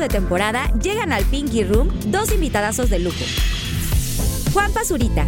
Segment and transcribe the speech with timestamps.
[0.00, 3.24] de temporada llegan al Pinky Room dos invitadazos de lujo.
[4.52, 5.26] Juan Pazurita,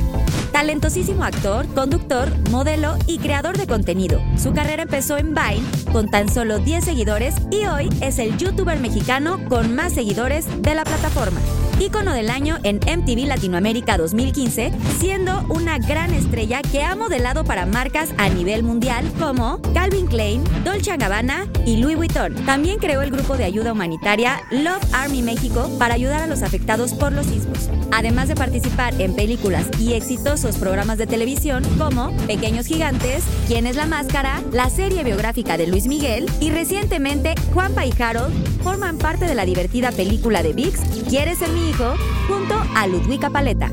[0.51, 4.21] talentosísimo actor, conductor, modelo y creador de contenido.
[4.37, 8.81] Su carrera empezó en Vine con tan solo 10 seguidores y hoy es el youtuber
[8.81, 11.41] mexicano con más seguidores de la plataforma.
[11.81, 17.67] Ícono del año en MTV Latinoamérica 2015, siendo una gran estrella que ha modelado para
[17.67, 22.35] marcas a nivel mundial como Calvin Klein, Dolce Gabbana y Louis Vuitton.
[22.47, 26.93] También creó el grupo de ayuda humanitaria Love Army México para ayudar a los afectados
[26.95, 27.69] por los sismos.
[27.91, 33.77] Además de participar en películas y exitosos programas de televisión como Pequeños Gigantes, ¿Quién es
[33.77, 39.27] la Máscara?, la serie biográfica de Luis Miguel y recientemente Juanpa y Harold forman parte
[39.27, 41.95] de la divertida película de VIX ¿Quieres ser mi hijo?
[42.29, 43.71] junto a Ludwika Paleta.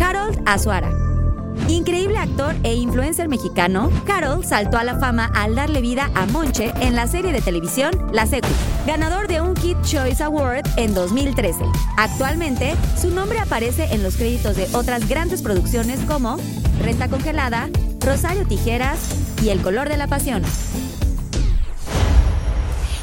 [0.00, 0.90] Harold Azuara.
[1.68, 6.72] Increíble actor e influencer mexicano, Harold saltó a la fama al darle vida a Monche
[6.80, 8.48] en la serie de televisión La Secu,
[8.86, 11.64] ganador de un Kid Choice Award en 2013.
[11.96, 16.36] Actualmente, su nombre aparece en los créditos de otras grandes producciones como
[16.82, 17.68] Renta Congelada,
[18.00, 18.98] Rosario Tijeras
[19.42, 20.42] y El Color de la Pasión.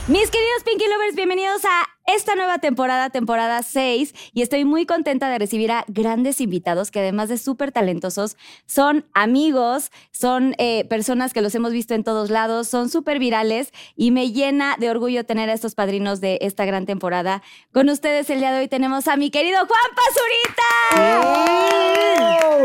[0.10, 5.30] Mis queridos Pinky Lovers, bienvenidos a esta nueva temporada, temporada 6, y estoy muy contenta
[5.30, 11.32] de recibir a grandes invitados que además de súper talentosos, son amigos, son eh, personas
[11.32, 15.24] que los hemos visto en todos lados, son súper virales y me llena de orgullo
[15.24, 17.42] tener a estos padrinos de esta gran temporada.
[17.72, 20.74] Con ustedes el día de hoy tenemos a mi querido Juan Pazurita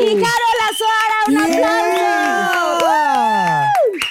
[0.00, 0.16] y
[0.70, 2.58] Azuara, un aplauso.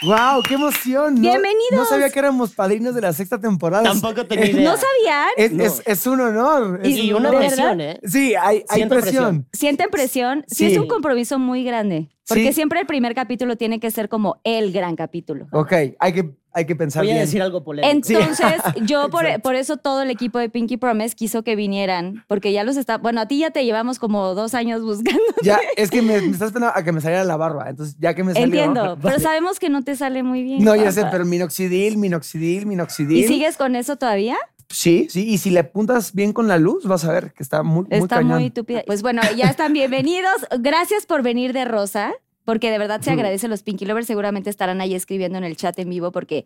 [0.04, 0.44] ¡Wow!
[0.48, 1.16] ¡Qué emoción!
[1.16, 1.72] No- Bienvenidos.
[1.74, 3.84] No sabía que éramos padrinos de la sexta temporada.
[3.84, 4.70] Tampoco tenía idea.
[4.72, 5.28] ¿No sabían?
[5.38, 5.64] Es, No.
[5.64, 6.80] es- es un honor.
[6.84, 7.42] es Y un una honor.
[7.42, 7.96] ¿De presión, verdad?
[8.04, 8.08] ¿eh?
[8.08, 8.90] Sí, hay, hay presión.
[8.90, 9.48] presión.
[9.54, 10.46] ¿Sienten presión?
[10.48, 10.56] Sí.
[10.56, 10.66] Sí.
[10.74, 12.10] es un compromiso muy grande.
[12.28, 12.54] Porque Sí.
[12.54, 15.48] siempre el primer capítulo tiene que ser como el gran capítulo.
[15.52, 17.26] Ok, hay que, hay que pensar Voy a bien.
[17.26, 17.90] decir algo polémico.
[17.96, 18.46] Entonces,
[18.86, 22.64] yo por, por eso todo el equipo de Pinky Promise quiso que vinieran, porque ya
[22.66, 22.98] los está.
[22.98, 25.22] Bueno, a ti ya te llevamos como dos años buscando.
[25.42, 27.70] Ya, es que me, me estás esperando a que me saliera la barba.
[27.70, 28.46] Entonces, ya que me salió.
[28.46, 30.64] Entiendo, pero sabemos que no te sale muy bien.
[30.64, 33.18] No, ya sé, pero minoxidil, minoxidil, minoxidil.
[33.24, 34.36] ¿Y sigues con eso todavía?
[34.70, 35.28] Sí, sí.
[35.28, 38.00] Y si le apuntas bien con la luz, vas a ver que está muy, muy
[38.00, 38.40] Está cañón.
[38.40, 38.84] muy tupida.
[38.86, 40.46] Pues bueno, ya están bienvenidos.
[40.60, 42.14] Gracias por venir de Rosa,
[42.44, 43.48] porque de verdad se agradece.
[43.48, 46.46] Los Pinky Lovers seguramente estarán ahí escribiendo en el chat en vivo, porque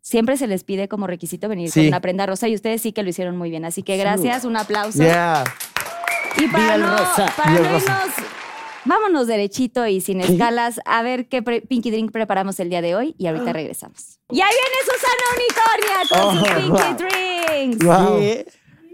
[0.00, 3.02] siempre se les pide como requisito venir con una prenda rosa y ustedes sí que
[3.02, 3.64] lo hicieron muy bien.
[3.64, 4.98] Así que gracias, un aplauso.
[5.02, 5.44] Yeah.
[6.38, 7.32] Y para no, rosa.
[7.36, 7.84] para no irnos,
[8.90, 13.14] vámonos derechito y sin escalas a ver qué Pinky Drink preparamos el día de hoy
[13.18, 14.18] y ahorita regresamos.
[14.30, 17.08] Y ahí viene Susana Unicornia con sus Oh, Pinky wow.
[17.08, 17.84] Drinks.
[17.84, 18.20] Wow.
[18.20, 18.44] Sí.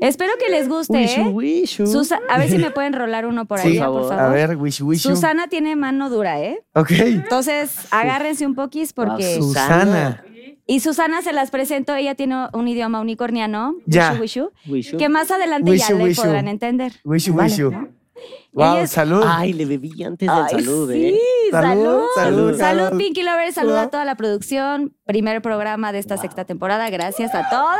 [0.00, 0.98] Espero que les guste.
[0.98, 1.28] Wishu, ¿eh?
[1.30, 1.86] wishu.
[1.86, 4.12] Susa- a ver si me pueden rolar uno por ahí, Sí, por favor.
[4.12, 5.02] A ver, wish, wish.
[5.04, 5.10] you.
[5.14, 6.60] Susana tiene mano dura, ¿eh?
[6.74, 6.90] Ok.
[6.90, 9.38] Entonces, agárrense un poquis porque...
[9.38, 10.22] Wow, Susana.
[10.66, 14.12] Y Susana se las presento, ella tiene un idioma unicorniano, Ya.
[14.20, 14.96] wishu, wishu, Wishu.
[14.98, 16.22] que más adelante ya Wishu, le wishu.
[16.22, 16.92] podrán entender.
[17.04, 17.58] Wish, you, Vale, wish.
[17.58, 17.70] you.
[17.70, 17.88] ¿no?
[18.52, 19.22] Wow, salud.
[19.26, 21.20] Ay, le bebí antes del Ay, salud, sí, ¿eh?
[21.50, 21.82] salud.
[21.82, 22.98] Salud, Salud, salud, salud.
[22.98, 23.90] Pinky Lovers, saluda a Salud.
[23.90, 24.96] toda la producción.
[25.04, 26.88] Primer programa de esta sexta temporada.
[26.88, 27.78] Gracias a todas.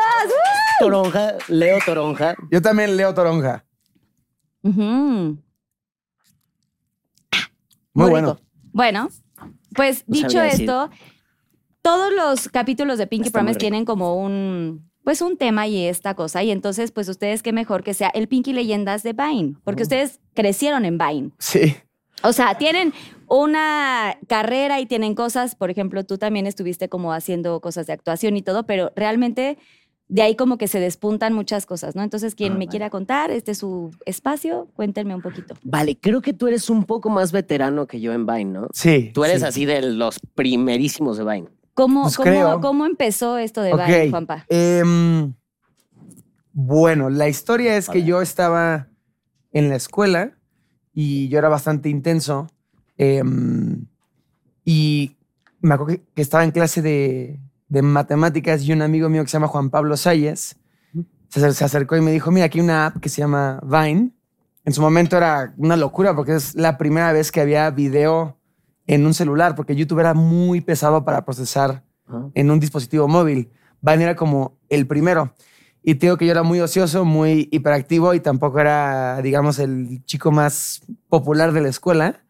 [0.79, 2.35] Toronja, Leo Toronja.
[2.51, 3.65] Yo también leo toronja.
[4.63, 4.83] Ujú.
[4.83, 5.39] Muy,
[7.95, 8.39] Muy bueno.
[8.73, 9.09] Bueno,
[9.75, 10.91] pues No dicho esto,
[11.81, 16.15] todos los capítulos de Pinky Está Promise tienen como un pues un tema y esta
[16.15, 19.85] cosa y entonces pues ustedes qué mejor que sea el Pinky Leyendas de Vine, porque
[19.85, 21.31] ustedes crecieron en Vine.
[21.39, 21.77] Sí.
[22.25, 22.93] O sea, tienen
[23.29, 28.37] una carrera y tienen cosas, por ejemplo, tú también estuviste como haciendo cosas de actuación
[28.37, 29.59] y todo, pero realmente
[30.09, 32.03] de ahí como que se despuntan muchas cosas, ¿no?
[32.03, 32.71] Entonces, quien Ah, me vale.
[32.71, 35.55] quiera contar, este es su espacio, cuéntenme un poquito.
[35.63, 38.69] Vale, creo que tú eres un poco más veterano que yo en Vine, ¿no?
[38.73, 39.13] Sí.
[39.15, 39.47] Tú eres sí.
[39.47, 41.49] así de los primerísimos de Vine.
[41.77, 44.47] ¿Cómo, Pues cómo, cómo empezó esto de Vine, Juanpa?
[44.49, 45.35] em,
[46.55, 48.89] bueno, la historia es que yo estaba
[49.53, 50.33] en la escuela
[50.95, 52.47] y yo era bastante intenso
[52.97, 53.85] em,
[54.65, 55.17] y
[55.61, 57.39] me acuerdo que, estaba en clase de,
[57.69, 60.57] de matemáticas y un amigo mío que se llama Juan Pablo Salles
[61.29, 64.13] se, se acercó y me dijo, mira, aquí hay una app que se llama Vine.
[64.65, 68.39] En su momento era una locura porque es la primera vez que había video
[68.87, 72.31] en un celular, porque YouTube era muy pesado para procesar Ajá.
[72.35, 73.51] en un dispositivo móvil.
[73.81, 75.35] Vine era como el primero.
[75.83, 80.05] Y te digo que yo era muy ocioso, muy hiperactivo y tampoco era, digamos, el
[80.05, 82.25] chico más popular de la escuela.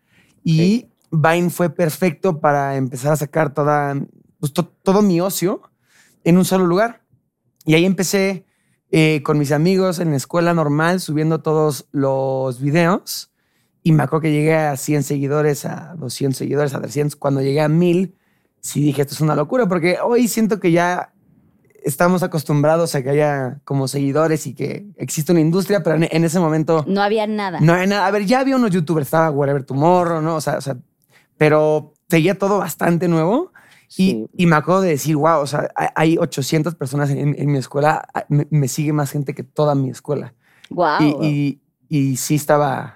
[0.44, 3.94] Y Vine fue perfecto para empezar a sacar toda,
[4.38, 5.62] pues, to- todo mi ocio
[6.25, 7.02] en un solo lugar.
[7.64, 8.44] Y ahí empecé
[8.91, 13.32] eh, con mis amigos en la escuela normal, subiendo todos los videos.
[13.87, 17.15] Y me acuerdo que llegué a 100 seguidores, a 200 seguidores, a 300.
[17.15, 18.17] Cuando llegué a 1000,
[18.61, 21.12] sí dije, esto es una locura, porque hoy siento que ya
[21.85, 26.25] estamos acostumbrados a que haya como seguidores y que existe una industria, pero en, en
[26.25, 27.61] ese momento No había nada.
[27.61, 28.09] no hay nada.
[28.09, 30.35] A ver, ya había unos youtubers, estaba Whatever Tomorrow, ¿no?
[30.35, 30.77] O sea, o sea,
[31.37, 33.53] pero seguía todo bastante nuevo.
[33.91, 34.27] Y, Sí.
[34.37, 37.59] y me acuerdo de decir, wow, o sea, hay- hay 800 personas en, en mi
[37.59, 40.35] escuela, me, me sigue más gente que toda mi escuela.
[40.71, 41.21] Wow.
[41.23, 42.95] Y, y, y sí estaba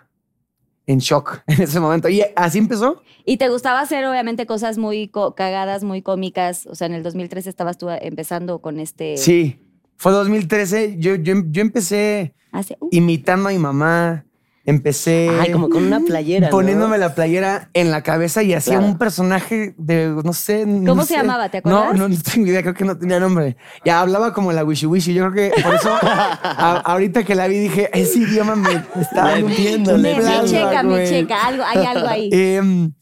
[0.91, 2.09] en shock en ese momento.
[2.09, 3.03] Y así empezó.
[3.25, 6.67] Y te gustaba hacer, obviamente, cosas muy cagadas, muy cómicas.
[6.67, 9.17] O sea, en el 2013 estabas tú empezando con este.
[9.17, 9.61] Sí.
[9.97, 10.97] Fue 2013.
[10.99, 14.25] Yo, yo, yo empecé Hace, uh, imitando a mi mamá.
[14.67, 15.31] Empecé.
[15.41, 16.49] Ay, como con una playera.
[16.49, 16.51] ¿no?
[16.51, 18.89] Poniéndome la playera en la cabeza y hacía Claro.
[18.93, 20.67] un personaje de, no sé.
[20.67, 21.17] no ¿Cómo se sé.
[21.17, 21.49] llamaba?
[21.49, 21.95] ¿Te acuerdas?
[21.97, 23.57] No, no, no tengo idea, creo que no tenía nombre.
[23.85, 25.15] Ya hablaba como la Wishy Wishy.
[25.15, 29.03] Yo creo que por eso, a- ahorita que la vi, dije, ese idioma me me
[29.03, 31.09] está entiendo, me, me checa, me güey.
[31.09, 31.47] checa.
[31.47, 32.31] Algo, hay algo ahí.
[32.33, 32.93] Em,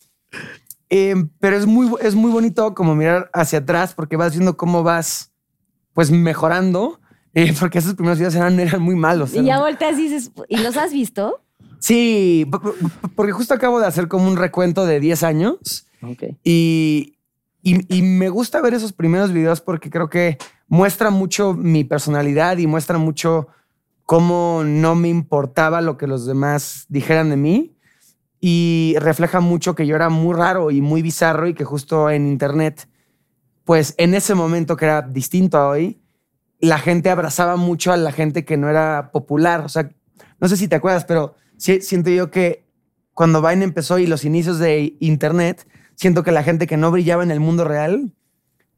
[0.90, 4.82] em, pero es muy, es muy bonito como mirar hacia atrás porque vas viendo cómo
[4.82, 5.32] vas
[5.93, 7.00] pues mejorando.
[7.34, 9.34] eh, porque esos primeros videos eran, eran muy malos.
[9.34, 11.40] y ya volteas y dices, ¿y los has visto?
[11.80, 12.75] Sí, po- po-
[13.14, 16.25] porque justo acabo de hacer como un recuento de 10 años Ok.
[16.44, 17.16] y,
[17.62, 22.58] y, y me gusta ver esos primeros videos porque creo que muestra mucho mi personalidad
[22.58, 23.48] y muestra mucho
[24.04, 27.76] cómo no me importaba lo que los demás dijeran de mí
[28.40, 32.26] y refleja mucho que yo era muy raro y muy bizarro y que justo en
[32.28, 32.88] internet,
[33.64, 36.00] pues en ese momento que era distinto a hoy,
[36.60, 39.60] la gente abrazaba mucho a la gente que no era popular.
[39.64, 39.90] O sea,
[40.40, 42.64] no sé si te acuerdas, pero sí- siento yo que
[43.12, 45.66] cuando Vine empezó y los inicios de internet,
[45.96, 48.14] siento que la gente que no brillaba en el mundo real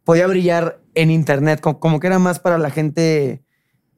[0.04, 3.42] podía brillar en internet, co- como, que era más para la gente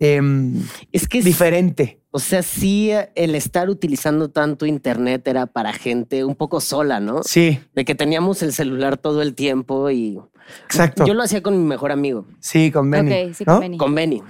[0.01, 2.01] em, Es que, es- diferente.
[2.11, 7.23] o sea, sí, el estar utilizando tanto internet era para gente un poco sola, ¿no?
[7.23, 10.19] Sí, De que teníamos el celular todo el tiempo y
[10.65, 11.07] exacto.
[11.07, 13.13] yo lo hacía con mi mejor amigo, sí, con Benny.
[13.29, 13.53] Ok, sí, ¿no?
[13.55, 13.79] con Benny.
[13.79, 14.23] con Benny.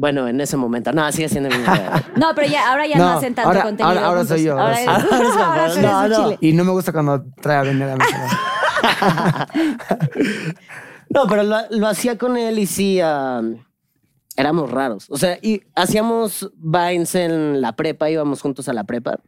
[0.00, 0.92] Bueno, en ese momento.
[0.92, 1.56] No, sigue siendo mi
[2.16, 3.86] No, pero ya, ahora ya no, No, hacen tanto ahora- contenido.
[3.88, 4.36] ahora- ahora juntos.
[4.38, 4.88] soy yo, ahora Ahora, eres,
[5.36, 6.24] Ahora tú eres no, un no.
[6.24, 6.38] chile.
[6.40, 9.48] Y no me gusta cuando trae a Benny a la mesa.
[11.10, 13.42] No, pero lo, lo hacía con él y sí, ah,
[14.36, 15.06] éramos raros.
[15.10, 19.18] O sea, y hacíamos vines en la prepa, íbamos juntos a la prepa.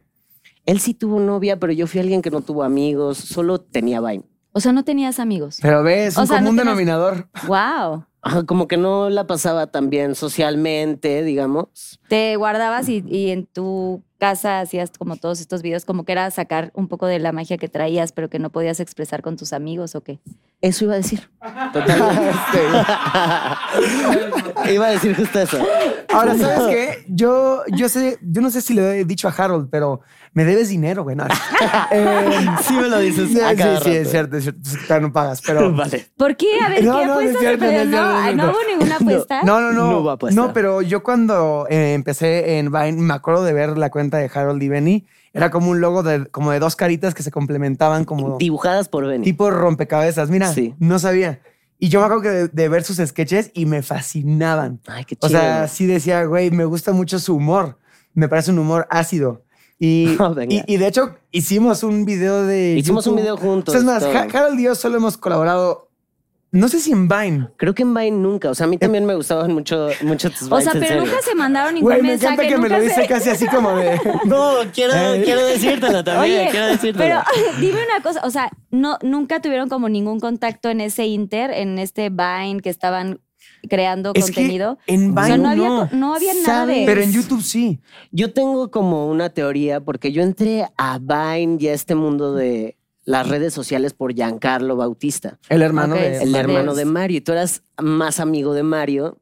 [0.65, 4.23] Él sí tuvo novia, pero yo fui alguien que no tuvo amigos, solo tenía Vine.
[4.53, 5.57] O sea, no tenías amigos.
[5.61, 7.27] Pero ves, O un sea, no común tenías- denominador.
[7.47, 8.05] Wow.
[8.47, 11.99] Como que no la pasaba tan bien socialmente, digamos.
[12.07, 16.31] Te guardabas y, y en tu casa hacías como todos estos videos, como que era
[16.31, 19.51] sacar un poco de la magia que traías, pero que no podías expresar con tus
[19.51, 20.21] amigos o qué.
[20.61, 21.29] Eso iba a decir.
[24.71, 25.57] iba a decir justo eso.
[26.13, 27.03] Ahora, ¿sabes qué?
[27.09, 29.99] Yo, yo sé, yo no sé si le he dicho a Harold, pero
[30.33, 31.15] me debes dinero, güey.
[31.15, 31.25] No,
[31.91, 33.29] eh, Sí me lo dices.
[33.29, 33.89] sí, a sí, cada sí, rato.
[33.99, 34.99] es cierto, es cierto.
[34.99, 35.71] No pagas, pero.
[35.75, 36.07] Vale.
[36.17, 36.47] ¿Por qué?
[36.65, 37.41] A ver, No, ¿qué no, no es apuestas?
[37.41, 37.71] cierto, no
[38.43, 39.43] Pero hubo ninguna apuesta.
[39.43, 39.91] No, no, no.
[39.91, 40.39] No hubo apuesta.
[40.41, 44.29] No, pero yo cuando eh, empecé en Vine, me acuerdo de ver la cuenta de
[44.33, 45.07] Harold y Benny.
[45.35, 49.07] Era como un logo de, como de dos caritas que se complementaban como Dibujadas por
[49.07, 49.23] Benny.
[49.23, 50.29] tipo rompecabezas.
[50.29, 50.75] Mira, Sí.
[50.79, 51.41] no sabía.
[51.79, 54.79] Y yo me acuerdo que de, de ver sus sketches y me fascinaban.
[54.87, 55.39] Ay, qué O chido.
[55.39, 57.79] sea, sí decía, güey, me gusta mucho su humor.
[58.13, 59.42] Me parece un humor ácido.
[59.85, 60.53] Y, Oh, venga.
[60.55, 62.75] y, y de hecho, hicimos un video de.
[62.77, 64.37] Hicimos un video juntos, O sea, es más, todo.
[64.39, 65.89] Harold y yo solo hemos colaborado.
[66.51, 67.47] No sé si en Vine.
[67.57, 68.51] Creo que en Vine nunca.
[68.51, 70.87] O sea, a mí también me gustaban mucho, mucho tus O Vines, sea, en pero
[70.99, 71.05] serio.
[71.05, 72.33] nunca se mandaron ningún Güey, me mensaje.
[72.35, 73.99] encanta que me lo dice se- casi así como de.
[74.25, 75.21] No, quiero, Eh.
[75.25, 76.41] quiero decírtelo también.
[76.41, 76.99] Oye, quiero decírtelo.
[77.03, 77.21] pero
[77.59, 81.79] dime una cosa, o sea, no, nunca tuvieron como ningún contacto en ese Inter, en
[81.79, 83.19] este Vine que estaban
[83.69, 84.77] creando Es que contenido.
[84.87, 86.47] en o sea, Vine no había, no.
[86.47, 86.73] nada.
[86.85, 87.79] Pero en YouTube sí.
[88.11, 92.77] Yo tengo como una teoría porque yo entré a Vine y a este mundo de
[93.05, 96.23] las redes sociales por Giancarlo Bautista, El hermano Ok, de.
[96.23, 97.17] el hermano de Mario.
[97.17, 99.17] Y tú eras más amigo de Mario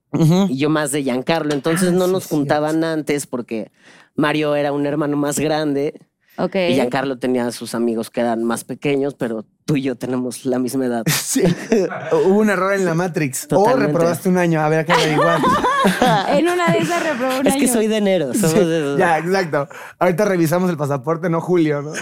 [0.50, 1.54] y yo más de Giancarlo.
[1.54, 3.72] Entonces Ah, no sí, nos juntaban antes porque
[4.16, 6.00] Mario era un hermano más grande
[6.38, 6.56] Ok.
[6.56, 10.46] y Giancarlo tenía a sus amigos que eran más pequeños, pero tú y yo tenemos
[10.46, 11.04] la misma edad.
[11.12, 11.44] Sí.
[12.12, 13.48] Hubo un error en la Matrix.
[13.48, 13.84] Totalmente.
[13.84, 14.60] O reprobaste un año.
[14.60, 15.40] A ver, que averiguar.
[16.30, 17.74] En una de esas reprobó un Es que año.
[17.74, 18.34] soy de enero.
[18.34, 19.68] somos Sí, de- ya, exacto.
[19.98, 21.94] Ahorita revisamos el pasaporte, no Julio, ¿no?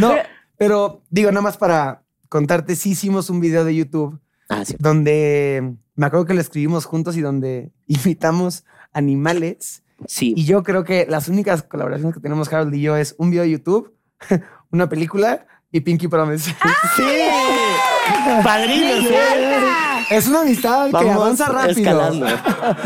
[0.00, 0.14] no,
[0.58, 4.74] pero digo, nada más para contarte, sí hicimos un video de YouTube Ah, sí.
[4.78, 9.82] donde me acuerdo que lo escribimos juntos y donde imitamos animales.
[10.06, 10.34] Sí.
[10.36, 13.44] Y yo creo que las únicas colaboraciones que tenemos Harold y yo es un video
[13.44, 13.94] de YouTube,
[14.72, 16.54] una película y Pinky Promise.
[16.96, 17.02] Sí.
[18.42, 19.04] Padrinos.
[19.10, 19.16] ¿eh?
[20.10, 21.70] es una amistad que avanza rápido.
[21.80, 22.26] escalando.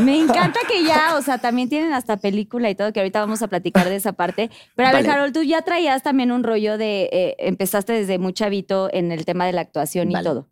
[0.01, 3.41] Me encanta que ya, o sea, también tienen hasta película y todo, que ahorita vamos
[3.43, 4.51] a platicar de esa parte.
[4.75, 5.15] Pero a ver, Vale.
[5.15, 9.25] Harold, tú ya traías también un rollo de, eh, empezaste desde muy chavito en el
[9.25, 10.49] tema de la actuación y todo.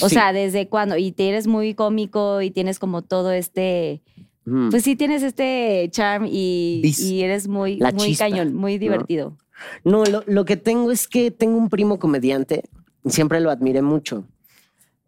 [0.00, 0.14] O Sí.
[0.14, 4.02] sea, desde cuando, y te eres muy cómico y tienes como todo este,
[4.46, 4.68] Mm.
[4.70, 9.30] pues sí tienes este charm y, y eres muy, La muy chispa, cañón, muy divertido.
[9.30, 9.43] No,
[9.84, 12.62] lo, lo que tengo es que tengo un primo comediante.
[13.06, 14.24] Siempre lo admiré mucho.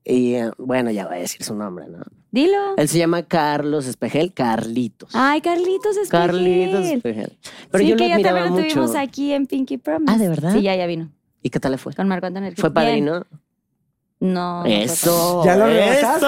[0.05, 1.99] Y eh, bueno, ya voy a decir su nombre, ¿no?
[2.31, 2.77] Dilo.
[2.77, 5.11] Él se llama Carlos Espejel, Carlitos.
[5.15, 7.39] Ay, Carlitos es Carlitos Espejel.
[7.71, 8.75] Pero sí, yo lo que ya admiraba también lo mucho.
[8.81, 10.13] tuvimos aquí en Pinky Promise.
[10.13, 10.53] Ah, ¿de verdad?
[10.53, 11.11] Sí, ya, ya vino.
[11.43, 11.93] ¿Y qué tal le fue?
[11.95, 12.53] Con Marco Antonio.
[12.57, 12.75] ¿Fue Bien.
[12.75, 13.21] padrino?
[13.21, 13.27] No.
[14.21, 15.43] No Eso.
[15.45, 15.77] ¿Ya lo eso.
[16.21, 16.27] rebasaste?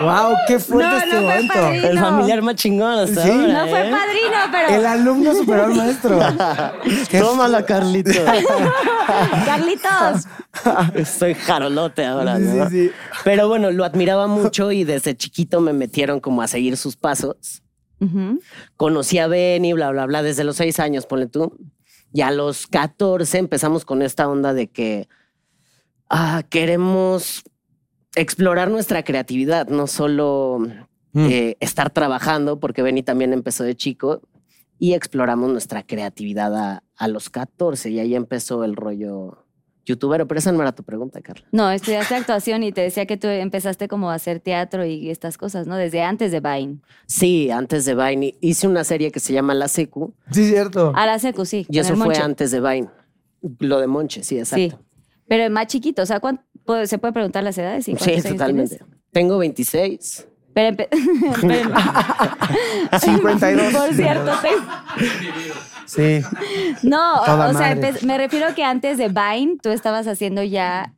[0.00, 0.36] ¡Wow!
[0.46, 1.54] ¡Qué fuerte No, este no fue momento!
[1.54, 1.88] padrino.
[1.88, 3.30] El familiar más chingón hasta Sí.
[3.30, 3.90] ahora, No fue ¿eh?
[3.90, 4.68] padrino, pero.
[4.68, 6.18] El alumno superó al maestro.
[7.20, 8.16] Tómala, Carlitos.
[9.44, 10.24] Carlitos.
[11.18, 12.68] Soy jarolote ahora, Sí, ¿no?
[12.70, 12.92] sí, sí.
[13.24, 17.62] Pero bueno, lo admiraba mucho y desde chiquito me metieron como a seguir sus pasos.
[18.76, 21.56] Conocí a Benny, bla, bla, bla, desde los seis años, ponle tú.
[22.12, 25.08] Y a los 14 empezamos con esta onda de que
[26.10, 27.42] ah, queremos
[28.14, 30.58] explorar nuestra creatividad, no solo
[31.12, 31.26] Mm.
[31.30, 34.20] eh, estar trabajando, porque Benny también empezó de chico,
[34.78, 39.44] y exploramos nuestra creatividad a, a los 14 y ahí empezó el rollo
[39.86, 40.28] youtubero.
[40.28, 41.46] Pero esa no era tu pregunta, Carla.
[41.50, 45.36] No, estudiaste actuación y te decía que tú empezaste como a hacer teatro y estas
[45.38, 45.76] cosas, ¿no?
[45.76, 46.78] Desde antes de Vine.
[47.06, 50.92] Sí, antes de Vine hice una serie que se llama La Secu Sí, cierto.
[50.94, 51.66] A la secu, sí.
[51.70, 52.88] y eso fue antes de Vine.
[53.60, 54.72] Lo de Monche, sí, Sí.
[55.28, 56.42] Pero más chiquito, o sea, ¿cuánto,
[56.86, 57.84] ¿se puede preguntar las edades?
[57.84, 58.76] Sí, ¿Cuántos años totalmente.
[58.78, 58.96] tienes?
[59.12, 60.26] Tengo 26.
[60.54, 60.76] Pero
[61.40, 61.70] pero-
[63.00, 63.72] 52.
[63.74, 65.08] Por cierto, te-
[65.86, 66.20] Sí.
[66.82, 67.94] no, Toda o sea, madre.
[68.02, 70.92] me refiero que antes de Vine tú estabas haciendo ya,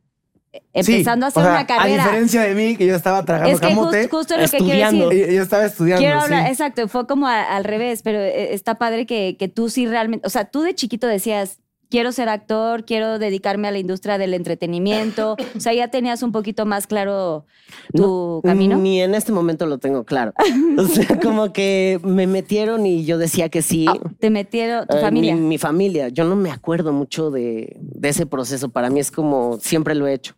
[0.53, 2.03] Sí, empezando a o hacer sea, una carrera.
[2.03, 4.49] A diferencia de mí, que yo estaba tragando es que camote, just- justo lo que
[4.49, 5.09] quiero estudiando.
[5.09, 5.33] decir.
[5.33, 6.01] yo, estaba estudiando.
[6.01, 6.23] Quiero sí.
[6.25, 9.87] hablar, exacto, fue como a- al revés, pero eh, está padre que, que tú sí
[9.87, 11.60] realmente, o sea, tú de chiquito decías,
[11.91, 16.31] quiero ser actor, quiero dedicarme a la industria del entretenimiento, o sea, ya tenías un
[16.31, 17.45] poquito más claro
[17.93, 18.77] tu camino.
[18.77, 20.33] Ni en este momento lo tengo claro.
[20.77, 23.85] O sea, como que me metieron y yo decía que sí.
[23.87, 25.35] Ah, te metieron tu Eh, familia.
[25.35, 26.07] Mi, mi familia.
[26.09, 28.69] Yo no me acuerdo mucho de, de ese proceso.
[28.69, 30.33] Para mí es como siempre lo he hecho.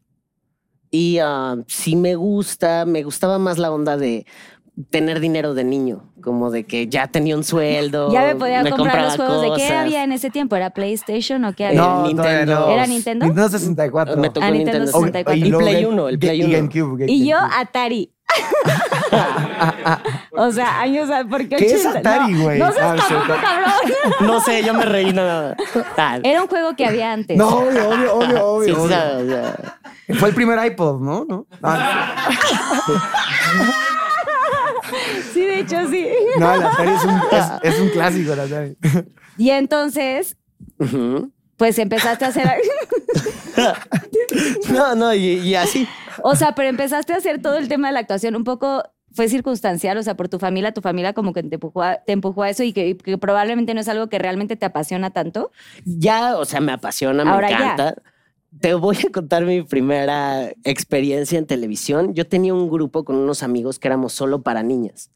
[0.92, 4.26] Y ah, sí me gusta, me gustaba más la onda de
[4.90, 8.12] tener dinero de niño, como de que ya tenía un sueldo.
[8.12, 9.72] ya me podía comprar compraba los juegos de qué cosas.
[9.86, 11.80] había en ese tiempo, ¿era PlayStation o qué había?
[11.82, 12.60] No, Nintendo.
[12.62, 12.70] no.
[12.70, 13.26] ¿Era Nintendo?
[13.26, 14.18] Nintendo 64.
[14.18, 15.36] Me tocó Ah, Nintendo Nintendo 64.
[15.36, 16.54] Y luego Play Game- 1, el Play y 1.
[16.54, 17.38] GameCube, Y yo.
[17.56, 18.10] Atari.
[20.32, 22.00] o sea, años, ¿por qué ¿Qué es 80?
[22.00, 22.58] Atari, güey?
[22.58, 23.72] No, seas Ah, tampoco, cabrón.
[24.28, 25.56] No sé, yo me reí nada.
[25.98, 27.38] Ah, Era un juego que había antes.
[27.38, 28.66] No, obvio, obvio, obvio, obvio.
[28.66, 28.84] sí, obvio.
[28.86, 31.26] o sea, o sea, Fue el primer iPod, ¿no?
[31.30, 31.46] ¿No?
[31.62, 32.28] Ah,
[35.34, 36.08] Sí, de hecho, sí.
[36.40, 38.78] no, el Atari es un, es, es un clásico, el Atari.
[39.38, 40.38] Y entonces,
[41.58, 42.50] pues empezaste a hacer.
[44.72, 45.88] No, no, y, y así.
[46.24, 48.84] o sea, pero empezaste a hacer todo el tema de la actuación un poco.
[49.16, 52.14] Fue circunstancial, o sea, por tu familia, tu familia como que te empujó a, te
[52.14, 55.12] empujó a eso y que, y que probablemente no es algo que realmente te apasiona
[55.12, 55.52] tanto.
[55.86, 57.96] Ya, o sea, me apasiona, me Ahora ya.
[58.60, 62.14] Te voy a contar mi primera experiencia en televisión.
[62.14, 65.10] Yo tenía un grupo con unos amigos que éramos solo para niñas.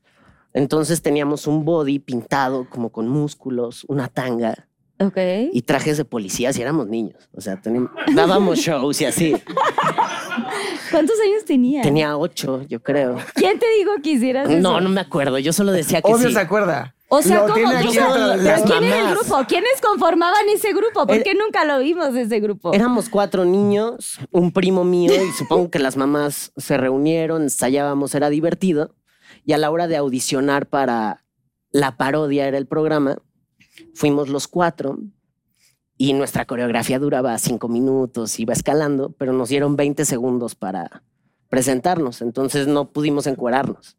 [0.54, 4.68] Entonces teníamos un body pintado como con músculos, una tanga
[5.00, 5.18] Ok.
[5.54, 7.30] y trajes de policías y éramos niños.
[7.34, 9.34] O sea, teníamos- dábamos shows y así.
[10.92, 11.84] ¿Cuántos años tenías?
[11.84, 13.18] Tenía ocho, yo creo.
[13.36, 14.60] ¿Quién te dijo que hicieras eso?
[14.60, 15.38] No, no me acuerdo.
[15.38, 16.34] Yo solo decía que Obvio sí.
[16.34, 16.96] se acuerda.
[17.10, 17.54] O sea, Lo ¿cómo?
[17.56, 17.98] tiene ¿Tú aquí.
[17.98, 19.20] ¿Pero Las quién era el mamás.
[19.28, 19.44] grupo?
[19.48, 21.06] ¿Quiénes conformaban ese grupo?
[21.08, 22.74] ¿Por Era- qué nunca lo vimos ese grupo?
[22.74, 28.30] Éramos cuatro niños, un primo mío y supongo que las mamás se reunieron, ensayábamos, era
[28.30, 28.94] divertido.
[29.46, 31.24] Y a la hora de audicionar para
[31.72, 33.18] la parodia era el programa,
[33.94, 34.98] fuimos los cuatro
[35.98, 41.04] y nuestra coreografía duraba cinco minutos, iba escalando, pero nos dieron 20 segundos para
[41.50, 43.96] presentarnos, entonces no pudimos encuerarnos.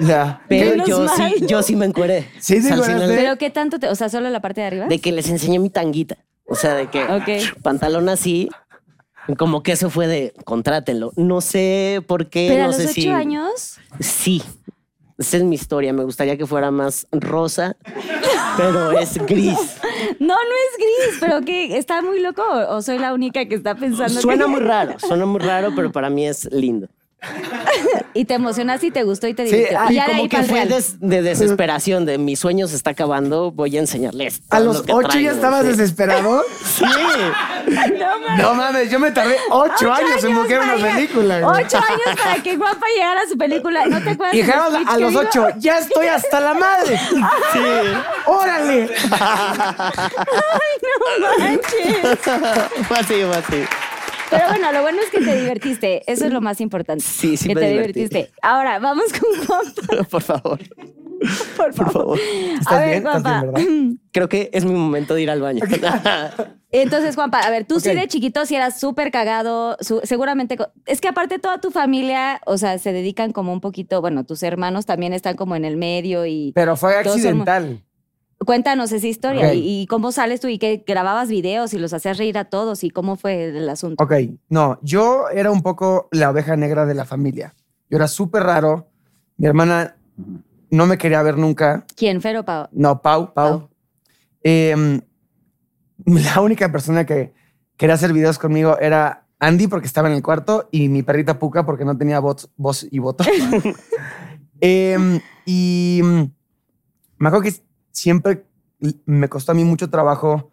[0.00, 0.42] Ya.
[0.48, 2.28] Pero yo sí, yo sí me encueré.
[2.40, 3.88] ¿Sí final ¿Pero qué tanto te...?
[3.88, 4.86] O sea, ¿solo la parte de arriba?
[4.86, 6.16] de que les enseñé mi tanguita.
[6.46, 7.04] O sea, de que
[7.62, 8.48] pantalón así,
[9.36, 11.12] como que eso fue de contrátenlo.
[11.16, 12.46] No sé por qué.
[12.50, 13.78] Pero a no los sé ocho si- años.
[14.00, 14.42] Sí.
[15.18, 15.92] Esa es mi historia.
[15.92, 17.76] Me gustaría que fuera más rosa,
[18.56, 19.58] pero es gris.
[20.20, 23.56] No, no es gris, pero que está muy loco o o soy la única que
[23.56, 26.86] está pensando Suena que- muy raro, suena muy raro, pero para mí es lindo.
[28.14, 29.78] Y te emocionaste y te gustó y te Sí, divirtió.
[29.80, 30.66] ah, Y Y como que fue
[31.00, 34.40] de desesperación, de mi sueño se está acabando, voy a enseñarles.
[34.50, 35.68] A los lo ocho ya estabas sí.
[35.68, 36.42] desesperado.
[36.78, 36.84] Sí.
[38.38, 41.40] No mames, yo me tardé ocho, años en buscar una película.
[41.40, 41.64] güey.
[41.64, 43.84] Ocho años para que Guapa llegara a su película.
[43.86, 44.36] ¿No te acuerdas?
[44.36, 46.98] Speech a los ocho, ya estoy hasta la madre.
[48.26, 48.88] ¡Órale!
[51.20, 52.18] No manches.
[52.86, 53.64] Fue así, fue así.
[54.30, 56.10] Pero bueno, lo bueno es que te divertiste.
[56.10, 57.04] Eso es lo más importante.
[57.04, 57.92] Sí, sí Que me te divertí.
[58.00, 58.32] divertiste.
[58.42, 60.58] Ahora, vamos con Juanpa, Por favor.
[61.56, 61.92] por favor.
[61.92, 62.18] favor.
[62.52, 63.06] ¿Estás A ver, bien?
[63.06, 63.58] ¿Estás Juanpa.
[63.60, 64.00] bien?
[64.12, 65.62] Creo que es mi momento de ir al baño.
[66.70, 71.00] Entonces, Juanpa, a ver, tú sí de chiquito sí eras súper cagado, su- seguramente, es
[71.00, 74.84] que aparte toda tu familia, o sea, se dedican como un poquito, bueno, tus hermanos
[74.84, 77.82] también están como en el medio y Pero fue accidental.
[78.44, 82.18] Cuéntanos esa historia y, y cómo sales tú y que grababas videos y los hacías
[82.18, 84.02] reír a todos y cómo fue el asunto.
[84.02, 84.12] Ok,
[84.48, 87.54] no, yo era un poco la oveja negra de la familia.
[87.90, 88.88] Yo era súper raro.
[89.36, 89.96] Mi hermana
[90.70, 91.84] no me quería ver nunca.
[91.96, 92.68] ¿Quién, Fer o Pau?
[92.72, 93.60] No, Pau, Pau.
[93.60, 93.70] Pau.
[94.42, 95.00] Em,
[96.04, 97.32] la única persona que
[97.76, 101.64] quería hacer videos conmigo era Andy porque estaba en el cuarto y mi perrita Puka
[101.64, 103.24] porque no tenía voz, voz y voto.
[104.60, 106.00] Em, y
[107.16, 108.46] me acuerdo que siempre
[109.06, 110.52] me costó a mí mucho trabajo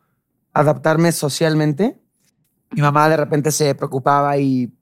[0.54, 2.00] adaptarme socialmente.
[2.72, 4.74] Mi mamá de repente se preocupaba y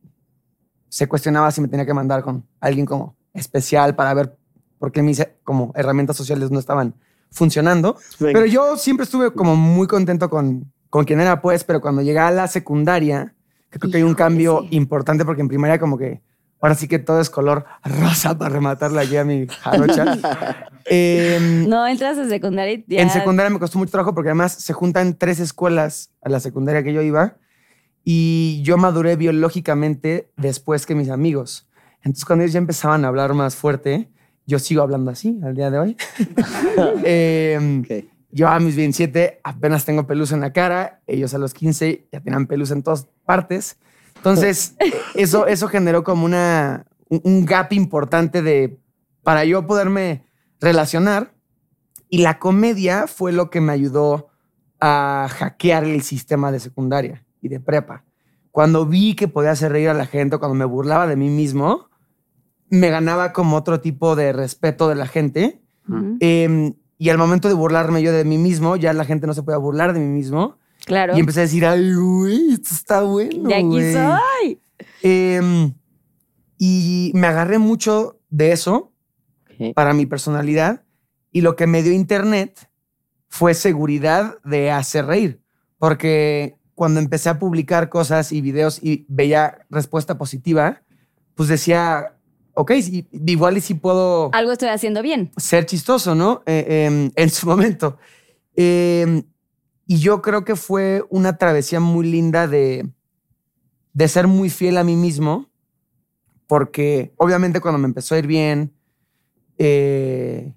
[0.88, 4.38] se cuestionaba si me tenía que mandar con alguien como especial para ver
[4.78, 6.96] por qué mis como herramientas sociales no estaban
[7.32, 7.98] funcionando.
[8.20, 12.20] Pero yo siempre estuve como muy contento con, con quien era, pues, pero cuando llegué
[12.20, 13.34] a la secundaria,
[13.70, 14.76] que creo que hay un cambio sí.
[14.76, 16.22] importante porque en primaria como que
[16.64, 20.06] ahora sí que todo es color rosa para rematarla aquí a mi jarocha.
[20.86, 24.52] Em, No, entras a secundaria y ya- en secundaria me costó mucho trabajo porque además
[24.54, 27.38] se juntan tres escuelas a la secundaria que yo iba
[28.04, 31.70] y yo maduré biológicamente después que mis amigos.
[32.02, 34.10] Entonces cuando ellos ya empezaban a hablar más fuerte,
[34.46, 35.98] yo sigo hablando así al día de hoy.
[37.06, 38.06] Em, Ok.
[38.32, 42.20] yo a mis 27 apenas tengo pelusa en la cara, ellos a los 15 ya
[42.20, 43.78] tenían pelusa en todas partes.
[44.24, 44.76] Entonces,
[45.16, 48.80] eso, eso generó como una, un- gap importante de,
[49.22, 50.24] para yo poderme
[50.62, 51.34] relacionar.
[52.10, 54.30] Y la comedia fue lo que me ayudó
[54.80, 58.06] a hackear el sistema de secundaria y de prepa.
[58.52, 61.90] Cuando vi que podía hacer reír a la gente, cuando me burlaba de mí mismo,
[62.70, 65.62] me ganaba como otro tipo de respeto de la gente.
[66.22, 69.44] Em, y al momento de burlarme yo de mí mismo, ya la gente no se
[69.44, 70.58] podía burlar de mí mismo.
[70.86, 71.16] Claro.
[71.16, 73.48] Y empecé a decir, ay, güey, esto está bueno.
[73.50, 73.94] de aquí güey".
[73.94, 74.62] soy.
[75.02, 75.74] Em,
[76.58, 78.92] y me agarré mucho de eso
[79.60, 79.74] Ok.
[79.74, 80.84] para mi personalidad.
[81.32, 82.70] Y lo que me dio internet
[83.28, 85.42] fue seguridad de hacer reír.
[85.78, 90.82] Porque cuando empecé a publicar cosas y videos y veía respuesta positiva,
[91.36, 92.16] pues decía,
[92.54, 92.72] ok,
[93.26, 95.32] igual y si puedo Algo estoy haciendo bien.
[95.38, 96.44] ser chistoso, ¿no?
[96.46, 97.98] Eh, em, en su momento.
[98.56, 99.24] Em,
[99.86, 102.90] y yo creo que fue una travesía muy linda de,
[103.94, 105.50] de ser muy fiel a mí mismo,
[106.48, 108.74] porque obviamente cuando me empezó a ir bien,
[109.58, 110.54] eh,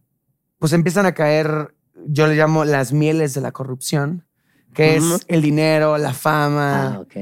[0.59, 1.75] pues empiezan a caer,
[2.07, 4.27] yo le llamo las mieles de la corrupción,
[4.75, 7.15] que es el dinero, la fama, Ah, ok.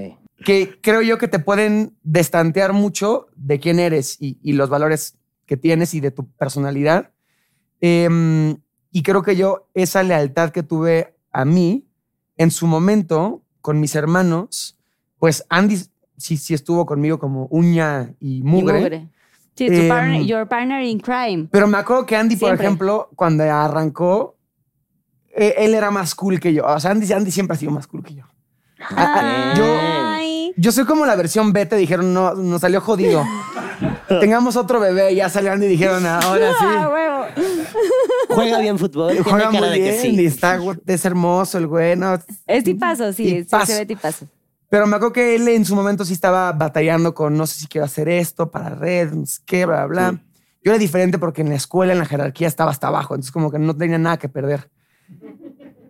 [0.44, 5.16] que creo yo que te pueden destantear mucho de quién eres y, y los valores
[5.46, 7.12] que tienes y de tu personalidad.
[7.80, 8.56] Em,
[8.90, 11.86] y creo que yo esa lealtad que tuve a mí
[12.36, 14.78] en su momento con mis hermanos,
[15.18, 15.78] pues Andy
[16.16, 18.78] sí, sí estuvo conmigo como uña y Y mugre.
[18.80, 19.08] mugre.
[19.56, 21.48] Sí, tu Em, partner- your partner in crime.
[21.50, 24.36] Pero me acuerdo que Andy, por ejemplo, cuando arrancó,
[25.36, 26.64] eh, él era más cool que yo.
[26.66, 28.24] O sea, Andy, Andy siempre ha sido más cool que yo.
[29.56, 30.52] Yo-.
[30.56, 33.22] Yo soy como la versión beta, dijeron, no, nos salió jodido.
[34.20, 36.92] Tengamos otro bebé, y ya Andy y dijeron, ahora Ah, sí.
[36.92, 37.48] huevo.
[38.30, 39.08] Juega bien fútbol.
[39.12, 40.20] tiene Juega cara muy de que bien, sí.
[40.22, 42.18] y está, es hermoso el güey, ¿no?
[42.46, 44.26] Es tipazo, sí, sí, se ve tipazo.
[44.68, 47.66] Pero me acuerdo que él en su momento sí estaba batallando con, no sé si
[47.66, 50.20] quiero hacer esto para red, no sé qué, bla, bla, bla.
[50.62, 53.50] Yo era diferente porque en la escuela, en la jerarquía, estaba hasta abajo, entonces como
[53.50, 54.70] que no tenía nada que perder.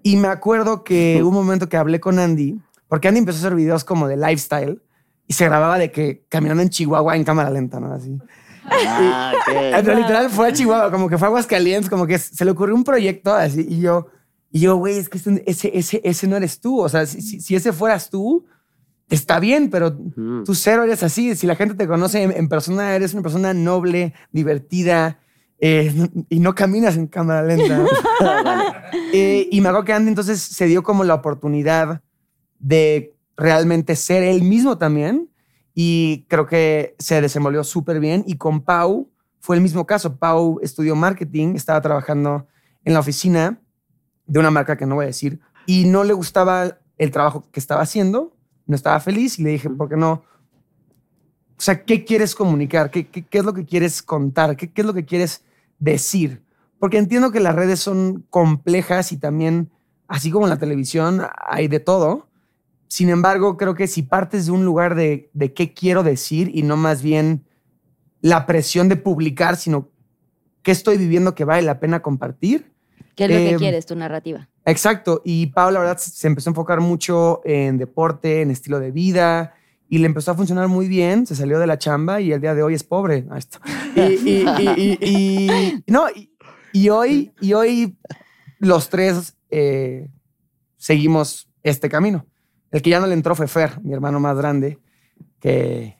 [0.02, 3.54] Y me acuerdo que un momento que hablé con Andy, porque Andy empezó a hacer
[3.54, 4.82] videos como de lifestyle
[5.26, 7.92] y se grababa de que caminando en Chihuahua en cámara lenta, ¿no?
[7.94, 8.18] Así.
[8.66, 9.54] Ah, ok.
[9.84, 12.74] Pero literal fue a Chihuahua, como que fue a Aguascalientes, como que se le ocurrió
[12.74, 14.06] un proyecto así y yo,
[14.50, 16.80] Y yo, güey, es que ese, ese, ese, ese no eres tú.
[16.80, 18.46] O sea, si, si- si ese fueras tú,
[19.10, 20.44] está bien, pero Mm.
[20.44, 21.34] tú cero eres así.
[21.34, 25.18] Si la gente te conoce en, en persona, eres una persona noble, divertida
[25.58, 25.92] eh,
[26.28, 27.80] y no caminas en cámara lenta.
[29.12, 32.00] Eh, y me acuerdo que Andy entonces se dio como la oportunidad
[32.58, 35.30] de realmente ser él mismo también.
[35.74, 38.24] Y creo que se desenvolvió súper bien.
[38.26, 40.16] Y con Pau fue el mismo caso.
[40.16, 42.46] Pau estudió marketing, estaba trabajando
[42.84, 43.60] en la oficina
[44.26, 45.40] de una marca que no voy a decir.
[45.66, 48.36] Y no le gustaba el trabajo que estaba haciendo.
[48.66, 49.38] No estaba feliz.
[49.38, 50.22] Y le dije, ¿por qué no?
[51.56, 52.90] O sea, ¿qué quieres comunicar?
[52.90, 54.56] ¿Qué, qué, qué es lo que quieres contar?
[54.56, 55.44] ¿Qué, ¿Qué es lo que quieres
[55.78, 56.42] decir?
[56.78, 59.70] Porque entiendo que las redes son complejas y también,
[60.08, 62.28] así como en la televisión, hay de todo.
[62.88, 66.62] Sin embargo, creo que si partes de un lugar de, de qué quiero decir y
[66.62, 67.44] no más bien
[68.20, 69.90] la presión de publicar, sino
[70.62, 72.72] qué estoy viviendo que vale la pena compartir.
[73.16, 74.48] ¿Qué es lo que Em, quieres, tu narrativa?
[74.64, 75.22] Exacto.
[75.24, 79.54] Y Pau, la verdad, se empezó a enfocar mucho en deporte, en estilo de vida.
[79.88, 81.26] Y le empezó a funcionar muy bien.
[81.26, 83.26] Se salió de la chamba y el día de hoy es pobre.
[83.96, 86.32] Y, y- y- y- y- no, y,
[86.72, 87.96] y hoy, y hoy
[88.58, 90.08] los tres eh,
[90.76, 92.26] seguimos este camino.
[92.74, 94.80] El que ya no le entró fue Fer, mi hermano más grande,
[95.38, 95.96] que,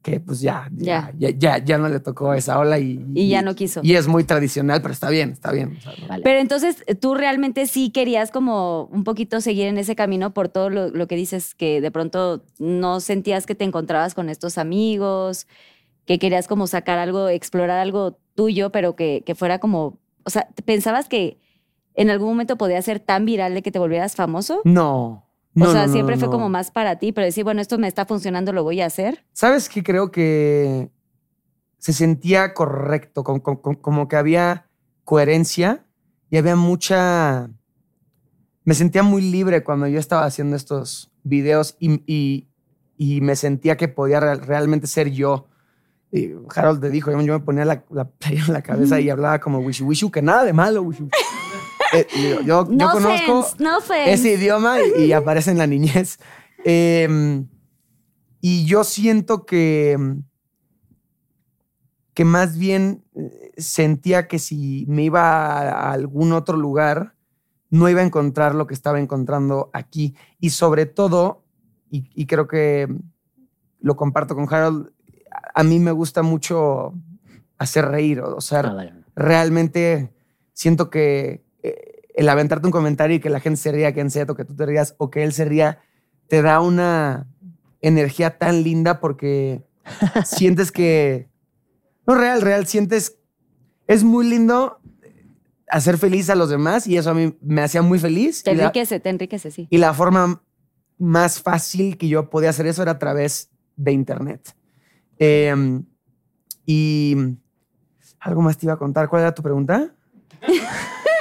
[0.00, 3.42] que pues ya ya, ya, ya, ya no le tocó esa ola y, Y ya
[3.42, 3.80] no quiso.
[3.82, 5.76] Y es muy tradicional, pero está bien, está bien.
[5.76, 6.22] O sea, Vale.
[6.22, 10.70] Pero entonces tú realmente sí querías como un poquito seguir en ese camino por todo
[10.70, 15.48] lo, lo que dices, que de pronto no sentías que te encontrabas con estos amigos,
[16.06, 20.48] que querías como sacar algo, explorar algo tuyo, pero que, que fuera como, o sea,
[20.64, 21.40] ¿pensabas que
[21.94, 24.60] en algún momento podía ser tan viral de que te volvieras famoso?
[24.62, 25.27] No.
[25.66, 27.88] O sea, no, no, siempre fue como más para ti, pero decir, bueno, esto me
[27.88, 29.24] está funcionando, lo voy a hacer.
[29.32, 29.82] ¿Sabes qué?
[29.82, 30.90] Creo que
[31.78, 34.66] se sentía correcto, como, como- como que había
[35.04, 35.86] coherencia
[36.30, 37.50] y había mucha...
[38.64, 42.48] Me sentía muy libre cuando yo estaba haciendo estos videos y, y-
[42.98, 45.46] y me sentía que podía real- realmente ser yo.
[46.10, 49.08] Y Harold te dijo, yo, yo me ponía la, la playa en la cabeza y
[49.08, 51.08] hablaba como wishy wishy, que nada de malo, wishy.
[51.92, 56.18] Eh, yo, yo- yo No conozco no ese idioma y, y aparece en la niñez.
[56.64, 57.44] Eh,
[58.40, 59.96] y yo siento que,
[62.14, 67.14] que más bien eh, sentía que si me iba a, a algún otro lugar,
[67.70, 70.14] no iba a encontrar lo que estaba encontrando aquí.
[70.40, 71.44] Y sobre todo,
[71.90, 72.88] y, y creo que
[73.80, 74.90] lo comparto con Harold,
[75.30, 76.94] a, a mí me gusta mucho
[77.58, 78.94] hacer reír, o sea, Ah, vale.
[79.16, 80.12] realmente
[80.52, 84.34] siento que el aventarte un comentario y que la gente se ría, que en serio,
[84.34, 85.80] que tú te rías o que él se ría,
[86.28, 87.26] te da una
[87.80, 89.62] energía tan linda porque
[90.24, 91.28] sientes que,
[92.06, 93.18] no real, real, sientes,
[93.86, 94.80] es muy lindo
[95.70, 98.42] hacer feliz a los demás y eso a mí me hacía muy feliz.
[98.42, 99.66] Te la- enriquece, te enriquece, sí.
[99.70, 100.42] y la forma
[100.98, 104.54] más fácil que yo podía hacer eso era a través de internet.
[105.18, 105.54] Eh,
[106.66, 107.16] y
[108.20, 109.08] algo más te iba a contar.
[109.08, 109.94] ¿Cuál era tu pregunta?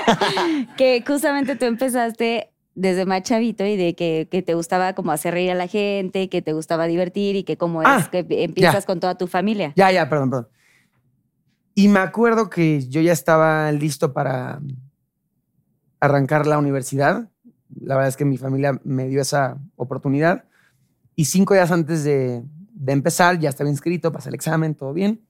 [0.78, 5.34] Que justamente tú empezaste desde más chavito y de que, que te gustaba como hacer
[5.34, 8.84] reír a la gente, que te gustaba divertir y que como Ah, es que empiezas
[8.84, 8.86] ya.
[8.86, 9.74] con toda tu familia.
[9.76, 10.48] Ya, ya, perdón, perdón.
[11.74, 14.60] Y me acuerdo que yo ya estaba listo para
[16.00, 17.30] arrancar la universidad.
[17.80, 20.46] La verdad es que mi familia me dio esa oportunidad.
[21.15, 22.43] Y cinco días antes de,
[22.74, 25.22] de empezar, ya estaba inscrito, pasé el examen, todo bien.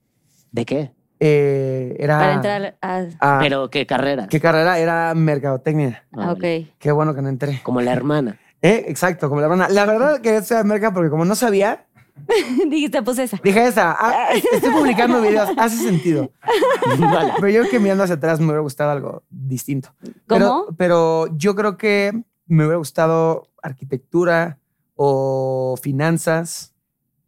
[0.52, 0.92] ¿De qué?
[1.20, 2.18] Eh, era...
[2.18, 3.06] Para entrar a...
[3.20, 4.26] a- Pero qué carrera.
[4.28, 4.78] ¿Qué carrera?
[4.78, 6.04] Era mercadotecnia.
[6.12, 6.44] Ah, ok.
[6.78, 7.60] Qué bueno que no entré.
[7.62, 8.38] Como la hermana.
[8.60, 9.68] Eh, exacto, como la hermana.
[9.68, 11.86] La verdad quería estudiar merca porque como no sabía,
[12.68, 13.38] Dijiste, pues esa.
[13.44, 13.94] dije esa.
[13.96, 16.32] ah, estoy publicando videos, hace sentido.
[16.98, 17.34] Vale.
[17.40, 19.90] Pero yo que mirando hacia atrás me hubiera gustado algo distinto.
[20.26, 20.64] ¿Cómo?
[20.66, 22.10] Pero, pero yo creo que
[22.46, 24.58] me hubiera gustado arquitectura
[24.96, 26.74] o finanzas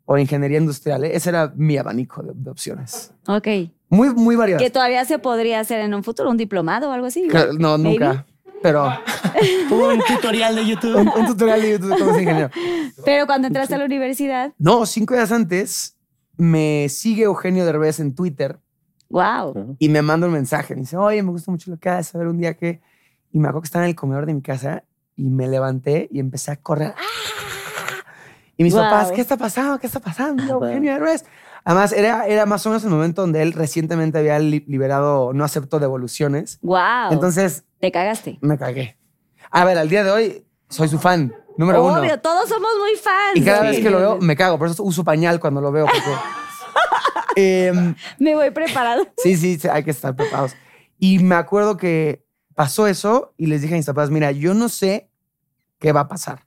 [0.06, 1.04] o ingeniería industrial.
[1.04, 1.14] ¿eh?
[1.14, 3.12] Ese era mi abanico de, de opciones.
[3.28, 3.46] Ok.
[3.90, 4.62] Muy, muy variadas.
[4.62, 7.28] Que todavía se podría hacer en un futuro, un diplomado o algo así.
[7.28, 8.04] Que- No, Maybe.
[8.06, 8.26] nunca.
[8.62, 8.86] Pero
[9.70, 10.94] Un tutorial de YouTube.
[10.96, 12.50] un, un tutorial de YouTube de cómo ser ingeniero.
[13.04, 15.96] Pero cuando entraste a la universidad, No, cinco días antes
[16.36, 18.58] me sigue Eugenio Derbez en Twitter
[19.08, 19.76] wow.
[19.78, 20.74] y me manda un mensaje.
[20.74, 22.80] Me dice, oye, me gusta mucho lo que haces, a ver un día que...
[23.32, 24.84] Y me acuerdo que estaba en el comedor de mi casa
[25.16, 26.94] y me levanté y empecé a correr.
[26.96, 27.00] ¡Ah!
[28.56, 28.82] Y mis Wow.
[28.82, 29.78] papás, ¿qué está pasando?
[29.78, 30.58] ¿Qué está pasando?
[30.58, 30.64] Wow.
[30.68, 31.24] Eugenio Derbez.
[31.70, 35.44] Además, era, era más o menos el momento donde él recientemente había li- liberado No
[35.44, 36.58] acepto devoluciones.
[36.62, 37.12] Wow.
[37.12, 38.38] Entonces, te cagaste.
[38.40, 38.96] me cagué.
[39.52, 42.00] A ver, al día de hoy soy su fan, número uno.
[42.00, 43.36] Obvio, todos somos muy fans.
[43.36, 43.66] Y cada Sí.
[43.68, 44.58] vez que lo veo, me cago.
[44.58, 45.86] Por eso uso pañal cuando lo veo.
[45.86, 46.10] Porque,
[47.36, 49.06] Em, Me voy preparado.
[49.18, 50.56] sí, sí, hay que estar preparados.
[50.98, 54.68] Y me acuerdo que pasó eso y les dije a mis papás, mira, yo no
[54.68, 55.08] sé
[55.78, 56.44] qué va a pasar,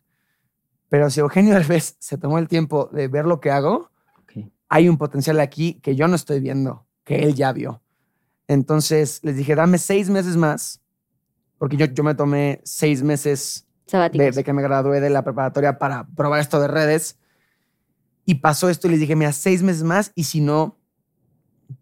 [0.89, 3.89] pero si Eugenio Derbez se tomó el tiempo de ver lo que hago.
[4.75, 7.83] Hay un potencial aquí que yo no estoy viendo, que él ya vio.
[8.47, 10.81] Entonces les dije, dame seis meses más,
[11.59, 13.67] porque yo, yo me tomé seis meses
[14.17, 17.19] de, de que me gradué de la preparatoria para probar esto de redes.
[18.25, 20.79] Y pasó esto y les dije, mira, seis meses más y si no,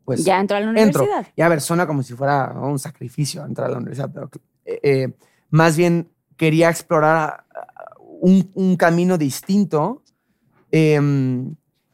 [0.04, 1.04] pues ya entró a la entro.
[1.04, 1.34] universidad.
[1.38, 4.30] Y a ver, suena como si fuera un sacrificio entrar a la universidad, pero
[4.66, 5.14] eh, eh,
[5.50, 10.04] más bien quería explorar ah, un, un camino distinto.
[10.74, 11.00] eh,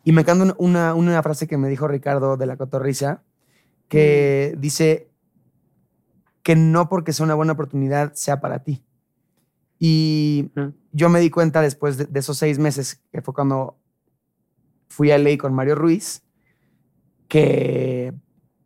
[0.07, 3.23] y me encanta una, una frase que me dijo Ricardo de la Cotorrisa,
[3.89, 5.11] que dice
[6.43, 8.85] que no porque sea una buena oportunidad sea para ti.
[9.79, 10.67] Y Mm.
[10.93, 13.79] yo me di cuenta después de, de esos seis meses, que fue cuando
[14.87, 16.23] fui a LA con Mario Ruiz,
[17.27, 18.13] que,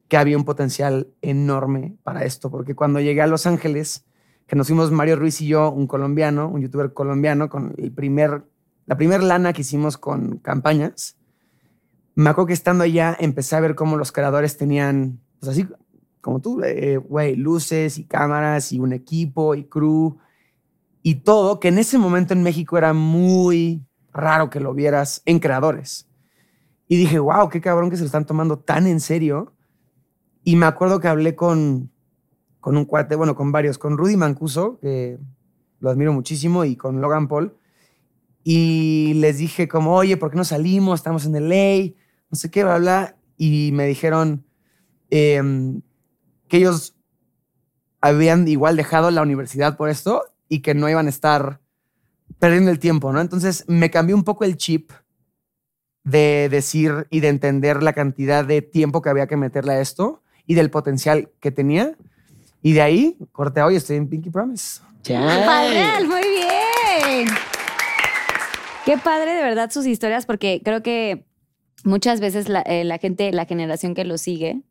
[0.09, 4.05] que había un potencial enorme para esto, porque cuando llegué a Los Ángeles,
[4.45, 8.43] que nos fuimos Mario Ruiz y yo, un colombiano, un youtuber colombiano, con el primer,
[8.85, 11.17] la primera lana que hicimos con campañas,
[12.15, 15.67] me acuerdo que estando allá empecé a ver cómo los creadores tenían, pues así
[16.21, 20.17] como tú, eh, güey, luces y cámaras y un equipo y crew
[21.03, 25.39] y todo, que en ese momento en México era muy raro que lo vieras en
[25.39, 26.07] creadores.
[26.87, 29.53] Y dije, wow, qué cabrón que se lo están tomando tan en serio.
[30.43, 31.91] Y me acuerdo que hablé con,
[32.59, 35.17] con un cuate, bueno, con varios, con Rudy Mancuso, que
[35.79, 37.55] lo admiro muchísimo, y con Logan Paul.
[38.43, 40.99] Y les dije como, oye, ¿por qué no salimos?
[40.99, 41.93] Estamos en LA,
[42.31, 43.15] no sé qué, bla, bla.
[43.37, 44.45] Y me dijeron
[45.09, 45.81] em,
[46.47, 46.95] que ellos
[47.99, 51.59] habían igual dejado la universidad por esto y que no iban a estar
[52.39, 53.21] perdiendo el tiempo, ¿no?
[53.21, 54.91] Entonces me cambió un poco el chip
[56.03, 60.23] de decir y de entender la cantidad de tiempo que había que meterle a esto
[60.47, 61.95] y del potencial que tenía.
[62.63, 64.81] Y de ahí, corte a hoy, estoy en Pinky Promise.
[65.03, 65.21] Ya.
[65.45, 67.27] Padre, muy bien.
[68.85, 71.25] Qué padre de verdad sus historias, porque creo que
[71.85, 74.61] muchas veces la, eh, la gente, la generación que lo sigue,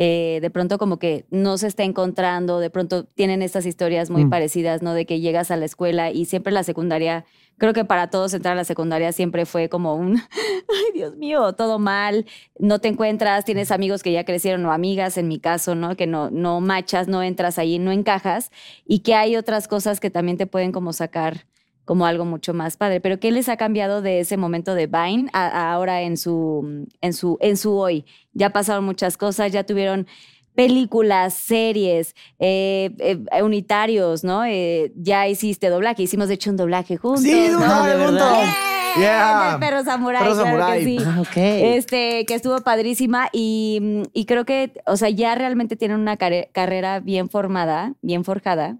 [0.00, 4.26] eh, de pronto como que no se está encontrando, de pronto tienen estas historias muy
[4.26, 4.30] Mm.
[4.30, 4.94] parecidas, ¿no?
[4.94, 7.24] De que llegas a la escuela y siempre la secundaria,
[7.56, 10.14] creo que para todos entrar a la secundaria siempre fue como un,
[10.68, 12.26] ay Dios mío, todo mal,
[12.60, 15.96] no te encuentras, tienes amigos que ya crecieron o amigas, en mi caso, ¿no?
[15.96, 18.52] Que no, no machas, no entras ahí, no encajas
[18.86, 21.46] y que hay otras cosas que también te pueden como sacar
[21.88, 23.00] como algo mucho más padre.
[23.00, 26.86] Pero ¿qué les ha cambiado de ese momento de Vine a, a ahora en su,
[27.00, 28.04] en, su, en su hoy?
[28.34, 30.06] Ya pasaron muchas cosas, ya tuvieron
[30.54, 34.44] películas, series, eh, eh, unitarios, ¿no?
[34.44, 37.22] Eh, ya hiciste doblaje, hicimos de hecho un doblaje juntos.
[37.22, 37.58] Sí, ¿no?
[37.60, 38.28] doblaje de juntos.
[38.98, 39.50] Yeah.
[39.52, 40.78] Del perro samurái, Perro claro samurái.
[40.80, 40.98] que sí.
[41.06, 41.36] Ah, ok.
[41.36, 46.50] Este, que estuvo padrísima y, y creo que, o sea, ya realmente tienen una care-
[46.52, 48.76] carrera bien formada, bien forjada.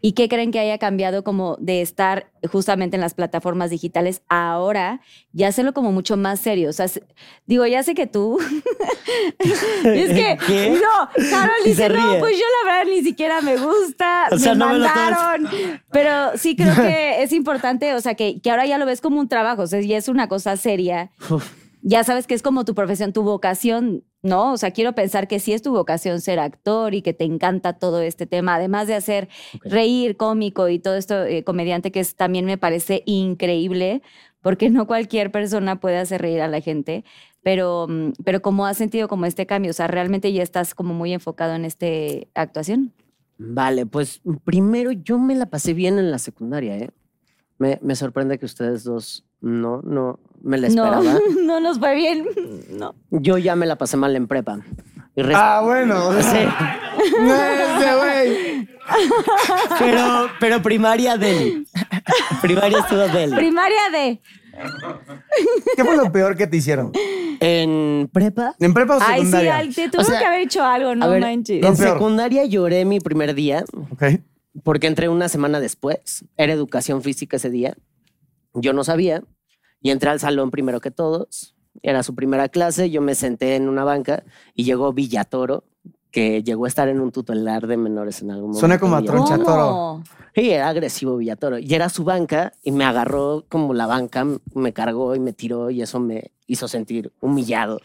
[0.00, 5.00] ¿Y qué creen que haya cambiado como de estar justamente en las plataformas digitales ahora
[5.32, 6.70] y hacerlo como mucho más serio?
[6.70, 7.04] O sea, se-
[7.46, 8.38] digo, ya sé que tú.
[9.84, 10.38] es que.
[10.46, 10.70] ¿Qué?
[10.80, 14.28] No, Carol Y dice, no, pues yo la verdad ni siquiera me gusta.
[14.30, 14.96] O sea, me no me lo tomes.
[14.96, 15.80] mandaron.
[15.90, 19.20] Pero sí creo que es importante, o sea, que, que ahora ya lo ves como
[19.20, 21.50] un trabajo, o sea, ya es una cosa seria Uf.
[21.82, 24.52] Ya sabes que es como tu profesión, tu vocación, ¿no?
[24.52, 27.74] O sea, quiero pensar que sí es tu vocación ser actor y que te encanta
[27.74, 29.28] todo este tema, además de hacer
[29.64, 34.00] reír, cómico y todo esto, eh, comediante, que es, también me parece increíble,
[34.40, 37.04] porque no cualquier persona puede hacer reír a la gente,
[37.42, 39.70] pero, mm, pero ¿cómo has sentido como este cambio?
[39.70, 42.92] O sea, realmente ya estás como muy enfocado en este actuación.
[43.38, 46.90] Vale, pues primero yo me la pasé bien en la secundaria, ¿eh?
[47.58, 51.18] Me, me sorprende que ustedes dos no, no me la No, esperaba.
[51.42, 52.26] no nos fue bien,
[52.70, 52.94] no.
[53.10, 54.60] Yo ya me la pasé mal en prepa.
[55.14, 56.10] Y Ah, bueno.
[56.22, 56.38] Sí.
[57.20, 58.68] No, ese güey.
[59.78, 61.66] Pero, pero primaria Deli.
[62.40, 63.34] Primaria estuvo Deli.
[63.34, 64.20] Primaria de...
[65.76, 66.92] ¿Qué fue lo peor que te hicieron?
[67.40, 69.56] En prepa, ¿En prepa o Ay, sí, secundaria?
[69.56, 71.60] al- te tuvo sea, que haber hecho algo, no a ver, manches.
[71.62, 71.94] Lo en peor.
[71.94, 74.04] secundaria lloré mi primer día Ok.
[74.62, 76.24] porque entré una semana después.
[76.36, 77.74] Era educación física ese día.
[78.54, 79.22] Yo no sabía
[79.82, 81.54] y entré al salón primero que todos.
[81.82, 82.90] Era su primera clase.
[82.90, 85.64] Yo me senté en una banca y llegó Villatoro,
[86.10, 88.60] que llegó a estar en un tutelar de menores en algún momento.
[88.60, 89.02] Suena como a.
[89.02, 89.66] Tronchatoro.
[89.66, 90.04] ¿Cómo?
[90.34, 91.58] Sí, era agresivo Villatoro.
[91.58, 95.70] Y era su banca y me agarró como la banca, me cargó y me tiró
[95.70, 97.80] y eso me hizo sentir humillado.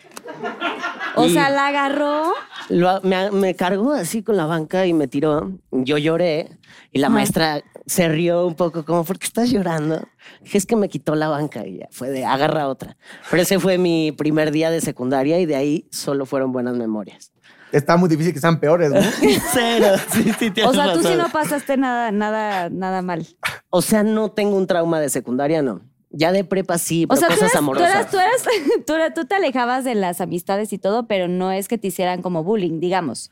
[1.18, 2.34] O sea, la agarró.
[2.70, 5.52] Lo- me, me cargó así con la banca y me tiró.
[5.72, 6.58] Yo lloré
[6.92, 7.14] y la Ajá.
[7.16, 10.08] maestra se rió un poco como, ¿por qué estás llorando?
[10.42, 12.98] Dije, es que me quitó la banca y ya fue de agarra otra.
[13.32, 17.32] Pero ese fue mi primer día de secundaria y de ahí solo fueron buenas memorias.
[17.72, 19.00] está muy difícil que sean peores, ¿no?
[19.54, 19.96] Cero.
[20.12, 23.26] Sí, sí, tienes O sea, tú sí no pasaste nada, nada, nada mal.
[23.70, 25.82] O sea, no tengo un trauma de secundaria, no.
[26.10, 27.90] Ya de prepa sí, O tú cosas tú, amorosas.
[27.92, 28.44] eras, tú, eras-
[28.86, 31.88] tú eras- tú te alejabas de las amistades y todo, pero no es que te
[31.88, 33.32] hicieran como bullying, digamos.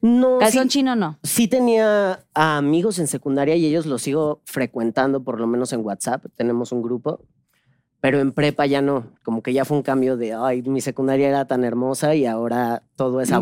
[0.00, 1.18] No, Calzón sí, chino no.
[1.22, 5.80] sí tenía a amigos en secundaria y ellos los sigo frecuentando, por lo menos en
[5.84, 6.24] WhatsApp.
[6.36, 7.20] Tenemos un grupo.
[8.00, 9.06] Pero en prepa ya no.
[9.24, 12.82] Como que ya fue un cambio de, ay, mi secundaria era tan hermosa y ahora
[12.96, 13.38] todo es Bye.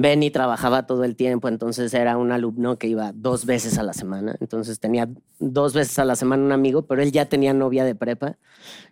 [0.00, 3.92] Benny trabajaba todo el tiempo, entonces era un alumno que iba dos veces a la
[3.92, 4.34] semana.
[4.40, 5.08] Entonces tenía
[5.38, 8.36] dos veces a la semana un amigo, pero él ya tenía novia de prepa.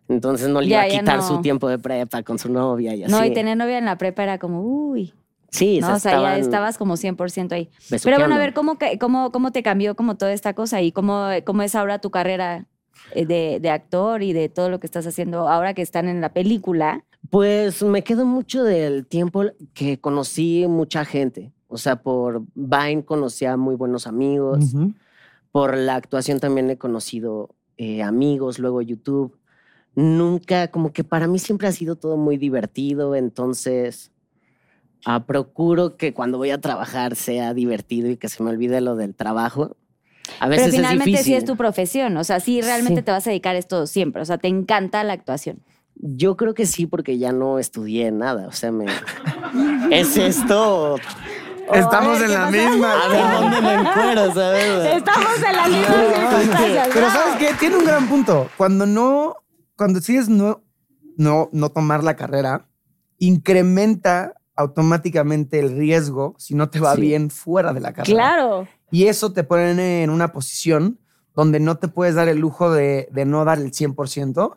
[0.09, 1.23] Entonces no le Ya, iba a quitar no.
[1.29, 3.13] su tiempo de prepa con su novia y así.
[3.13, 5.15] No, y tener novia en la prepa era como, uy.
[5.51, 7.71] Sí, No, o sea, ya estabas como 100% ahí.
[8.05, 11.27] Pero bueno, a ver, ¿cómo, cómo, ¿cómo te cambió como toda esta cosa y cómo,
[11.47, 12.67] cómo es ahora tu carrera
[13.15, 16.21] eh, de, de actor y de todo lo que estás haciendo ahora que están en
[16.21, 17.05] la película?
[17.31, 21.53] Pues me quedo mucho del tiempo que conocí mucha gente.
[21.67, 24.75] O sea, por Vine conocí a muy buenos amigos.
[25.53, 29.39] Por la actuación también he conocido eh, amigos, luego YouTube.
[29.95, 34.13] Nunca, como que para mí siempre ha sido todo muy divertido, entonces
[35.05, 38.95] ah, procuro que cuando voy a trabajar sea divertido y que se me olvide lo
[38.97, 39.77] del trabajo.
[40.41, 41.25] A veces Pero finalmente es difícil.
[41.25, 43.05] sí es tu profesión, o sea, sí realmente Sí.
[43.07, 45.63] te vas a dedicar a esto siempre, o sea, te encanta la actuación.
[46.01, 48.47] Yo creo que sí, porque ya no estudié nada.
[48.47, 48.87] O sea, me...
[49.91, 50.97] ¿es esto?
[51.73, 52.93] Estamos en ¿qué la misma.
[52.93, 54.97] A ver, ¿dónde me encuero, sabes?
[54.97, 56.87] Estamos en la misma.
[56.93, 57.11] Pero.
[57.11, 57.55] ¿sabes qué?
[57.59, 58.49] Tiene un gran punto.
[58.57, 59.37] Cuando no,
[59.77, 60.63] cuando decides no,
[61.17, 62.69] no, no tomar la carrera,
[63.19, 67.03] incrementa automáticamente el riesgo si no te va Sí.
[67.03, 68.15] bien fuera de la carrera.
[68.15, 68.69] Claro.
[68.91, 70.99] Y eso te pone en una posición
[71.35, 74.57] donde no te puedes dar el lujo de, de no dar el 100%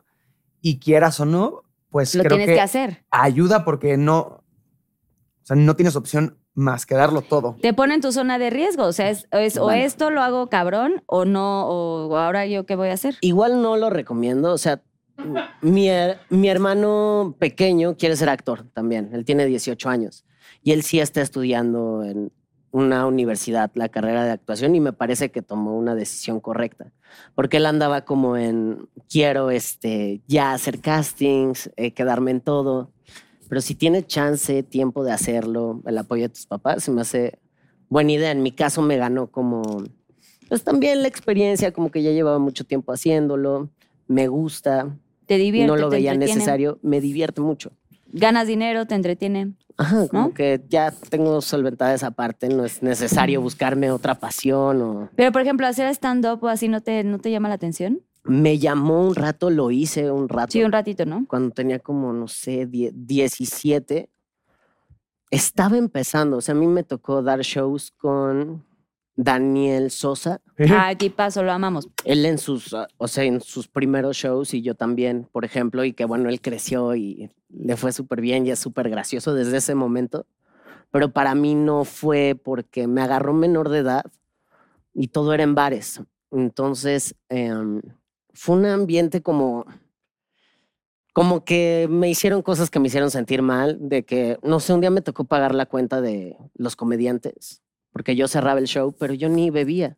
[0.62, 3.06] y quieras o no, pues Lo creo tienes que, que hacer.
[3.12, 4.44] ayuda porque no, o
[5.44, 7.56] sea, no tienes opción más que darlo todo.
[7.62, 10.48] Te pone en tu zona de riesgo, o sea, es, es- o esto lo hago
[10.48, 13.16] cabrón o no, o ahora yo qué voy a hacer.
[13.22, 14.52] Igual no lo recomiendo.
[14.54, 14.82] O sea,
[15.62, 15.90] mi,
[16.30, 19.10] mi hermano pequeño quiere ser actor también.
[19.14, 20.26] Él tiene 18 años
[20.64, 22.32] y él sí está estudiando en
[22.72, 26.92] una universidad la carrera de actuación y me parece que tomó una decisión correcta.
[27.36, 32.92] Porque él andaba como en, quiero este, ya hacer castings, eh, quedarme en todo.
[33.50, 37.40] Pero si tiene chance, tiempo de hacerlo, el apoyo de tus papás, se me hace
[37.90, 38.32] buena idea.
[38.32, 39.84] En mi caso me ganó como,
[40.48, 43.70] pues también la experiencia, como que ya llevaba mucho tiempo haciéndolo,
[44.08, 47.74] me gusta, Te divierte, no lo te veía entretiene, necesario, me divierte mucho.
[48.14, 49.54] Ganas dinero, te entretiene.
[49.78, 50.34] Ajá, como ¿No?
[50.34, 55.10] que ya tengo solventada esa parte, no es necesario buscarme otra pasión o...
[55.16, 58.02] Pero, por ejemplo, hacer stand-up o así no te, no te llama la atención.
[58.24, 60.52] Me llamó un rato, lo hice un rato.
[60.52, 61.26] Sí, un ratito, ¿no?
[61.28, 64.10] Cuando tenía como, no sé, die- 17.
[65.32, 68.66] Estaba empezando, o sea, a mí me tocó dar shows con
[69.24, 70.42] Daniel Sosa.
[70.70, 71.88] Ah, tipazo, lo amamos.
[72.06, 75.84] Él en sus, ah, o sea, en sus primeros shows y yo también, por ejemplo,
[75.84, 79.58] y que bueno, él creció y le fue súper bien y es súper gracioso desde
[79.58, 80.26] ese momento.
[80.90, 84.06] Pero para mí no fue porque me agarró menor de edad
[84.94, 86.02] y todo era en bares.
[86.32, 87.82] Entonces, em,
[88.34, 89.66] fue un ambiente como,
[91.14, 94.82] como que me hicieron cosas que me hicieron sentir mal, de que, no sé, un
[94.82, 99.14] día me tocó pagar la cuenta de los comediantes, porque yo cerraba el show, pero
[99.14, 99.98] yo ni bebía.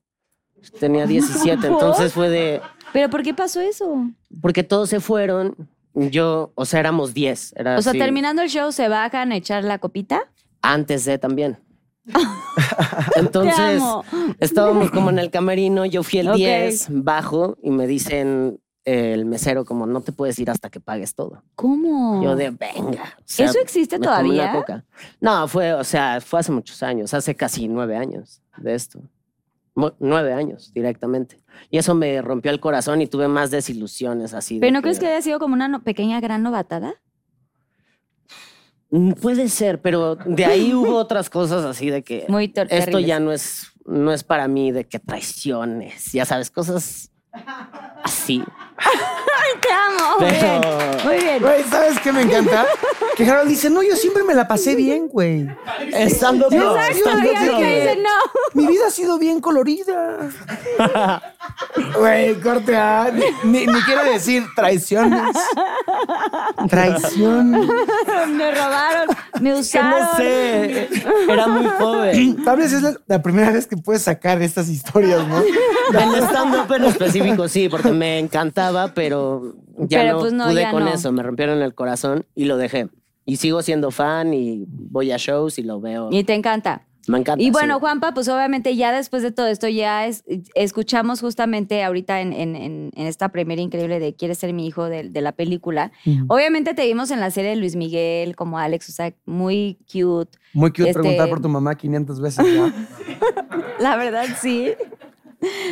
[0.79, 2.61] Tenía 17, entonces fue de,
[2.93, 4.07] ¿Pero por qué pasó eso?
[4.41, 5.55] porque todos se fueron,
[5.93, 7.53] yo, o sea, éramos 10.
[7.57, 10.21] Era O sea, así, terminando el show, ¿se bajan a echar la copita?
[10.61, 11.59] Antes de también.
[13.15, 14.03] Entonces, amo.
[14.39, 16.35] estábamos como en el camerino, yo fui el Ok.
[16.35, 21.15] 10, bajo y me dicen el mesero como no te puedes ir hasta que pagues
[21.15, 21.41] todo.
[21.55, 22.21] ¿Cómo?
[22.23, 23.15] Yo de venga.
[23.17, 24.51] o sea, ¿Eso existe todavía?
[24.51, 24.83] coca.
[25.21, 28.99] No, fue, o sea, fue hace muchos años, hace casi nueve años de esto.
[29.99, 31.39] Nueve años directamente.
[31.71, 34.55] Y eso me rompió el corazón y tuve más desilusiones así.
[34.55, 36.93] de ¿Pero no crees que haya sido como una no- pequeña gran novatada?
[38.91, 43.05] Mm, Puede ser, pero de ahí hubo otras cosas así de que Muy esto terribles.
[43.07, 47.11] ya no es, no es para mí de que traiciones, ya sabes, cosas
[48.03, 48.43] así.
[49.61, 50.19] Te amo.
[50.19, 50.61] Muy bien.
[50.61, 51.39] Pero Muy bien.
[51.41, 52.65] Güey, ¿sabes qué me encanta?
[53.15, 55.47] Que Harold dice, no, yo siempre me la pasé bien, güey.
[55.93, 58.09] estando no, Exacto, y dice no.
[58.55, 60.31] Mi vida ha sido bien colorida.
[61.95, 63.11] Güey, corte A.
[63.13, 65.35] Ni, ni- ni quiero decir traiciones.
[66.69, 67.51] Traición.
[67.51, 69.91] Me robaron, me usaron.
[69.91, 70.89] no sé,
[71.29, 72.43] era muy joven.
[72.43, 75.39] Tal vez es la, la primera vez que puedes sacar estas historias, ¿no?
[75.41, 78.17] Del stand-up en específico, sí, porque me
[78.95, 80.93] pero ya Pero, no pues, no, pude ya con no.
[80.93, 81.11] eso.
[81.11, 82.87] Me rompieron el corazón y lo dejé.
[83.25, 86.09] Y sigo siendo fan y voy a shows y lo veo.
[86.11, 86.85] Y te encanta.
[87.05, 87.43] Me encanta.
[87.43, 87.79] Y bueno, sí.
[87.81, 90.23] Juanpa, pues obviamente ya después de todo esto, ya es-
[90.55, 94.85] escuchamos justamente ahorita en, en- en- en esta premiera increíble de Quieres ser mi hijo
[94.85, 95.91] de, de la película.
[96.29, 100.37] Obviamente te vimos en la serie de Luis Miguel como Alex, o sea, muy cute.
[100.53, 102.45] Muy cute Este- preguntar por tu mamá 500 veces.
[102.55, 102.71] ¿no?
[103.79, 104.69] La verdad, sí.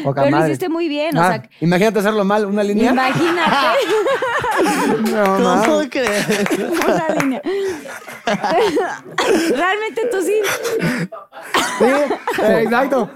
[0.04, 2.92] Poca Pero lo hiciste muy bien, o Ah, sea, imagínate hacerlo mal, una línea.
[2.92, 3.78] imagínate
[5.12, 6.28] No, ¿Cómo crees?
[6.86, 7.42] una línea.
[9.56, 10.40] Realmente tú sí.
[11.80, 11.86] Sí,
[12.44, 13.10] eh, exacto.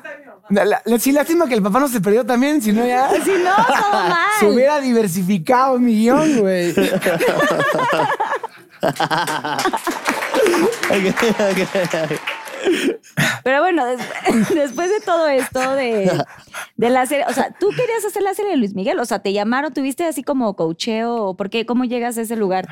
[0.49, 3.31] La- la- sí, lástima que el papá no se perdió también, si no ya Si
[3.31, 4.27] no, todo mal.
[4.39, 6.73] se hubiera diversificado un millón, güey.
[13.43, 13.99] Pero bueno, des-
[14.55, 16.11] después de todo esto de,
[16.77, 19.19] de la serie, o sea, tú querías hacer la serie de Luis Miguel, o sea,
[19.19, 22.67] te llamaron, tuviste así como coacheo, o por qué, cómo llegas a ese lugar.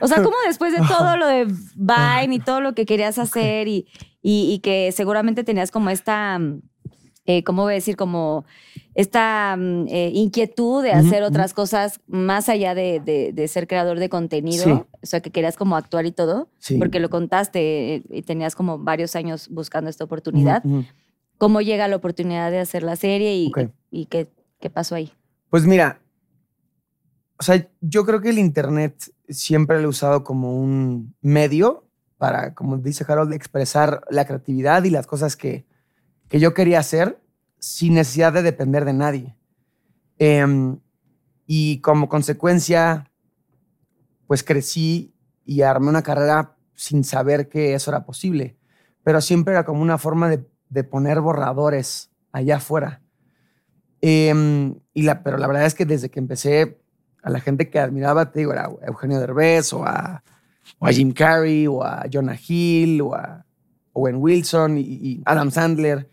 [0.00, 3.68] O sea, ¿cómo después de todo lo de Vine y todo lo que querías hacer
[3.68, 3.86] y,
[4.22, 6.38] y, y que seguramente tenías como esta,
[7.38, 7.96] eh, ¿cómo voy a decir?
[7.96, 8.44] Como
[8.94, 13.98] esta mm, eh, inquietud de hacer otras cosas más allá de, de- de ser creador
[13.98, 14.70] de contenido, Sí.
[14.70, 16.76] o sea, que querías como actuar y todo, Sí.
[16.78, 20.62] porque lo contaste eh, y tenías como varios años buscando esta oportunidad.
[21.38, 23.34] ¿Cómo llega la oportunidad de hacer la serie
[23.90, 25.12] y qué, qué pasó ahí?
[25.48, 26.00] Pues mira,
[27.38, 28.94] o sea, yo creo que el Internet
[29.28, 31.86] siempre lo he usado como un medio
[32.18, 35.64] para, como dice Harold, expresar la creatividad y las cosas que,
[36.30, 37.20] que yo quería hacer
[37.58, 39.36] sin necesidad de depender de nadie.
[40.18, 40.78] Em,
[41.46, 43.10] y como consecuencia,
[44.28, 45.12] pues crecí
[45.44, 48.56] y armé una carrera sin saber que eso era posible.
[49.02, 53.02] Pero siempre era como una forma de, de poner borradores allá afuera.
[54.00, 56.80] Em, y la, pero la verdad es que desde que empecé,
[57.22, 60.22] a la gente que admiraba, te digo, era Eugenio Derbez o a,
[60.80, 63.44] a Jim Carrey o a Jonah Hill o a
[63.92, 66.08] Owen Wilson y Adam Sandler.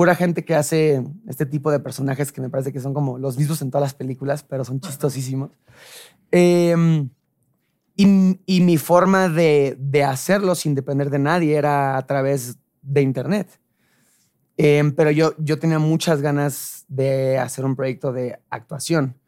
[0.00, 3.36] Pura gente que hace este tipo de personajes que me parece que son como los
[3.36, 5.50] mismos en todas las películas, pero son chistosísimos.
[6.30, 7.10] Em,
[7.96, 13.02] y, y mi forma de, de hacerlo sin depender de nadie era a través de
[13.02, 13.60] Internet.
[14.56, 19.18] Em, pero yo, yo tenía muchas ganas de hacer un proyecto de actuación.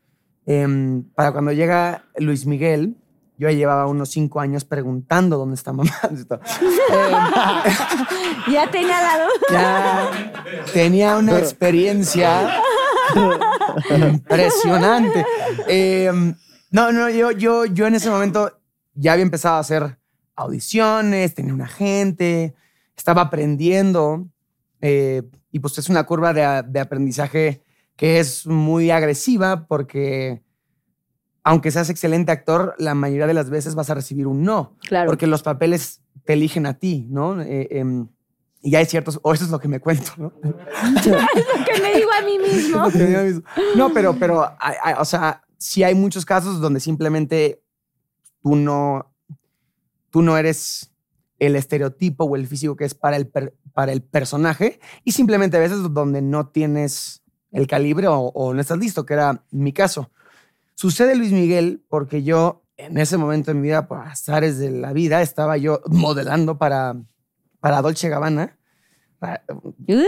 [0.46, 2.96] Em, para cuando llega Luis Miguel,
[3.38, 5.90] yo ya llevaba unos cinco años preguntando dónde está mamá.
[6.10, 6.26] Em,
[8.52, 9.32] Ya tenía la duda.
[9.50, 10.10] ya
[10.72, 12.60] tenía una experiencia
[13.90, 15.24] impresionante.
[15.66, 16.34] Em,
[16.70, 18.58] no, no, yo, yo, yo en ese momento
[18.94, 19.98] ya había empezado a hacer
[20.36, 22.54] audiciones, tenía un agente,
[22.96, 24.26] estaba aprendiendo.
[24.80, 25.22] eh,
[25.54, 27.62] y pues es una curva de aprendizaje
[27.96, 30.41] que es muy agresiva porque
[31.44, 34.76] aunque seas excelente actor, la mayoría de las veces vas a recibir un no.
[34.88, 35.08] Claro.
[35.10, 37.40] Porque los papeles te eligen a ti, ¿no?
[37.42, 38.08] Eh, em,
[38.60, 40.32] y ya hay ciertos, o eso es lo que me cuento, ¿no?
[41.02, 42.82] que me digo a mí mismo.
[43.76, 47.60] No, pero, pero, hay- hay- o sea, sí hay muchos casos donde simplemente
[48.42, 49.12] tú no,
[50.10, 50.92] tú no eres
[51.40, 55.56] el estereotipo o el físico que es para el, per- para el personaje y simplemente
[55.56, 59.72] a veces donde no tienes el calibre o, o no estás listo, que era mi
[59.72, 60.10] caso.
[60.82, 64.92] Sucede Luis Miguel porque yo en ese momento de mi vida, por azares de la
[64.92, 66.96] vida, estaba yo modelando para,
[67.60, 68.58] para Dolce Gabbana.
[69.20, 70.02] Para- Una,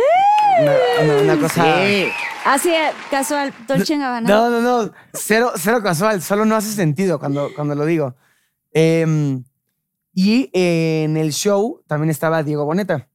[1.04, 1.62] una- una cosa...
[1.86, 2.08] Sí.
[2.44, 2.70] Así,
[3.08, 4.28] casual, Dolce Gabbana.
[4.28, 4.92] No, no, no.
[5.12, 6.20] Cero, cero casual.
[6.20, 8.16] Solo no hace sentido cuando, cuando lo digo.
[8.72, 9.44] Em,
[10.12, 13.08] y en el show también estaba Diego Boneta.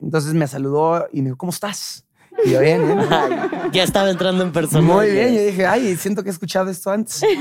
[0.00, 2.05] Entonces me saludó y me dijo, ¿cómo estás?
[2.44, 3.00] Y yo, bien, bien.
[3.10, 3.32] Ay,
[3.72, 4.82] ya estaba entrando en persona.
[4.82, 5.34] Muy bien.
[5.34, 7.22] Yo dije, ay, siento que he escuchado esto antes.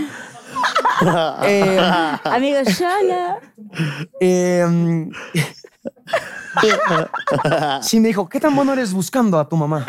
[1.43, 1.77] Em,
[2.23, 3.39] Amigo, Shola.
[4.21, 5.11] em,
[7.81, 9.85] sí, me dijo, ¿qué tan bueno eres buscando a tu mamá?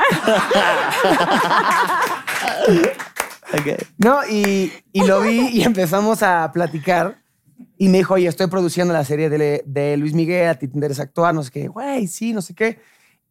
[3.52, 3.80] Ok.
[3.98, 7.18] No, y, y lo vi y empezamos a platicar.
[7.78, 10.74] Y me dijo, oye, estoy produciendo la serie de, de Luis Miguel, a ti te
[10.76, 11.68] interesa actuar, no sé qué.
[11.68, 12.80] Güey, sí, no sé qué.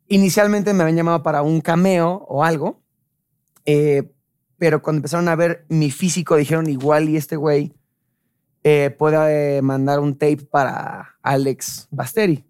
[0.08, 2.82] Inicialmente me habían llamado para un cameo o algo.
[3.66, 4.12] eh,
[4.58, 7.74] pero cuando empezaron a ver mi físico, dijeron igual y este güey
[8.64, 12.46] eh, puede eh, mandar un tape para Alex Basteri.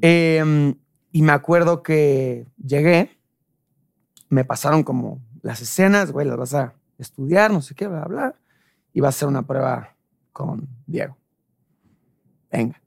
[0.00, 0.74] Em,
[1.12, 3.18] y me acuerdo que llegué,
[4.28, 8.08] me pasaron como las escenas, güey, las vas a estudiar, no sé qué, bla, bla,
[8.08, 8.34] bla.
[8.92, 9.94] Y vas a hacer una prueba
[10.32, 11.16] con Diego.
[12.50, 12.80] Venga.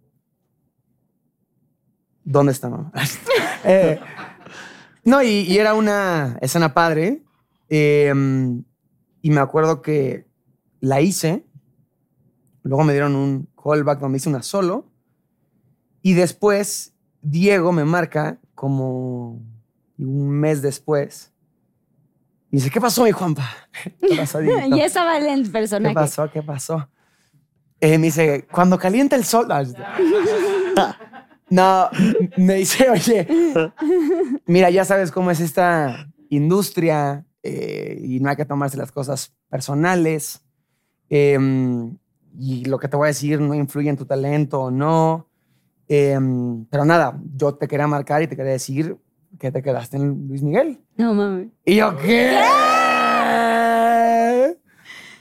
[2.30, 2.92] ¿Dónde está mamá?
[3.66, 4.00] Eh,
[5.04, 7.22] no, y, y era una escena padre.
[7.68, 8.64] em,
[9.22, 10.26] y me acuerdo que
[10.80, 11.46] la hice,
[12.64, 14.86] Luego me dieron un callback donde hice una solo.
[16.02, 19.42] Y después Diego me marca como
[19.98, 21.34] un mes después.
[22.52, 23.50] Y dice, ¿qué pasó, mi Juanpa?
[24.02, 24.40] ¿Qué pasó,
[24.76, 25.96] ya estaba en el ¿Qué personaje.
[25.96, 26.30] pasó?
[26.32, 26.88] ¿Qué pasó?
[27.82, 29.48] Eh, me dice, cuando calienta el sol.
[31.50, 31.90] No,
[32.38, 33.28] me dice, oye,
[34.46, 39.34] mira, ya sabes cómo es esta industria eh, y no hay que tomarse las cosas
[39.50, 40.42] personales.
[41.10, 41.98] Em,
[42.38, 45.28] y lo que te voy a decir no influye en tu talento o no.
[45.88, 48.98] Em, pero nada, yo te quería marcar y te quería decir
[49.40, 50.80] que te quedaste en Luis Miguel.
[50.98, 51.48] No mames.
[51.66, 52.38] Y yo, ¿qué?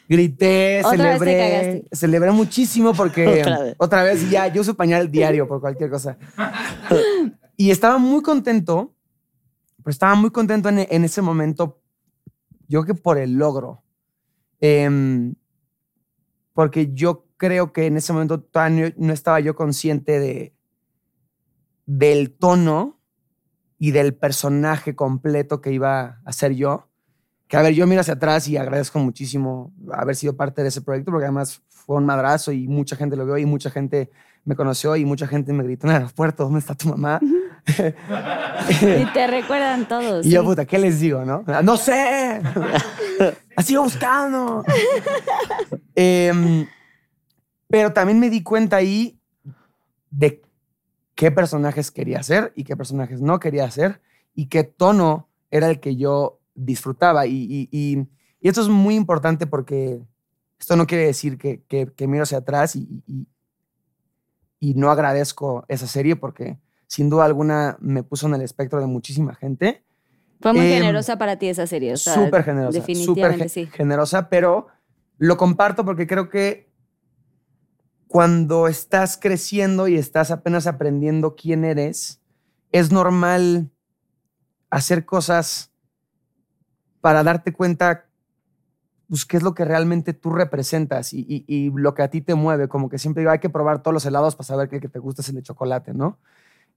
[0.09, 1.89] Grité, Otra vez te celebré, cagaste.
[1.93, 3.75] celebré muchísimo porque Otra vez.
[3.79, 6.17] otra vez ya, yo uso pañal diario por cualquier cosa.
[7.57, 8.95] y estaba muy contento,
[9.79, 11.83] pero estaba muy contento en, en ese momento,
[12.69, 13.83] yo creo que por el logro.
[14.61, 15.35] Em,
[16.53, 20.55] porque yo creo que en ese momento todavía no, no estaba yo consciente de,
[21.87, 23.01] del tono
[23.79, 26.88] y del personaje completo que iba a ser yo.
[27.49, 30.83] Que a ver, yo miro hacia atrás y agradezco muchísimo haber sido parte de ese
[30.83, 34.11] proyecto, porque además fue un madrazo y mucha gente lo vio y mucha gente
[34.45, 37.21] me conoció y mucha gente me gritó en el aeropuerto, ¿dónde está tu mamá?
[38.81, 40.25] Y te recuerdan todos.
[40.25, 41.45] Y yo, puta, ¿qué les digo, no?
[41.63, 42.41] ¡No sé!
[43.55, 44.65] ¡La sigo buscando!
[45.95, 46.67] Em,
[47.69, 49.21] pero también me di cuenta ahí
[50.11, 50.43] de
[51.15, 54.01] qué personajes quería hacer y qué personajes no quería hacer
[54.35, 57.27] y qué tono era el que yo disfrutaba.
[57.27, 58.07] Y, y- y-
[58.41, 60.01] y esto es muy importante porque
[60.59, 63.03] esto no quiere decir que, que- que miro hacia atrás y,
[64.75, 69.35] no agradezco esa serie porque sin duda alguna me puso en el espectro de muchísima
[69.35, 69.85] gente.
[70.41, 71.93] Fue muy Em, generosa para ti esa serie.
[71.93, 72.79] o sea, Súper generosa.
[72.79, 73.67] Definitivamente sí.
[73.67, 74.67] generosa, pero
[75.19, 76.69] lo comparto porque creo que
[78.07, 82.21] cuando estás creciendo y estás apenas aprendiendo quién eres,
[82.73, 83.71] es normal
[84.71, 85.68] hacer cosas
[87.01, 88.07] para darte cuenta
[89.09, 92.35] pues, qué es lo que realmente tú representas y, y- lo que a ti te
[92.35, 92.69] mueve.
[92.69, 94.99] Como que siempre digo, hay que probar todos los helados para saber que que te
[94.99, 96.19] gusta es el de chocolate, ¿no?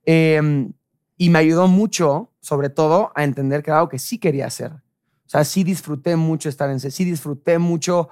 [0.06, 0.74] Em,
[1.18, 4.72] y me ayudó mucho, sobre todo, a entender que era algo que sí quería hacer.
[4.74, 8.10] O sea, sí disfruté mucho estar en sí disfruté mucho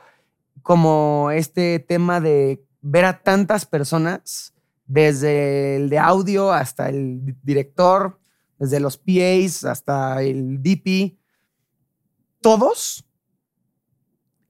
[0.63, 4.53] como este tema de ver a tantas personas,
[4.87, 8.19] desde el de audio hasta el di- director,
[8.57, 11.18] desde los PAs hasta el DP,
[12.41, 13.05] todos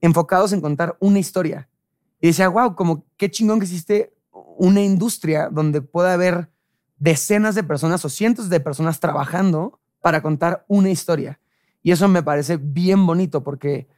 [0.00, 1.68] enfocados en contar una historia.
[2.20, 6.50] Y decía, wow, como qué chingón que existe una industria donde pueda haber
[6.98, 11.40] decenas de personas o cientos de personas trabajando para contar una historia.
[11.82, 13.88] Y eso me parece bien bonito porque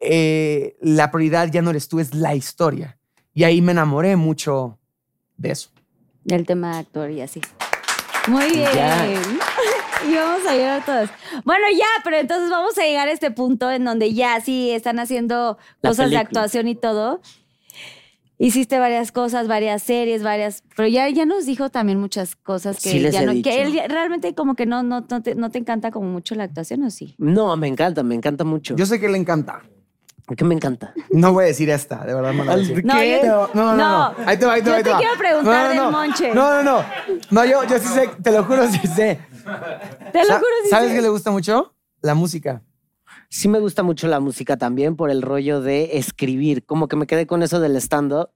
[0.00, 2.98] eh, la prioridad ya no eres tú, es la historia.
[3.34, 4.78] Y ahí me enamoré mucho
[5.36, 5.70] de eso.
[6.24, 7.40] Del tema de actor y así.
[8.26, 8.70] Muy bien.
[8.74, 9.06] Ya.
[10.06, 11.10] Y vamos a llegar a todas.
[11.44, 14.98] Bueno, ya, pero entonces vamos a llegar a este punto en donde ya sí están
[14.98, 17.20] haciendo La cosas de actuación y todo.
[18.40, 20.62] Hiciste varias cosas, varias series, varias.
[20.76, 23.32] Pero ya, ya nos dijo también muchas cosas que Sí les ya he no.
[23.32, 23.50] dicho.
[23.50, 26.36] Que él ya- realmente como que no, no, no, te, no te encanta como mucho
[26.36, 27.16] la actuación, ¿o sí?
[27.18, 28.76] No, me encanta, me encanta mucho.
[28.76, 29.62] Yo sé que le encanta.
[30.36, 30.92] ¿Qué me encanta?
[31.10, 32.84] No voy a decir esta, de verdad no la voy a decir.
[32.84, 33.22] No, ¿Qué?
[33.24, 34.12] yo- no, no, no, no.
[34.12, 34.14] no.
[34.26, 34.98] Ahí te va, ahí te Yo va, ahí te va.
[34.98, 35.90] quiero preguntar No, no, del.
[35.92, 36.34] Monche.
[36.34, 36.84] No, no, no.
[37.30, 39.18] No, yo, yo sí sé, te lo juro, sí sé.
[40.12, 41.74] Te lo juro, sí ¿Sabes qué le gusta mucho?
[42.02, 42.62] La música.
[43.30, 46.64] Sí me gusta mucho la música también por el rollo de escribir.
[46.64, 48.30] Como que me quedé con eso del stand-up.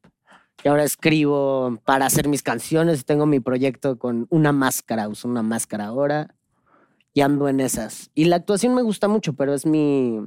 [0.65, 3.05] Y ahora escribo para hacer mis canciones.
[3.05, 5.09] Tengo mi proyecto con una máscara.
[5.09, 6.35] Uso una máscara ahora.
[7.15, 8.11] Y ando en esas.
[8.15, 10.21] Y la actuación me gusta mucho, pero es mi...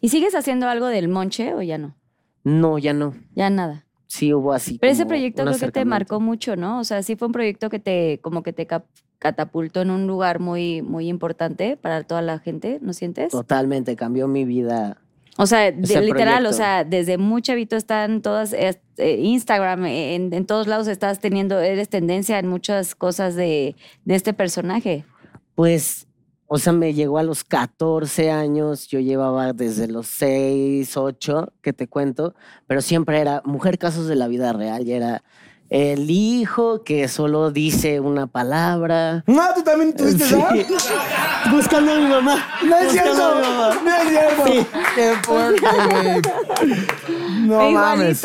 [0.00, 1.96] ¿Y sigues haciendo algo del Monche o ya no?
[2.42, 3.14] No, ya no.
[3.34, 3.86] Ya nada.
[4.06, 4.78] Sí hubo así.
[4.78, 6.78] Pero ese proyecto creo que te marcó mucho, ¿no?
[6.78, 8.86] O sea, sí fue un proyecto que te, como que te cap-
[9.24, 13.32] catapultó en un lugar muy, muy importante para toda la gente, ¿no sientes?
[13.32, 14.98] Totalmente, cambió mi vida.
[15.38, 20.44] O sea, de- literal, o sea, desde muy chavito están todas, eh, Instagram, en, en
[20.44, 25.06] todos lados estás teniendo, eres tendencia en muchas cosas de, de este personaje.
[25.54, 26.06] Pues,
[26.46, 31.72] o sea, me llegó a los 14 años, yo llevaba desde los 6, 8, que
[31.72, 32.34] te cuento,
[32.66, 35.24] pero siempre era mujer casos de la vida real, y era
[35.70, 39.24] el hijo que solo dice una palabra.
[39.26, 40.24] No, tú también tuviste.
[40.24, 40.36] Sí.
[41.50, 42.46] Buscando a mi mamá.
[42.64, 43.40] No es Buscando cierto.
[43.50, 43.80] mamá.
[43.84, 44.70] No es cierto.
[44.94, 47.48] Qué fuerte, güey.
[47.48, 48.24] No mames.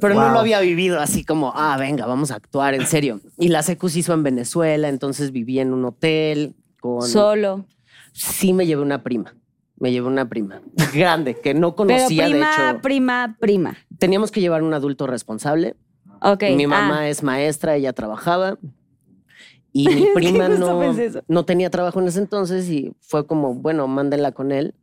[0.00, 3.20] Pero no lo había vivido así como, ah, venga, vamos a actuar, en serio.
[3.38, 7.02] Y la secu se hizo en Venezuela, entonces viví en un hotel con...
[7.02, 7.66] Solo.
[8.12, 9.34] sí me llevé una prima.
[9.78, 10.60] Me llevé una prima
[10.94, 12.80] grande que no Pero conocía, prima, de hecho.
[12.82, 13.76] prima, prima.
[13.98, 15.76] Teníamos que llevar un adulto responsable.
[16.40, 17.08] Mi mamá ah.
[17.08, 18.58] es maestra, ella trabajaba.
[19.72, 20.82] Y mi prima no,
[21.28, 24.74] no tenía trabajo en ese entonces y fue como, bueno, mándenla con él.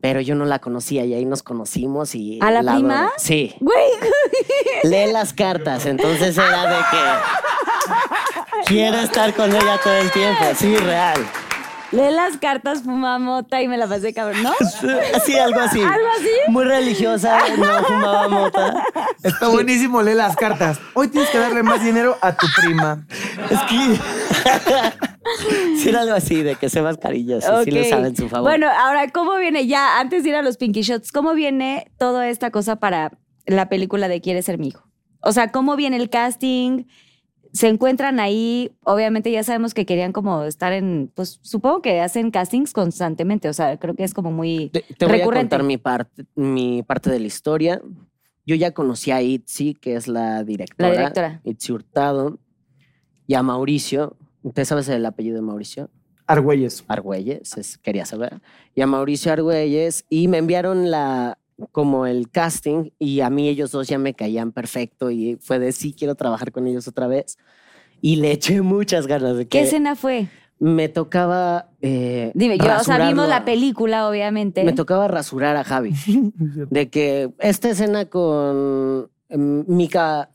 [0.00, 2.38] Pero yo no la conocía y ahí nos conocimos y...
[2.40, 3.10] ¿A la prima?
[3.16, 3.56] Sí.
[3.58, 3.88] Güey,
[4.84, 8.64] Lee las cartas, entonces era de que...
[8.66, 11.18] Quiero estar con ella todo el tiempo, sí, real.
[11.92, 14.52] Lee las cartas, fuma mota y me la pasé cabrón, ¿no?
[15.14, 15.80] Así, algo así.
[15.80, 16.30] ¿Algo así?
[16.48, 18.84] Muy religiosa, no fumaba mota.
[19.22, 20.80] Está buenísimo, lee las cartas.
[20.94, 23.06] Hoy tienes que darle más dinero a tu prima.
[23.50, 23.98] Es que...
[25.76, 28.50] sí, era algo así, de que se mascarillas, sí, sí le saben su favor.
[28.50, 32.28] Bueno, ahora, ¿cómo viene ya, antes de ir a los Pinky Shots, cómo viene toda
[32.28, 33.12] esta cosa para
[33.46, 34.88] la película de Quieres ser mi hijo?
[35.20, 36.84] O sea, ¿cómo viene el casting?
[37.52, 42.30] Se encuentran ahí, obviamente ya sabemos que querían como estar en, pues supongo que hacen
[42.30, 45.56] castings constantemente, o sea, creo que es como muy Te, te voy a recurrente.
[45.56, 47.80] contar mi parte, mi parte de la historia.
[48.46, 50.88] Yo ya conocí a Itzi, que es la directora.
[50.90, 51.40] La directora.
[51.44, 52.38] Itzi Hurtado.
[53.26, 54.16] Y a Mauricio.
[54.42, 55.90] ¿Usted sabes el apellido de Mauricio?
[56.26, 56.82] Argüelles.
[56.88, 58.40] Argüelles, es- quería saber.
[58.74, 60.06] Y a Mauricio Argüelles.
[60.08, 61.36] Y me enviaron la
[61.72, 65.72] como el casting y a mí ellos dos ya me caían perfecto y fue de
[65.72, 67.36] sí quiero trabajar con ellos otra vez
[68.00, 70.28] y le eché muchas ganas de ¿Qué que escena fue?
[70.60, 74.64] me tocaba eh, Dime, yo, o sea, vimos la película, obviamente.
[74.64, 75.92] me tocaba rasurar a Javi.
[76.70, 80.30] De que esta escena con em, Mica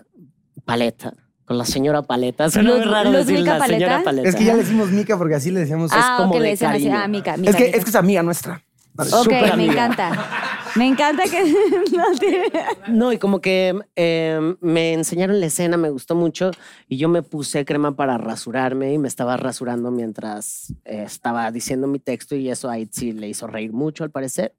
[0.65, 1.13] Paleta,
[1.45, 2.49] con la señora Paleta.
[2.49, 4.29] Suena Luz- muy raro Luz decir Mica la señora Paleta.
[4.29, 5.91] Es que ya le decimos Mica porque así le decíamos.
[5.93, 6.83] ah, como ok, de le decían así.
[6.85, 7.01] cariño.
[7.03, 7.77] Ah, Mica, es, que, Mica.
[7.77, 8.63] es que es amiga nuestra.
[8.97, 9.73] Ok, súper me amiga.
[9.73, 10.29] encanta.
[10.75, 11.43] Me encanta que
[11.95, 12.51] no tiene-
[12.89, 16.51] No, y como que em, me enseñaron la escena, me gustó mucho
[16.87, 21.87] y yo me puse crema para rasurarme y me estaba rasurando mientras eh, estaba diciendo
[21.87, 24.55] mi texto y eso a Itzi le hizo reír mucho al parecer.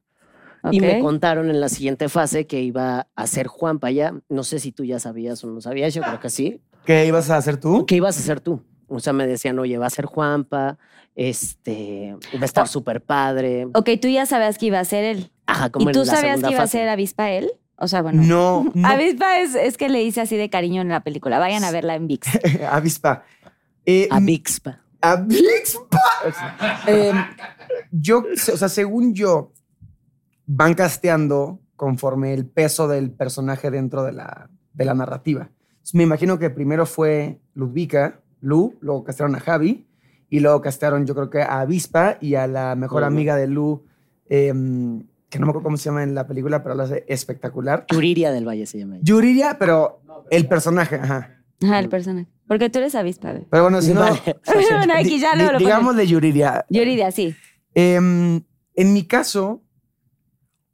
[0.71, 1.01] Y me Ok.
[1.03, 4.15] contaron en la siguiente fase que iba a ser Juan Paya.
[4.31, 6.61] No sé si tú ya sabías o no sabías, yo creo que sí.
[6.87, 7.85] ¿Qué ibas a hacer tú?
[7.87, 8.63] ¿Qué ibas a hacer tú?
[8.97, 10.79] O sea, me decían, oye, va a ser Juanpa,
[11.15, 13.69] este, va a estar súper padre.
[13.75, 15.31] Ok, tú ya sabías que iba a ser él.
[15.47, 17.53] Ajá, como ¿Y en tú la sabías que iba a ser avispa él?
[17.77, 18.23] O sea, bueno.
[18.23, 18.89] No, no.
[18.89, 21.39] Avispa es, es que le hice así de cariño en la película.
[21.39, 22.29] Vayan a verla en VIX.
[22.71, 23.25] Avispa.
[23.87, 24.09] Eh.
[24.11, 24.81] Avispa.
[26.87, 27.13] Eh,
[27.91, 29.53] yo, o sea, según yo,
[30.47, 35.51] van casteando conforme el peso del personaje dentro de la, de la narrativa.
[35.69, 39.87] Entonces, me imagino que primero fue Ludvika, Lu, luego castearon a Javi,
[40.29, 43.85] y luego castearon yo creo que a Avispa y a la mejor amiga de Lu,
[44.29, 47.87] em, que no me acuerdo cómo se llama en la película, pero lo hace espectacular.
[47.91, 48.97] Yuriria del Valle se llama.
[48.97, 49.05] ella.
[49.05, 51.43] Yuriria, pero el personaje, ajá.
[51.63, 52.29] Ajá, el personaje.
[52.47, 53.33] Porque tú eres avispa.
[53.49, 54.21] Pero bueno, si no, Vale.
[54.77, 56.67] bueno, aquí ya no lo digámosle Yuriria.
[56.69, 57.35] Yuridia, sí.
[57.75, 58.43] Em,
[58.75, 59.63] en mi caso,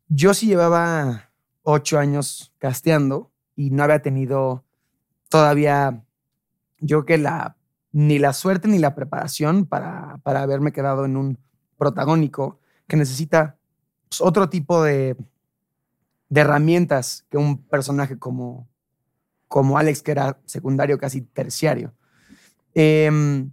[0.09, 1.31] yo sí llevaba
[1.63, 4.65] ocho años casteando y no había tenido
[5.29, 6.03] todavía,
[6.81, 7.57] yo creo que la,
[7.93, 11.39] ni la suerte ni la preparación para, para haberme quedado en un
[11.77, 13.57] protagónico que necesita
[14.09, 15.17] pues, otro tipo de,
[16.29, 18.69] de herramientas que un personaje como,
[19.49, 21.93] como Alex, que era secundario, casi terciario.
[22.75, 23.51] Em,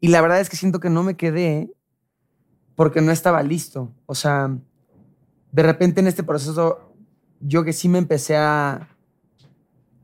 [0.00, 1.70] y la verdad es que siento que no me quedé
[2.74, 3.92] porque no estaba listo.
[4.06, 4.56] O sea,
[5.52, 6.94] de repente en este proceso,
[7.40, 8.88] yo que sí me empecé a,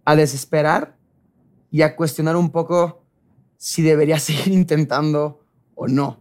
[0.05, 0.97] a desesperar
[1.70, 3.00] y a cuestionar un poco
[3.63, 5.41] si debería seguir intentando
[5.75, 6.19] o no.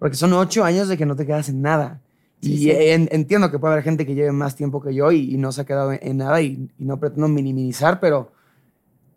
[0.00, 2.00] Porque son ocho años de que no te quedas en nada.
[2.42, 2.70] Sí, y sí.
[2.72, 5.52] en- entiendo que puede haber gente que lleve más tiempo que yo y, y no
[5.52, 8.32] se ha quedado en, en nada y, y no pretendo minimizar, pero,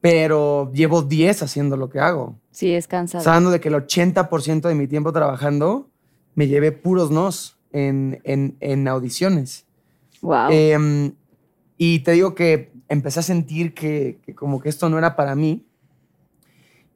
[0.02, 2.36] pero llevo 10 haciendo lo que hago.
[2.52, 3.24] Sí, es cansado.
[3.24, 5.90] Sabiendo de que el 80% de mi tiempo trabajando
[6.36, 9.66] me llevé puros nos en, en, en audiciones.
[10.22, 10.50] wow.
[10.52, 11.14] Em,
[11.78, 15.34] y te digo que empecé a sentir que, que como que esto no era para
[15.36, 15.66] mí.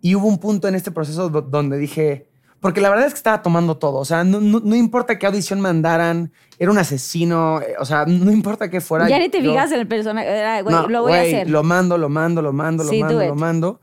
[0.08, 2.30] Y hubo un punto en este proceso do- donde dije,
[2.62, 5.26] porque la verdad es que estaba tomando todo, o sea, no, no- no importa qué
[5.28, 9.10] audición mandaran, era un asesino, eh, o sea, no importa qué fuera.
[9.10, 10.28] ya ni te fijas en el personaje.
[10.30, 11.50] Era, güey, no, lo voy a hacer.
[11.50, 13.80] Lo mando, lo mando, lo mando, lo Sí, mando, do lo mando.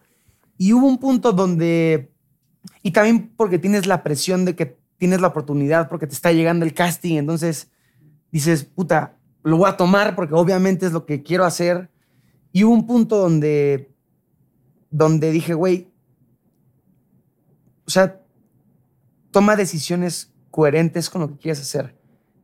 [0.57, 2.11] Y hubo un punto donde.
[2.83, 6.65] Y también porque tienes la presión de que tienes la oportunidad, porque te está llegando
[6.65, 7.17] el casting.
[7.19, 7.71] Entonces
[8.33, 11.91] dices, puta, lo voy a tomar porque obviamente es lo que quiero hacer.
[12.53, 13.91] Y hubo un punto donde.
[14.91, 15.89] Donde dije, güey.
[17.87, 18.21] O sea,
[19.31, 21.95] toma decisiones coherentes con lo que quieres hacer.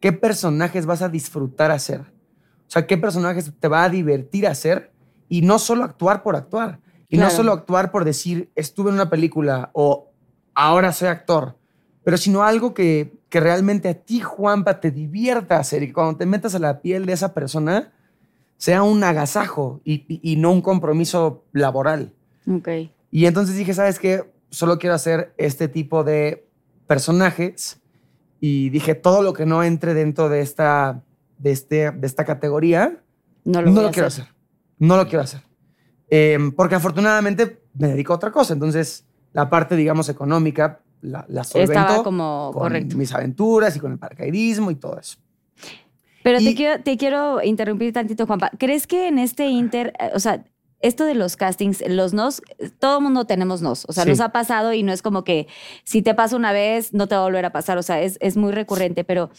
[0.00, 2.00] ¿Qué personajes vas a disfrutar hacer?
[2.00, 4.92] O sea, ¿qué personajes te va a divertir hacer?
[5.28, 6.80] Y no solo actuar por actuar.
[7.08, 7.36] Y no Claro.
[7.36, 10.10] solo actuar por decir, estuve en una película o
[10.54, 11.56] ahora soy actor.
[12.02, 16.16] pero sino algo que, que realmente a ti, Juanpa, te divierta hacer y que cuando
[16.16, 17.92] te metas a la piel de esa persona
[18.56, 22.14] sea un agasajo y, y- y no un compromiso laboral.
[22.50, 22.68] Ok.
[23.10, 24.24] Y entonces dije, ¿sabes qué?
[24.50, 26.46] Solo quiero hacer este tipo de
[26.86, 27.80] personajes.
[28.40, 31.02] Y dije, todo lo que no entre dentro de esta,
[31.38, 33.02] de este, de esta categoría,
[33.44, 34.26] No no lo, quiero hacer.
[34.78, 35.42] No lo quiero hacer.
[36.08, 38.54] Em, porque afortunadamente me dedico a otra cosa.
[38.54, 42.96] Entonces, la parte, digamos, económica, la, la solvento Estaba como con correcto.
[42.96, 45.18] mis aventuras y con el paracaidismo y todo eso.
[46.22, 48.50] Pero te, quiero, te quiero interrumpir tantito, Juanpa.
[48.58, 50.44] ¿Crees que en este Inter, eh, o sea,
[50.80, 52.42] esto de los castings, los nos,
[52.78, 54.10] todo el mundo tenemos nos, o sea, Sí.
[54.10, 55.46] nos ha pasado y no es como que
[55.84, 58.16] si te pasa una vez, no te va a volver a pasar, o sea, es,
[58.20, 59.30] es muy recurrente, pero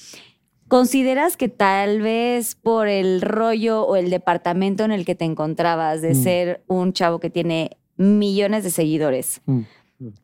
[0.68, 6.02] ¿consideras que tal vez por el rollo o el departamento en el que te encontrabas
[6.02, 6.24] de Mm.
[6.24, 9.62] ser un chavo que tiene millones de seguidores, Mm.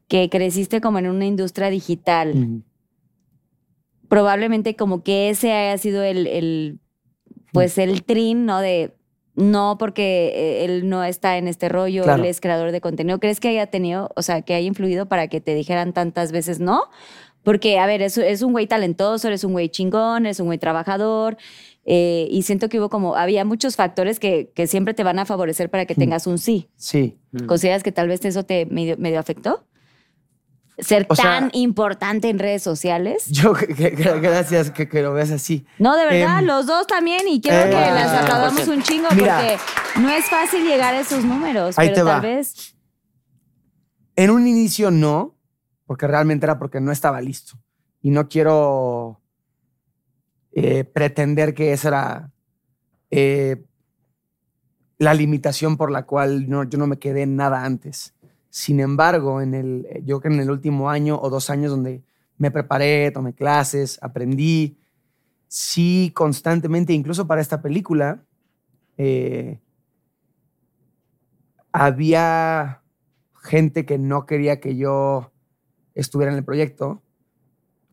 [0.08, 2.64] que creciste como en una industria digital, Mm.
[4.08, 6.80] probablemente como que ese haya sido el, el,
[7.54, 8.60] pues el trin, ¿no?
[8.60, 8.96] De
[9.38, 12.24] no porque eh, él no está en este rollo, Claro.
[12.24, 13.20] él es creador de contenido.
[13.20, 16.60] ¿Crees que haya tenido, o sea, que haya influido para que te dijeran tantas veces
[16.60, 16.84] no?
[17.44, 20.58] Porque, a ver, es, es un güey talentoso, eres un güey chingón, eres un güey
[20.58, 21.38] trabajador.
[21.86, 25.26] eh, y siento que hubo como, había muchos factores que, que siempre te van a
[25.26, 26.68] favorecer para que tengas un sí.
[26.76, 27.16] Sí.
[27.46, 29.64] ¿Consideras que tal vez eso te medio, medio afectó?
[30.80, 33.26] Ser O sea- tan importante en redes sociales.
[33.30, 35.66] Yo, que- que- que- gracias que, que lo veas así.
[35.80, 37.28] No, de verdad, Em, los dos también.
[37.28, 39.38] Y quiero eh, que ah, las aplaudamos un chingo Mira.
[39.40, 39.58] porque
[40.02, 41.80] no es fácil llegar a esos números.
[41.80, 42.20] Ahí pero te tal va.
[42.22, 42.76] vez.
[44.16, 45.36] En un inicio no,
[45.86, 47.54] porque realmente era porque no estaba listo.
[48.02, 49.20] Y no quiero
[50.54, 52.32] eh, pretender que esa era
[53.12, 53.64] eh,
[54.98, 58.14] la limitación por la cual no- yo no me quedé en nada antes.
[58.50, 62.04] Sin embargo, en el, eh, yo que en el último año o dos años donde
[62.38, 64.78] me preparé, tomé clases, aprendí,
[65.48, 68.24] sí constantemente, incluso para esta película,
[68.98, 69.60] eh,
[71.72, 72.82] había
[73.36, 75.32] gente que no quería que yo
[75.96, 77.02] estuviera en el proyecto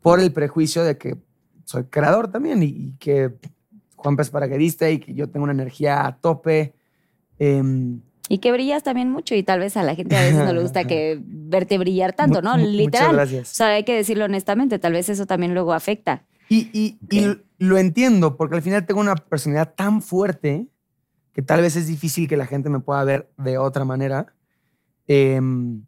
[0.02, 1.16] por el prejuicio de que
[1.64, 3.34] soy creador también y, que
[3.96, 6.74] Juan es paracaidista y que yo tengo una energía a tope.
[7.38, 10.52] Em, Y que brillas también mucho y tal vez a la gente a veces no
[10.52, 12.56] le gusta que verte brillar tanto, ¿no?
[12.56, 13.08] Literal.
[13.08, 13.52] Muchas gracias.
[13.52, 16.24] O sea, hay que decirlo honestamente, tal vez eso también luego afecta.
[16.48, 17.38] Y, y- y Ok.
[17.58, 20.66] lo entiendo, porque al final tengo una personalidad tan fuerte
[21.32, 24.32] que tal vez es difícil que la gente me pueda ver de otra manera.
[25.06, 25.84] Em,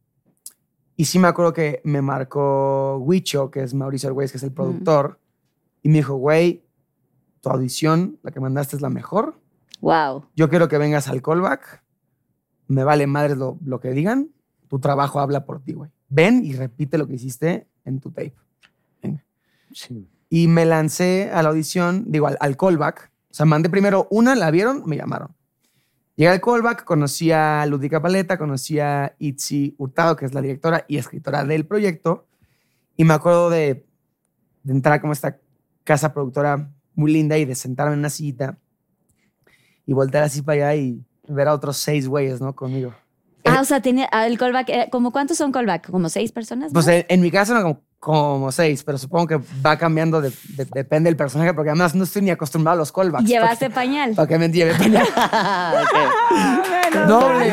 [0.97, 4.53] y sí me acuerdo que me marcó Huicho, que es Mauricio Argüez, que es el
[4.53, 5.21] productor,
[5.83, 6.65] y me dijo, güey,
[7.41, 9.39] tu audición, la que mandaste es la mejor.
[9.81, 10.25] Wow.
[10.35, 11.83] Yo quiero que vengas al callback.
[12.69, 14.31] Me vale madre lo, lo que digan.
[14.69, 15.91] Tu trabajo habla por ti, güey.
[16.09, 18.35] Ven y repite lo que hiciste en tu tape.
[19.03, 19.25] Venga.
[20.29, 23.11] Y me lancé a la audición, digo, al, al callback.
[23.31, 25.37] O sea, mandé primero una, la vieron, me llamaron.
[26.17, 30.85] Llegué al callback, conocí a Ludica Paleta, conocí a Itzi Hurtado, que es la directora
[30.89, 32.27] y escritora del proyecto.
[32.97, 33.85] Y me acuerdo de,
[34.63, 35.39] de entrar como esta
[35.85, 38.59] casa productora muy linda y de sentarme en una sillita
[39.85, 42.55] y voltear así para allá y ver a otros seis güeyes, ¿no?
[42.55, 42.95] Conmigo.
[43.45, 44.69] Ah, o sea, tenía ah, el callback.
[44.69, 45.91] eh, ¿Cómo cuántos son callback?
[45.91, 46.73] ¿Como seis personas?
[46.73, 50.67] Pues en mi caso eran como, como seis, pero supongo que va cambiando, de- de-
[50.73, 53.25] depende del personaje, porque además no estoy ni acostumbrado a los callbacks.
[53.25, 54.15] Llevaste pañal.
[54.15, 55.07] Para me lleve pañal.
[57.09, 57.53] Doble.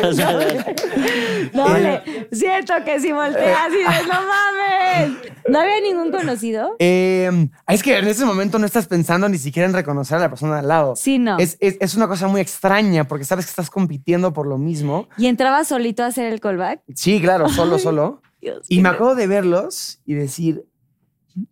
[1.53, 2.03] Doble.
[2.31, 5.17] Siento que si volteas y dices, no mames.
[5.49, 6.75] ¿No había ningún conocido?
[6.79, 10.29] Eh, es que en ese momento no estás pensando ni siquiera en reconocer a la
[10.29, 10.95] persona de al lado.
[10.95, 11.37] Sí, no.
[11.39, 15.07] Es, es- es una cosa muy extraña porque sabes que estás compitiendo por lo mismo.
[15.17, 16.81] ¿Y entrabas solito a hacer el callback?
[16.95, 18.21] Sí, claro, solo, solo.
[18.43, 20.65] Dios Y me acuerdo de verlos y decir,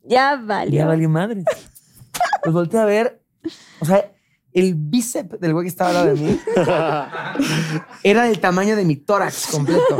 [0.03, 0.79] Ya valió.
[0.79, 1.43] ya valió madre.
[2.45, 3.21] Los volteé a ver.
[3.79, 4.11] O sea,
[4.53, 6.39] el bíceps del güey que estaba al lado de mí
[8.03, 9.97] era del tamaño de mi tórax completo.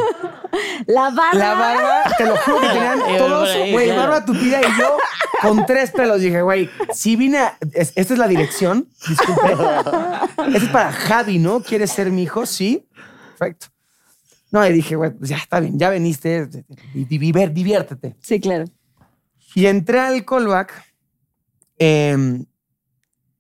[0.88, 1.34] La barba.
[1.34, 4.02] La barba, te lo juro que tenían todos, güey, claro.
[4.02, 4.98] barba tupida y yo
[5.42, 6.20] con tres pelos.
[6.22, 9.42] Dije, güey, si vine a, es- esta es la dirección, disculpe.
[10.48, 11.62] Este es para Javi, ¿no?
[11.62, 12.46] ¿Quieres ser mi hijo?
[12.46, 12.86] Sí.
[13.38, 13.68] Perfecto.
[14.52, 16.48] No, y dije, güey, pues ya está bien, ya veniste,
[16.94, 18.16] y, diver- diviértete.
[18.20, 18.66] Sí, claro.
[19.56, 20.74] Y entré al callback
[21.78, 22.46] em,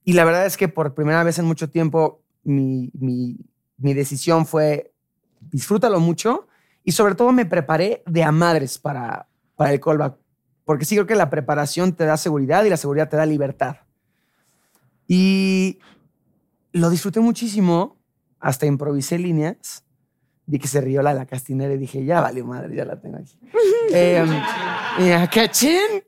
[0.04, 3.38] y la verdad es que por primera vez en mucho tiempo mi, mi-
[3.78, 4.94] mi decisión fue
[5.52, 6.48] disfrútalo mucho
[6.84, 10.18] y sobre todo me preparé de a madres para, para el callback.
[10.66, 13.78] Porque sí creo que la preparación te da seguridad y la seguridad te da libertad.
[15.08, 15.80] Y
[16.72, 17.98] lo disfruté muchísimo,
[18.40, 19.84] hasta improvisé líneas.
[20.46, 23.18] Vi que se rió la la castinera y dije, ya valió madre, ya la tengo
[23.18, 23.38] aquí.
[23.94, 24.26] eh,
[25.00, 26.04] y ¿cachín?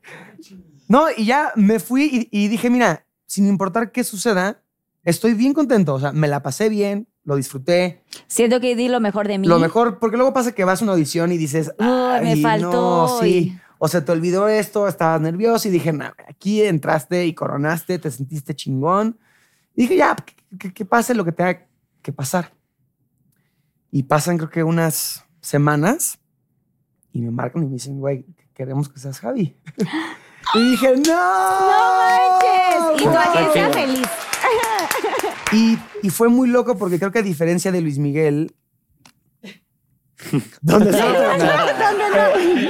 [0.88, 4.62] No, y ya me fui y, y dije, mira, sin importar qué suceda,
[5.04, 5.94] estoy bien contento.
[5.96, 8.04] O sea, me la pasé bien, lo disfruté.
[8.28, 9.48] Siento que di lo mejor de mí.
[9.48, 12.42] Lo mejor, porque luego pasa que vas a una audición y dices, Uy, me "Ay,
[12.42, 12.72] faltó
[13.08, 13.58] No, sí.
[13.80, 18.12] O se te olvidó esto, estabas nervioso y dije, no, aquí entraste y coronaste, te
[18.12, 19.18] sentiste chingón.
[19.76, 21.66] Y dije, ya, que, que- que pase lo que tenga
[22.02, 22.54] que pasar.
[23.96, 26.18] Y pasan creo que unas semanas
[27.12, 28.26] y me marcan y me dicen, güey,
[28.56, 29.56] queremos que seas Javi.
[30.56, 31.14] y dije, no.
[31.14, 33.02] ¡No manches!
[33.02, 34.08] Y tu agencia feliz.
[35.52, 38.56] Y, y fue muy loco porque creo que a diferencia de Luis Miguel,
[40.62, 41.06] Donde ya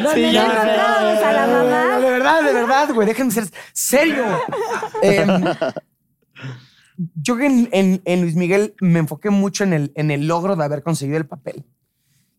[0.02, 0.28] no sé.
[0.28, 2.00] encontramos a la mamá.
[2.00, 4.26] De verdad, de verdad, güey, déjenme ser serio.
[5.02, 5.30] Em,
[7.16, 10.64] yo en, en- en Luis Miguel me enfoqué mucho en el, en el logro de
[10.64, 11.64] haber conseguido el papel.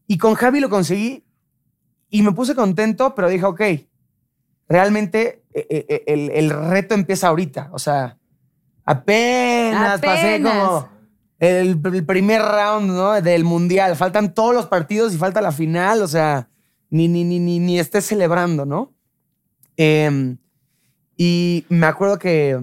[0.06, 1.24] Y con Javi lo conseguí
[2.10, 3.60] y me puse contento, pero dije, ok,
[4.68, 7.70] realmente eh, eh, el, el reto empieza ahorita.
[7.72, 8.18] O sea,
[8.84, 10.88] apenas, pasé como
[11.38, 13.20] el, el primer round ¿no?
[13.20, 13.96] del mundial.
[13.96, 16.02] Faltan todos los partidos y falta la final.
[16.02, 16.48] O sea,
[16.90, 18.92] ni, ni, ni, ni, ni estés celebrando, ¿no?
[19.76, 20.36] Em,
[21.16, 22.60] y me acuerdo que,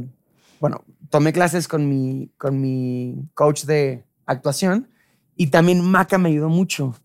[1.12, 4.88] tomé clases con mi, con mi coach de actuación
[5.36, 6.96] y también Maca me ayudó mucho.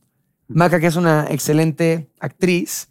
[0.49, 2.89] Maca, que es una excelente actriz,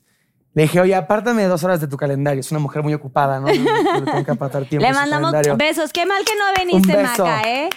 [0.53, 2.39] le dije, oye, apártame dos horas de tu calendario.
[2.39, 3.47] Es una mujer muy ocupada, ¿no?
[3.47, 3.57] Le
[4.05, 4.87] tengo que apartar tiempo.
[4.87, 5.91] Le mandamos besos.
[5.91, 6.45] Qué mal que no
[7.01, 7.25] beso.
[7.25, 7.69] Maca, ¿eh?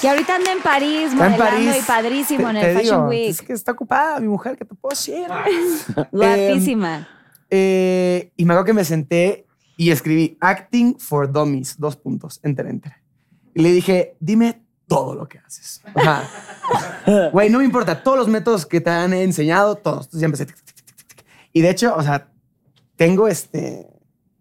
[0.00, 1.82] Que ahorita anda en París Está en modelando París.
[1.82, 3.30] y padrísimo Te- en te el Fashion digo, Week.
[3.30, 5.26] Es que está ocupada mi mujer, ¿qué te puedo decir?
[6.12, 7.08] Guapísima.
[7.50, 9.46] Eh, y me acuerdo que me senté
[9.78, 12.92] y escribí Acting for Dummies, dos puntos, enter, enter.
[13.54, 15.80] Y le dije, dime todo lo que haces.
[15.94, 16.24] Ajá.
[17.32, 20.06] Güey, no me importa, todos los métodos que te han enseñado, todos.
[20.06, 20.46] Entonces ya empecé.
[20.46, 21.24] tic, tic, tic, tic, tic.
[21.54, 22.28] Y de hecho, o sea,
[22.96, 23.86] tengo este.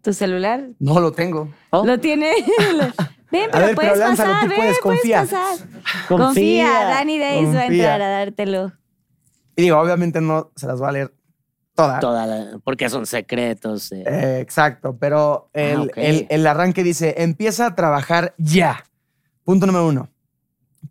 [0.02, 0.70] ¿Tu celular?
[0.80, 1.54] No lo tengo.
[1.70, 1.86] Oh.
[1.86, 2.32] Lo tiene.
[3.32, 5.20] Ven, A pero ver, puedes pero lánzalo, pasar, tú ven, puedes, confía.
[5.22, 5.58] pasar.
[6.08, 6.26] Confía.
[6.26, 7.66] Confía, Danny Days va a Confía.
[7.94, 8.74] entrar a dártelo.
[9.56, 11.14] Y digo, obviamente no se las voy a leer
[12.00, 13.92] Toda la- porque son secretos.
[13.92, 14.04] eh.
[14.06, 15.98] Eh, exacto, pero el, Ah, ok.
[15.98, 18.84] el- el arranque dice, empieza a trabajar ya.
[19.44, 20.10] Punto número uno,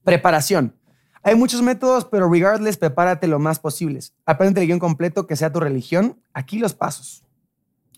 [0.05, 0.75] preparación.
[1.23, 3.99] Hay muchos métodos, pero regardless, prepárate lo más posible.
[4.25, 6.21] Aprende el guion completo que sea tu religión.
[6.33, 7.25] Aquí los pasos.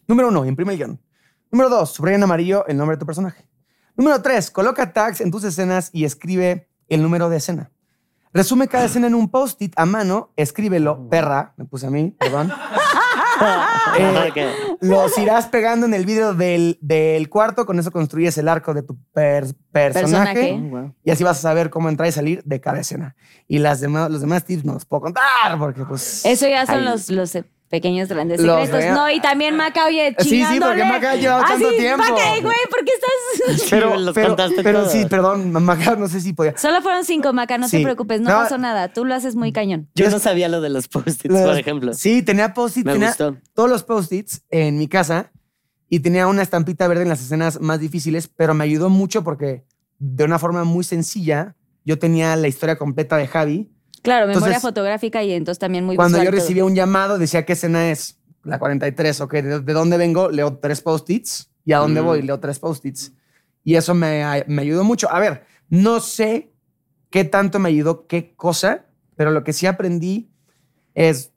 [0.07, 1.01] Número uno, imprime el guion.
[1.51, 3.47] Número dos, subraya en amarillo el nombre de tu personaje.
[3.97, 7.71] Número tres, coloca tags en tus escenas y escribe el número de escena.
[8.33, 12.53] Resume cada escena en un post-it a mano, escríbelo, perra, me puse a mí, perdón.
[13.97, 18.75] Eh, los irás pegando en el vidrio del, del cuarto, con eso construyes el arco
[18.75, 20.61] de tu per- personaje,
[21.05, 23.15] y así vas a saber cómo entrar y salir de cada escena.
[23.47, 26.25] Y las demás, los demás tips no los puedo contar porque pues...
[26.27, 27.39] Eso ya son los, los
[27.69, 28.95] pequeños grandes Los secretos.
[28.97, 30.85] No, y también Maca, oye, Sí, sí, porque chingándole.
[30.85, 31.99] Maca ha llevado Ah, tanto sí, tiempo.
[32.03, 33.67] Maca, eh, güey, ¿por qué estás...?
[33.71, 34.93] pero, los pero, contaste pero todos.
[34.93, 36.57] sí, perdón, Maca, no sé si podía.
[36.57, 37.79] Solo fueron cinco, Maca, no Sí.
[37.79, 38.37] te preocupes, no, No.
[38.43, 38.93] pasó nada.
[38.93, 39.89] Tú lo haces muy cañón.
[39.95, 41.93] Yo no sabía lo de los post-its, Los- por ejemplo.
[41.95, 43.37] Sí, tenía post-its, Me tenía gustó.
[43.55, 45.31] todos los post-its en mi casa
[45.91, 49.65] y tenía una estampita verde en las escenas más difíciles, pero me ayudó mucho porque
[49.99, 51.55] de una forma muy sencilla
[51.85, 53.71] yo tenía la historia completa de Javi.
[54.03, 56.33] Claro, memoria Entonces, fotográfica y entonces también muy Cuando yo todo.
[56.33, 60.31] recibía un llamado decía qué escena es, la 43, ok, ¿de, de dónde vengo?
[60.31, 62.05] Leo tres post-its y a dónde Mm.
[62.05, 63.13] voy leo tres post-its.
[63.65, 65.11] Y eso me, me ayudó mucho.
[65.13, 66.53] A ver, no sé
[67.11, 68.87] qué tanto me ayudó, qué cosa,
[69.17, 70.31] pero lo que sí aprendí
[70.95, 71.33] es,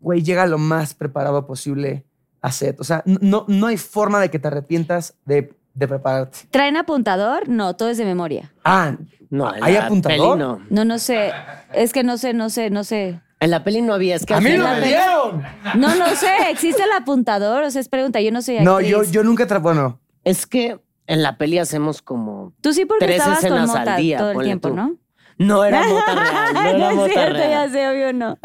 [0.00, 2.04] güey, llega lo más preparado posible
[2.40, 2.78] a set.
[2.80, 6.38] O sea, no, no hay forma de que te arrepientas de, de prepararte.
[6.50, 7.48] ¿Traen apuntador?
[7.48, 8.52] No, todo es de memoria.
[8.64, 8.96] Ah,
[9.30, 10.36] No, ¿Hay la apuntador?
[10.36, 10.60] peli no.
[10.70, 11.32] No, no sé.
[11.72, 13.20] Es que no sé, no sé, no sé.
[13.40, 14.14] En la peli no había.
[14.14, 15.42] Es que a al mí no me dieron.
[15.74, 16.28] No, no sé.
[16.50, 17.64] ¿Existe el apuntador?
[17.64, 18.20] O sea, es pregunta.
[18.20, 18.66] Yo no soy actriz.
[18.70, 22.52] No, yo, yo nunca, tra bueno, Es que en la peli hacemos como.
[22.60, 24.74] Tú sí porque tres estabas con escenas al mota día, todo el ponle tiempo, tú.
[24.76, 24.96] ¿no?
[25.38, 26.54] No era mota real.
[26.54, 28.38] No era no es mota cierto, ya sé, obvio no.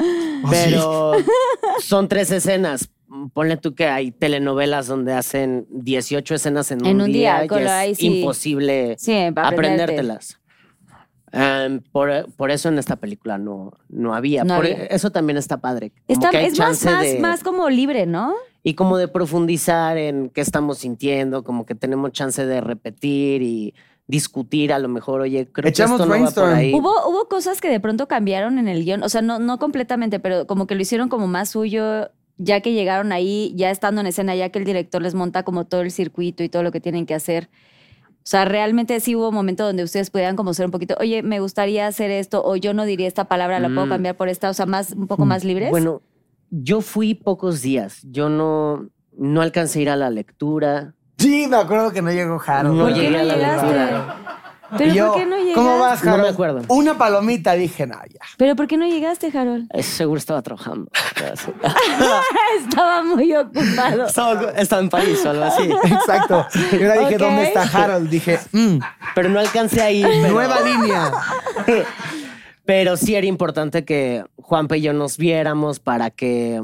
[0.50, 1.12] Pero
[1.82, 2.90] son tres escenas.
[3.34, 7.46] Ponle tú que hay telenovelas donde hacen 18 escenas en, En un, un día, día,
[7.46, 8.20] y lo es ahí sí.
[8.20, 10.40] imposible Sí, aprendértelas.
[11.32, 14.44] Em, por, por eso en esta película no, no había.
[14.44, 14.86] No Por había.
[14.86, 15.92] Eso también está padre.
[16.08, 18.34] Está, que es más, chance más, de- más como libre, ¿no?
[18.64, 23.74] Y como de profundizar en qué estamos sintiendo, como que tenemos chance de repetir y
[24.08, 26.54] discutir a lo mejor, oye, creo Echamos que esto no va por brainstorm.
[26.56, 26.74] ahí.
[26.74, 30.20] Hubo, hubo cosas que de pronto cambiaron en el guion, o sea, no, no completamente,
[30.22, 34.08] pero como que lo hicieron como más suyo, ya que llegaron ahí, ya estando en
[34.08, 36.80] escena, ya que el director les monta como todo el circuito y todo lo que
[36.82, 37.50] tienen que hacer.
[38.18, 41.24] O sea, realmente sí hubo un momento donde ustedes pudieran como ser un poquito, oye,
[41.24, 43.90] me gustaría hacer esto, o yo no diría esta palabra, la puedo Mm.
[43.90, 45.70] cambiar por esta, o sea, más, un poco más libres.
[45.70, 46.02] Bueno,
[46.50, 48.02] yo fui pocos días.
[48.04, 50.94] Yo no, no alcancé a ir a la lectura.
[51.18, 52.78] Sí, me acuerdo que no llegó Harold.
[52.78, 53.66] No ¿Por qué llegué no a la llegaste?
[53.68, 54.16] lectura.
[54.78, 55.54] ¿Pero yo, por qué no llegaste?
[55.56, 56.34] ¿Cómo vas, No me Harold?
[56.34, 56.62] acuerdo.
[56.70, 58.20] Una palomita, dije, no, ya.
[58.38, 59.70] ¿Pero por qué no llegaste, Harold?
[59.74, 60.90] Eh, Seguro estaba trabajando.
[62.60, 64.06] Estaba muy ocupado.
[64.08, 65.64] estaba, estaba en París o algo así.
[65.84, 66.46] Exacto.
[66.72, 67.18] Y ahora dije.
[67.18, 68.10] ¿dónde está Harold?
[68.10, 68.78] Dije, mm,
[69.16, 70.06] Pero no alcancé a ir.
[70.08, 71.12] pero- nueva línea.
[72.66, 76.62] Pero sí era importante que Juanpa y yo nos viéramos para que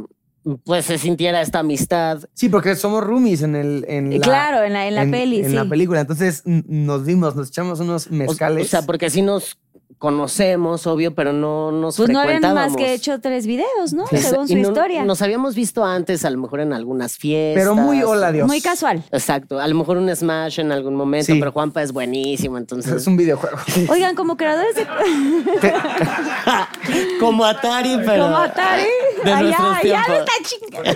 [0.65, 2.23] pues se sintiera esta amistad.
[2.33, 3.85] Sí, porque somos roomies en el.
[3.87, 5.53] En la, Claro, en la, en la peli, En sí.
[5.55, 6.01] la película.
[6.01, 8.67] Entonces nos vimos, nos echamos unos O, mezcales.
[8.67, 9.57] o sea, porque sí nos
[10.03, 14.05] conocemos, obvio, pero no nos Pues no habían más que hecho tres videos, ¿no?
[14.07, 14.17] Sí.
[14.17, 15.05] Según su no- historia.
[15.05, 17.63] Nos habíamos visto antes, a lo mejor en algunas fiestas.
[17.63, 18.45] pero muy hola, Dios.
[18.45, 19.01] Muy casual.
[19.13, 21.39] Exacto, a lo mejor un Smash en algún momento, Sí.
[21.39, 22.91] pero Juanpa es buenísimo, entonces...
[22.91, 23.55] Es un videojuego.
[23.89, 24.85] Oigan, como creadores de.
[27.21, 28.23] Como Atari, pero...
[28.25, 28.83] como Atari.
[29.23, 30.09] de Ay, nuestros ya, ya tiempos.
[30.09, 30.91] me está chingando.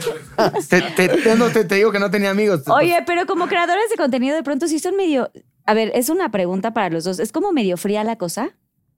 [0.68, 2.64] te, te- te- no, te- te digo que no tenía amigos.
[2.68, 5.32] Oye, pero como creadores de contenido, de pronto sí son medio.
[5.66, 7.20] A ver, es una pregunta para los dos.
[7.20, 8.50] ¿Es como medio fría la cosa?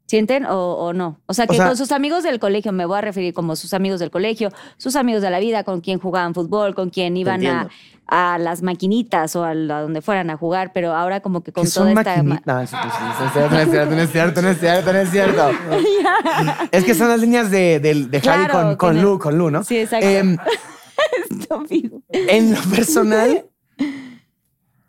[0.10, 1.20] ¿Sienten o, o no?
[1.28, 3.56] O sea, que O sea- con sus amigos del colegio, me voy a referir como
[3.56, 7.16] sus amigos del colegio, sus amigos de la vida, con quien jugaban fútbol, con quien
[7.16, 7.70] iban a,
[8.08, 11.64] a las maquinitas o a, la- donde fueran a jugar, pero ahora como que con
[11.66, 12.24] toda son esta.
[12.24, 12.88] No, no es cierto,
[13.52, 15.52] no es cierto, no es cierto, no es cierto, no es cierto.
[16.72, 19.52] es que son las líneas de, de, de Javi Claro, con, con Lu, con Lu,
[19.52, 19.64] ¿no?
[19.64, 20.08] Sí, exacto.
[21.30, 22.02] Estúpido.
[22.10, 23.46] en lo personal,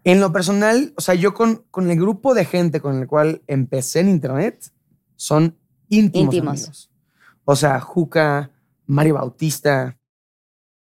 [0.04, 3.42] en lo personal, o sea, yo con, con el grupo de gente con el cual
[3.46, 4.58] empecé en internet,
[5.20, 5.54] son
[5.90, 6.56] íntimos, Íntimos.
[6.58, 6.90] amigos.
[7.44, 8.50] O sea, Juca,
[8.86, 9.98] Mario Bautista,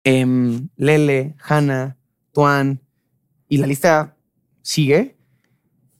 [0.05, 1.97] em, Lele, Hanna,
[2.31, 2.81] Tuan,
[3.49, 4.15] y la lista
[4.61, 5.17] sigue.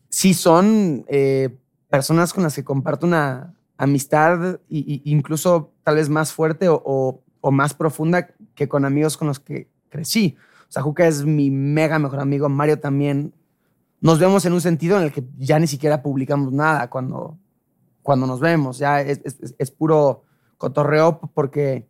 [0.09, 1.49] Sí son eh,
[1.89, 6.81] personas con las que comparto una amistad y, y incluso tal vez más fuerte o,
[6.85, 10.35] o- o más profunda que con amigos con los que crecí.
[10.67, 13.33] O sea, Juca es mi mega mejor amigo, Mario también.
[14.01, 17.37] Nos vemos en un sentido en el que ya ni siquiera publicamos nada cuando,
[18.09, 18.79] cuando nos vemos.
[18.79, 20.23] Ya es, es- es puro
[20.57, 21.87] cotorreo porque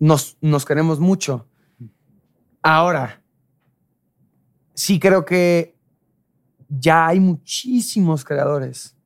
[0.00, 1.46] nos, nos queremos mucho.
[2.60, 3.22] Ahora,
[4.74, 5.76] sí creo que
[6.68, 8.96] ya hay muchísimos creadores.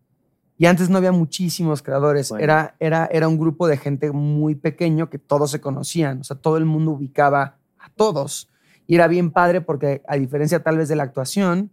[0.56, 2.30] Y antes no había muchísimos creadores.
[2.30, 2.42] Bueno.
[2.44, 6.20] Era, era, era un grupo de gente muy pequeño que todos se conocían.
[6.20, 8.48] O sea, todo el mundo ubicaba a todos.
[8.86, 11.70] Y era bien padre porque, a diferencia tal vez de la actuación,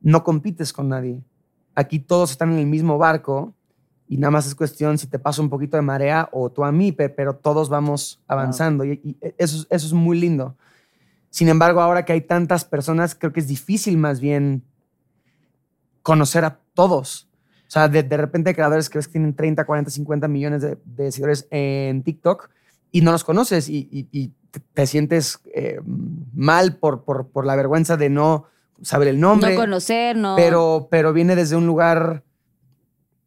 [0.00, 1.22] no compites con nadie.
[1.74, 3.54] Aquí todos están en el mismo barco
[4.08, 6.72] y nada más es cuestión si te pasa un poquito de marea o tú a
[6.72, 8.84] mí, pe- pero todos vamos avanzando.
[8.84, 10.56] Y, y eso, es- eso es muy lindo.
[11.30, 14.62] Sin embargo, ahora que hay tantas personas, creo que es difícil más bien
[16.02, 17.28] conocer a todos.
[17.66, 20.62] O sea, de, de repente hay creadores que ves que tienen 30, 40, 50 millones
[20.62, 22.50] de, de seguidores en TikTok
[22.92, 24.30] y no los conoces y, y-
[24.72, 25.80] te sientes eh,
[26.32, 28.44] mal por, por, por la vergüenza de no
[28.82, 29.54] saber el nombre.
[29.56, 30.36] No conocer, no.
[30.36, 32.22] Pero, pero viene desde un lugar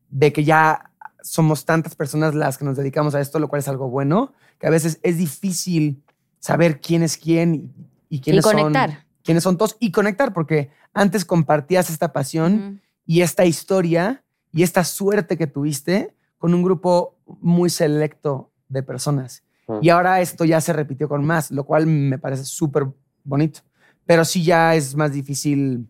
[0.09, 0.91] de que ya
[1.21, 4.67] somos tantas personas las que nos dedicamos a esto, lo cual es algo bueno, que
[4.67, 6.03] a veces es difícil
[6.39, 8.89] saber quién es quién y, y quiénes conectar.
[8.89, 14.63] son quiénes son todos y conectar, porque antes compartías esta pasión y esta historia y
[14.63, 19.43] esta suerte que tuviste con un grupo muy selecto de personas.
[19.81, 22.87] Y ahora esto ya se repitió con más, lo cual me parece súper
[23.23, 23.59] bonito.
[24.05, 25.89] Pero sí ya es más difícil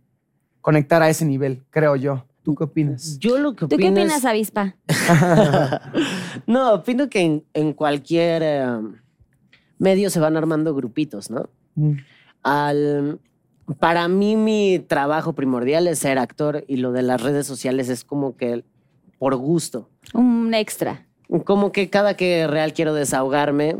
[0.61, 2.25] conectar a ese nivel, creo yo.
[2.47, 3.19] ¿Tú qué opinas?
[3.19, 4.75] Yo lo que ¿Tú qué opino es- opinas, avispa?
[6.47, 8.65] no, opino que en, en cualquier eh,
[9.77, 11.49] medio se van armando grupitos, ¿no?
[11.75, 11.91] Mm.
[12.43, 13.19] Al,
[13.79, 18.05] para mí mi trabajo primordial es ser actor y lo de las redes sociales es
[18.05, 18.63] como que
[19.19, 19.89] por gusto.
[20.13, 21.05] Un extra.
[21.43, 23.75] Como que cada que real quiero desahogarme.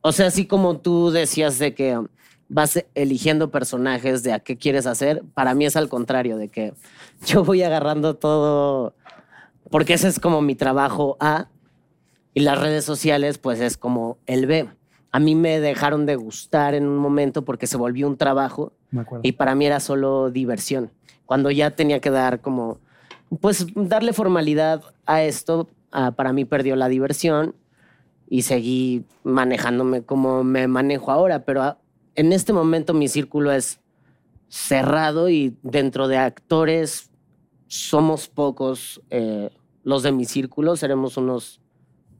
[0.00, 2.00] O sea, así como tú decías de que
[2.48, 6.74] vas eligiendo personajes de a qué quieres hacer, para mí es al contrario, de que
[7.26, 8.94] yo voy agarrando todo,
[9.70, 11.48] porque ese es como mi trabajo A,
[12.34, 14.68] y las redes sociales pues es como el B.
[15.12, 19.04] A mí me dejaron de gustar en un momento porque se volvió un trabajo Me
[19.22, 20.90] y para mí era solo diversión.
[21.24, 22.80] Cuando ya tenía que dar como,
[23.40, 27.54] pues darle formalidad a esto, ah, para mí perdió la diversión
[28.28, 31.78] y seguí manejándome como me manejo ahora, pero
[32.14, 33.80] en este momento mi círculo es
[34.48, 37.10] cerrado y dentro de actores
[37.66, 39.50] somos pocos eh,
[39.82, 41.60] los de mi círculo, seremos unos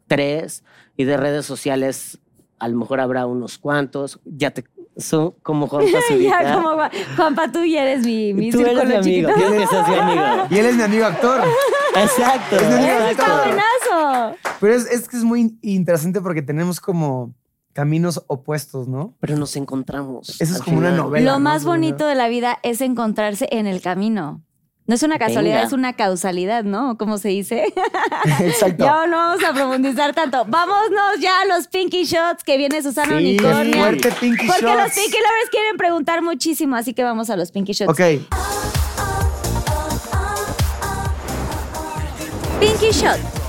[0.07, 0.65] tres
[0.97, 2.19] y de redes sociales
[2.59, 4.21] a lo mejor habrá unos cuantos.
[4.25, 4.65] Ya te
[4.97, 5.87] Son como Juan
[6.23, 9.31] ya, como Juan- Juanpa, tú ya eres mi, mi Tú eres mi círculo amigo.
[9.35, 10.47] Tienes que mi amigo.
[10.51, 11.41] Y él es mi amigo actor.
[11.97, 12.57] Exacto.
[12.57, 13.47] Es mi amigo Eso está actor.
[13.55, 14.37] buenazo.
[14.61, 17.35] Pero es, es que es muy interesante porque tenemos como
[17.75, 19.15] caminos opuestos, ¿no?
[19.21, 20.41] Pero nos encontramos.
[20.41, 21.33] Eso es como una novela.
[21.33, 24.41] Lo más Como bonito de la vida es encontrarse en el camino.
[24.87, 25.67] No es una casualidad, Venga.
[25.67, 26.99] es una causalidad, ¿no?
[26.99, 27.73] ¿Cómo se dice?
[28.41, 28.85] Exacto.
[28.85, 30.45] ya no vamos a profundizar tanto.
[30.47, 33.39] Vámonos ya a los Pinky Shots que viene Susana Sí.
[33.39, 33.77] Unicornia.
[33.83, 34.93] Fuerte Pinky Porque los.
[34.93, 37.91] Pinky Lovers quieren preguntar muchísimo, así que vamos a los Pinky Shots.
[37.91, 38.01] Ok.
[42.61, 43.44] Pinky Shot.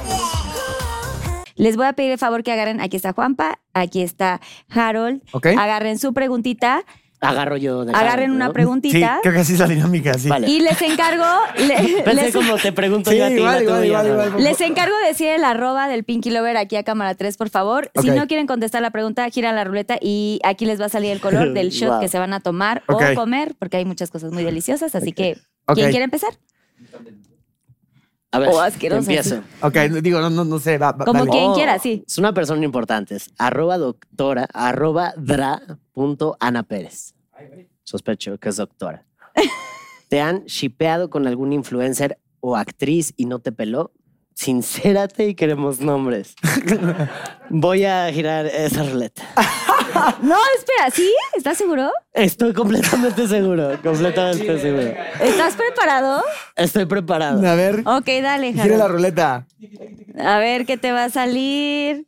[1.55, 5.21] Les voy a pedir el favor que agarren, aquí está Juanpa, aquí está Harold.
[5.31, 5.47] Ok.
[5.57, 6.83] Agarren su preguntita,
[7.21, 9.19] Agarro yo de agarren una Sí, preguntita.
[9.23, 10.27] creo que así es la dinámica, sí.
[10.27, 10.47] Vale.
[10.47, 11.23] Y les encargo,
[11.57, 13.35] le- Pensé les, como te pregunto Sí, yo a ti.
[13.35, 17.15] igual, no igual, igual, les encargo decir el arroba del Pinky Lover aquí a cámara
[17.15, 17.89] 3, por favor.
[17.99, 18.15] Si Ok.
[18.17, 21.21] no quieren contestar la pregunta, giran la ruleta y aquí les va a salir el
[21.21, 21.99] color del shot Wow.
[22.01, 23.01] que se van a tomar Ok.
[23.13, 24.93] o comer, porque hay muchas cosas muy deliciosas.
[24.93, 25.37] Así que,
[25.67, 25.75] Ok.
[25.75, 26.31] ¿quién quiere empezar?
[28.35, 28.49] A ver,
[28.97, 29.41] empiezo.
[29.61, 31.31] Ok, digo, no, no, no sé, va, va, Como dale.
[31.31, 32.03] quien Oh, quiera, sí.
[32.07, 33.15] Es una persona importante.
[33.15, 35.61] Es arroba doctora, arroba dra
[35.93, 37.13] punto Ana Pérez.
[37.83, 39.05] Sospecho que es doctora.
[40.09, 43.91] ¿Te han shipeado con algún influencer o actriz y no te peló?
[44.35, 46.35] Sincérate y queremos nombres.
[47.49, 49.23] Voy a girar esa ruleta.
[50.21, 51.09] No, espera, ¿sí?
[51.37, 51.89] ¿Estás seguro?
[52.11, 54.93] Estoy completamente seguro, completamente seguro.
[55.21, 56.21] ¿Estás preparado?
[56.57, 57.47] Estoy preparado.
[57.47, 58.91] A ver, Ok, dale, gire la Harold.
[58.91, 59.47] ruleta.
[60.19, 62.07] A ver qué te va a salir.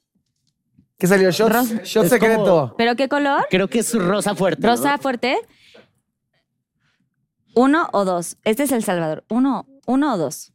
[0.99, 1.31] ¿Qué salió?
[1.31, 2.75] Shots, shot Es secreto.
[2.77, 3.47] ¿Pero qué color?
[3.49, 4.63] Creo que es rosa fuerte.
[4.63, 4.67] ¿no?
[4.75, 5.37] ¿Rosa fuerte?
[7.55, 8.35] ¿Uno o dos?
[8.43, 9.23] Este es El Salvador.
[9.29, 10.51] ¿Uno, uno o dos?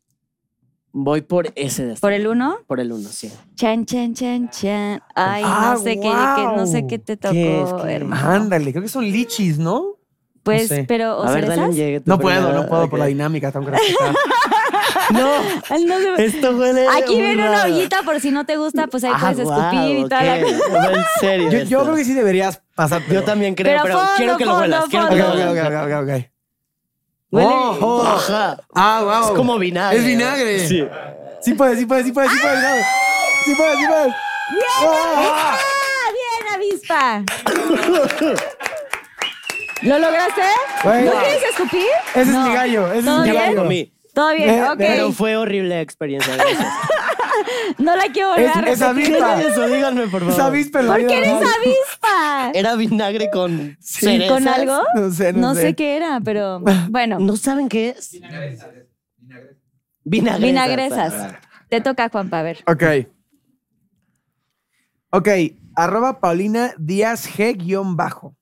[0.94, 2.58] Voy por ese de ¿Por el uno?
[2.66, 3.32] Por el uno, sí.
[3.54, 5.02] Chan, chan, chan, chan.
[5.14, 7.72] Ay, Ah, no sé qué, qué- no sé qué te tocó, ¿Qué es?
[7.72, 7.92] ¿Qué?
[7.94, 8.28] hermano.
[8.30, 9.96] Ándale, creo que son lichis, ¿no?
[10.42, 10.84] Pues, sé.
[10.88, 13.72] pero, ¿o A ver, dale llegue No puedo, no puedo por la dinámica, tengo que.
[15.10, 16.86] No, no se- esto huele.
[16.88, 20.08] Aquí viene una ollita por si no te gusta, pues ahí Ah, puedes escupir y
[20.08, 20.40] tal.
[20.72, 21.64] No, en serio.
[21.64, 23.02] Yo, creo que sí deberías pasar.
[23.10, 24.84] Yo también creo, Pero pero, fondo, quiero que lo huelas.
[24.88, 25.84] Quiero que lo ok, huelas.
[25.86, 26.30] ok, ok, ok.
[27.32, 27.48] Huele.
[27.50, 28.56] Oh, oh.
[28.74, 29.24] Ah, wow.
[29.30, 29.98] Es como vinagre.
[29.98, 30.68] Es vinagre.
[30.68, 30.86] Sí.
[31.40, 32.62] Sí puedes, sí puedes, sí puedes, sí puedes.
[32.62, 32.84] vamos.
[33.44, 34.14] Sí puedes, sí puedes.
[34.86, 35.56] ¡Ah,
[36.12, 37.22] bien, avispa!
[39.82, 40.42] ¿Lo lograste?
[40.84, 41.12] Bueno.
[41.14, 41.86] ¿No quieres escupir?
[42.14, 42.42] Ese No.
[42.42, 43.54] es mi gallo, ese es ¿Todo mi bien?
[43.56, 43.68] gallo.
[44.14, 44.76] Todo bien, Ve- ok.
[44.78, 46.36] Pero fue horrible experiencia.
[46.36, 46.58] Gracias.
[47.78, 49.42] No la quiero volver Es- a es avispa.
[49.46, 50.34] Eso, díganme, por favor.
[50.34, 52.50] Esa avispa en la ¿Por vida qué eres avispa?
[52.54, 54.06] ¿Era vinagre con Sí.
[54.06, 54.32] cerezas?
[54.38, 54.82] ¿Con algo?
[54.94, 55.74] No sé, no sé.
[55.74, 57.18] qué era, pero bueno.
[57.18, 58.12] ¿No saben qué es?
[60.04, 60.40] Vinagresas.
[60.40, 61.34] Vinagresas.
[61.68, 62.58] Te toca, Juanpa, a ver.
[62.66, 62.82] Ok.
[65.10, 65.28] Ok,
[65.76, 68.34] arroba Paulina Díaz G guion bajo.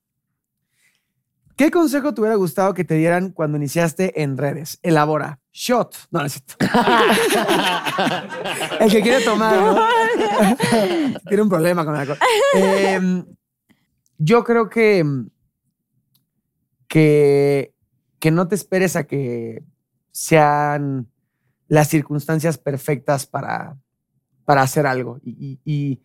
[1.57, 4.79] ¿Qué consejo te hubiera gustado que te dieran cuando iniciaste en redes?
[4.81, 5.40] Elabora.
[5.53, 5.95] Shot.
[6.11, 6.55] No, no es cierto.
[8.79, 9.85] El que quiere tomar, ¿no?
[11.27, 12.17] Tiene un problema con el alcohol.
[12.55, 13.25] Em,
[14.17, 15.03] yo creo que,
[16.87, 17.73] que,
[18.19, 19.63] que no te esperes a que
[20.11, 21.07] sean
[21.67, 23.77] las circunstancias perfectas para,
[24.45, 26.01] para hacer algo y, y- y-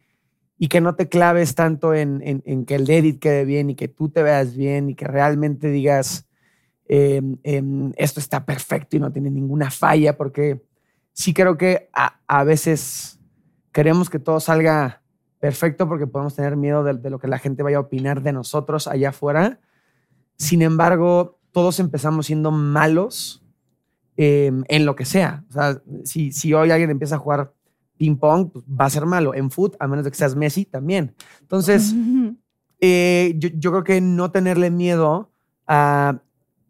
[0.58, 3.74] y que no te claves tanto en, en- en que el edit quede bien y
[3.74, 6.25] que tú te veas bien y que realmente digas
[6.88, 10.62] em, em, esto está perfecto y no tiene ninguna falla porque
[11.12, 13.18] sí creo que a, a veces
[13.72, 15.02] queremos que todo salga
[15.38, 18.32] perfecto porque podemos tener miedo de, de lo que la gente vaya a opinar de
[18.32, 19.60] nosotros allá afuera.
[20.36, 23.42] Sin embargo, todos empezamos siendo malos
[24.18, 25.44] eh, en lo que sea.
[25.50, 27.54] O sea, si, si hoy alguien empieza a jugar
[27.98, 29.34] ping pong, pues va a ser malo.
[29.34, 31.14] En foot, a menos de que seas Messi, también.
[31.40, 31.94] Entonces,
[32.80, 35.30] eh, yo, yo creo que no tenerle miedo
[35.66, 36.20] a,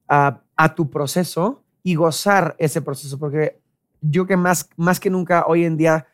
[0.08, 0.42] a-
[0.74, 3.60] tu proceso y gozar ese proceso, porque
[4.00, 6.06] yo que más, más que nunca hoy en día,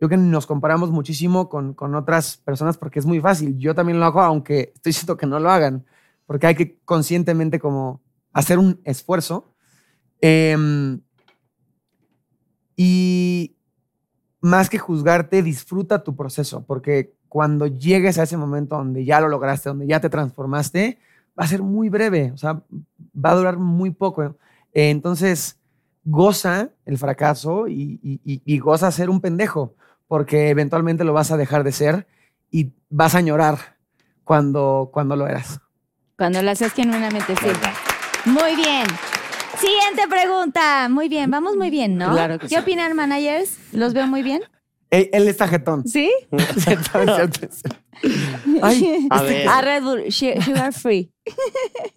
[0.00, 3.56] yo que nos comparamos muchísimo con, con otras personas porque es muy fácil.
[3.58, 5.84] Yo también lo hago, aunque estoy diciendo que no lo hagan,
[6.26, 8.00] porque hay que conscientemente como
[8.32, 9.52] hacer un esfuerzo.
[10.20, 11.00] Em,
[12.76, 13.56] y
[14.40, 19.28] más que juzgarte, disfruta tu proceso, porque cuando llegues a ese momento donde ya lo
[19.28, 20.98] lograste, donde ya te transformaste,
[21.38, 22.62] va a ser muy breve, o sea,
[23.14, 24.22] va a durar muy poco.
[24.72, 25.58] Eh, entonces,
[26.04, 29.74] goza el fracaso y, y- y- goza ser un pendejo,
[30.06, 32.06] porque eventualmente lo vas a dejar de ser
[32.50, 33.76] y vas a añorar
[34.22, 35.60] cuando, cuando lo eras.
[36.16, 38.30] Cuando lo haces genuinamente, sí.
[38.30, 38.86] Muy bien.
[39.58, 40.88] Siguiente pregunta.
[40.88, 42.12] Muy bien, vamos muy bien, ¿no?
[42.12, 42.60] Claro que ¿Qué sí.
[42.60, 43.58] opinan, managers?
[43.72, 44.42] ¿Los veo muy bien?
[44.90, 45.86] Él, él está jetón.
[45.88, 46.12] ¿Sí?
[48.62, 51.10] Ay, A ver, A Red Bull, su- Sugar Free.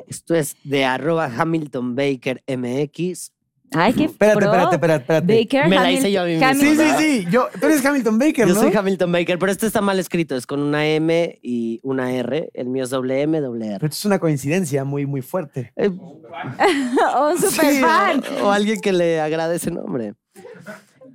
[0.07, 3.31] Esto es de arroba Hamilton Baker MX.
[3.73, 4.45] Ay, qué espérate, pro.
[4.47, 5.39] espérate, espérate, espérate.
[5.41, 6.53] Baker, Me la Hamil- hice yo a mí mismo.
[6.53, 7.27] Sí, sí, sí.
[7.29, 8.61] Yo, tú eres Hamilton Baker, Yo ¿no?
[8.61, 10.37] soy Hamilton Baker, pero este está mal escrito.
[10.37, 12.49] Es con una M y una R.
[12.53, 13.79] El mío es doble M, doble R.
[13.79, 15.73] Pero esto es una coincidencia muy, muy fuerte.
[15.75, 15.91] Eh,
[17.13, 18.23] Oh, un super sí, fan.
[18.41, 20.13] o, o alguien que le agrade ese nombre.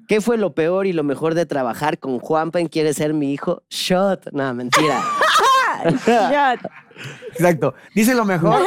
[0.06, 3.32] ¿Qué fue lo peor y lo mejor de trabajar con Juanpa en Quiere ser mi
[3.32, 3.62] hijo?
[3.70, 4.30] Shot.
[4.32, 5.02] No, mentira.
[6.06, 6.54] Ya.
[7.32, 7.74] Exacto.
[7.94, 8.60] Dice lo mejor.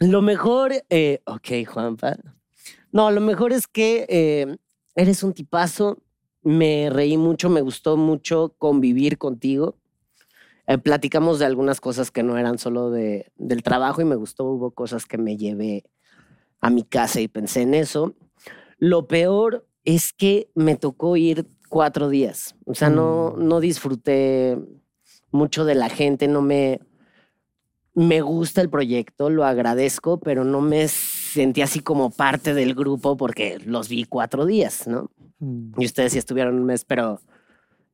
[0.00, 2.16] Lo mejor, eh, ok, Juanpa.
[2.90, 4.56] No, lo mejor es que eh,
[4.94, 5.98] eres un tipazo.
[6.42, 9.76] Me reí mucho, me gustó mucho convivir contigo.
[10.66, 14.44] Eh, platicamos de algunas cosas que no eran solo de, del trabajo y me gustó.
[14.44, 15.84] Hubo cosas que me llevé
[16.60, 18.14] a mi casa y pensé en eso.
[18.78, 22.54] Lo peor es que me tocó ir cuatro días.
[22.66, 24.58] O sea, no, no disfruté
[25.30, 26.82] mucho de la gente, no me,
[27.94, 33.16] me gusta el proyecto, lo agradezco, pero no me sentí así como parte del grupo
[33.16, 35.10] porque los vi cuatro días, ¿no?
[35.78, 37.22] Y ustedes sí estuvieron un mes, pero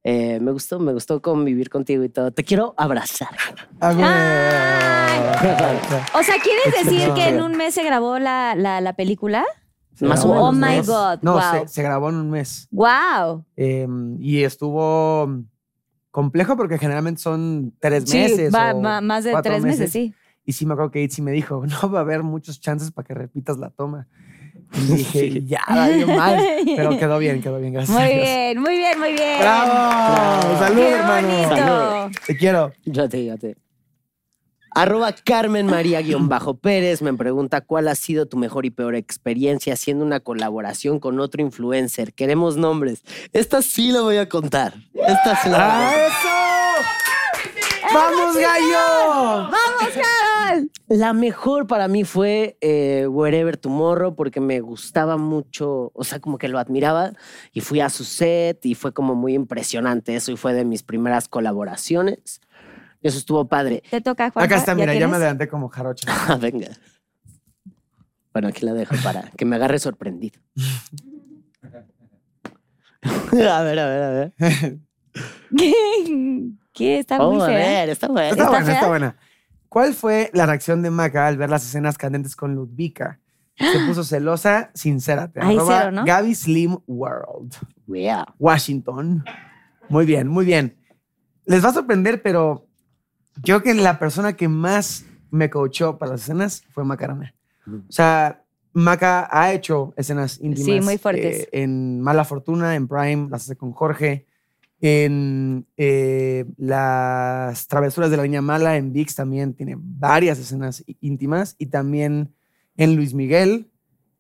[0.02, 2.32] eh, me gustó, me gustó convivir contigo y todo.
[2.32, 3.36] Te quiero abrazar.
[3.80, 4.04] Ah, güey.
[6.20, 9.44] O sea, ¿quieres decir que en un mes se grabó la, la, la película?
[10.00, 10.86] Más o Oh menos.
[10.86, 10.92] my ¿no?
[10.92, 11.18] God.
[11.22, 11.42] No, wow.
[11.62, 12.68] se, se grabó en un mes.
[12.70, 13.44] Wow.
[13.56, 13.86] Eh,
[14.18, 15.42] y estuvo
[16.10, 18.54] complejo porque generalmente son tres Sí, meses.
[18.54, 20.14] va, o va- más de tres meses, sí.
[20.44, 23.06] Y sí me acuerdo que Itzy me dijo, no va a haber muchos chances para
[23.06, 24.06] que repitas la toma.
[24.74, 25.46] Y dije, Sí.
[25.46, 26.40] ya, valió mal.
[26.64, 27.96] Pero quedó bien, quedó bien, gracias.
[27.98, 29.40] Muy bien, muy bien, muy bien.
[29.40, 30.58] ¡Bravo!
[30.58, 31.28] ¡Salud, ¡Qué hermano!
[32.08, 32.20] bonito!
[32.26, 32.72] Te quiero.
[32.84, 33.56] Ya te, ya te.
[34.76, 38.94] Arroba Carmen María guion bajo Pérez me pregunta cuál ha sido tu mejor y peor
[38.94, 42.12] experiencia haciendo una colaboración con otro influencer.
[42.12, 43.02] Queremos nombres.
[43.32, 44.74] Esta sí la voy a contar.
[44.92, 46.00] Esta sí la voy a ¡Ah, contar.
[46.10, 47.94] eso!
[47.94, 49.50] ¡Vamos, gallo!
[49.50, 50.70] ¡Vamos, Carol!
[50.88, 56.36] La mejor para mí fue eh, Wherever Tomorrow porque me gustaba mucho, o sea, como
[56.36, 57.12] que lo admiraba
[57.54, 60.82] y fui a su set y fue como muy impresionante eso y fue de mis
[60.82, 62.42] primeras colaboraciones.
[63.06, 63.82] Eso estuvo padre.
[63.90, 64.44] Te toca, Juan.
[64.44, 65.16] Acá está, mira, ya me tienes?
[65.16, 66.06] adelanté como jarocha.
[66.28, 66.68] Ah, venga.
[68.32, 70.38] Bueno, aquí la dejo para que me agarre sorprendido.
[73.02, 74.32] a ver, a ver, a ver.
[75.56, 75.72] ¿Qué?
[76.72, 76.98] ¿Qué?
[76.98, 77.56] Está muy Oh, a fea.
[77.56, 78.28] ver, está bueno.
[78.30, 78.74] Está, ¿Está buena, fea?
[78.74, 79.16] está buena.
[79.68, 83.20] ¿Cuál fue la reacción de Maca al ver las escenas candentes con Ludvika?
[83.58, 85.40] Se puso celosa, sincérate.
[85.42, 86.04] Ay, Arroba cero, ¿no?
[86.04, 87.54] Gaby Slim World.
[87.86, 88.26] Yeah.
[88.38, 89.24] Washington.
[89.88, 90.76] Muy bien, muy bien.
[91.46, 92.65] Les va a sorprender, pero
[93.42, 97.34] yo creo que la persona que más me coachó para las escenas fue Macarena.
[97.66, 98.42] O sea,
[98.72, 100.64] Maca ha hecho escenas íntimas.
[100.66, 101.40] Sí, muy fuertes.
[101.44, 104.26] eh, en Mala Fortuna, en Prime, las hace con Jorge.
[104.80, 111.54] En eh, Las Travesuras de la Niña Mala, en VIX también tiene varias escenas íntimas.
[111.58, 112.34] Y también
[112.76, 113.70] en Luis Miguel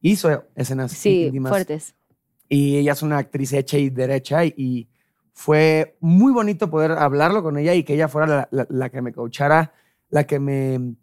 [0.00, 1.94] hizo escenas Sí, íntimas fuertes.
[2.48, 4.88] y ella es una actriz hecha y derecha y
[5.38, 9.02] fue muy bonito poder hablarlo con ella y que ella fuera la, la- la que
[9.02, 9.74] me coachara,
[10.08, 10.94] la que me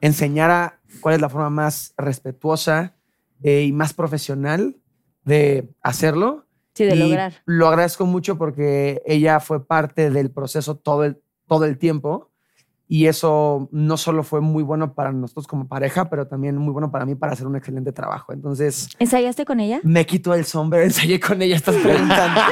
[0.00, 2.96] enseñara cuál es la forma más respetuosa
[3.42, 4.76] eh, y más profesional
[5.24, 6.46] de hacerlo.
[6.74, 7.34] Sí, de Y lograr.
[7.44, 12.30] Lo agradezco mucho porque ella fue parte del proceso todo el, todo el tiempo.
[12.94, 16.90] Y eso no solo fue muy bueno para nosotros como pareja, pero también muy bueno
[16.90, 18.34] para mí para hacer un excelente trabajo.
[18.34, 19.80] Entonces, ¿Ensayaste con ella?
[19.82, 22.38] me quito el sombrero, ensayé con ella, estás preguntando.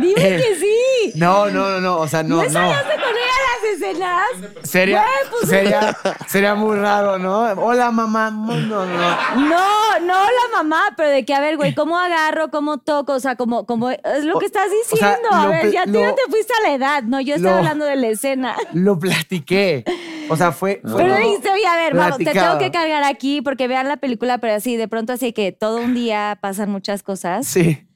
[0.00, 1.12] Dime que sí.
[1.14, 2.42] No, no, no, no, o sea, no, ¿No no.
[2.46, 3.31] ensayaste con ella
[3.72, 4.22] escenas?
[4.62, 5.96] Sería, Güey, pues- sería,
[6.28, 7.40] sería muy raro, ¿no?
[7.62, 8.30] Hola, mamá.
[8.30, 10.00] No, no, no.
[10.00, 12.50] No, la mamá, pero de que, a ver, güey, ¿cómo agarro?
[12.50, 13.12] ¿Cómo toco?
[13.14, 15.28] O sea, como, como es lo que estás o sea, diciendo.
[15.32, 17.02] a ver, ya tú ya te fuiste a la edad.
[17.02, 18.56] No, yo estaba lo- hablando de la escena.
[18.72, 19.84] Lo platiqué.
[20.28, 20.80] O sea, fue.
[20.84, 23.96] fue Pero dijiste, oye, a ver, vamos, te tengo que cargar aquí porque vean la
[23.98, 27.46] película, pero así, de pronto así que todo un día pasan muchas cosas.
[27.46, 27.86] Sí.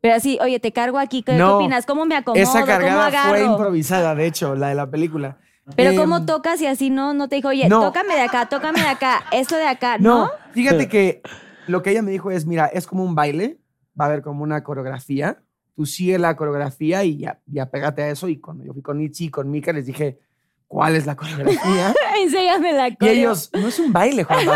[0.00, 1.84] Pero así, oye, te cargo aquí, ¿qué, qué No, opinas?
[1.86, 2.40] ¿Cómo me acomodo?
[2.42, 5.36] Esa ¿Cómo cargada fue improvisada, de hecho, la de la película.
[5.76, 7.12] Pero Em, ¿cómo tocas y así no?
[7.14, 7.80] No te dijo, oye, no.
[7.80, 10.24] tócame de acá, tócame de acá, esto de acá, ¿no?
[10.24, 11.20] No, fíjate que
[11.66, 13.58] lo que ella me dijo es, mira, es como un baile,
[14.00, 15.42] va a haber como una coreografía,
[15.76, 18.26] tú sigue la coreografía y ya, ya pégate a eso.
[18.28, 20.18] Y cuando yo fui con Itzy y con Mika, les dije,
[20.66, 21.94] ¿cuál es la coreografía?
[22.20, 23.12] Enséñame la y coreo.
[23.14, 24.46] ellos, no es un baile, Juan.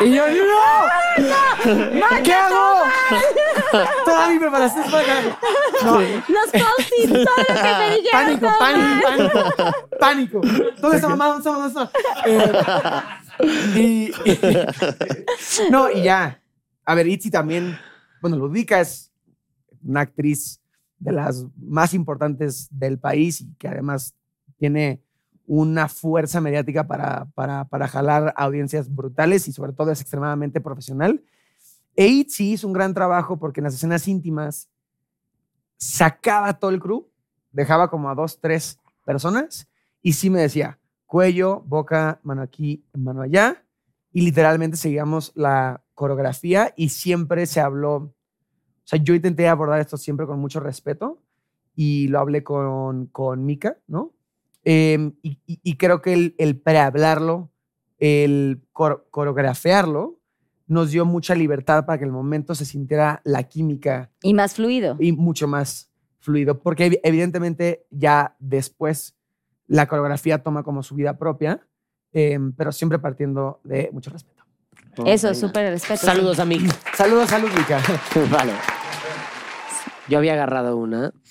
[0.00, 0.34] Y yo, ¡no!
[2.24, 2.63] ¿Qué hago?
[4.04, 5.38] Toda mi preparación es para acá.
[5.84, 8.10] No, Los post-its, todo lo que me dijeron.
[8.12, 9.30] pánico, todo pánico,
[10.00, 10.40] pánico, pánico.
[10.80, 11.26] ¿Dónde está mamá?
[11.42, 11.90] ¿Dónde está mamá?
[12.26, 12.52] Eh,
[13.76, 16.40] y, y- no, y ya.
[16.84, 17.78] A ver, Itzy también,
[18.20, 19.10] bueno, Ludica es
[19.84, 20.60] una actriz
[20.98, 24.14] de las más importantes del país y que además
[24.58, 25.02] tiene
[25.46, 31.22] una fuerza mediática para, para, para jalar audiencias brutales y sobre todo es extremadamente profesional.
[31.96, 34.68] E Itzy hizo un gran trabajo porque en las escenas íntimas
[35.76, 37.08] sacaba todo el crew,
[37.52, 39.68] dejaba como a dos, tres personas
[40.02, 43.64] y sí me decía cuello, boca, mano aquí, mano allá
[44.12, 48.12] y literalmente seguíamos la coreografía y siempre se habló, o
[48.84, 51.20] sea, yo intenté abordar esto siempre con mucho respeto
[51.76, 54.12] y lo hablé con, con Mika, ¿no?
[54.64, 57.50] Y, y- y creo que el, el prehablarlo,
[57.98, 60.18] el cor- coreografiarlo,
[60.66, 64.96] nos dio mucha libertad para que el momento se sintiera la química Y más fluido.
[64.98, 69.14] y mucho más fluido, porque evi- evidentemente ya después
[69.66, 71.60] la coreografía toma como su vida propia,
[72.12, 74.42] eh, pero siempre partiendo de mucho respeto.
[75.06, 76.00] Eso, súper respeto.
[76.06, 76.62] Saludos a Mick.
[76.94, 77.80] Saludos a Ludwika.
[78.30, 78.52] Vale.
[80.08, 81.12] Yo había agarrado una.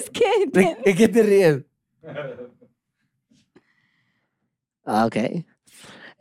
[0.00, 1.62] Es que ¿De, de qué te ríes?
[4.84, 5.16] Ah, ok.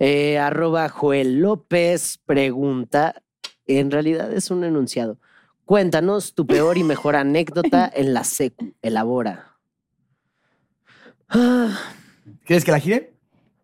[0.05, 3.21] Eh, arroba Joel López pregunta.
[3.67, 5.17] En realidad es un enunciado.
[5.63, 8.73] Cuéntanos tu peor y mejor anécdota en la secu.
[8.81, 9.55] Elabora.
[11.29, 11.69] Ah,
[12.45, 13.13] ¿Quieres que la gire?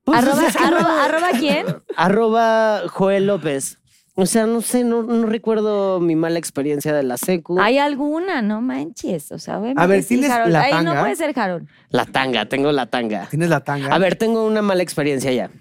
[0.05, 1.65] pues, arroba, es que no- arroba, arroba quién?
[1.97, 3.77] arroba Joel López.
[4.15, 7.59] O sea, no sé, no, no recuerdo mi mala experiencia de la secu.
[7.59, 9.31] Hay alguna, no manches.
[9.33, 10.51] O sea, A ver, sí, ¿tienes Harold.
[10.53, 11.01] la Ahí no tanga?
[11.01, 11.67] puede ser Harold.
[11.89, 13.27] La tanga, tengo la tanga.
[13.29, 13.93] Tienes la tanga.
[13.93, 15.51] A ver, tengo una mala experiencia ya.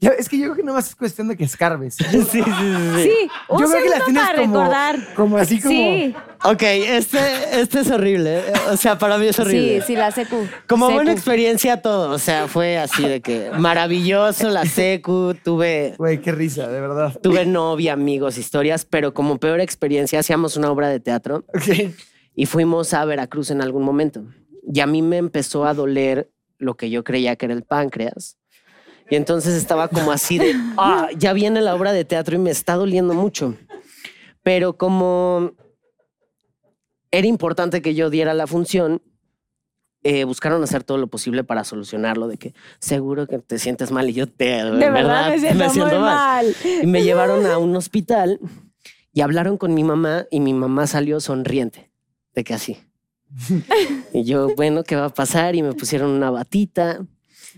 [0.00, 1.96] Ya, es que yo creo que nomás es cuestión de que escarbes.
[2.10, 2.42] Sí, sí, sí.
[2.42, 3.02] sí.
[3.02, 5.14] Sí, un Yo creo que la segundo tienes para como, recordar.
[5.14, 5.74] como así como...
[5.74, 6.14] Sí,
[6.44, 7.18] Ok, este,
[7.60, 8.38] este es horrible.
[8.38, 9.80] eh, O sea, para mí es horrible.
[9.80, 10.46] sí, sí, la secu.
[10.68, 10.94] Como Secu.
[10.94, 16.30] buena experiencia todo, o sea, fue así de que maravilloso la secu, tuve, Güey, qué
[16.30, 17.18] risa, de verdad.
[17.20, 21.92] tuve novia, amigos, historias, pero como peor experiencia hacíamos una obra de teatro Ok.
[22.36, 24.22] y fuimos a Veracruz en algún momento.
[24.72, 28.36] Y a mí me empezó a doler lo que yo creía que era el páncreas.
[29.10, 32.50] Y entonces estaba como así de, ah, ya viene la obra de teatro y me
[32.50, 33.54] está doliendo mucho.
[34.42, 35.52] Pero como
[37.10, 39.02] era importante que yo diera la función,
[40.04, 44.08] eh, buscaron hacer todo lo posible para solucionarlo, de que seguro que te sientes mal
[44.08, 44.64] y yo te...
[44.64, 46.54] De verdad, me siento, muy mal.
[46.82, 48.38] Y me llevaron a un hospital
[49.12, 51.90] y hablaron con mi mamá y mi mamá salió sonriente,
[52.34, 52.78] de que así.
[54.12, 55.54] Y yo, bueno, ¿qué va a pasar?
[55.54, 57.04] Y me pusieron una batita.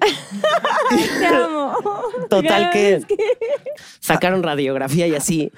[1.19, 1.75] Te amo.
[2.29, 3.07] Total que ves
[4.01, 5.53] sacaron radiografía y así.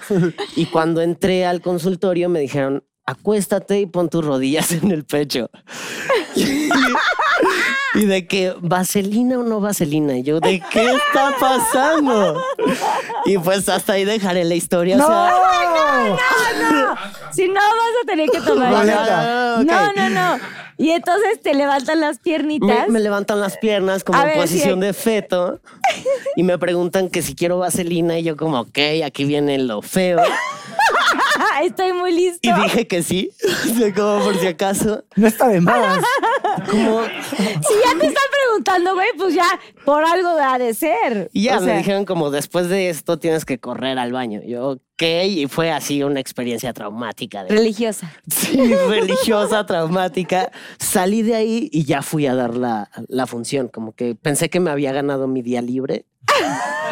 [0.56, 5.50] Y cuando entré al consultorio me dijeron, acuéstate y pon tus rodillas en el pecho.
[7.94, 10.16] Y de que, ¿vaselina o no vaselina?
[10.16, 12.42] Y yo, ¿de qué está pasando?
[13.26, 14.96] Y pues hasta ahí dejaré la historia.
[14.96, 15.34] o sea,
[17.32, 18.72] Si no, vas a tener que tomar.
[18.78, 19.56] Boleta.
[19.60, 19.64] ok.
[19.66, 20.38] No, no, no.
[20.82, 22.88] Y entonces te levantan las Me, piernitas.
[22.88, 25.60] me levantan las piernas como A en ver, posición de feto
[26.36, 30.20] y me preguntan que si quiero vaselina y yo como, ok, aquí viene lo feo.
[31.62, 32.40] Estoy muy listo.
[32.42, 33.30] Y dije que sí,
[33.96, 35.04] como por si acaso.
[35.14, 36.02] No está de más.
[36.68, 39.46] Como, Si ya te están preguntando, güey, pues ya
[39.84, 41.30] por algo ha de ser.
[41.32, 44.40] y ya O me sea, dijeron como, después de esto tienes que correr al baño.
[44.46, 47.44] Yo, ok, y fue así una experiencia traumática.
[47.44, 48.12] De, Religiosa.
[48.28, 48.56] sí,
[48.88, 50.50] religiosa, traumática.
[50.78, 53.68] Salí de ahí y ya fui a dar la, la función.
[53.68, 56.06] Como que pensé que me había ganado mi día libre.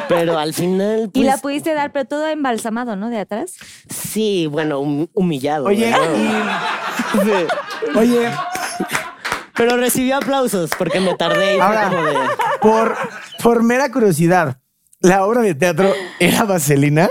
[0.08, 3.10] Pero al final, Y la pues, pudiste dar, pero todo embalsamado, ¿no?
[3.10, 3.54] De atrás.
[3.88, 5.66] Sí, bueno, hum- humillado.
[5.66, 5.94] Oye,
[7.96, 8.28] oye,
[9.60, 12.14] Pero recibí aplausos porque me tardé y Ahora- como de.
[12.62, 12.96] por,
[13.42, 14.56] por mera curiosidad,
[15.00, 17.10] ¿la obra de teatro era vaselina?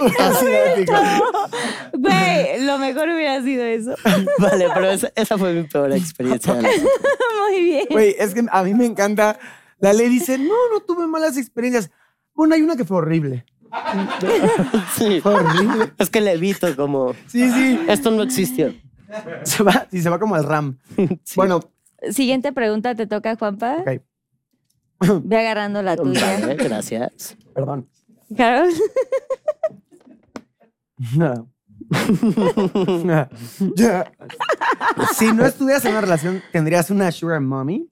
[0.00, 0.92] Hubiera sido épico.
[1.94, 3.94] Güey, lo mejor hubiera sido eso.
[4.38, 6.54] Vale, pero esa, esa fue mi peor experiencia.
[7.48, 7.86] Muy bien.
[7.90, 9.38] Güey, es que a mí me encanta.
[9.78, 11.90] La ley dice, no, no tuve malas experiencias.
[12.34, 13.44] Bueno, hay una que fue horrible.
[14.96, 15.20] Sí.
[15.22, 15.92] Fue horrible.
[15.98, 17.14] Es que le evito como.
[17.26, 17.80] Sí, sí.
[17.88, 18.74] Esto no existió.
[19.44, 20.78] Se va, sí, se va como al RAM.
[21.36, 21.60] Bueno,
[22.10, 23.78] Siguiente pregunta te toca, Juanpa.
[23.78, 26.38] ok, Ve agarrando la tuya.
[26.40, 27.36] Vale, gracias.
[27.54, 27.88] perdón.
[28.36, 28.70] Carol.
[31.16, 31.48] No.
[35.14, 37.88] Si no estuvieras en una relación, ¿tendrías una sugar mommy?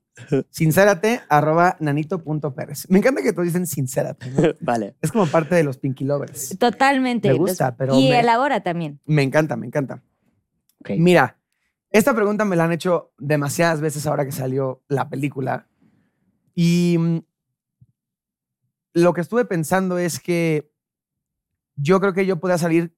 [0.49, 2.89] Sincérate, arroba nanito.pérez.
[2.89, 4.29] Me encanta que todos dicen sincérate.
[4.31, 4.41] ¿no?
[4.61, 4.95] Vale.
[5.01, 6.57] Es como parte de los Pinky Lovers.
[6.57, 7.27] Totalmente.
[7.29, 8.99] Me gusta, pero Y me- elabora también.
[9.05, 10.01] Me encanta, me encanta.
[10.79, 10.91] Ok.
[10.97, 11.39] Mira,
[11.89, 15.67] esta pregunta me la han hecho demasiadas veces ahora que salió la película.
[16.53, 17.17] Y mm,
[18.93, 20.71] lo que estuve pensando es que
[21.75, 22.95] yo creo que yo podía salir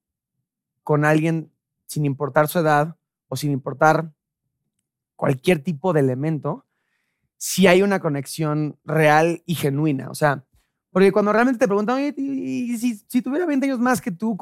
[0.84, 1.52] con alguien
[1.86, 2.96] sin importar su edad
[3.26, 4.12] o sin importar
[5.16, 6.64] cualquier tipo de elemento
[7.38, 10.10] si hay una conexión real y genuina.
[10.10, 10.44] O sea,
[10.90, 14.36] porque cuando realmente te preguntan, oye, y- si, tuviera 20 años más que tú,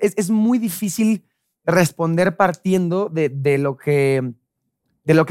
[0.00, 1.24] es, muy difícil
[1.64, 4.32] responder partiendo de, lo que
[5.04, 5.26] de lo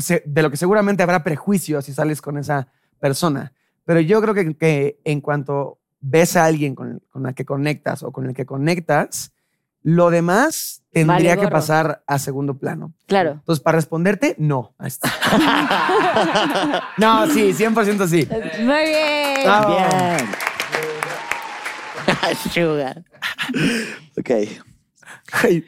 [0.51, 2.67] que seguramente habrá prejuicios si sales con esa
[2.99, 3.53] persona.
[3.85, 8.03] Pero yo creo que, que en cuanto ves a alguien con, con la que conectas
[8.03, 9.33] o con el que conectas,
[9.81, 11.51] lo demás tendría que gorro.
[11.51, 12.93] pasar a segundo plano.
[13.07, 13.31] Claro.
[13.31, 14.73] Entonces, para responderte, no.
[16.97, 18.27] No, sí, 100% sí.
[18.63, 19.43] Muy bien.
[19.43, 19.77] Bravo.
[19.77, 20.29] Bien.
[22.53, 23.03] Sugar.
[24.17, 24.29] Ok.
[25.31, 25.65] Ay.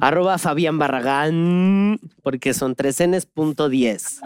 [0.00, 4.20] Arroba Fabián Barragán, porque son tres Ns punto 10.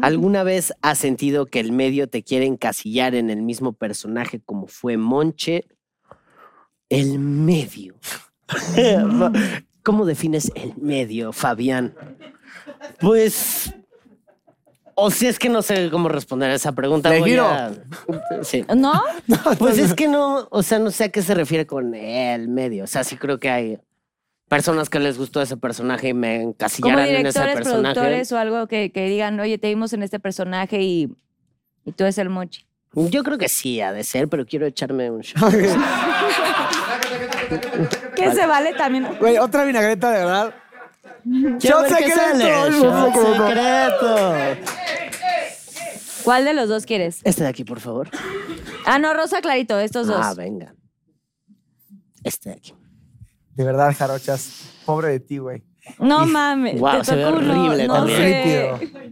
[0.00, 4.66] ¿Alguna vez has sentido que el medio te quiere encasillar en el mismo personaje como
[4.66, 5.66] fue Monche?
[6.88, 7.94] El medio.
[9.82, 11.94] ¿Cómo defines el medio, Fabián?
[13.00, 13.72] Pues.
[14.94, 17.08] O si es que no sé cómo responder a esa pregunta.
[17.10, 17.46] Le voy giro.
[17.46, 17.72] a-
[18.42, 18.64] Sí.
[18.76, 19.02] ¿No?
[19.58, 22.84] Pues es que no, o sea, no sé a qué se refiere con el medio.
[22.84, 23.78] O sea, sí creo que hay
[24.48, 27.94] personas que les gustó ese personaje y me encasillaran en ese directores, personaje.
[27.94, 31.10] productores o algo que, que digan, oye, te vimos en este personaje y,
[31.86, 32.66] y tú eres el mochi.
[32.94, 35.54] Yo creo que sí ha de ser, pero quiero echarme un shot.
[38.30, 39.06] Que se vale también.
[39.18, 40.54] Güey, otra vinagreta, de verdad.
[41.24, 42.16] ¡Shot ver qué secreto!
[42.16, 42.44] sale.
[42.44, 44.32] ¡Shot ¡Shot secreto!
[46.24, 47.20] ¿Cuál de los dos quieres?
[47.24, 48.08] Este de aquí, por favor.
[48.86, 50.20] Ah, no, rosa clarito, estos dos.
[50.20, 50.74] Ah, venga.
[52.24, 52.74] Este de aquí.
[53.54, 54.68] De verdad, jarochas.
[54.84, 55.62] Pobre de ti, güey.
[55.98, 56.78] no mames.
[56.78, 58.18] Guau, te se ve tocó uno, horrible no también.
[58.18, 58.78] sé.
[58.80, 59.02] Lípido.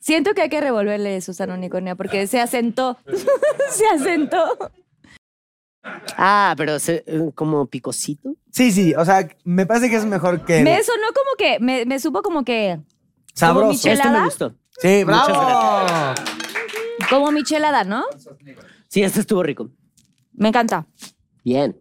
[0.00, 2.96] Siento que hay que revolverle Susana Unicornia porque se asentó.
[3.70, 4.56] se asentó.
[6.16, 8.34] Ah, pero se- eh, como picosito.
[8.50, 8.94] Sí, sí.
[8.94, 10.62] O sea, me parece que es mejor que.
[10.62, 12.80] Me sonó como que, me, me supo como que,
[13.34, 13.68] Sabroso.
[13.72, 14.04] Michelada.
[14.04, 14.54] Este me gustó.
[14.80, 16.14] Sí, bravo.
[17.10, 18.04] como michelada, ¿no?
[18.88, 19.70] Sí, este estuvo rico.
[20.32, 20.86] Me encanta.
[21.44, 21.80] Bien.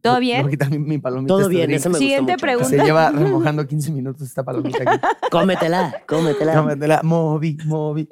[0.00, 0.50] ¿Todo Voy a bien?
[0.50, 1.28] quitar mi, mi palomita.
[1.34, 2.58] Todo bien, ese me Siguiente gustó mucho.
[2.58, 2.68] pregunta.
[2.68, 5.00] Se lleva remojando 15 minutos esta palomita aquí.
[5.30, 6.54] Cómetela, cómetela.
[6.54, 7.00] Cómetela.
[7.02, 8.06] Moví, moví.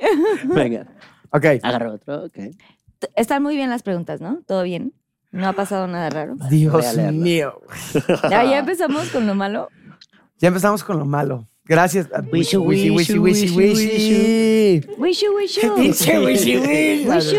[0.44, 0.86] Venga.
[1.30, 1.44] Ok.
[1.62, 2.38] Agarro otro, ok.
[3.16, 4.42] Están muy bien las preguntas, ¿no?
[4.46, 4.92] ¿Todo bien?
[5.30, 6.36] No ha pasado nada raro.
[6.50, 7.60] Dios mío.
[8.30, 9.68] Ya, ya empezamos con lo malo.
[10.38, 11.48] Ya empezamos con lo malo.
[11.64, 12.08] Gracias.
[12.32, 14.86] Wishy, wishy, wishy, wishy, wishy, wishy.
[14.98, 15.74] Wishu, wishu.
[15.76, 17.08] Pinche wishy, wishy.
[17.08, 17.36] Wishu,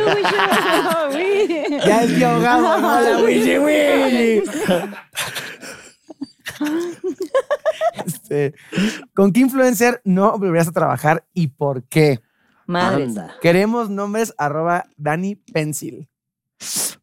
[1.12, 1.86] wishu.
[1.86, 4.44] Ya es que ahogado, no la wishy, wishy.
[8.06, 8.54] Este,
[9.14, 12.22] ¿Con qué influencer no volverías a trabajar y por qué?
[12.68, 13.10] Madres.
[13.10, 13.36] Anda.
[13.42, 16.08] Queremos nombres arroba Dani Pencil.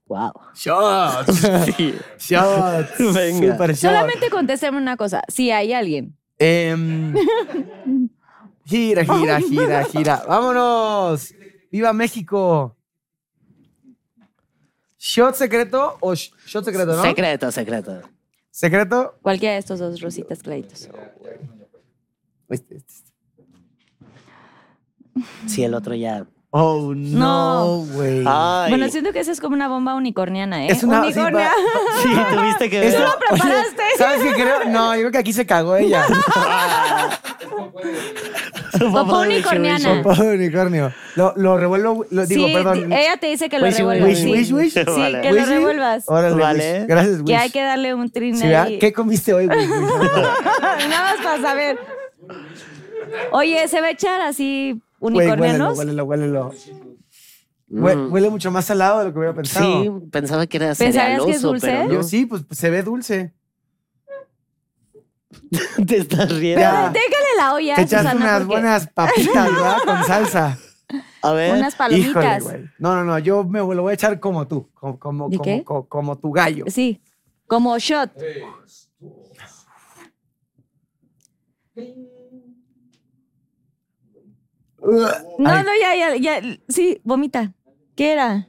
[0.06, 0.32] Wow.
[0.54, 1.40] Shots.
[1.76, 1.94] Sí.
[2.18, 3.14] Shots.
[3.14, 3.52] Venga.
[3.52, 3.76] Super.
[3.76, 5.22] Solamente contéstame una cosa.
[5.28, 6.16] Si hay alguien.
[6.38, 7.14] Em,
[8.64, 10.22] gira, gira, gira, gira.
[10.26, 11.34] ¡Vámonos!
[11.70, 12.76] ¡Viva México!
[14.98, 17.02] ¿Shot secreto o sh- shot secreto, no?
[17.02, 18.00] Secreto, secreto.
[18.50, 19.18] ¿Secreto?
[19.22, 20.88] Cualquiera de estos dos rositas claritos.
[22.48, 22.89] Este, este,
[25.46, 26.24] Sí, el otro ya.
[26.52, 27.18] Oh, no,
[27.78, 27.84] No.
[27.94, 28.24] güey.
[28.26, 28.70] Ay.
[28.70, 30.68] Bueno, siento que esa es como una bomba unicorniana, ¿eh?
[30.72, 31.46] Es una- sí, Unicornia.
[31.48, 32.88] va- sí, tuviste que ver.
[32.88, 33.82] Eso- lo preparaste.
[33.82, 34.64] Oye, ¿Sabes qué creo?
[34.66, 36.04] No, yo creo que aquí se cagó ella.
[38.92, 40.02] Popó unicorniana.
[40.02, 40.92] Popó de unicornio.
[41.16, 42.92] Lo, lo revuelvo, lo digo, sí, perdón.
[42.92, 44.08] ella te dice que lo Wish, revuelvas.
[44.08, 44.32] wish, sí.
[44.32, 44.72] wish, wish.
[44.72, 45.20] Sí, Vale.
[45.20, 46.04] que lo Wish, revuelvas.
[46.06, 46.78] Órale, Vale.
[46.80, 46.86] Wish.
[46.88, 47.26] Gracias, Wish.
[47.26, 48.48] Que hay que darle un trin Sí.
[48.80, 49.46] ¿Qué comiste hoy?
[49.46, 49.68] Wish?
[50.88, 51.78] Nada más para saber.
[53.32, 55.78] Oye, ¿se va a echar así Güey, huélelo, unicornianos?
[55.78, 56.50] huélelo, huélelo.
[56.50, 58.12] Hue- Mm.
[58.12, 59.82] Huele mucho más salado de lo que hubiera pensado.
[59.82, 60.94] Sí, pensaba que era ¿Pensarías
[61.24, 61.66] que es cerealoso, dulce?
[61.68, 61.92] pero no.
[61.92, 63.32] Yo sí, pues se ve dulce.
[65.86, 66.60] Te estás riendo.
[66.64, 69.76] Pero déjale la olla, Te echaste Susana, unas porque buenas papitas, ¿verdad?
[69.86, 70.58] Con salsa.
[71.22, 71.54] A ver.
[71.58, 72.42] unas Híjole, palomitas.
[72.42, 72.64] güey.
[72.80, 73.18] No, no, no.
[73.20, 74.68] Yo me lo voy a echar como tú.
[74.74, 75.62] Como, como, ¿De como, qué?
[75.64, 76.64] co- como tu gallo.
[76.66, 77.00] Sí,
[77.46, 78.10] como shot.
[84.82, 86.40] No, Ay, no, ya, ya, ya.
[86.68, 87.52] Sí, vomita.
[87.96, 88.48] ¿Qué era?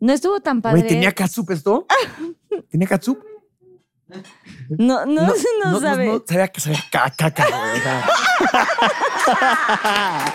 [0.00, 0.78] No estuvo tan padre.
[0.80, 1.86] Güey, ¿tenía catsup esto?
[2.70, 3.18] ¿Tenía catsup?
[4.68, 5.26] No, no,
[5.62, 6.06] no, sabe.
[6.06, 8.06] No, sabía que sabía ca- caca, sea,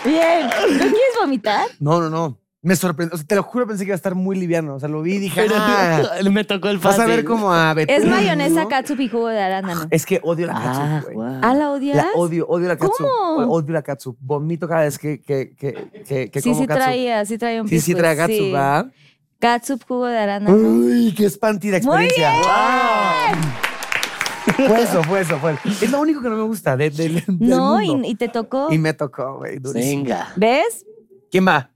[0.04, 0.46] Bien.
[0.46, 1.66] ¿No quieres vomitar?
[1.80, 2.38] no, no, no.
[2.62, 3.14] Me sorprendió.
[3.14, 4.74] O sea, te lo juro, pensé que iba a estar muy liviano.
[4.74, 7.02] O sea, lo vi y dije, ah, me tocó el vas fácil.
[7.02, 8.68] a ver como a Betún, Es mayonesa, ¿no?
[8.68, 9.86] catsup y jugo de arándano.
[9.90, 11.28] Es que odio la Ah, catsup, güey.
[11.42, 11.96] ¿Ah, la odias?
[11.96, 13.06] La odio, odio la catsup.
[13.06, 13.50] ¿Cómo?
[13.52, 14.16] Odio la catsup.
[14.20, 17.68] Vomito cada vez que, que, que, que, que Sí, como sí traía, sí traía un
[17.68, 18.52] Sí, sí trae catsup, sí.
[18.52, 18.92] ¿verdad?
[19.38, 20.56] Catsup, jugo de arándano.
[20.58, 22.30] Uy, qué espanti la Muy experiencia.
[22.30, 23.40] bien.
[23.40, 24.68] ¡Wow!
[24.68, 25.54] Fue eso, fue eso, fue.
[25.64, 28.06] Es lo único que no me gusta de, de- del No, mundo.
[28.06, 28.68] y, y te tocó.
[28.70, 29.58] Y me tocó, güey.
[29.72, 30.32] Venga.
[30.36, 30.84] ¿Ves?
[31.30, 31.70] ¿Quién va?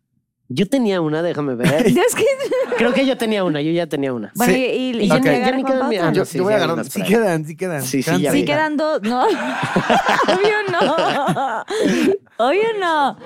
[0.54, 1.86] Yo tenía una, déjame ver.
[2.78, 4.30] Creo que yo tenía una, yo ya tenía una.
[4.36, 4.60] Bueno, Sí.
[4.64, 5.20] y, y, ya Ok.
[5.22, 6.08] ni ya agarra ni Juan quedan mi- Pauta.
[6.08, 6.74] ah, no, yo, sí, yo voy sí, a agarrar.
[6.74, 7.12] unas Sí por ahí.
[7.12, 7.82] quedan, sí quedan.
[7.82, 9.02] Sí, sí, Sí quedan dos.
[9.02, 9.22] No.
[9.26, 11.64] Obvio no.
[12.36, 13.16] Obvio no.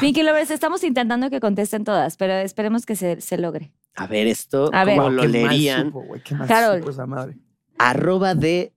[0.00, 3.72] Pinky Lovers, estamos intentando que contesten todas, pero esperemos que se, se logre.
[3.96, 4.96] A ver, esto, A ver.
[4.96, 5.86] como Guau, lo qué mal leerían.
[5.86, 6.78] supo, güey, qué mal Carol.
[6.80, 7.36] supo esa madre.
[7.78, 8.72] Arroba de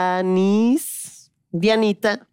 [0.00, 1.30] Dianis.
[1.50, 2.26] Dianita.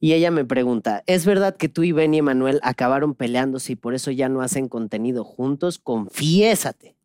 [0.00, 3.76] Y ella me pregunta, ¿es verdad que tú y Benny y Manuel acabaron peleándose y
[3.76, 5.78] por eso ya no hacen contenido juntos?
[5.78, 6.96] Confiésate.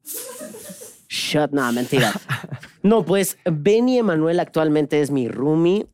[1.09, 2.11] Shut, no, mentira.
[2.83, 5.87] No, pues Benny Emanuel actualmente es mi roomie,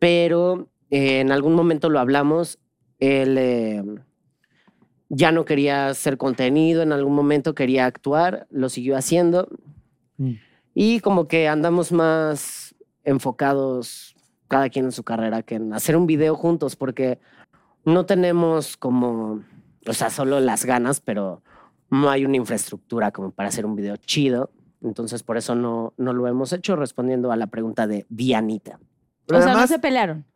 [0.00, 2.58] pero eh, en algún momento lo hablamos.
[2.98, 3.84] Él eh,
[5.08, 9.46] ya no quería hacer contenido, en algún momento quería actuar, lo siguió haciendo.
[10.16, 10.32] Mm.
[10.74, 12.74] Y como que andamos más
[13.04, 14.13] enfocados
[14.48, 17.18] cada quien en su carrera que en hacer un video juntos, porque
[17.84, 19.42] no tenemos como,
[19.86, 21.42] o sea, solo las ganas, pero
[21.90, 24.50] no hay una infraestructura como para hacer un video chido.
[24.82, 28.78] Entonces, por eso no, no lo hemos hecho, respondiendo a la pregunta de Dianita.
[29.26, 30.26] Pero o sea, no se pelearon.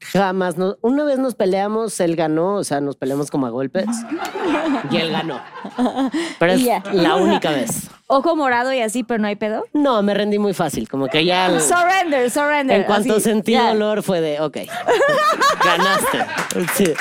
[0.00, 0.56] Jamás.
[0.56, 3.86] no- una vez nos peleamos, él ganó, o sea, nos peleamos como a golpes
[4.90, 5.40] y él ganó.
[6.38, 6.62] Pero es
[6.92, 7.90] la única vez.
[8.06, 9.64] Ojo morado y así, pero no hay pedo.
[9.74, 11.60] No, me rendí muy fácil, como que ya...
[11.60, 12.80] Surrender, surrender.
[12.80, 14.56] En cuanto así, sentí dolor fue de, ok,
[15.64, 16.18] ganaste.
[16.74, 16.92] Sí,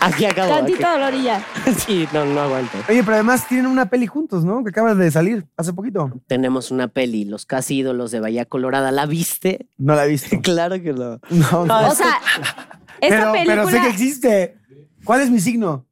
[0.00, 0.54] aquí acabó.
[0.54, 0.98] Tantito aquí.
[0.98, 1.44] dolor y ya.
[1.78, 2.78] Sí, no, no aguanto.
[2.88, 4.62] Oye, pero además tienen una peli juntos, ¿no?
[4.62, 6.10] Que acaba de salir hace poquito.
[6.26, 8.90] Tenemos una peli, Los Casi Ídolos de Bahía Colorada.
[8.92, 9.66] ¿La viste?
[9.78, 10.36] No la he visto.
[10.42, 11.20] Claro que no.
[11.30, 11.88] No, no.
[11.88, 12.20] O sea,
[13.00, 13.64] esta pero, película.
[13.64, 14.56] pero sé que existe.
[15.04, 15.86] ¿Cuál es mi signo?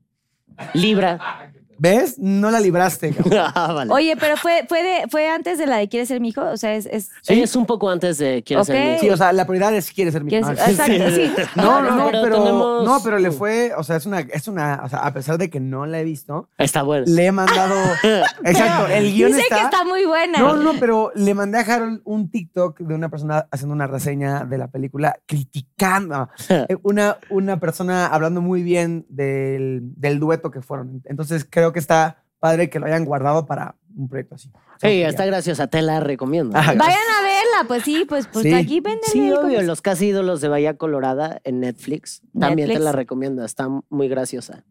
[0.75, 1.50] Libra.
[1.83, 2.19] ¿Ves?
[2.19, 3.15] No la libraste.
[3.33, 3.91] Ah, vale.
[3.91, 6.43] Oye, pero fue, fue, de, fue antes de la de ¿Quieres ser mi hijo?
[6.43, 6.85] O sea, es.
[6.87, 9.75] es Sí, es un poco antes de Quiero ser mi Sí, o sea, la prioridad
[9.75, 11.33] es si quieres ser mi ¿Quieres- Ah, Exacto, sí.
[11.57, 14.47] No, no, no, Pero pero, tenemos- no, pero le fue, o sea, es una, es
[14.47, 17.07] una, o sea, a pesar de que no la he visto, Está bueno.
[17.09, 17.75] le he mandado,
[18.45, 20.39] exacto, el guion Dice está, que está muy buena.
[20.39, 24.45] no, no, pero le mandé a Harold un TikTok de una persona haciendo una reseña
[24.45, 26.29] de la película, criticando,
[26.83, 31.03] una, una persona hablando muy bien del, del dueto que fueron.
[31.07, 34.51] Entonces creo que está padre que lo hayan guardado para un proyecto así.
[34.83, 35.09] Ya.
[35.09, 36.57] está graciosa, te la recomiendo.
[36.57, 36.73] Ajá.
[36.73, 38.55] Vayan a verla, pues sí, pues, pues Sí.
[38.55, 39.03] aquí venden.
[39.13, 42.23] Sí, obvio, Los Casi Ídolos de Bahía Colorada en Netflix.
[42.39, 42.85] También te Netflix.
[42.85, 44.65] la recomiendo, está muy graciosa.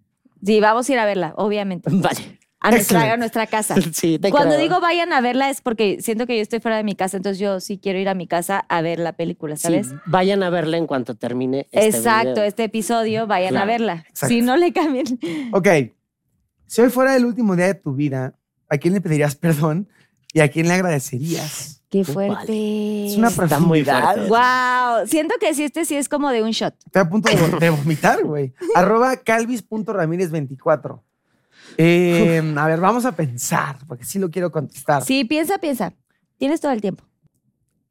[0.44, 1.90] Sí, vamos a ir a verla, obviamente.
[1.94, 2.40] Vale.
[2.62, 3.76] A nuestra, a nuestra casa.
[3.94, 4.62] Sí, te Cuando creo.
[4.62, 7.40] digo vayan a verla es porque siento que yo estoy fuera de mi casa, entonces
[7.40, 9.94] yo sí quiero ir a mi casa a ver la película, Sí, ¿sabes?
[10.06, 12.44] vayan a verla en cuanto termine este Exacto, video.
[12.44, 13.94] este episodio, vayan a Claro, verla.
[14.10, 14.28] exacto.
[14.28, 15.06] Si no le cambian.
[15.54, 15.68] Ok,
[16.70, 18.36] si hoy fuera el último día de tu vida,
[18.70, 19.88] ¿a quién le pedirías perdón
[20.34, 21.82] y a quién le agradecerías?
[21.90, 22.14] Qué Vale.
[22.14, 23.08] fuerte.
[23.08, 24.28] Es una Está muy fuerte.
[24.28, 26.76] Wow, siento que si este sí es como de un shot.
[26.86, 28.54] Estoy a punto de, vo- de vomitar, güey.
[28.76, 31.02] Arroba calvis.ramírez24.
[31.78, 35.04] Eh, a ver, vamos a pensar, porque sí lo quiero contestar.
[35.04, 35.94] Sí, piensa, piensa.
[36.38, 37.04] Tienes todo el tiempo.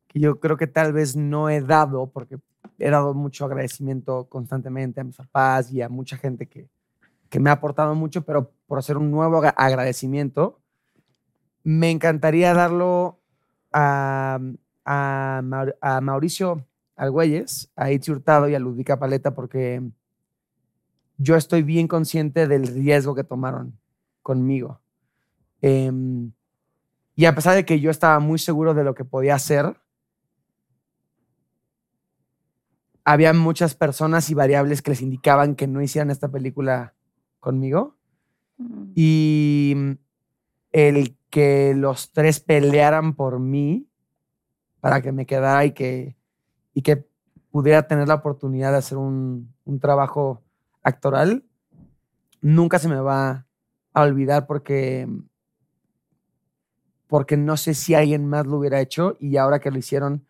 [0.07, 2.39] Que yo creo que tal vez no he dado, porque
[2.79, 6.69] he dado mucho agradecimiento constantemente a mis papás y a mucha gente que,
[7.29, 10.61] que me ha aportado mucho, pero por hacer un nuevo agra- agradecimiento,
[11.65, 13.21] me encantaría darlo
[13.73, 14.39] a,
[14.85, 16.65] a, Maur- a Mauricio
[16.97, 19.83] Argüelles, a Itzi Hurtado y a Ludvika Paleta, porque
[21.17, 23.79] yo estoy bien consciente del riesgo que tomaron
[24.23, 24.81] conmigo.
[25.61, 26.33] Em,
[27.17, 29.77] y a pesar de que yo estaba muy seguro de lo que podía hacer,
[33.05, 36.95] había muchas personas y variables que les indicaban que no hicieran esta película
[37.41, 37.98] conmigo.
[38.95, 39.91] Y mm,
[40.73, 43.89] el que los tres pelearan por mí
[44.81, 46.17] para que me quedara y que,
[46.75, 47.07] y que
[47.51, 50.43] pudiera tener la oportunidad de hacer un, un trabajo
[50.83, 51.45] actoral,
[52.41, 53.47] nunca se me va
[53.93, 55.09] a olvidar porque,
[57.07, 60.25] porque no sé si alguien más lo hubiera hecho y ahora que lo hicieron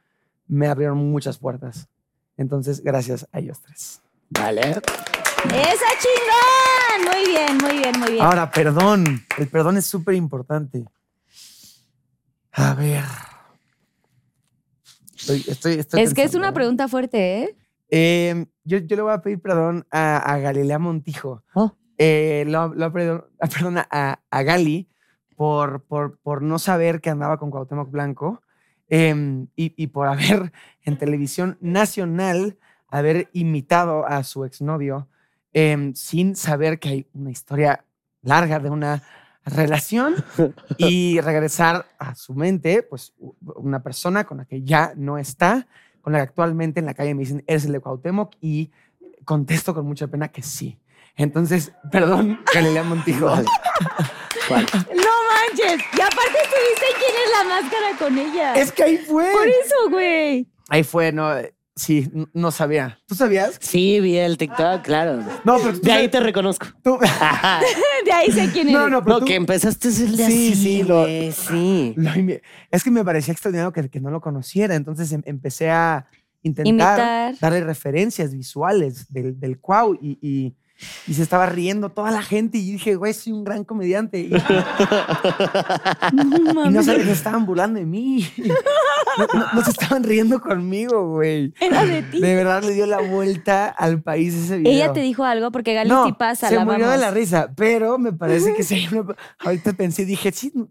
[0.46, 1.88] me abrieron muchas puertas.
[2.36, 4.00] Entonces, gracias a ellos tres.
[4.30, 4.60] Vale.
[4.60, 6.67] ¡Esa chingón!
[7.04, 8.24] Muy bien, muy bien, muy bien.
[8.24, 9.04] Ahora, perdón.
[9.36, 10.84] El perdón es súper importante.
[12.52, 13.04] A ver.
[15.16, 17.56] Estoy, estoy, estoy Es que es una pregunta fuerte, ¿eh?
[17.90, 21.42] Eh, yo, yo le voy a pedir perdón a, a Galilea Montijo.
[21.54, 21.72] Oh.
[21.96, 24.88] Eh, lo, lo perdón, perdón a, a Gali
[25.36, 28.42] por, por, por no saber que andaba con Cuauhtémoc Blanco
[28.88, 30.52] em, y, y por haber
[30.82, 32.58] en televisión nacional
[32.88, 35.08] haber imitado a su exnovio
[35.52, 37.84] em, sin saber que hay una historia
[38.22, 39.02] larga de una
[39.44, 40.16] relación
[40.78, 45.66] y regresar a su mente, pues una persona con la que ya no está,
[46.00, 48.70] con la que actualmente en la calle me dicen, eres el de Cuauhtémoc y
[49.24, 50.78] contesto con mucha pena que sí.
[51.16, 53.26] Entonces, perdón, Galilea Montijo.
[53.26, 53.46] Vale.
[54.48, 54.66] Vale.
[54.72, 55.80] No manches.
[55.92, 58.54] Y aparte estuviste quién es la máscara con ella.
[58.54, 59.30] Es que ahí fue.
[59.32, 60.46] Por eso, güey.
[60.70, 61.30] Ahí fue, no,
[61.78, 62.98] sí, no sabía.
[63.06, 63.56] ¿Tú sabías?
[63.60, 65.22] Sí, vi el TikTok, claro.
[65.44, 66.66] No, pero tú De ahí te reconozco.
[66.82, 66.98] tú-
[68.04, 68.90] De ahí sé quién No, eres.
[68.90, 71.94] no, pero No, tú- que empezaste a hacerle Sí, así, sí, lo- sí.
[71.96, 72.10] Lo
[72.70, 76.06] es que me parecía extraordinario que, que no lo conociera, entonces em- empecé a
[76.42, 76.68] intentar
[76.98, 77.34] Imitar.
[77.40, 80.56] darle referencias visuales del, del Cuau y, y-
[81.06, 84.20] y se estaba riendo toda la gente y dije, güey, soy un gran comediante.
[84.20, 84.30] Y,
[86.12, 88.28] No y no se estaban burlando de mí.
[89.18, 91.52] No, no- no se estaban riendo conmigo, güey.
[91.60, 92.20] Era de ti.
[92.20, 94.72] De verdad le dio la vuelta al país ese video.
[94.72, 97.50] Ella te dijo algo porque Gali no, sí pasa, se la murió de la risa,
[97.56, 98.88] pero me parece que sí.
[99.40, 100.66] Ahorita pensé, dije, sí, o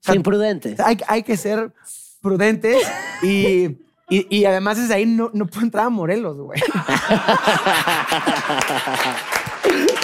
[0.00, 0.74] sea, imprudente.
[0.84, 1.72] hay, hay que ser
[2.20, 2.78] prudentes
[3.22, 3.66] y,
[4.08, 6.60] y, y además desde ahí no, no puedo entrar a Morelos, güey.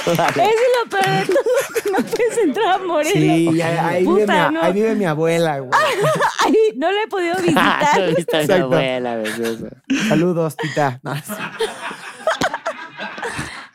[0.10, 1.42] Eso es lo peor de todo,
[1.84, 3.12] que no puedes entrar a Morelos.
[3.12, 4.62] Sí, ahí, vive, mi, Puta, a- no.
[4.62, 5.70] ahí vive mi abuela, güey.
[6.76, 8.00] No le he podido Ah, visitar.
[8.00, 8.64] no viste a mi Exacto.
[8.64, 9.22] abuela.
[10.08, 10.98] Saludos, tita.
[11.02, 11.32] No, sí.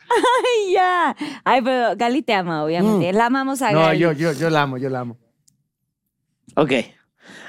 [0.08, 1.16] Ay, ya.
[1.44, 3.12] Ay, pero Gali te ama, obviamente.
[3.12, 3.74] La amamos a Mm.
[3.74, 3.98] no Gali.
[3.98, 5.18] yo, yo, yo la amo, yo la amo.
[6.56, 6.72] Ok.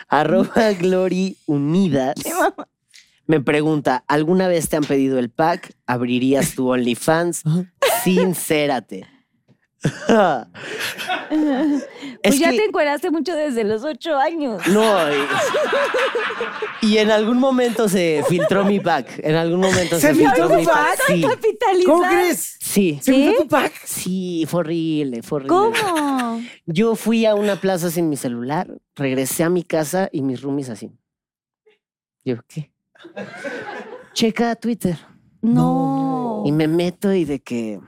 [0.10, 2.16] Arroba Glory Unidas.
[3.28, 5.74] Me pregunta, ¿alguna vez te han pedido el pack?
[5.86, 7.44] ¿Abrirías tu OnlyFans?
[8.04, 9.06] Sincérate.
[11.30, 14.66] Pues Es ya que- te encueraste mucho desde los ocho años.
[14.68, 19.20] No, y, y en algún momento se filtró mi pack.
[19.24, 21.00] En algún momento se, ¿Se filtró filtró tu mi pack?
[21.08, 21.86] Sí, Capitalizar.
[21.94, 22.58] ¿Cómo crees?
[22.60, 23.74] sí, ¿Se metió tu pack?
[23.86, 25.80] sí, fue horrible, fue horrible.
[25.84, 26.42] ¿Cómo?
[26.66, 30.70] Yo fui a una plaza sin mi celular, regresé a mi casa y mis roomies
[30.70, 30.92] así.
[32.26, 32.72] Yo, ¿qué?
[34.14, 34.98] Checa Twitter.
[35.42, 36.44] No.
[36.46, 37.80] Y me meto y de que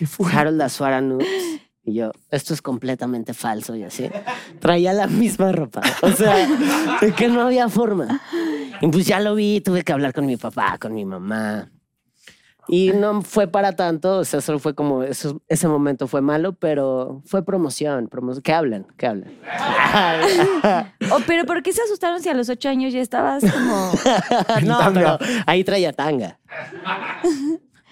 [0.00, 0.32] ¿Qué fue?
[0.32, 1.60] Harold Azuara nudes.
[1.84, 4.10] Y yo, esto es completamente falso y así.
[4.58, 5.82] Traía la misma ropa.
[6.00, 6.48] O sea,
[7.02, 8.20] de que no había forma.
[8.80, 11.70] Y pues ya lo vi, tuve que hablar con mi papá, con mi mamá.
[12.70, 16.52] Y no fue para tanto, o sea, solo fue como, eso, ese momento fue malo,
[16.52, 18.42] pero fue promoción, promoción.
[18.42, 18.86] ¿Qué hablan?
[18.96, 19.32] ¿Qué hablan?
[21.12, 23.92] Oh, pero ¿por qué se asustaron si a los ocho años ya estabas como...
[24.64, 26.38] no, pero ahí traía tanga.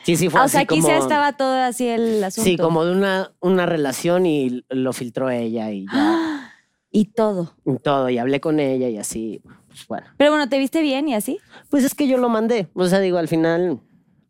[0.05, 0.89] Sí, sí, fue Ah, o así sea, aquí como...
[0.89, 2.49] ya estaba todo así el asunto.
[2.49, 6.55] Sí, como de una, una relación y lo filtró ella y ya.
[6.91, 7.53] Y todo.
[7.67, 10.07] y todo, y hablé con ella y así, pues bueno.
[10.17, 11.39] Pero bueno, ¿te viste bien y así?
[11.69, 13.81] Pues es que yo lo mandé, o sea, digo, al final,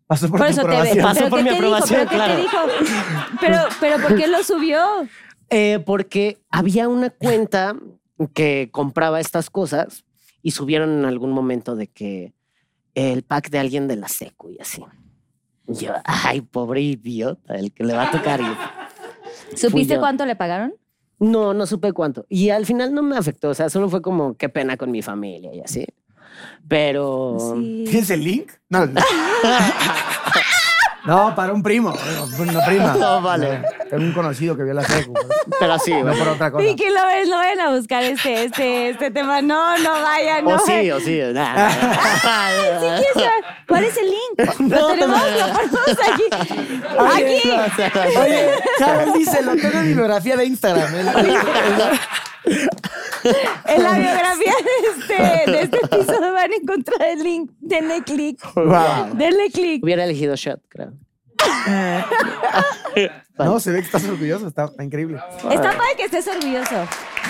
[0.09, 1.05] Pasó por, Por eso te aprobación.
[1.05, 2.11] Pasó ¿Pero por mi te aprobación, dijo?
[2.11, 2.37] ¿Pero claro.
[2.37, 3.37] qué te dijo?
[3.41, 4.83] Pero, pero ¿por qué lo subió?
[5.51, 7.77] eh, porque había una cuenta
[8.35, 10.05] que compraba estas cosas
[10.43, 12.33] y subieron en algún momento de que
[12.95, 14.83] el pack de alguien de la secu y así.
[15.69, 18.41] Y yo, ay, pobre idiota, el que le va a tocar.
[18.41, 20.75] Y- ¿Supiste cuánto le pagaron?
[21.21, 22.25] No, no supe cuánto.
[22.29, 25.03] Y al final no me afectó, o sea, solo fue como qué pena con mi
[25.03, 25.85] familia y así.
[26.69, 27.37] Pero...
[27.57, 27.85] Sí.
[27.89, 28.53] ¿Tienes el link?
[28.69, 28.87] No.
[31.09, 31.97] No, para un primo.
[32.39, 32.93] Una prima.
[32.99, 33.63] No, vale.
[33.89, 35.15] Tengo un conocido que vio la secu.
[35.15, 35.29] pero
[35.59, 36.63] Pero sí, No por otra cosa.
[36.63, 39.41] Vicky Lovers, no vayan a buscar este, este, este tema.
[39.41, 40.45] No, no vayan.
[40.45, 41.19] No O sí, o sí.
[41.33, 41.71] nah.
[43.67, 44.71] ¿Cuál es el link?
[44.71, 46.25] Lo tenemos, lo ponemos aquí.
[46.99, 47.89] Oye, Aquí.
[48.19, 50.93] Oye, Carol dice, lo tengo en mi biografía de Instagram.
[53.67, 57.51] En la biografía de este, de este episodio van a encontrar el link.
[57.61, 58.41] Denle clic.
[58.55, 59.15] Wow.
[59.15, 59.83] Denle clic.
[59.83, 60.93] Hubiera elegido shot, creo.
[63.39, 65.21] No, se ve que estás orgulloso, está, está increíble.
[65.49, 66.75] Está padre que estés orgulloso.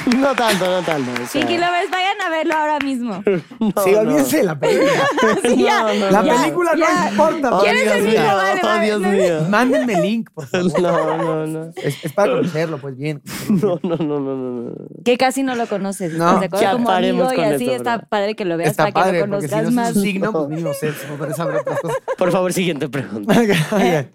[0.16, 1.10] No tanto, no tanto.
[1.22, 3.22] o sea, Lovers, vayan a verlo ahora mismo.
[3.60, 3.98] no, sí, no.
[4.00, 4.90] olvídense de la película.
[5.42, 7.04] Sí, ya, La ya, película ya.
[7.04, 7.56] no importa.
[7.56, 8.20] Oh, ¿Quieres Dios el mío?
[8.24, 9.08] Vale, oh, vale, Dios no.
[9.10, 9.46] mío.
[9.48, 10.80] Mándenme link, por favor.
[10.80, 11.70] No, no, no.
[11.76, 13.22] Es, es para conocerlo, pues bien.
[13.50, 14.72] No, no, no, no, no, no.
[15.04, 16.12] Que casi no lo conoces.
[16.14, 18.06] No, ya como amigo y así esto, está bro.
[18.08, 19.96] padre que lo veas Está para padre, que lo porque si conozcas no es más.
[19.96, 21.96] un signo, pues mínimo sé, no.
[22.16, 23.34] Por favor, siguiente pregunta.
[23.72, 24.10] Oigan.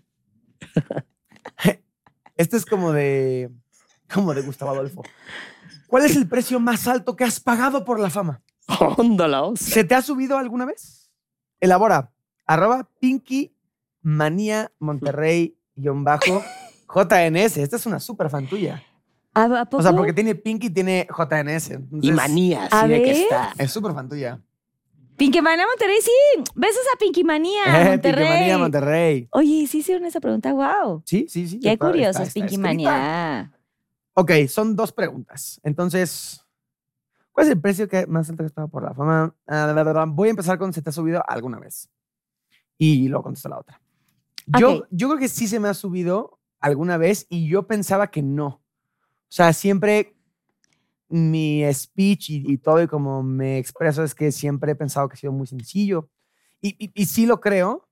[2.36, 3.49] Este es como de.
[4.14, 5.03] como de Gustavo Adolfo.
[5.94, 8.41] ¿Cuál es el precio más alto que has pagado por la fama?
[8.98, 9.64] Onda la osa.
[9.64, 11.11] ¿Se te ha subido alguna vez?
[11.60, 12.11] Elabora.
[12.48, 13.56] Arroba Pinky
[14.02, 16.41] Manía Monterrey guion bajo
[16.91, 17.57] JNS.
[17.57, 18.82] Esta es una súper fan tuya.
[19.36, 19.78] ¿A, a poco?
[19.78, 21.70] O sea, porque tiene Pinky y tiene JNS.
[21.70, 23.53] entonces Y manía, sí, de que está.
[23.60, 24.41] Es súper fan tuya.
[25.15, 26.44] Pinky Manía Monterrey, sí.
[26.56, 28.26] Besos a Pinky Manía Eh, Monterrey.
[28.26, 29.28] Pinky Manía Monterrey.
[29.30, 31.03] Oye, sí hicieron esa pregunta, wow.
[31.06, 31.60] Sí, sí, sí.
[31.60, 32.68] Qué curioso es Pinky escrita.
[32.68, 33.53] Manía.
[34.15, 35.60] Ok, son dos preguntas.
[35.64, 36.45] Entonces,
[37.31, 39.35] ¿cuál es el precio que más alto que has pagado por la fama?
[39.48, 41.90] La, Voy a empezar con ¿se te ha subido alguna vez?
[42.77, 43.81] Y luego contesto la otra.
[44.60, 44.88] Yo, Ok.
[44.91, 48.48] yo creo que sí se me ha subido alguna vez y yo pensaba que no.
[48.48, 48.61] O
[49.30, 50.15] sea, siempre
[51.10, 55.14] mi speech y, y todo y como me expreso es que siempre he pensado que
[55.14, 56.10] ha sido muy sencillo.
[56.61, 57.88] Y, y, y sí lo creo,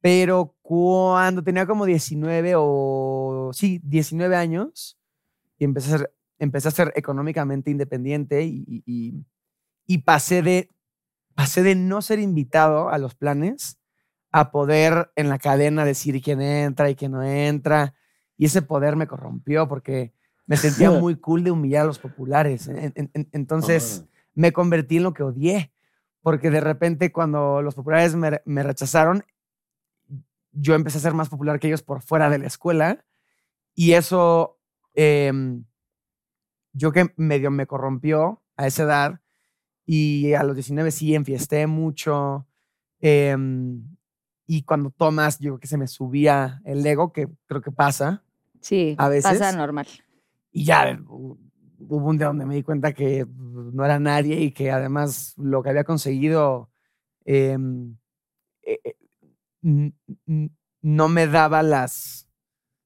[0.00, 4.98] pero cuando tenía como 19 o, sí, 19 años,
[5.60, 9.24] y empecé a ser, empecé a ser económicamente independiente y, y-
[9.86, 10.70] y- pasé, de,
[11.34, 13.78] pasé de no ser invitado a los planes
[14.32, 17.94] a poder en la cadena decir quién entra y quién no entra.
[18.38, 20.14] Y ese poder me corrompió porque
[20.46, 22.66] me sentía muy cool de humillar a los populares.
[22.68, 25.74] En- en- en- entonces me convertí en lo que odié,
[26.22, 29.24] porque de repente cuando los populares me, me rechazaron,
[30.52, 33.04] yo empecé a ser más popular que ellos por fuera de la escuela
[33.74, 34.59] y eso
[34.94, 35.64] em,
[36.72, 39.20] yo que medio me corrompió a esa edad
[39.86, 42.46] y a los 19 sí enfiesté mucho
[43.00, 43.82] em,
[44.46, 48.24] y cuando tomas yo creo que se me subía el ego, que creo que pasa
[48.60, 49.38] Sí, A veces.
[49.38, 49.86] pasa normal.
[50.52, 51.38] y ya hu-
[51.78, 55.62] hubo un día donde me di cuenta que no era nadie y que además lo
[55.62, 56.70] que había conseguido
[57.24, 57.96] em,
[58.62, 58.96] eh, eh,
[59.62, 59.94] n-
[60.26, 60.50] n-
[60.82, 62.28] no me daba las,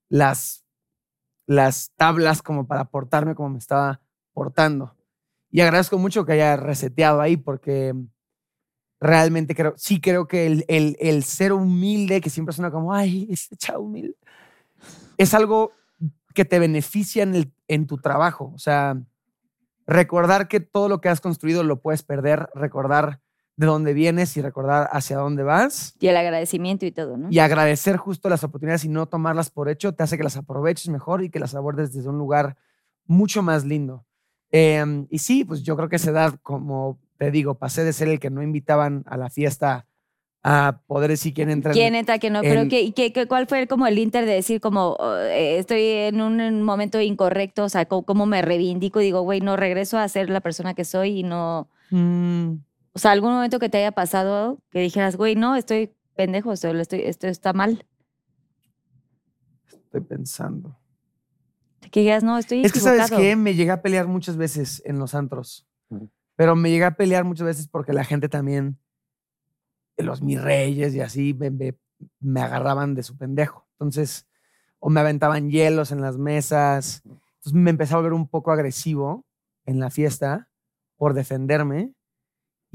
[0.09, 0.64] las,
[1.47, 4.01] las tablas como para portarme como me estaba
[4.33, 4.95] portando.
[5.51, 7.93] Y agradezco mucho que haya reseteado ahí porque
[8.99, 13.27] realmente creo, sí creo que el, el, el ser humilde, que siempre suena como, ay,
[13.31, 14.15] ese chavo humilde,
[15.17, 15.71] es algo
[16.33, 18.51] que te beneficia en, el, en tu trabajo.
[18.53, 19.01] O sea,
[19.87, 23.21] recordar que todo lo que has construido lo puedes perder, recordar
[23.57, 27.27] de dónde vienes y recordar hacia dónde vas Y el agradecimiento y todo, ¿no?
[27.31, 30.89] y agradecer justo las oportunidades y no tomarlas por hecho te hace que las aproveches
[30.89, 32.57] mejor y que las abordes desde un lugar
[33.05, 34.05] mucho más lindo.
[34.51, 37.93] Em, y sí, pues yo creo que a esa edad, como te digo, pasé de
[37.93, 39.85] ser el que no invitaban a la fiesta
[40.43, 41.71] a poder decir quién entra.
[41.71, 42.41] en- ¿Quién entra, quién no?
[42.41, 45.57] Pero el- ¿qué, qué, qué- ¿cuál fue como el inter de decir como oh, eh,
[45.57, 47.63] estoy en un, en un momento incorrecto?
[47.63, 50.73] O sea, ¿cómo, cómo me reivindico y digo, güey, no regreso a ser la persona
[50.73, 51.69] que soy y no...
[51.89, 52.57] Mm,
[52.95, 56.69] O sea, algún momento que te haya pasado que dijeras, güey, no, estoy pendejo, esto,
[56.69, 57.85] estoy, esto está mal.
[59.67, 60.77] estoy pensando.
[61.91, 63.35] Que digas, no, estoy Es que, ¿sabes qué?
[63.35, 65.67] Me llegué a pelear muchas veces en los antros.
[66.35, 68.77] Pero me llegué a pelear muchas veces porque la gente también,
[69.97, 71.77] los mis reyes y así, me, me-
[72.19, 73.67] me agarraban de su pendejo.
[73.73, 74.27] Entonces,
[74.79, 77.01] o me aventaban hielos en las mesas.
[77.05, 79.25] Entonces me empecé a volver un poco agresivo
[79.65, 80.49] en la fiesta
[80.97, 81.93] por defenderme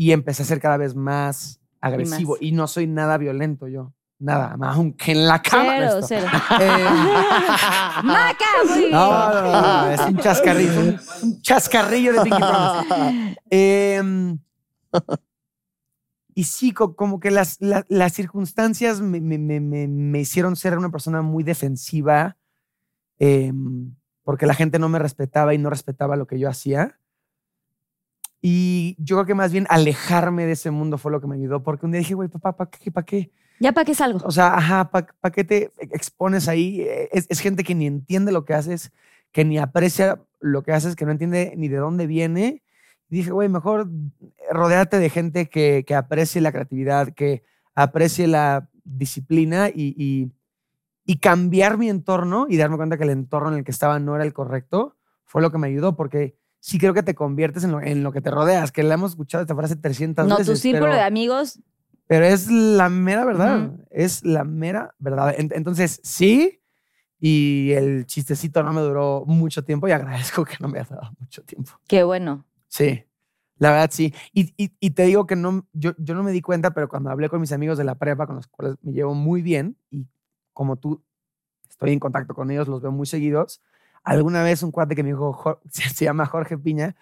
[0.00, 2.32] y empecé a ser cada vez más agresivo.
[2.32, 2.42] más.
[2.42, 3.92] Y, no soy nada violento yo.
[4.18, 5.74] Nada, aunque en la cama.
[5.76, 6.06] Cero, esto.
[6.08, 6.26] cero.
[6.58, 6.88] Eh,
[8.04, 8.44] ¡Maca!
[8.90, 13.36] No, no, no, no, es un chascarrillo, un, un chascarrillo de Pinky Promise.
[13.50, 14.38] Em,
[16.34, 20.78] y sí, co- como que las, la- las circunstancias me, me- me- me- hicieron ser
[20.78, 22.38] una persona muy defensiva,
[23.18, 26.98] em, porque la gente no me respetaba y no respetaba lo que yo hacía.
[28.42, 31.62] Y yo creo que más bien alejarme de ese mundo fue lo que me ayudó,
[31.62, 32.90] porque un día dije, güey, papá, ¿para qué?
[32.90, 33.30] ¿Para qué?
[33.58, 34.20] ¿Ya para qué salgo?
[34.24, 36.80] O sea, ajá, ¿para qué te expones ahí?
[36.80, 38.92] Eh, Es, es gente que ni entiende lo que haces,
[39.32, 42.62] que ni aprecia lo que haces, que no entiende ni de dónde viene.
[43.10, 43.90] Y dije, güey, mejor
[44.50, 47.42] rodearte de gente que, que aprecie la creatividad, que
[47.74, 50.32] aprecie la disciplina y, y,
[51.04, 54.14] y cambiar mi entorno y darme cuenta que el entorno en el que estaba no
[54.14, 54.96] era el correcto,
[55.26, 58.12] fue lo que me ayudó, porque sí creo que te conviertes en lo, en lo
[58.12, 60.54] que te rodeas, que la hemos escuchado esta frase 300 No, veces.
[60.54, 61.60] tu círculo pero- de amigos,
[62.06, 63.70] pero es la mera verdad.
[63.90, 65.34] Es la mera verdad.
[65.38, 66.56] En- Entonces, sí.
[67.22, 71.12] Y el chistecito no me duró mucho tiempo y agradezco que no me haya dado
[71.18, 71.72] mucho tiempo.
[71.86, 72.44] qué bueno.
[72.68, 73.04] Sí.
[73.58, 74.14] La verdad, sí.
[74.32, 77.10] Y, y- y te digo que no, yo, yo no me di cuenta, pero cuando
[77.10, 80.06] hablé con mis amigos de la prepa, con los cuales me llevo muy bien, y
[80.54, 81.02] como tú,
[81.68, 83.60] estoy en contacto con ellos, los veo muy seguidos.
[84.02, 86.96] Alguna vez un cuate que me dijo, Jo- se, llama Jorge Piña,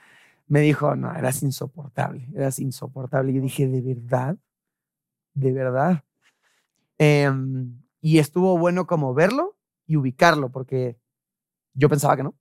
[0.47, 3.33] me dijo, no, eras insoportable, eras insoportable.
[3.33, 4.37] Y yo dije, ¿de verdad?
[5.35, 6.05] ¿De verdad?
[6.99, 9.57] Em, y estuvo bueno como verlo
[9.87, 10.99] y ubicarlo, porque
[11.75, 12.35] yo pensaba que no.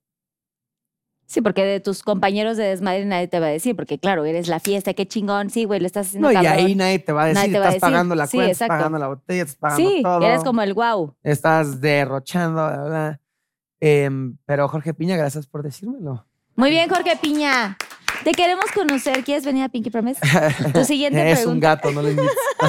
[1.26, 4.48] Sí, porque de tus compañeros de desmadre nadie te va a decir, porque claro, eres
[4.48, 7.24] la fiesta, qué chingón, sí, güey, lo estás haciendo No, y ahí nadie te va
[7.24, 7.92] a decir, Nadie te va a estás decir.
[7.92, 10.22] pagando la Sí, cuenta, estás pagando la botella, estás pagando Sí, todo.
[10.24, 11.14] eres como el wow.
[11.22, 13.20] Estás derrochando, bla, bla,
[13.80, 16.26] Em, pero Jorge Piña, gracias por decírmelo.
[16.56, 17.76] Muy bien, Jorge Piña.
[18.24, 19.22] Te queremos conocer.
[19.22, 20.20] ¿Quieres venir a Pinky Promise?
[20.72, 21.68] Tu siguiente es un pregunta.
[21.76, 22.32] gato, no lo invites.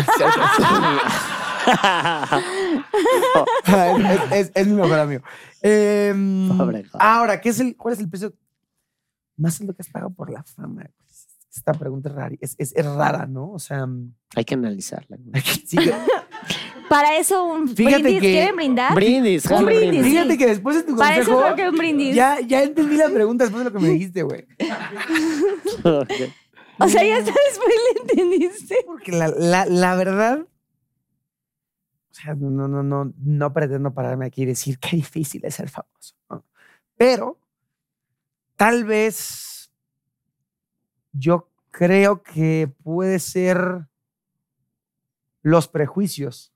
[3.66, 5.24] es, es- es mi mejor amigo.
[5.62, 8.34] Em, Pobre ahora, ¿qué es el, ¿cuál es el precio
[9.38, 10.84] más alto que has pagado por la fama?
[11.56, 13.52] Esta pregunta es rara, es, es- es rara, ¿no?
[13.52, 13.88] O sea,
[14.36, 15.18] Hay que analizarla.
[15.66, 15.78] sí,
[16.90, 18.22] Para eso un Fíjate brindis.
[18.22, 18.96] que- ¿Quieren brindar?
[18.96, 20.04] Brindis, Un jale, brindis.
[20.06, 22.16] fíjate que después de tu Para eso consejo, creo que un brindis.
[22.16, 24.46] ya, ya entendí la pregunta después de lo que me dijiste, güey.
[25.84, 26.12] Ok.
[26.82, 28.78] O sea, ya hasta después le entendiste.
[28.86, 30.40] Porque la, la, la verdad,
[32.10, 35.56] o sea, no, no, no, no, no pretendo pararme aquí y decir qué difícil es
[35.56, 36.16] ser famoso.
[36.30, 36.46] ¿no?
[36.96, 37.38] Pero
[38.56, 39.49] tal vez
[41.12, 43.88] yo creo que puede ser
[45.42, 46.54] los prejuicios.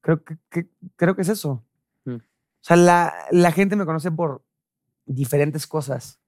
[0.00, 1.64] Creo que, que- creo que es eso.
[2.04, 2.14] Mm.
[2.16, 2.20] O
[2.60, 4.44] sea, la, la gente me conoce por
[5.06, 6.20] diferentes cosas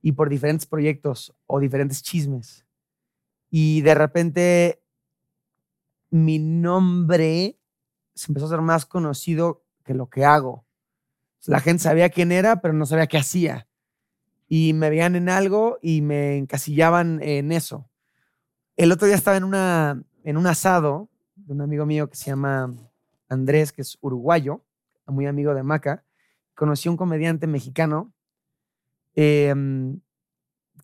[0.00, 2.64] y por diferentes proyectos o diferentes chismes.
[3.50, 4.82] Y de repente
[6.10, 7.58] mi nombre
[8.14, 10.64] se empezó a ser más conocido que lo que hago.
[11.46, 13.66] La gente sabía quién era, pero no sabía qué hacía.
[14.54, 17.88] Y me veían en algo y me encasillaban en eso.
[18.76, 22.26] El otro día estaba en, una, en un asado de un amigo mío que se
[22.26, 22.70] llama
[23.30, 24.62] Andrés, que es uruguayo,
[25.06, 26.04] muy amigo de Maca.
[26.54, 28.12] Conocí a un comediante mexicano
[29.14, 29.98] em,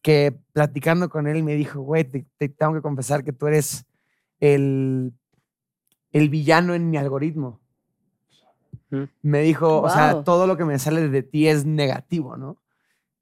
[0.01, 3.85] que platicando con él me dijo, güey, te, te tengo que confesar que tú eres
[4.41, 5.13] el,
[6.13, 7.61] el villano en mi algoritmo.
[8.89, 9.03] Mm.
[9.21, 12.57] Me dijo, o sea, todo lo que me sale de ti es negativo, ¿no?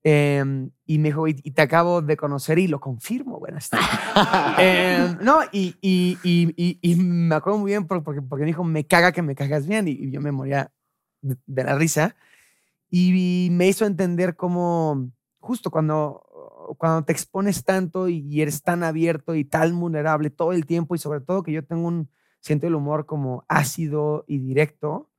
[0.08, 3.76] Em, y me dijo, "Güey, y te acabo de conocer y lo confirmo, bueno, está.
[4.60, 8.62] Em, no, y, y, y, y, me acuerdo muy bien por- porque, porque me dijo,
[8.62, 10.70] me caga que me cagas bien, y, yo me moría
[11.22, 12.14] de, de la risa.
[12.88, 15.10] Y me hizo entender cómo,
[15.40, 16.22] justo cuando,
[16.78, 20.98] cuando te expones tanto y, eres tan abierto y tan vulnerable todo el tiempo, y
[20.98, 22.08] sobre todo que yo tengo un
[22.38, 25.10] siento el humor como ácido y directo,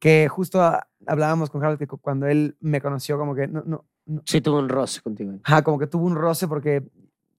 [0.00, 0.60] que justo
[1.06, 3.84] hablábamos con Harold que cu- cuando él me conoció, como que no, no,
[4.26, 5.32] Sí, tuvo un roce contigo.
[5.44, 6.82] Ajá, como que tuvo un roce porque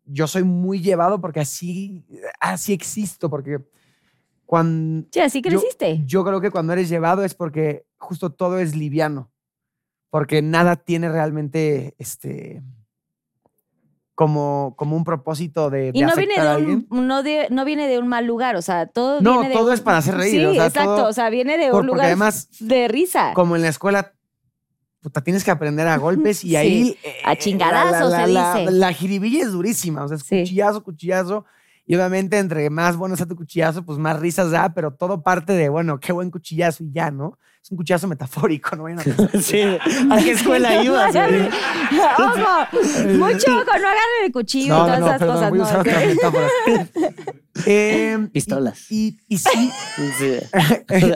[0.05, 2.03] yo soy muy llevado porque así,
[2.39, 3.59] así existo, porque
[4.45, 5.07] cuando...
[5.11, 6.01] Sí, así yo- creciste.
[6.05, 9.31] Yo, creo que cuando eres llevado es porque justo todo es liviano,
[10.09, 12.61] porque nada tiene realmente este
[14.13, 16.87] como, como un propósito de, de y no viene a de alguien.
[16.89, 19.55] un, no, de, no viene de un mal lugar, o sea, todo No, viene de
[19.55, 21.69] todo un- es para hacer reír, Sí, o sea, exacto, todo- o sea, viene de
[21.69, 23.33] Por- un lugar además, de risa.
[23.33, 24.13] como en la escuela,
[25.06, 26.98] puta, tienes que aprender a golpes y ahí...
[27.03, 28.72] eh, a chingadazos, la, se la, dice.
[28.72, 30.40] La, jiribilla es durísima, o sea, es Sí.
[30.40, 31.45] cuchillazo, cuchillazo.
[31.88, 35.53] Y obviamente entre más bueno sea tu cuchillazo, pues más risas da, pero todo parte
[35.53, 37.38] de, bueno, qué buen cuchillazo y ya, ¿no?
[37.62, 39.41] Es un cuchillazo metafórico, no vayan a pensar.
[39.41, 39.62] Sí.
[40.12, 41.48] ¿A qué escuela ibas, güey?
[41.48, 45.49] Ojo, mucho ojo, no agarren el cuchillo y todas no, no, esas perdón, cosas.
[45.49, 46.90] voy a no, usar.
[47.66, 48.91] Em, y- Pistolas.
[48.91, 49.72] Y, y, sí.
[50.18, 50.38] Sí.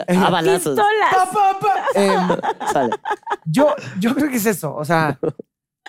[0.08, 0.76] A balazos.
[0.76, 1.10] Pistolas.
[1.12, 1.74] Pa, pa, pa.
[1.94, 2.28] Em,
[2.72, 2.90] Sale.
[3.44, 4.74] yo, yo creo que es eso.
[4.74, 5.18] O sea,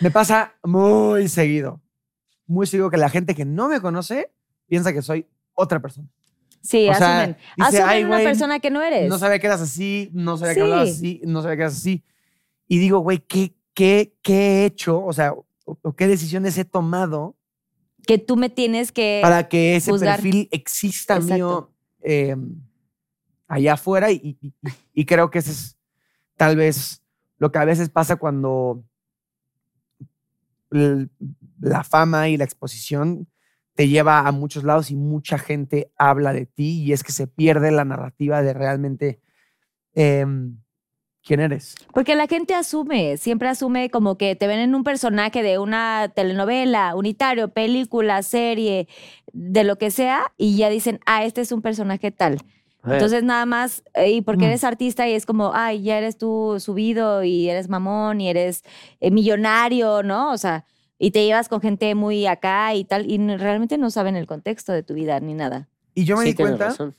[0.02, 1.82] me pasa muy seguido.
[2.48, 4.32] Muy seguido que la gente que no me conoce
[4.72, 6.08] piensa que soy otra persona.
[6.62, 7.38] Sí, O sea, asumen.
[7.58, 9.10] dice, asumen "Ay, una güey, persona que no eres.
[9.10, 10.58] No sabía que eras así, no sabía Sí.
[10.60, 12.04] que hablabas así, no sabía que eras así.
[12.70, 15.04] Y digo, güey, ¿qué, qué, ¿qué he hecho?
[15.04, 17.36] O sea, o, o qué decisiones he tomado
[18.08, 19.20] que tú me tienes que.
[19.22, 20.16] para que ese juzgar.
[20.22, 21.34] perfil exista Exacto.
[21.36, 21.72] mío
[22.04, 22.36] eh,
[23.50, 24.54] allá afuera y, y-
[24.94, 25.78] y- creo que ese es
[26.38, 27.02] tal vez
[27.40, 28.84] lo que a veces pasa cuando
[31.60, 33.28] la fama y la exposición
[33.76, 37.28] te lleva a muchos lados y mucha gente habla de ti y es que se
[37.28, 39.20] pierde la narrativa de realmente
[39.94, 40.58] em,
[41.24, 41.76] quién eres.
[41.94, 46.12] Porque la gente asume, siempre asume como que te ven en un personaje de una
[46.16, 48.88] telenovela, unitario, película, serie,
[49.34, 52.40] de lo que sea, y ya dicen, ah, este es un personaje tal.
[52.84, 54.48] Entonces nada más, eh, y porque Mm.
[54.50, 58.64] eres artista y es como, ay, ya eres tú subido y eres mamón y eres
[59.00, 60.32] eh, millonario, ¿no?
[60.32, 60.66] O sea,
[61.04, 64.72] y te llevas con gente muy acá y tal, y realmente no saben el contexto
[64.72, 65.68] de tu vida ni nada.
[65.96, 66.96] Y yo me sí, di cuenta razón.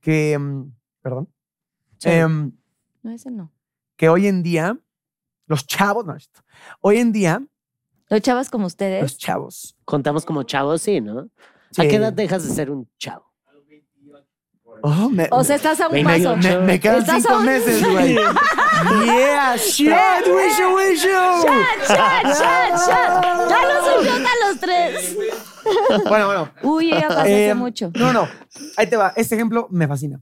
[0.00, 1.28] que, em, perdón,
[1.98, 2.08] Sí.
[2.10, 2.50] em,
[3.04, 3.52] No, ese no.
[3.96, 4.76] que hoy en día,
[5.46, 6.40] los chavos, no, esto,
[6.80, 7.40] hoy en día,
[8.10, 9.00] Los chavos como ustedes.
[9.02, 9.76] los chavos.
[9.84, 11.28] Contamos como chavos, sí, ¿no?
[11.78, 13.32] ¿A qué edad dejas de ser un chavo?
[14.82, 16.36] Oh, me, O sea, estás a un paso.
[16.36, 18.14] me, me quedan Estás cinco meses, güey.
[19.04, 19.88] yeah, shit,
[20.26, 21.08] wishu, wishu.
[21.08, 23.48] ¡Chat, chat, chat, chat!
[23.48, 25.16] ¡Ya los un shot a los tres!
[26.08, 26.50] Bueno, bueno.
[26.62, 27.90] Uy, ya pasé hace Eh, mucho.
[27.96, 28.28] No, no.
[28.76, 29.12] Ahí te va.
[29.16, 30.20] Este ejemplo me fascina.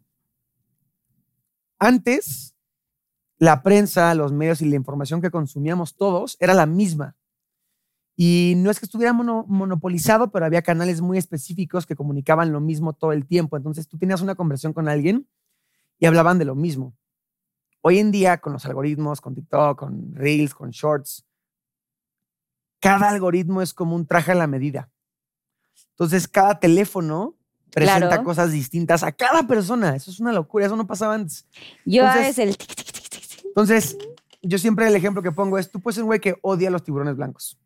[1.79, 2.55] Antes,
[3.39, 7.17] la prensa, los medios y la información que consumíamos todos era la misma.
[8.17, 12.61] Y no es que estuviera mono- monopolizado, pero había canales muy específicos que comunicaban lo
[12.61, 13.57] mismo todo el tiempo.
[13.57, 15.27] Entonces tú tenías una conversación con alguien
[15.99, 16.95] y hablaban de lo mismo.
[17.81, 21.25] Hoy en día, con los algoritmos, con TikTok, con Reels, con Shorts,
[22.81, 24.91] cada algoritmo es como un traje a la medida.
[25.91, 27.37] Entonces, cada teléfono
[27.71, 28.25] presenta Claro.
[28.25, 29.97] cosas distintas a cada persona.
[29.97, 31.47] Eso es una locura, eso no pasaba antes.
[31.85, 32.57] Yo entonces- es el.
[33.47, 33.99] Entonces,
[34.43, 36.83] yo siempre el ejemplo que pongo es, tú puedes ser un güey que odia los
[36.85, 37.59] tiburones blancos.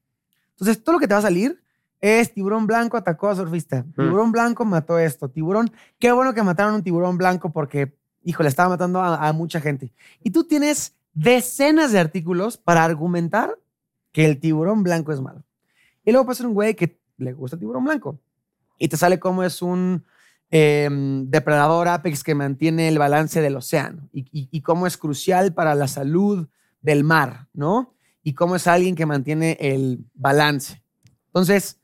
[0.58, 1.60] Entonces, todo lo que te va a salir
[2.00, 6.74] es tiburón blanco atacó a surfista, tiburón blanco mató esto, tiburón, qué bueno que mataron
[6.74, 9.92] un tiburón blanco porque, híjole, estaba matando a, a mucha gente.
[10.22, 13.58] Y tú tienes decenas de artículos para argumentar
[14.12, 15.42] que el tiburón blanco es malo.
[16.04, 18.18] Y luego ser un güey que le gusta el tiburón blanco
[18.78, 20.04] y te sale como es un
[20.50, 25.52] em, depredador apex que mantiene el balance del océano y, y- y cómo es crucial
[25.52, 26.48] para la salud
[26.80, 27.94] del mar, ¿no?
[28.28, 30.82] Y cómo es alguien que mantiene el balance.
[31.28, 31.80] Entonces,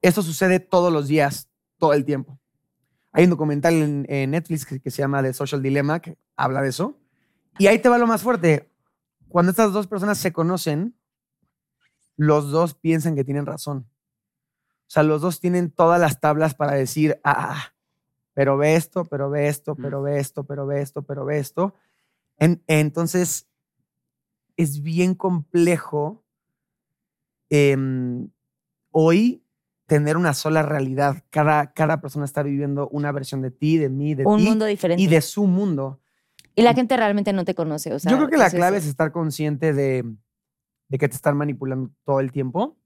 [0.00, 1.48] esto sucede todos los días,
[1.78, 2.38] todo el tiempo.
[3.10, 6.62] Hay un documental en, en Netflix que, que se llama The Social Dilemma que habla
[6.62, 6.96] de eso.
[7.58, 8.70] Y ahí te va lo más fuerte.
[9.26, 10.94] Cuando estas dos personas se conocen,
[12.16, 13.88] los dos piensan que tienen razón.
[14.86, 17.72] O sea, los dos tienen todas las tablas para decir, ah,
[18.32, 21.74] pero ve esto, pero ve esto, pero ve esto, pero ve esto, pero ve esto.
[22.38, 23.48] En- entonces,
[24.56, 26.24] es bien complejo
[27.50, 28.28] em,
[28.90, 29.44] hoy
[29.86, 31.22] tener una sola realidad.
[31.30, 34.64] Cada, cada persona está viviendo una versión de ti, de mí, de Un ti mundo
[34.64, 35.02] diferente.
[35.02, 36.00] y de su mundo.
[36.54, 37.92] Y la gente realmente no te conoce.
[37.92, 40.04] O sea, Yo creo que la clave es estar consciente de,
[40.88, 42.76] de que te están manipulando todo el tiempo.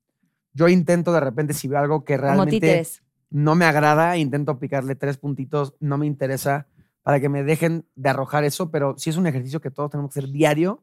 [0.53, 2.85] Yo intento de repente, si veo algo que realmente
[3.31, 6.69] no me agrada, intento picarle tres puntitos, no me interesa,
[7.03, 10.13] para que me dejen de arrojar eso, pero sí es un ejercicio que todos tenemos
[10.13, 10.83] que hacer diario,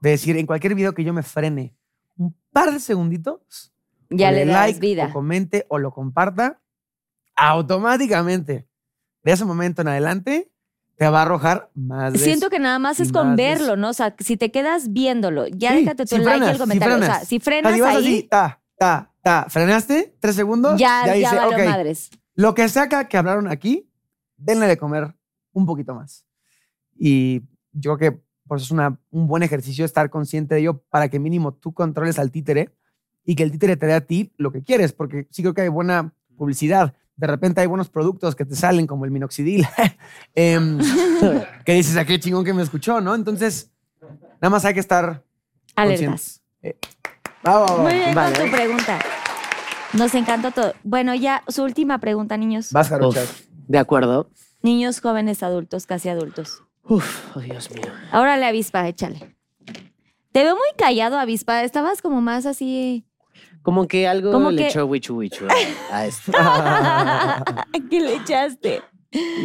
[0.00, 1.74] de decir, en cualquier video que yo me frene
[2.16, 3.72] un par de segunditos,
[4.10, 5.06] Ya o le das like, vida.
[5.06, 6.60] o comente, o lo comparta,
[7.36, 8.68] automáticamente,
[9.22, 10.50] de ese momento en adelante,
[10.96, 12.50] te va a arrojar más Siento eso.
[12.50, 13.76] que nada más y es con verlo.
[13.76, 13.88] ¿no?
[13.90, 16.54] O sea, si te quedas viéndolo, ya Sí, déjate tu si like y frenas, el
[16.56, 16.96] si comentario.
[16.96, 17.28] o sea, frenas.
[17.28, 21.06] si O sea, frenas si vas ahí, así, ta, ta, ta, frenaste, tres segundos, ya,
[21.06, 22.10] ya, dice, valió ok, madres.
[22.34, 23.90] lo que saca que hablaron aquí,
[24.36, 25.14] denle de comer
[25.52, 26.26] un poquito más.
[26.98, 27.40] Y
[27.72, 28.20] yo creo que
[28.50, 31.72] por eso es una, un buen ejercicio estar consciente de ello para que mínimo tú
[31.72, 32.74] controles al títere
[33.24, 35.60] y que el títere te dé a ti lo que quieres, porque sí creo que
[35.60, 36.92] hay buena publicidad.
[37.14, 39.64] De repente hay buenos productos que te salen, como el minoxidil,
[40.34, 40.80] em,
[41.64, 43.14] que dices, a qué chingón que me escuchó, ¿no?
[43.14, 43.70] Entonces,
[44.40, 45.22] nada más hay que estar
[45.76, 46.08] Alertas.
[46.08, 46.42] conscientes.
[46.62, 46.76] Eh,
[47.44, 47.78] bravo.
[47.84, 48.36] Muy bien Vale.
[48.36, 48.98] con tu pregunta.
[49.92, 50.74] Nos encantó todo.
[50.82, 52.72] Bueno, ya su última pregunta, niños.
[52.72, 53.22] Vas, Jarocha.
[53.68, 54.28] De acuerdo.
[54.60, 56.64] Niños, jóvenes, adultos, casi adultos.
[56.90, 57.84] Uf, oh Dios mío.
[58.10, 59.36] Ahora la avispa, échale.
[60.32, 61.62] Te veo muy callado, avispa.
[61.64, 63.04] Estabas como más así.
[63.62, 65.46] Como que algo Como le que- echó Wichu Wichu
[65.90, 66.32] a, a esto.
[67.90, 68.82] ¿Qué le echaste?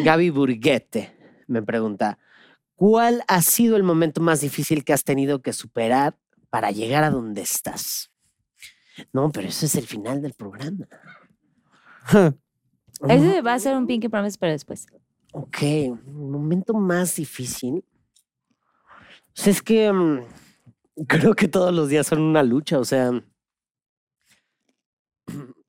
[0.04, 1.16] Gaby Burguete
[1.48, 2.18] me pregunta,
[2.76, 6.18] ¿cuál ha sido el momento más difícil que has tenido que superar
[6.50, 8.12] para llegar a donde estás?
[9.14, 10.88] No, pero eso es el final del programa.
[13.10, 14.88] Ese va a ser un Pinky Promise, pero después.
[15.38, 17.84] Ok, el momento más difícil.
[19.46, 20.22] Es que mm,
[21.08, 23.12] creo que todos los días son una lucha, o sea.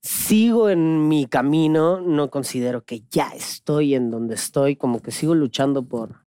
[0.00, 5.34] Sigo en mi camino, no considero que ya estoy en donde estoy, como que sigo
[5.34, 6.24] luchando por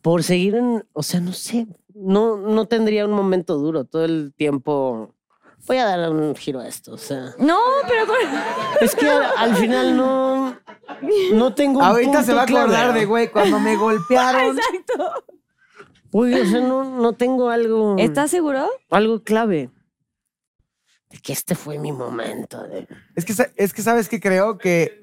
[0.00, 4.32] por seguir en, o sea, no sé, no no tendría un momento duro, todo el
[4.34, 5.13] tiempo
[5.66, 7.58] voy a dar un giro a esto, o sea, No,
[7.88, 8.12] pero.
[8.80, 10.58] es que al, al final no
[11.32, 14.56] no tengo un Ahorita se va a acordar de, güey, cuando me golpearon.
[14.58, 15.24] Exacto.
[16.10, 17.96] Uy, o sea, no, no tengo algo.
[17.98, 18.68] ¿Estás seguro?
[18.90, 19.70] Algo clave.
[21.10, 22.62] De que este fue mi momento.
[22.62, 22.86] De...
[23.16, 25.00] Es que, es que sabes que creo que.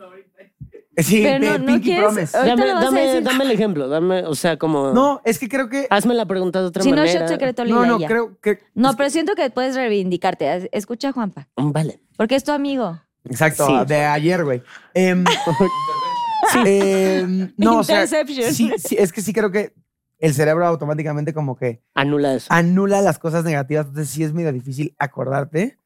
[0.97, 2.37] Sí, Pero no- Pinky quieres- Promise.
[2.37, 3.23] Ahorita Dame, lo vas a dame, decir.
[3.23, 3.87] dame el ejemplo.
[3.87, 4.91] Dame, o sea, como.
[4.91, 5.87] No, es que creo que.
[5.89, 7.19] Hazme la pregunta de otra Si no, manera.
[7.21, 8.07] shot secreto No, Lila, no, ya.
[8.07, 8.59] creo que.
[8.75, 10.69] No, pero siento que puedes reivindicarte.
[10.77, 11.47] Escucha a Juanpa.
[11.55, 12.01] Vale.
[12.17, 12.99] Porque es tu amigo.
[13.23, 13.73] Exacto, Sí.
[13.87, 14.63] de ayer, güey.
[14.93, 15.23] Em,
[16.65, 18.53] em, no, o sea, Interception.
[18.53, 19.73] sí, sí, es que sí creo que
[20.19, 22.47] el cerebro automáticamente como que Anula eso.
[22.49, 25.77] anula las cosas negativas, entonces sí es medio difícil acordarte.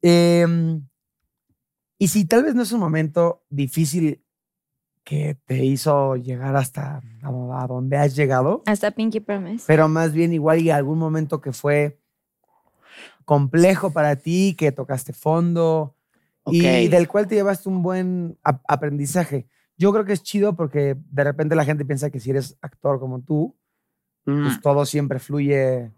[0.00, 0.82] Em,
[2.02, 4.24] Y si tal vez no es un momento difícil
[5.04, 7.28] que te hizo llegar hasta a,
[7.62, 9.64] a donde has llegado, Hasta Pinky Promise.
[9.68, 12.00] pero más bien igual y algún momento que fue
[13.24, 15.94] complejo para ti, que tocaste fondo
[16.46, 19.46] y del cual te llevaste un buen ap- aprendizaje.
[19.78, 22.98] Yo creo que es chido porque de repente la gente piensa que si eres actor
[22.98, 23.54] como tú,
[24.24, 24.44] Mm.
[24.44, 25.90] pues todo siempre fluye.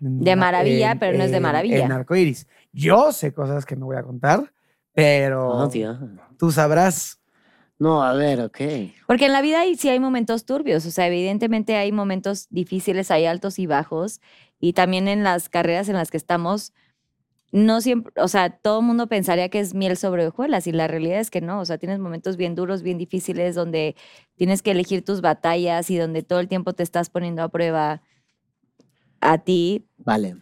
[0.00, 1.84] De maravilla, pero no es de maravilla.
[1.84, 2.46] En arcoiris.
[2.72, 4.52] Yo sé cosas que no voy a contar,
[4.98, 5.96] pero Oh, Dios.
[6.38, 7.20] tú sabrás.
[7.78, 8.58] No, a ver, ok.
[9.06, 13.12] Porque en la vida hay- sí hay momentos turbios, o sea, evidentemente hay momentos difíciles,
[13.12, 14.20] hay altos y bajos,
[14.58, 16.72] y también en las carreras en las que estamos,
[17.52, 20.88] no siempre, o sea, todo el mundo pensaría que es miel sobre hojuelas, y la
[20.88, 23.94] realidad es que no, o sea, tienes momentos bien duros, bien difíciles, donde
[24.34, 28.02] tienes que elegir tus batallas y donde todo el tiempo te estás poniendo a prueba
[29.20, 30.36] a ti, Vale.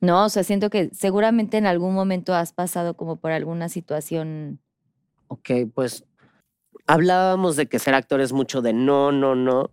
[0.00, 0.24] ¿No?
[0.24, 4.60] O sea, siento que seguramente en algún momento has pasado como por alguna situación.
[5.28, 6.04] Ok, pues
[6.86, 9.70] hablábamos de que ser actor es mucho de no, no, no.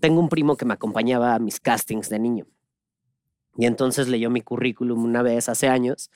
[0.00, 2.46] Tengo un primo que me acompañaba a mis castings de niño.
[3.56, 6.10] Y entonces leyó mi currículum una vez hace años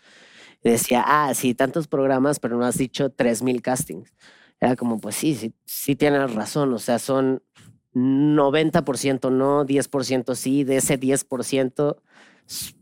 [0.62, 4.12] y decía, ah, sí, tantos programas, pero no has dicho 3.000 castings.
[4.60, 6.72] Era como, pues sí, sí, sí tienes razón.
[6.74, 7.42] O sea, son
[7.92, 10.64] 90% no, 10% sí.
[10.64, 12.02] De ese 10%,
[12.48, 12.74] s-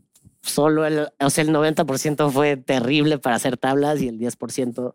[0.47, 4.93] solo el, o sea, el 90% fue terrible para hacer tablas y el 10%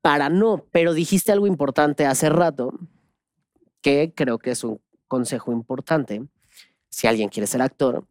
[0.00, 0.64] para no.
[0.70, 2.78] Pero dijiste algo importante hace rato,
[3.80, 6.26] que creo que es un consejo importante,
[6.88, 8.06] si alguien quiere ser actor,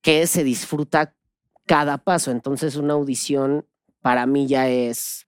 [0.00, 1.14] que se disfruta
[1.66, 2.30] cada paso.
[2.30, 3.66] Entonces una audición
[4.00, 5.26] para mí ya es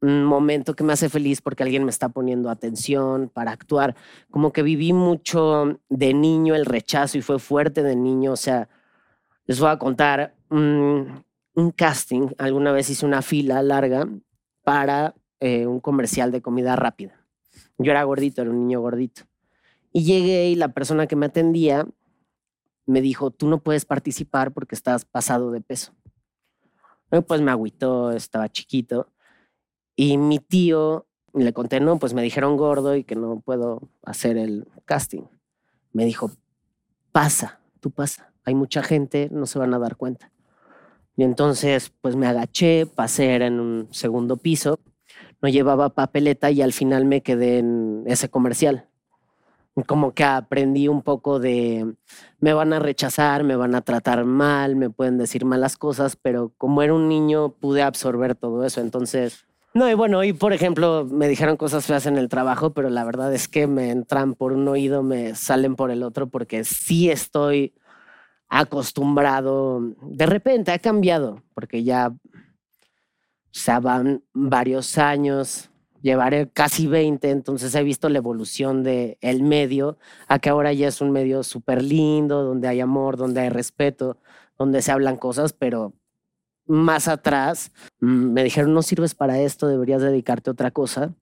[0.00, 3.96] un momento que me hace feliz porque alguien me está poniendo atención para actuar.
[4.30, 8.32] Como que viví mucho de niño el rechazo y fue fuerte de niño.
[8.32, 8.68] O sea,
[9.46, 11.24] les voy a contar un,
[11.54, 12.28] un casting.
[12.38, 14.08] Alguna vez hice una fila larga
[14.62, 17.26] para eh, un comercial de comida rápida.
[17.78, 19.22] Yo era gordito, era un niño gordito.
[19.92, 21.86] Y llegué y la persona que me atendía
[22.86, 25.94] me dijo, tú no puedes participar porque estás pasado de peso.
[27.10, 29.12] Eh, Pues me agüitó, estaba chiquito.
[29.94, 34.36] Y mi tío, le conté, no, pues me dijeron gordo y que no puedo hacer
[34.36, 35.22] el casting.
[35.92, 36.30] Me dijo,
[37.12, 38.32] pasa, tú pasa.
[38.46, 40.32] Hay mucha gente, no se van a dar cuenta.
[41.16, 44.78] Y entonces, pues me agaché, pasé era en un segundo piso,
[45.42, 48.88] no llevaba papeleta y al final me quedé en ese comercial.
[49.86, 51.94] Como que aprendí un poco de,
[52.40, 56.52] me van a rechazar, me van a tratar mal, me pueden decir malas cosas, pero
[56.56, 58.80] como era un niño pude absorber todo eso.
[58.80, 62.88] Entonces, no, y bueno, y por ejemplo, me dijeron cosas feas en el trabajo, pero
[62.88, 66.64] la verdad es que me entran por un oído, me salen por el otro, porque
[66.64, 67.74] sí estoy
[68.48, 69.80] acostumbrado.
[70.02, 75.70] De repente ha cambiado, porque ya, o van varios años,
[76.02, 79.98] llevaré casi 20, entonces he visto la evolución del el medio
[80.28, 84.18] a que ahora ya es un medio súper lindo, donde hay amor, donde hay respeto,
[84.58, 85.92] donde se hablan cosas, pero
[86.66, 91.14] más atrás mm, me dijeron, no sirves para esto, deberías dedicarte a otra cosa.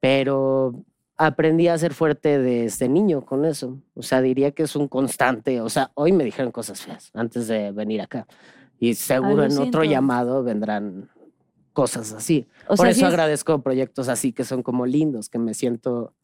[0.00, 0.84] Pero
[1.16, 3.78] aprendí a ser fuerte desde niño con eso.
[3.94, 5.60] O sea, diría que es un constante.
[5.60, 8.26] O sea, hoy me dijeron cosas feas antes de venir acá.
[8.78, 11.08] Y seguro en otro llamado vendrán
[11.72, 12.46] cosas así.
[12.64, 16.14] O Por sea, eso es- agradezco proyectos así que son como lindos, que me siento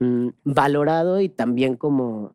[0.00, 2.34] mm, valorado y también como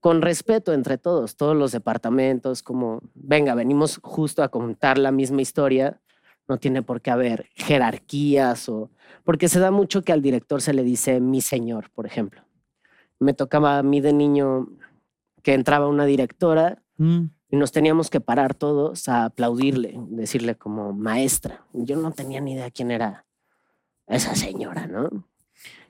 [0.00, 5.40] con respeto entre todos, todos los departamentos, como, venga, venimos justo a contar la misma
[5.42, 6.00] historia,
[6.48, 8.90] no tiene por qué haber jerarquías o,
[9.22, 12.42] porque se da mucho que al director se le dice mi señor, por ejemplo.
[13.20, 14.68] Me tocaba a mí de niño
[15.42, 21.64] que entraba una directora y nos teníamos que parar todos a aplaudirle, decirle como maestra.
[21.72, 23.24] Yo no tenía ni idea quién era
[24.06, 25.28] esa señora, ¿no?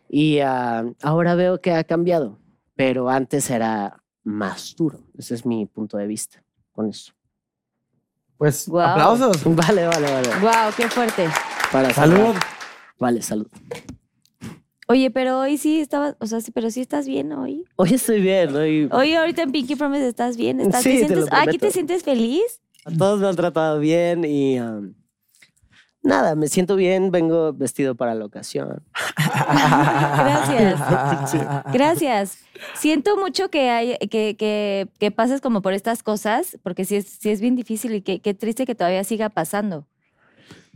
[0.09, 2.39] Y ah, ahora veo que ha cambiado,
[2.75, 5.01] pero antes era más duro.
[5.17, 7.13] Ese es mi punto de vista con eso.
[8.39, 9.43] Pues aplausos.
[9.45, 10.29] Vale, vale, vale.
[10.41, 11.29] Wow, qué fuerte.
[11.73, 12.17] Para Salud.
[12.17, 12.43] cerrar.
[12.99, 13.47] Vale, salud.
[14.91, 17.65] Oye, pero hoy sí estabas, o sea, sí, pero sí estás bien hoy.
[17.77, 21.17] Hoy estoy bien, hoy Hoy ahorita en Pinky Promise estás bien, estás, Sí, ¿te te
[21.17, 22.63] lo sientes, aquí te sientes feliz.
[22.97, 24.95] todos me han tratado bien y um,
[26.09, 28.83] nada, me siento bien, vengo vestido para la ocasión.
[29.17, 30.81] Gracias.
[31.73, 32.39] Gracias.
[32.75, 37.07] Siento mucho que, hay, que, que, que pases como por estas cosas, porque sí es,
[37.07, 39.87] sí es bien difícil y que- qué triste que todavía siga pasando.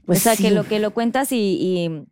[0.07, 0.51] Pues o sea, que sí.
[0.51, 2.07] lo que lo cuentas y, y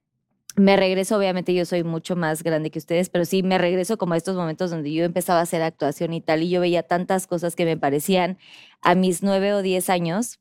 [0.57, 4.15] me regreso, obviamente yo soy mucho más grande que ustedes, pero sí me regreso como
[4.15, 7.27] a estos momentos donde yo empezaba a hacer actuación y tal, y yo veía tantas
[7.27, 8.39] cosas que me parecían
[8.83, 10.39] a mis nueve o diez años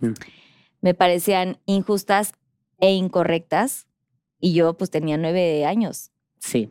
[0.00, 0.12] Mm.
[0.80, 2.32] Me parecían injustas
[2.80, 3.86] e incorrectas.
[4.40, 6.70] Y yo pues tenía nueve años, Sí.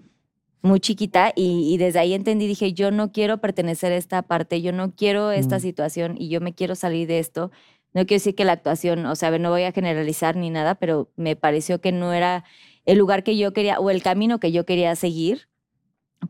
[0.62, 4.62] muy chiquita, y, y desde ahí entendí, dije, yo no quiero pertenecer a esta parte,
[4.62, 5.62] yo no quiero esta Mm.
[5.62, 7.52] situación y yo me quiero salir de esto.
[7.94, 11.10] No quiero decir que la actuación, o sea, no voy a generalizar ni nada, pero
[11.18, 12.44] me pareció que no era
[12.86, 15.50] el lugar que yo quería o el camino que yo quería seguir.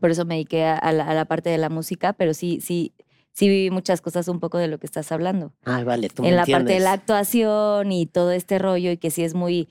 [0.00, 2.60] Por eso me dediqué a, a la, a la parte de la música, pero sí,
[2.60, 2.92] sí,
[3.38, 6.30] sí viví muchas cosas un poco de lo que estás hablando Ay, vale, tú me
[6.30, 9.68] en la parte de la actuación y todo este rollo y que sí es muy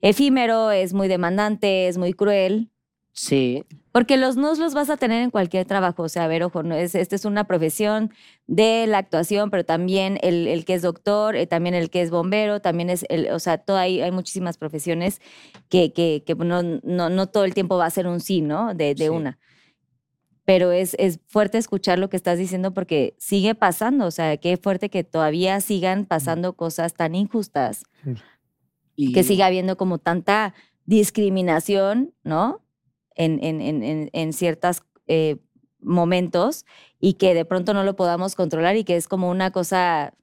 [0.00, 2.70] efímero, es muy demandante, es muy cruel.
[3.12, 3.64] Sí.
[3.92, 6.02] Porque los nos los vas a tener en cualquier trabajo.
[6.02, 8.12] O sea, a ver, ojo, no es, esta es una profesión
[8.46, 12.10] de la actuación, pero también el, el que es doctor, eh, también el que es
[12.10, 15.22] bombero, también es, el, o sea, todo hay, hay muchísimas profesiones
[15.70, 18.74] que, que, que no, no, no todo el tiempo va a ser un sí, ¿no?
[18.74, 19.08] De, de Sí.
[19.08, 19.38] una.
[20.46, 24.06] Pero es, es fuerte escuchar lo que estás diciendo porque sigue pasando.
[24.06, 27.82] O sea, qué fuerte que todavía sigan pasando cosas tan injustas
[28.94, 30.54] Y, que siga habiendo como tanta
[30.86, 32.62] discriminación, ¿no?
[33.14, 34.82] En, en, en, en, en ciertos
[35.80, 36.64] momentos
[37.00, 40.14] y que de pronto no lo podamos controlar y que es como una cosa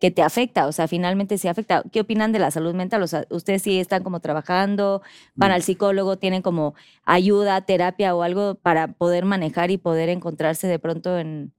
[0.00, 1.82] que te afecta, o sea, finalmente sí afecta.
[1.92, 3.02] ¿Qué opinan de la salud mental?
[3.02, 5.02] O sea, ustedes sí están como trabajando,
[5.34, 5.54] van Mm.
[5.54, 6.74] al psicólogo, tienen como
[7.04, 11.52] ayuda, terapia o algo para poder manejar y poder encontrarse de pronto en,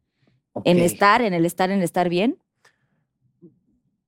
[0.65, 0.83] en Ok.
[0.83, 2.37] estar, en el estar, en estar bien.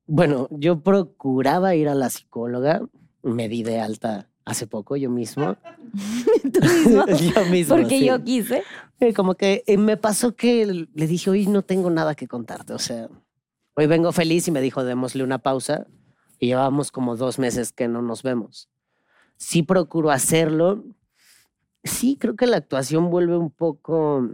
[0.06, 2.82] Bueno, yo procuraba ir a la psicóloga.
[3.22, 5.56] Me di de alta hace poco yo mismo.
[6.54, 7.06] Tú mismo.
[7.36, 7.76] yo mismo.
[7.78, 8.06] Porque sí.
[8.06, 8.64] yo quise.
[9.00, 12.74] Eh, Como que eh, me pasó que le dije, hoy no tengo nada que contarte.
[12.74, 13.08] O sea,
[13.76, 15.88] hoy vengo feliz y me dijo, démosle una pausa.
[16.40, 18.70] Y llevamos como dos meses que no nos vemos.
[19.38, 20.84] Sí procuro hacerlo.
[21.84, 24.30] Sí, creo que la actuación vuelve un poco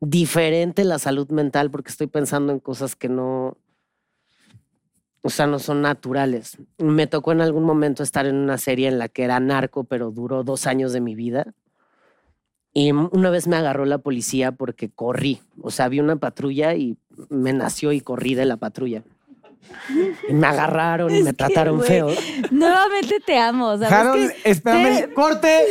[0.00, 3.56] diferente la salud mental porque estoy pensando en cosas que no,
[5.22, 6.58] o sea, no son naturales.
[6.78, 10.10] Me tocó en algún momento estar en una serie en la que era narco, pero
[10.10, 11.54] duró dos años de mi vida.
[12.74, 15.40] Y una vez me agarró la policía porque corrí.
[15.60, 16.96] O sea, vi una patrulla y
[17.28, 19.02] me nació y corrí de la patrulla.
[20.28, 22.08] Y me agarraron y me que, trataron feo.
[22.50, 23.72] Nuevamente te amo.
[23.78, 24.50] ¿sabes Harold, qué?
[24.50, 25.66] espérame, te- corte.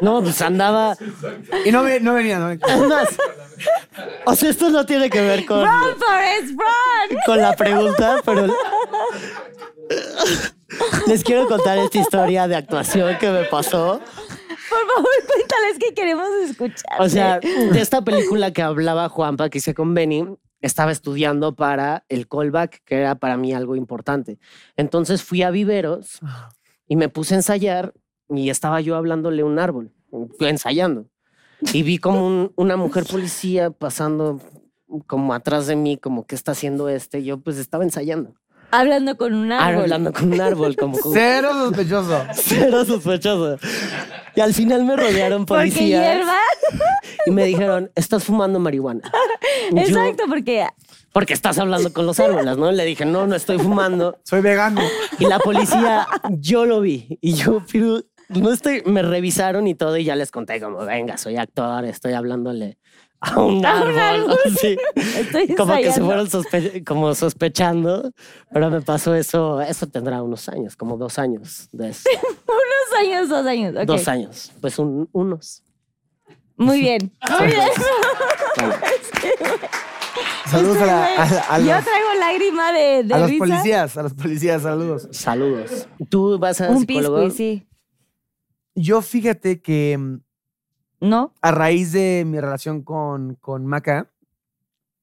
[0.00, 0.96] No, pues andaba.
[1.64, 2.66] Y no, no venía, no venía.
[2.68, 3.08] Es más,
[4.24, 7.18] o sea, esto no tiene que ver con, Run, Forrest, run.
[7.26, 8.46] con la pregunta, pero
[11.06, 14.00] les quiero contar esta historia de actuación que me pasó.
[14.72, 17.00] Por favor, cuéntales que queremos escuchar.
[17.00, 17.38] O sea,
[17.72, 20.26] de esta película que hablaba Juanpa, que hice con Benny,
[20.60, 24.38] estaba estudiando para el callback, que era para mí algo importante.
[24.76, 26.20] Entonces fui a Viveros
[26.86, 27.92] y me puse a ensayar
[28.28, 29.92] y estaba yo hablándole a un árbol,
[30.40, 31.06] ensayando.
[31.72, 34.40] Y vi como un- una mujer policía pasando
[35.06, 37.22] como atrás de mí, como que está haciendo este.
[37.24, 38.34] Yo pues estaba ensayando.
[38.72, 39.82] Hablando con un árbol.
[39.82, 42.24] hablando con un árbol, como con Cero sospechoso.
[42.34, 43.58] cero sospechoso.
[44.34, 46.38] Y al final me rodearon Porque policías hierba.
[47.26, 49.02] y me dijeron, estás fumando marihuana.
[49.70, 50.66] Y yo, Exacto, porque
[51.12, 52.72] porque estás hablando con los árboles, ¿no?
[52.72, 54.18] Le dije, no, no estoy fumando.
[54.24, 54.80] Soy vegano.
[55.18, 57.18] Y la policía, yo lo vi.
[57.20, 58.00] Y yo, pero
[58.30, 62.14] no estoy, me revisaron y todo y ya les conté como, venga, soy actor, estoy
[62.14, 62.78] hablándole
[63.34, 63.98] a un A un árbol.
[63.98, 64.38] árbol.
[64.60, 64.76] Sí.
[64.96, 68.10] estoy Como que se fueron sospe- como sospechando,
[68.52, 72.08] pero me pasó eso, eso tendrá unos años, como dos años de eso.
[72.46, 73.86] Unos años, dos años.
[73.86, 75.62] Dos años, pues un- unos.
[76.56, 77.12] Muy bien.
[77.38, 77.68] Muy bien.
[80.50, 83.44] Saludos a, la- a, a Yo los, traigo lágrima de, de a los risa.
[83.46, 85.08] policías, a los policías, saludos.
[85.10, 85.88] saludos.
[86.10, 87.16] ¿Tú vas a Un psicólogo?
[87.24, 87.66] pisco, sí.
[88.74, 90.20] Yo fíjate que mm,
[91.02, 91.32] ¿No?
[91.42, 94.08] a raíz de mi relación con, con Maca,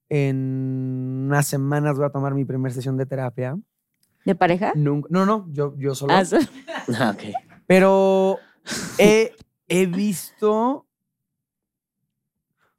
[0.08, 3.58] en unas semanas voy a tomar mi primera sesión de terapia.
[4.26, 4.72] ¿De pareja?
[4.76, 6.14] Nunca- no, no, yo, yo solo.
[6.14, 6.24] Ah,
[7.00, 7.24] Ah, ok.
[7.68, 8.38] Pero
[8.98, 9.34] he,
[9.68, 10.52] he visto.
[10.52, 10.86] O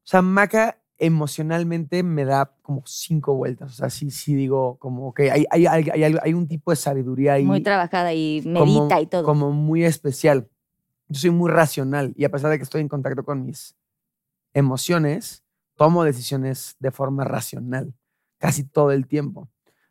[0.03, 3.73] sea, Maca emocionalmente me da como cinco vueltas.
[3.73, 7.35] O sea, sí, sí digo, como, ok, hay, hay, hay, hay un tipo de sabiduría
[7.35, 7.45] ahí.
[7.45, 9.25] muy trabajada y como- medita y todo.
[9.25, 10.49] Como muy especial.
[11.11, 13.77] Yo soy muy racional y a pesar de que estoy en contacto con mis
[14.55, 15.43] emociones,
[15.75, 17.95] tomo decisiones de forma racional
[18.39, 19.49] casi todo el tiempo.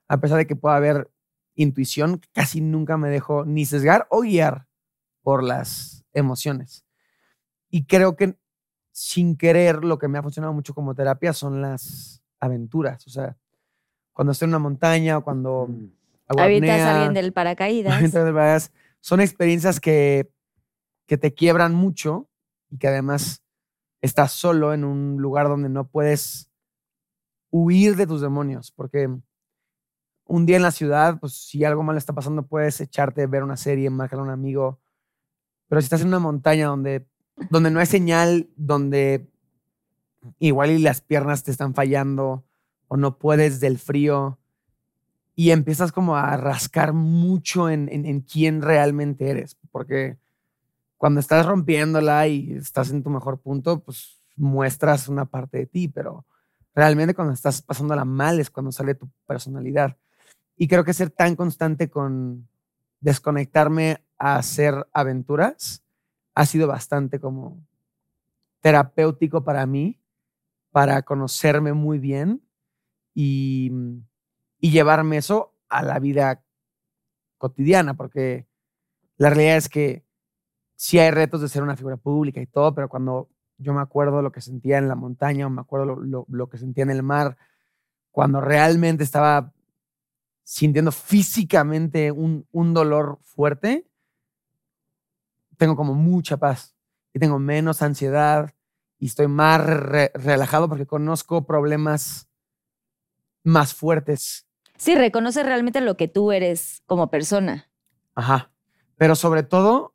[0.08, 1.12] A pesar de que pueda haber
[1.56, 4.66] intuición, casi nunca me dejo ni sesgar o guiar
[5.22, 6.86] por las emociones.
[7.70, 8.36] Y creo que
[8.92, 13.06] sin querer lo que me ha funcionado mucho como terapia son las aventuras.
[13.06, 13.38] O sea,
[14.14, 15.92] cuando estoy en una montaña o cuando Mm.
[16.28, 17.94] hago Avientas apnea, a alguien del paracaídas.
[17.94, 18.72] Avientas del paracaídas.
[19.02, 20.32] Son experiencias que,
[21.10, 22.30] que te quiebran mucho
[22.70, 23.44] y que además
[24.00, 26.52] estás solo en un lugar donde no puedes
[27.50, 28.72] huir de tus demonios.
[28.72, 29.10] Porque
[30.26, 33.58] un día en la ciudad, pues si algo mal está pasando, puedes echarte, ver una
[33.58, 34.80] serie, marcarle a un amigo.
[35.68, 37.08] Pero si estás en una montaña donde,
[37.50, 39.28] donde no hay señal, donde
[40.38, 42.46] igual y las piernas te están fallando
[42.88, 44.38] o no puedes del frío
[45.34, 49.58] y empiezas como a rascar mucho en, en, en quién realmente eres.
[49.72, 50.20] Porque
[51.00, 55.88] cuando estás rompiéndola y estás en tu mejor punto, pues muestras una parte de ti,
[55.88, 56.26] pero
[56.76, 59.96] realmente cuando estás pasándola mal es cuando sale tu personalidad.
[60.58, 62.50] Y creo que ser tan constante con
[63.00, 65.86] desconectarme a hacer aventuras
[66.36, 67.66] ha sido bastante como
[68.60, 70.02] terapéutico para mí,
[70.70, 72.44] para conocerme muy bien
[73.14, 73.72] y,
[74.60, 76.44] y llevarme eso a la vida
[77.38, 78.48] cotidiana, porque
[79.16, 80.09] la realidad es que
[80.82, 83.28] sí hay retos de ser una figura pública y todo, pero cuando
[83.58, 86.48] yo me acuerdo lo que sentía en la montaña, o me acuerdo lo, lo- lo
[86.48, 87.36] que sentía en el mar,
[88.12, 89.52] cuando realmente estaba
[90.44, 93.86] sintiendo físicamente un, un dolor fuerte,
[95.58, 96.76] tengo como mucha paz
[97.14, 98.54] y tengo menos ansiedad
[99.00, 102.30] y estoy más re- relajado porque conozco problemas
[103.44, 104.48] más fuertes.
[104.78, 107.70] Sí, reconoce realmente lo que tú eres como persona.
[108.16, 108.52] Ajá.
[108.96, 109.94] Pero sobre todo,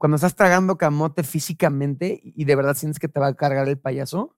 [0.00, 3.78] cuando estás tragando camote físicamente y de verdad sientes que te va a cargar el
[3.78, 4.34] payaso,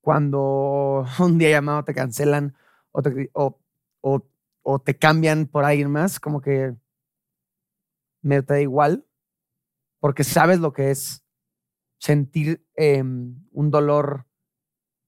[0.00, 2.56] cuando un día llamado te cancelan
[2.90, 3.00] o
[4.80, 6.74] te, cambian por alguien más, como que
[8.22, 9.06] me da igual,
[10.00, 11.24] porque sabes lo que es
[12.00, 14.26] sentir em, un dolor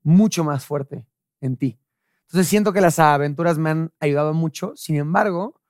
[0.05, 1.05] mucho más fuerte
[1.41, 1.81] en ti.
[2.29, 5.61] Entonces siento que las aventuras me han ayudado mucho, sin embargo,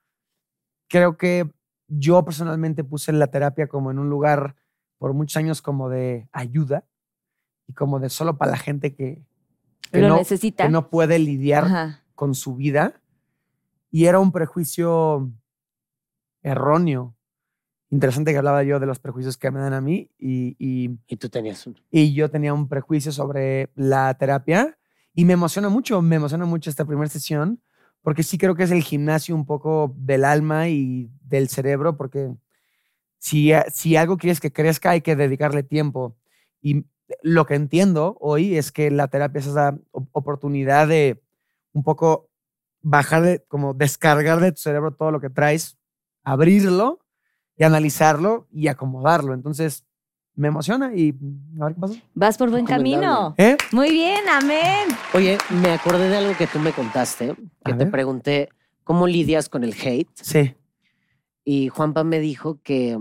[0.91, 1.51] creo que
[1.91, 4.57] yo personalmente puse la terapia como en un lugar
[4.99, 6.87] por muchos años como de ayuda
[7.67, 9.25] y como de solo para la gente que,
[9.91, 10.65] que Lo no, necesita.
[10.65, 12.05] que no puede lidiar Ajá.
[12.15, 13.01] con su vida.
[13.91, 15.31] Y era un prejuicio
[16.43, 17.17] erróneo.
[17.91, 21.17] Interesante que hablaba yo de los prejuicios que me dan a mí y, y, Y
[21.17, 21.77] tú tenías uno.
[21.91, 24.79] y yo tenía un prejuicio sobre la terapia
[25.13, 27.61] y me emociona mucho, me emociona mucho esta primera sesión
[28.03, 32.31] porque sí creo que es el gimnasio un poco del alma y del cerebro porque
[33.19, 36.17] si, si algo quieres que crezca hay que dedicarle tiempo
[36.63, 36.87] y
[37.23, 41.23] lo que entiendo hoy es que la terapia es esa op- oportunidad de
[41.73, 42.31] un poco
[42.83, 45.79] bajar, de, como descargar de tu cerebro todo lo que traes,
[46.25, 47.01] abrirlo
[47.57, 49.35] y analizarlo y acomodarlo.
[49.35, 49.85] Entonces,
[50.41, 51.15] me emociona y
[51.61, 51.95] a ver qué pasa.
[52.15, 53.35] Vas por buen camino.
[53.37, 53.59] ¿Eh?
[53.73, 54.89] Muy bien, amén.
[55.13, 57.35] Oye, me acordé de algo que tú me contaste,
[57.65, 57.91] que A te ver.
[57.91, 58.49] pregunté,
[58.83, 60.09] ¿cómo lidias con el hate?
[60.15, 60.55] Sí.
[61.45, 62.99] Y Juanpa me dijo que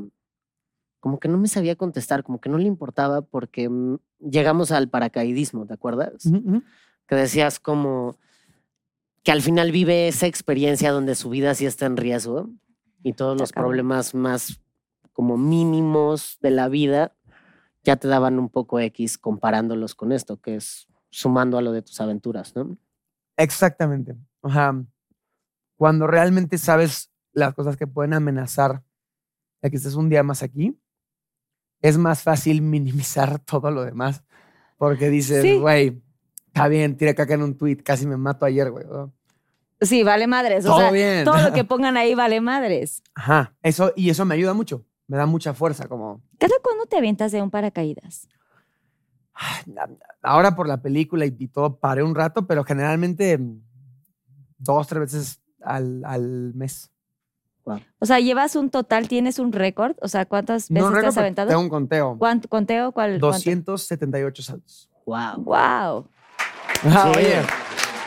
[0.99, 4.89] como que no me sabía contestar, como que no le importaba porque mm, llegamos al
[4.89, 6.29] paracaidismo, ¿te acuerdas?
[7.07, 8.17] Que decías como
[9.23, 12.49] que al final vive esa experiencia donde su vida sí está en riesgo
[13.01, 14.59] y todos los problemas más
[15.13, 17.15] como mínimos de la vida
[17.83, 21.81] ya te daban un poco X comparándolos con esto, que es sumando a lo de
[21.81, 22.77] tus aventuras, ¿no?
[23.37, 24.15] Exactamente.
[24.41, 24.73] O sea,
[25.77, 28.83] cuando realmente sabes las cosas que pueden amenazar
[29.61, 30.77] a que estés un día más aquí,
[31.81, 34.23] es más fácil minimizar todo lo demás.
[34.77, 35.57] Porque dices, Sí.
[35.57, 36.01] güey,
[36.47, 38.85] está bien, tira caca en un tweet, casi me mato ayer, güey.
[38.85, 39.13] ¿no?
[39.81, 40.65] Sí, vale madres.
[40.65, 41.23] O Todo sea, bien.
[41.25, 43.01] todo lo que pongan ahí vale madres.
[43.15, 44.85] Ajá, eso, y eso me ayuda mucho.
[45.09, 48.29] Me da mucha fuerza, como ¿Cada cuándo te avientas de un paracaídas?
[50.21, 53.39] ahora por la película y, y todo paré un rato, pero generalmente
[54.57, 56.91] dos, tres veces al, al mes.
[57.99, 59.95] O sea, llevas un total, tienes un récord.
[60.01, 61.49] O sea, ¿cuántas veces No, te has aventado?
[61.49, 62.17] Tengo un conteo.
[62.17, 62.91] ¿Cuánto, ¿Conteo?
[62.91, 63.19] ¿Cuál?
[63.19, 64.89] 278 saltos.
[65.05, 65.43] Wow.
[65.43, 66.07] Wow.
[66.85, 67.19] Ah, Sí.
[67.19, 67.41] Oye,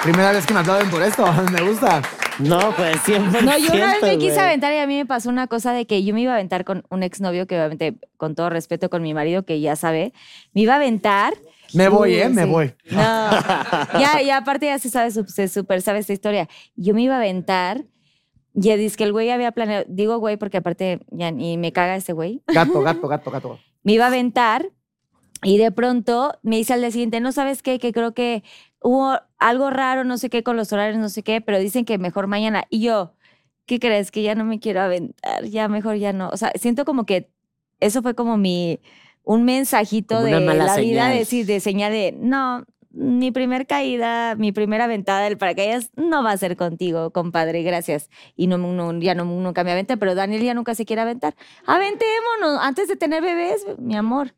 [0.02, 2.02] primera vez que me aplauden por esto, me gusta.
[2.38, 3.42] No, pues siempre.
[3.42, 5.86] No, yo una vez me quise aventar y a mí me pasó una cosa de
[5.86, 9.02] que yo me iba a aventar con un exnovio que obviamente, con todo respeto con
[9.02, 10.12] mi marido, que ya sabe,
[10.52, 11.34] me iba a aventar.
[11.74, 12.28] Me voy, Uy, ¿eh?
[12.28, 12.74] Me voy.
[12.90, 12.96] No,
[13.98, 16.48] ya, ya aparte ya se sabe, se super sabe esta historia.
[16.76, 17.84] Yo me iba a aventar
[18.54, 21.96] y dice que el güey había planeado, digo güey porque aparte ya ni me caga
[21.96, 23.58] ese güey, Gato, gato, gato, gato.
[23.82, 24.70] me iba a aventar
[25.42, 28.44] y de pronto me dice al día siguiente, no sabes qué, que creo que
[28.80, 31.98] hubo algo raro, no sé qué, con los horarios, no sé qué, pero dicen que
[31.98, 32.64] mejor mañana.
[32.70, 33.14] Y yo,
[33.66, 34.10] ¿qué crees?
[34.10, 36.28] Que ya no me quiero aventar, ya mejor ya no.
[36.30, 37.30] O sea, siento como que
[37.80, 38.80] eso fue como mi,
[39.24, 44.34] un mensajito Como de la vida, de, sí, de señal de, no, mi primer caída,
[44.36, 48.10] mi primera aventada del paracaídas no va a ser contigo, compadre, gracias.
[48.36, 51.34] Y no, no- ya no, nunca me aventé, pero Daniel ya nunca se quiere aventar.
[51.66, 54.34] Aventémonos antes de tener bebés, mi amor.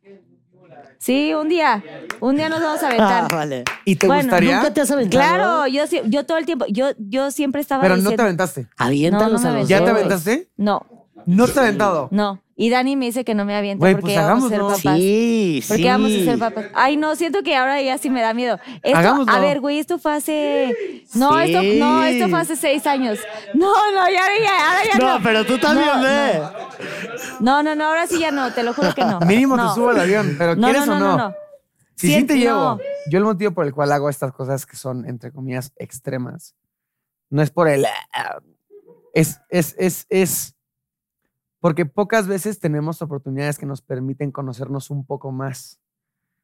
[0.99, 1.83] Sí, un día.
[2.19, 3.23] Un día nos vamos a aventar.
[3.25, 3.63] Ah, vale.
[3.83, 4.55] ¿Y te Bueno, gustaría?
[4.57, 5.23] ¿Nunca te has aventado?
[5.23, 8.15] Claro, yo, sí- yo todo el tiempo, yo, yo siempre estaba Pero no diciendo...
[8.17, 8.67] te aventaste.
[8.77, 9.91] Aviéntalos No, no me a los ¿Ya te dos.
[9.91, 10.49] aventaste?
[10.57, 10.85] No,
[11.25, 12.07] No te has aventado.
[12.11, 12.41] no.
[12.57, 14.77] Y Dani me dice que no me aviente Güey, porque pues vamos a ser hagámoslo.
[14.83, 14.97] papás.
[14.97, 15.67] Sí, sí.
[15.67, 16.65] Porque vamos a ser papás.
[16.73, 18.59] Ay, no, siento que ahora ya sí me da miedo.
[18.81, 19.33] Esto, Hagámoslo.
[19.33, 21.03] a ver, güey, esto fue hace.
[21.15, 21.51] No, Sí.
[21.51, 23.19] esto, no, esto fue hace seis años.
[23.53, 25.17] No, no, ya, ya, ahora ya no.
[25.17, 26.41] No, pero tú también No, ve.
[27.41, 29.19] No, no, no, ahora sí ya no, te lo juro que no.
[29.19, 29.67] Mínimo No.
[29.67, 31.17] te subo al avión, pero No, ¿quieres no, o no, no?
[31.17, 31.35] no, no.
[31.95, 32.57] Si sí Siento- te llevo.
[32.59, 32.79] no.
[33.11, 36.55] Yo el motivo por el cual hago estas cosas que son, entre comillas, extremas,
[37.29, 37.85] no es por el...
[38.13, 38.39] ah,
[39.13, 40.54] Es, es, es, es
[41.65, 45.81] porque pocas veces tenemos oportunidades que nos permiten conocernos un poco más.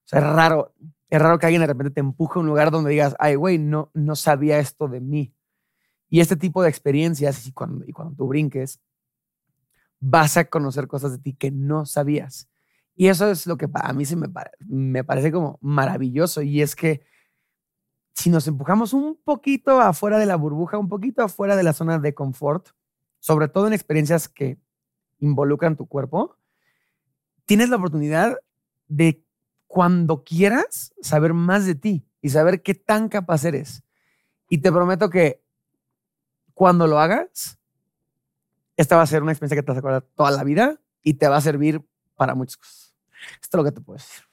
[0.03, 0.73] O sea, es raro,
[1.11, 3.59] es raro que alguien de repente te empuje a un lugar donde digas, ay, güey,
[3.59, 5.35] no, no sabía esto de mí.
[6.09, 7.85] Y este tipo de experiencias, y cuando,
[8.17, 8.81] tú brinques,
[9.99, 12.49] vas a conocer cosas de ti que no sabías.
[12.95, 14.27] Y eso es lo que a mí se me,
[14.67, 16.41] me parece como maravilloso.
[16.41, 17.05] Y es que
[18.15, 21.99] si nos empujamos un poquito afuera de la burbuja, un poquito afuera de la zona
[21.99, 22.69] de confort,
[23.19, 24.57] sobre todo en experiencias que
[25.21, 26.35] involucran tu cuerpo,
[27.45, 28.37] tienes la oportunidad
[28.87, 29.23] de
[29.67, 33.83] cuando quieras saber más de ti y saber qué tan capaz eres.
[34.49, 35.41] Y te prometo que
[36.53, 37.57] cuando lo hagas,
[38.75, 41.13] esta va a ser una experiencia que te vas a acordar toda la vida y
[41.13, 41.81] te va a servir
[42.15, 42.93] para muchas cosas.
[43.41, 44.23] Esto es lo que te puedo decir.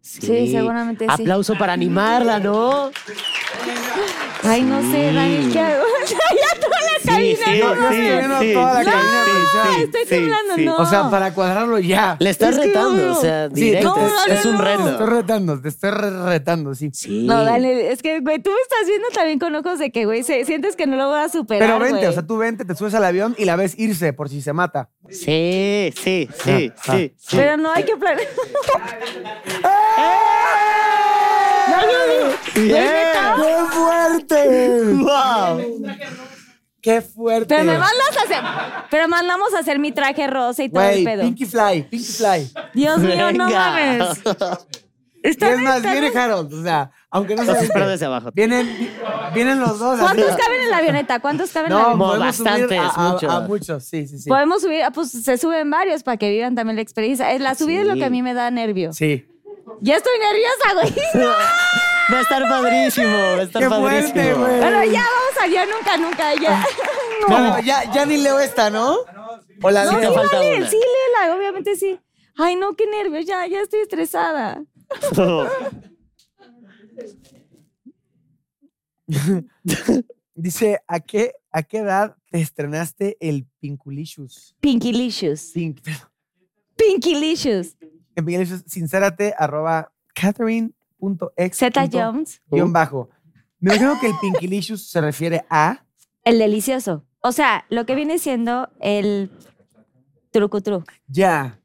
[0.00, 1.22] Sí, seguramente sí.
[1.22, 2.90] Aplauso para animarla, ¿no?
[4.44, 5.84] Ay, no sé, Dani, ¿qué hago?
[7.34, 7.56] cabina.
[7.56, 9.82] sí, no, estoy viendo toda la cabina producción.
[9.82, 10.76] estoy temblando, no.
[10.76, 12.16] O sea, para cuadrarlo ya.
[12.20, 13.12] Le estás retando, no.
[13.18, 13.96] o sea, Sí, directo.
[13.96, 14.62] no, es, no, es no, un no.
[14.64, 14.90] Te reto.
[14.90, 16.90] estoy retando, te estoy re- retando, sí.
[16.92, 17.26] Sí.
[17.26, 20.22] No, dale, es que, güey, tú me estás viendo también con ojos de que, güey,
[20.22, 22.74] se- sientes que no lo voy a superar, Pero vente, o sea, tú vente, te
[22.74, 24.90] subes al avión y la ves irse por si se mata.
[25.08, 27.36] Sí, sí, sí, Ah, sí, sí.
[27.36, 28.26] Pero no hay que planear.
[32.54, 32.86] Bien.
[33.36, 34.82] ¡Qué fuerte!
[34.94, 35.82] ¡Wow!
[36.86, 37.46] ¡Qué fuerte!
[37.48, 38.84] Pero me mandas a hacer.
[38.92, 41.22] Pero mandamos a hacer mi traje rosa y todo el Güey, pedo.
[41.24, 42.52] Pinky Fly, Pinky Fly.
[42.74, 43.58] Dios mío, no Venga.
[43.58, 44.20] mames.
[45.24, 48.30] Y Está es más, viene Harold, o sea, aunque no se espero desde abajo.
[48.32, 48.88] Vienen,
[49.34, 49.98] vienen los dos.
[49.98, 50.40] ¿Cuántos así.
[50.40, 51.18] caben en la avioneta?
[51.18, 52.32] ¿Cuántos caben en la No, avioneta?
[52.32, 53.32] Subir bastantes, a, a- muchos.
[53.34, 54.28] a muchos, sí, sí, sí.
[54.28, 57.36] Podemos subir, ah, pues se suben varios para que vivan también la experiencia.
[57.40, 58.92] La subida es lo que a mí me da nervio.
[58.92, 59.26] Sí.
[59.80, 60.94] Ya estoy nerviosa, güey.
[62.12, 64.12] Va a estar padrísimo, va a estar ¡Qué padrísimo.
[64.14, 64.60] fuerte, güey!
[64.60, 66.60] Pero ya vamos a ya nunca, nunca, ya.
[66.60, 66.66] No.
[67.56, 68.98] No, ya, ya ni leo esta, ¿no?
[69.62, 70.68] O la No, Sí falta vale, una.
[70.70, 71.98] sí, léela, obviamente sí.
[72.36, 74.62] Ay, no, qué nervios, ya, ya estoy estresada.
[80.34, 84.54] Dice, ¿a qué, ¿a qué edad te estrenaste el Pinkulicious?
[84.60, 85.52] Pinkylicious.
[85.54, 85.80] Pink,
[86.76, 87.76] Pinkylicious.
[88.14, 90.75] en Pinkulicious, sincérate, arroba catherine.ex.
[91.52, 92.42] Z Jones.
[92.50, 93.08] Guión bajo.
[93.60, 95.84] Me imagino que el Pinkylicious se refiere a...
[96.24, 97.04] El delicioso.
[97.20, 99.30] O sea, lo que viene siendo el
[100.30, 100.84] trucutru.
[101.08, 101.58] Ya.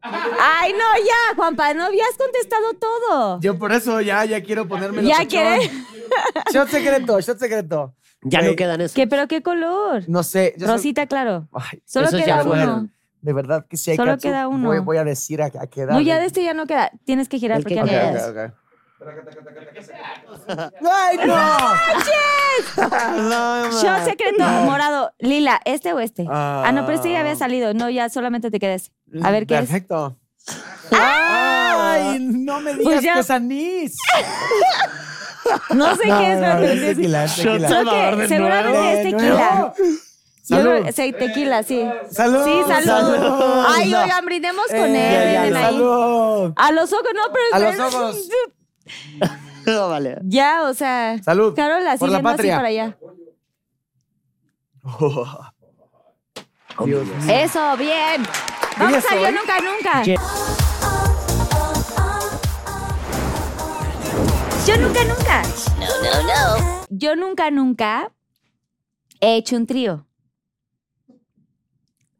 [0.00, 3.40] Ay, no, ya, Juanpa, no habías contestado todo.
[3.40, 5.70] Yo por eso ya, ya quiero ponerme ¿Ya quieres?
[6.52, 7.94] Shot secreto, shot secreto.
[8.22, 8.94] Ya Güey, no quedan eso.
[8.94, 10.04] ¿Qué, pero qué color?
[10.08, 10.54] No sé.
[10.56, 11.48] yo soy- Rosita, claro.
[11.52, 12.50] Ay, Solo Esos queda ya uno.
[12.50, 12.92] fueron.
[13.22, 14.68] de verdad que sí hay Solo queda uno.
[14.68, 15.92] Voy, voy a decir a, a qué edad.
[15.94, 16.90] No, ya de este ya no queda.
[17.04, 18.10] Tienes que girar El porque que ya no queda.
[18.12, 18.28] quedas.
[18.28, 18.67] Ok, ok, ok.
[20.90, 21.58] ¡Ay, no!
[23.28, 26.26] No, Shot secreto, morado, lila, ¿este o este?
[26.28, 26.64] Ah.
[26.66, 27.74] Ah, no, pero este ya había salido.
[27.74, 28.90] No, ya solamente te quedes.
[29.22, 29.60] A ver, ¿qué es?
[29.60, 30.16] Perfecto.
[30.90, 32.18] ¡Ay!
[32.20, 33.96] No me digas Pues ya- que es anís.
[35.74, 37.68] No sé qué es, pero es tequila, es tequila.
[37.68, 38.90] Creo que seguramente nuevo.
[38.90, 39.74] es tequila.
[40.50, 40.86] Yo Salud.
[40.94, 41.86] sí, tequila, sí.
[42.10, 42.42] Salud.
[42.44, 42.86] Sí, salud.
[42.86, 43.64] Salud.
[43.68, 45.54] Ay, oigan, brindemos con Eh, él.
[45.56, 45.62] ahí.
[45.62, 46.52] Salud.
[46.56, 47.44] A los ojos, no, pero.
[47.52, 48.28] A los ojos.
[49.66, 50.18] No, vale.
[50.22, 51.22] Ya, o sea.
[51.22, 51.54] Salud.
[51.54, 52.56] Carol, así Por la viendo así patria.
[52.56, 52.96] para allá.
[56.84, 57.08] Dios.
[57.28, 58.22] Eso, bien.
[58.78, 59.32] Vamos a yo eh?
[59.32, 60.02] nunca, nunca.
[60.02, 60.16] ¿Qué?
[64.66, 65.42] Yo nunca, nunca.
[65.80, 66.86] No, no, no.
[66.90, 68.12] Yo nunca, nunca
[69.20, 70.06] he hecho un trío.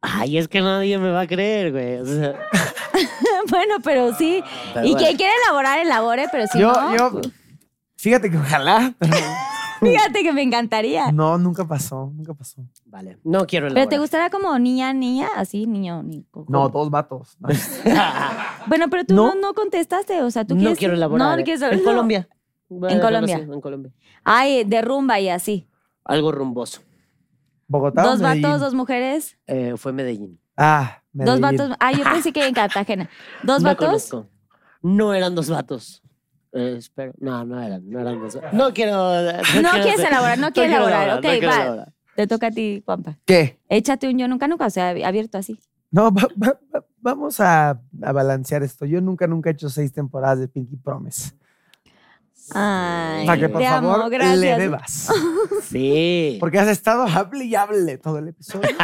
[0.01, 1.97] Ay, es que nadie me va a creer, güey.
[1.97, 2.39] O sea,
[3.49, 4.43] bueno, pero sí.
[4.73, 5.05] Pero y bueno.
[5.05, 6.95] quien quiere elaborar, elabore, pero si yo, no.
[6.97, 7.21] yo,
[7.97, 9.13] fíjate que ojalá, pero
[9.81, 11.09] Fíjate que me encantaría.
[11.13, 12.61] no, nunca pasó, nunca pasó.
[12.85, 13.17] vale.
[13.23, 13.99] No quiero Pero te elaborar.
[14.01, 16.25] gustaría como niña, niña, así, niño, ni.
[16.49, 17.37] No, todos vatos.
[17.85, 18.03] No.
[18.67, 19.33] Bueno, pero tú No.
[19.35, 20.77] no, no contestaste, o sea, tú no quieres.
[20.79, 21.29] quiero elaborar.
[21.29, 21.83] No, no quieres En no.
[21.85, 22.27] Colombia.
[22.67, 23.35] Dejarlo Colombia.
[23.37, 23.91] así, en Colombia.
[24.25, 25.67] Ay, de rumba y así.
[26.03, 26.81] Algo rumboso.
[27.67, 28.03] Bogotá.
[28.03, 29.37] Dos vatos, dos mujeres.
[29.47, 30.39] Eh, fue Medellín.
[30.61, 31.41] Ah, Dos Medellín.
[31.41, 31.77] vatos.
[31.79, 33.09] Ah, yo pensé que en Cartagena.
[33.43, 33.85] Dos No vatos.
[33.87, 34.27] conozco.
[34.81, 36.01] no eran dos vatos.
[36.51, 37.13] Eh, espero.
[37.19, 38.53] No, no eran, no eran dos vatos.
[38.53, 38.91] No quiero.
[38.93, 39.41] No, No
[39.71, 41.07] quiero quieres elaborar, no quieres quiero elaborar.
[41.07, 41.33] no Ok, va.
[41.61, 41.93] elaborar.
[42.15, 43.17] Te toca a ti, Juanpa.
[43.25, 43.59] ¿Qué?
[43.69, 45.57] Échate un yo nunca, nunca, o sea, abierto así.
[45.91, 48.85] No, va- va- va- vamos a, a balancear esto.
[48.85, 51.31] Yo nunca, nunca he hecho seis temporadas de Pinky Promise.
[52.53, 54.37] Ay, Para que por te amo, favor gracias.
[54.39, 55.09] le bebas.
[55.69, 56.37] Sí.
[56.39, 58.69] Porque has estado hable y hable todo el episodio.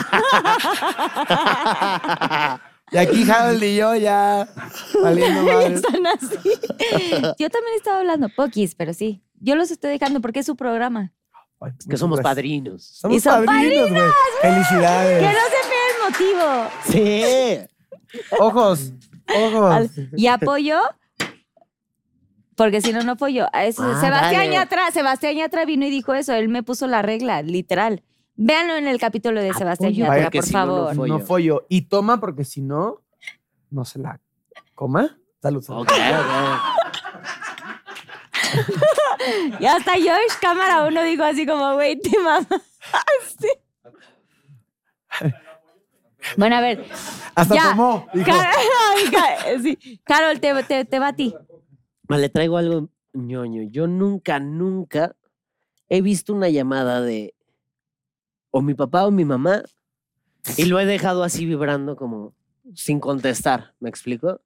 [2.92, 4.48] y aquí Harold y yo ya
[5.02, 5.74] valiendo madre.
[5.76, 6.38] Están así.
[7.40, 9.24] Yo también estaba hablando poquis, pero sí.
[9.40, 11.12] Yo los estoy dejando porque es su programa.
[11.60, 12.36] Ay, que somos gracias.
[12.36, 12.84] padrinos.
[12.86, 14.02] Somos Y son padrinos, güey.
[14.42, 15.20] Felicidades.
[15.20, 16.70] Que no se pierda el motivo.
[16.86, 17.24] Sí.
[18.40, 18.92] Ojos,
[19.36, 19.72] ojos.
[19.74, 20.80] Al- Y apoyo,
[22.56, 23.16] porque si no, no.
[23.54, 24.52] A eso- Ah, Sebastián vale.
[24.54, 26.34] Yatra, Sebastián Yatra vino y dijo eso.
[26.34, 28.04] Él me puso la regla, literal.
[28.36, 30.96] Véanlo en el capítulo de Sebastián Apoyo, Yatra, por si no, no favor.
[30.96, 31.08] fue.
[31.10, 31.66] No Follo.
[31.70, 33.02] Y toma porque si no,
[33.70, 34.20] no se la
[34.74, 35.18] coma.
[35.42, 35.62] Salud.
[35.62, 35.82] salud.
[35.82, 35.96] Ok, ok.
[39.60, 42.48] Y hasta Josh, cámara uno, dijo así como, güey, te mamas.
[43.40, 43.48] Sí.
[46.38, 46.84] Bueno, a ver.
[47.36, 47.70] Hasta ya.
[47.70, 48.08] tomó.
[48.12, 48.50] Dijo, Car-
[48.96, 50.02] Ay, Ca- sí.
[50.04, 51.36] Carol, te, te, te va a ti.
[52.10, 53.64] Le traigo algo ñoño.
[53.70, 55.16] Yo nunca, nunca
[55.90, 57.34] he visto una llamada de
[58.52, 59.64] o mi papá o mi mamá
[60.58, 62.34] y lo he dejado así vibrando como
[62.74, 63.74] sin contestar.
[63.80, 64.42] ¿Me explico?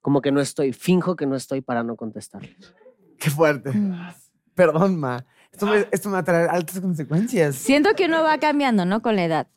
[0.00, 2.42] Como que no estoy, finjo que no estoy para no contestar.
[3.18, 3.72] Qué fuerte.
[4.54, 5.24] Perdón, ma.
[5.52, 7.56] Esto me, esto me va a traer altas consecuencias.
[7.56, 9.02] Siento que uno va cambiando, ¿no?
[9.02, 9.48] Con la edad.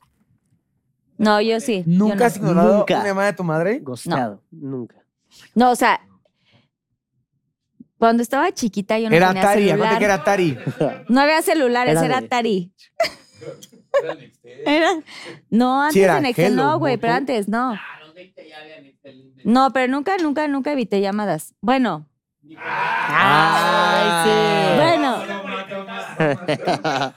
[1.17, 1.83] No, yo sí.
[1.85, 2.25] yo ¿Nunca no.
[2.25, 2.95] has ignorado Nunca.
[2.95, 3.79] una llamada de tu madre?
[3.79, 4.41] Gosteado.
[4.51, 4.95] Nunca.
[5.55, 6.01] No, o sea,
[8.03, 9.97] cuando estaba chiquita yo no era tenía Atari, celular.
[9.97, 10.57] que era Atari.
[11.07, 12.73] No había celulares, Era era, Atari.
[14.65, 14.99] Era-
[15.49, 17.79] No, antes era de Nextel Hello, no, güey, pero antes no.
[19.45, 21.55] No, pero nunca, nunca, nunca evité llamadas.
[21.61, 22.09] Bueno,
[22.57, 24.25] Ay,
[24.75, 25.23] bueno.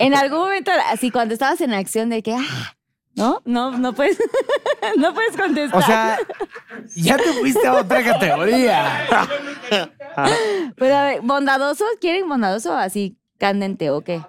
[0.00, 2.74] En algún momento, así cuando estabas en acción de que, ah,
[3.20, 4.18] no, no, no puedes,
[4.96, 5.78] no puedes contestar.
[5.78, 6.18] O sea,
[6.96, 9.06] ya te fuiste a otra categoría.
[10.76, 14.22] Pero a ver, bondadoso, ¿quieren bondadoso o así candente o qué?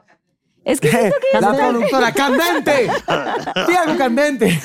[0.64, 2.90] Es que siento que La productora, candente.
[3.68, 4.60] Di algo candente.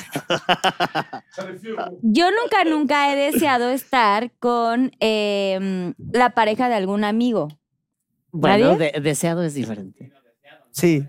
[2.01, 7.47] yo nunca, nunca he deseado estar con eh, la pareja de algún amigo.
[8.31, 10.11] Bueno, deseado es diferente.
[10.71, 11.03] Sí.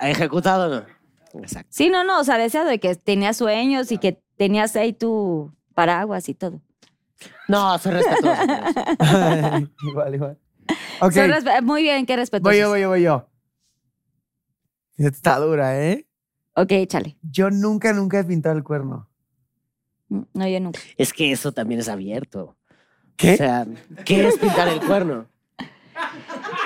[0.00, 0.99] Ejecutado no.
[1.34, 1.68] Exacto.
[1.72, 5.52] Sí, no, no, o sea, deseado de que tenías sueños y que tenías ahí tu
[5.74, 6.60] paraguas y todo.
[7.48, 8.42] No, soy respetuoso.
[9.90, 10.38] igual, igual.
[11.00, 11.12] Ok.
[11.12, 12.42] Son respe- Muy bien, qué respeto.
[12.44, 13.26] Voy yo, voy yo, voy yo.
[14.96, 16.06] Está dura, ¿eh?
[16.54, 17.16] Ok, échale.
[17.22, 19.08] Yo nunca, nunca he pintado el cuerno.
[20.08, 20.80] Mm, No, yo nunca.
[20.96, 22.56] Es que eso también es abierto.
[23.16, 23.34] ¿Qué?
[23.34, 23.66] O sea,
[24.04, 25.26] ¿qué es pintar el cuerno?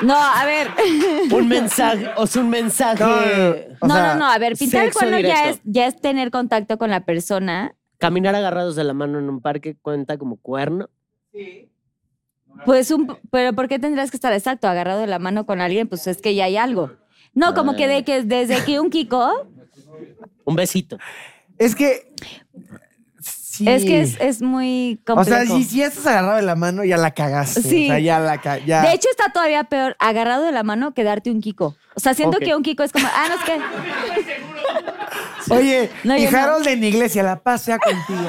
[0.03, 0.69] No, a ver.
[1.33, 3.03] Un mensaje, o sea, un mensaje.
[3.03, 3.77] No, no, no.
[3.81, 6.31] O no, sea, no, no, a ver, pintar el cuerno ya es, ya es tener
[6.31, 7.75] contacto con la persona.
[7.99, 10.91] Caminar agarrados de la mano en un parque cuenta como cuerno.
[12.65, 15.89] Pues un, pero ¿por qué tendrías que estar exacto agarrado de la mano con alguien?
[15.89, 16.93] Pues es que ya hay algo.
[17.35, 19.49] No, como que de que desde que un Kiko,
[20.45, 20.99] Un besito.
[21.59, 22.13] Es que.
[23.59, 23.69] Sí.
[23.69, 25.45] es que es, es muy O complejo.
[25.47, 27.63] sea, si, si ya estás agarrado de la mano, ya la cagaste.
[27.63, 27.85] Sí.
[27.85, 28.83] O sea, ya la ca- ya.
[28.83, 31.77] De hecho, está todavía peor agarrado de la mano que darte un Kiko.
[31.95, 33.61] O sea, siento que un Kiko es como, ah, no es que.
[35.55, 36.59] Oye, No, y no.
[36.67, 38.21] En iglesia, la paz sea contigo.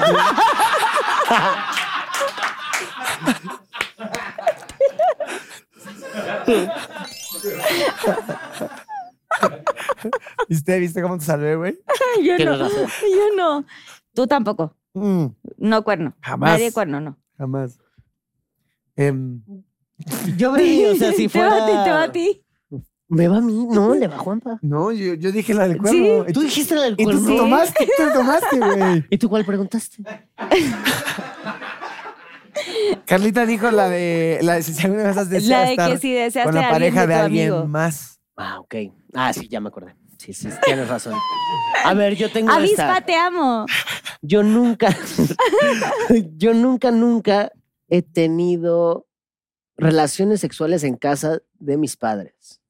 [10.48, 11.78] ¿Viste, ¿Viste cómo te salvé, güey?
[12.22, 12.56] yo no.
[12.58, 12.86] Razón.
[13.02, 13.64] Yo no.
[14.14, 14.74] Tú tampoco.
[14.96, 15.26] Mm,
[15.58, 16.14] No cuerno.
[16.22, 16.52] Jamás.
[16.52, 17.18] Nadie cuerno, no.
[17.36, 17.78] jamás.
[18.96, 19.42] Em,
[20.36, 22.02] Yo vi, o sea, si Te va a ti, te va fuera.
[22.04, 22.42] a ti.
[23.08, 23.66] ¿Me va a mí?
[23.70, 24.58] No, le va a Juanpa.
[24.62, 26.24] no, yo, yo dije la del cuerno.
[26.32, 27.28] Tú dijiste la del Y tú cuerno.
[27.28, 29.04] sí tomaste, tú tomaste, güey.
[29.10, 30.02] ¿Y tú cuál preguntaste?
[33.04, 35.98] Carlita dijo la de la de si alguna vez has deseado La de que estar
[35.98, 37.68] si deseaste con la alguien pareja de de, tu alguien amigo.
[37.68, 38.20] más.
[38.36, 38.74] Ah, ok.
[39.14, 39.94] Ah, sí, ya me acordé.
[40.18, 41.14] Sí, sí, tienes razón.
[41.84, 43.00] A ver, yo tengo Avispa, esta.
[43.06, 43.66] te amo.
[44.22, 44.96] Yo nunca,
[46.36, 47.52] yo nunca, nunca
[47.88, 49.06] he tenido
[49.76, 52.60] relaciones sexuales en casa de mis padres.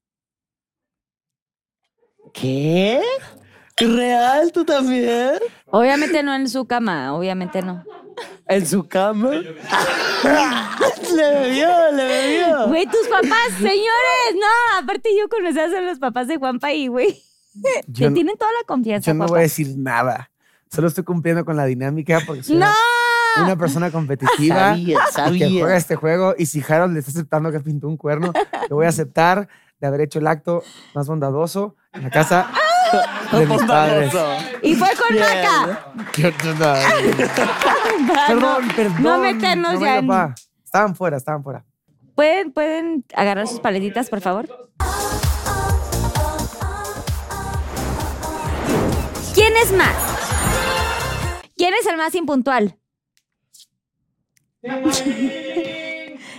[2.33, 3.01] ¿Qué?
[3.77, 4.51] ¿Real?
[4.51, 5.33] ¿Tú también?
[5.67, 7.83] Obviamente no en su cama, obviamente no.
[8.47, 9.29] ¿En su cama?
[9.31, 9.45] le
[11.15, 12.67] bebió, le bebió.
[12.67, 17.21] Güey, tus papás, señores, no, aparte yo conocí a los papás de Juanpa y güey,
[17.93, 20.31] te no- tienen toda la confianza, Yo no voy a decir nada.
[20.71, 22.67] Solo estoy cumpliendo con la dinámica porque ¡No!
[23.41, 24.69] una persona competitiva.
[24.71, 25.49] Sabía, que sabía.
[25.61, 28.33] juega este juego y si Harold le está aceptando que pintó un cuerno,
[28.69, 29.47] lo voy a aceptar
[29.79, 30.63] de haber hecho el acto
[30.95, 32.47] más bondadoso en la casa
[33.31, 34.13] de mis padres.
[34.61, 35.23] Y fue con Bien.
[35.23, 35.93] Maca.
[38.27, 39.03] Perdón, perdón.
[39.03, 40.35] No meternos no, ya papá.
[40.63, 41.63] Estaban fuera, estaban fuera.
[42.15, 44.47] ¿Pueden, ¿Pueden agarrar sus paletitas, por favor?
[49.33, 50.16] ¿Quién es más?
[51.57, 52.77] ¿Quién es el más impuntual?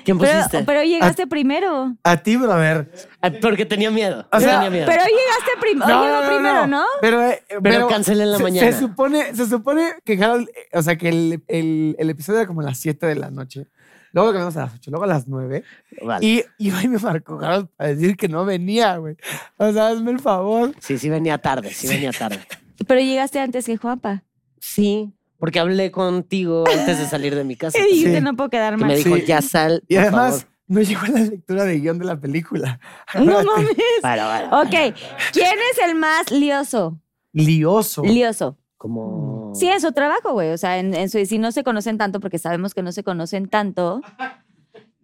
[0.04, 0.64] ¿Quién Pero, pusiste?
[0.64, 1.94] pero llegaste primero.
[2.02, 2.90] A ti, brother.
[3.20, 4.26] Ah, Porque tenía miedo.
[4.32, 4.86] O sea, tenía miedo.
[4.86, 6.02] Pero llegaste primero.
[6.04, 6.84] llegó primero, ¿no?
[7.02, 8.72] Pero, eh, pero, cancelé en la se, mañana.
[8.72, 12.46] Se supone, se supone que Harold, eh, o sea, que el, el- el episodio era
[12.46, 13.66] como a las 7 de la noche.
[14.12, 15.62] Luego lo cambiamos a las 8, luego a las 9.
[16.02, 16.26] Vale.
[16.26, 19.16] Y, y hoy me marcó Harold para decir que no venía, güey.
[19.58, 20.72] O sea, hazme el favor.
[20.80, 22.40] Sí, sí venía tarde, sí venía tarde.
[22.86, 24.22] Pero llegaste antes que Juanpa.
[24.60, 27.78] Sí, porque hablé contigo antes de salir de mi casa.
[27.78, 28.20] Y dijiste, Sí.
[28.24, 29.24] no puedo quedar Que me dijo, Sí.
[29.26, 29.82] ya sal.
[29.88, 30.46] Y por además, favor".
[30.68, 32.80] no llegó a la lectura de guion de la película.
[33.14, 33.76] No mames.
[34.02, 34.60] Para, para.
[34.62, 34.94] Ok.
[35.32, 37.00] ¿Quién es el más lioso?
[37.32, 38.02] Lioso.
[38.02, 38.56] Lioso.
[38.76, 39.52] Como.
[39.54, 40.50] Sí, en su trabajo, güey.
[40.52, 43.02] O sea, en, en su, si no se conocen tanto, porque sabemos que no se
[43.02, 44.00] conocen tanto,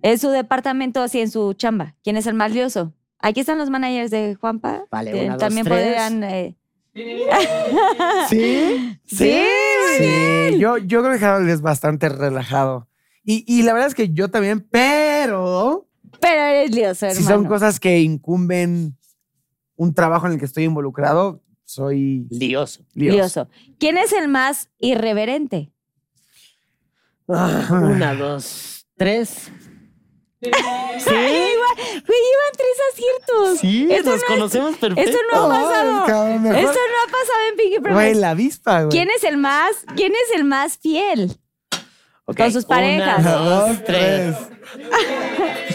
[0.02, 1.94] en su departamento, así en su chamba.
[2.05, 2.93] ¿Quién es el más lioso?
[3.20, 4.85] Aquí están los managers de Juanpa.
[4.90, 5.78] Vale, una, dos, también tres.
[5.78, 6.22] podrían.
[6.24, 6.56] eh,
[8.29, 8.99] ¿Sí?
[9.05, 9.43] Sí,
[9.83, 12.89] muy Sí, yo, yo creo que Harold es bastante relajado.
[13.25, 15.89] Y, y la verdad es que yo también, pero
[16.21, 17.29] Pero eres lioso, si hermano.
[17.37, 18.97] son cosas que incumben
[19.77, 22.85] un trabajo en el que estoy involucrado, soy Lioso.
[22.95, 23.16] lioso.
[23.16, 23.49] lioso.
[23.79, 25.73] ¿Quién es el más irreverente?
[27.29, 29.51] Ah, una, dos, tres.
[30.47, 33.59] Igual, güey, llevan tres aciertos.
[33.61, 35.11] Sí, Esto nos no es- conocemos perfecto.
[35.11, 36.05] Esto no ha pasado.
[36.07, 37.93] cabrón, Esto no ha pasado en Pinky Promise.
[37.95, 38.91] Güey, la avispa, güey.
[38.91, 41.37] ¿Quién es el más, quién es el más fiel?
[42.27, 43.19] Con sus parejas?
[43.21, 44.35] Una, dos, dos, tres.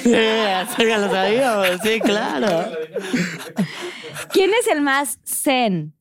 [0.03, 2.71] Eso ya lo sabíamos, sí, claro.
[4.31, 5.93] ¿Quién es el más zen?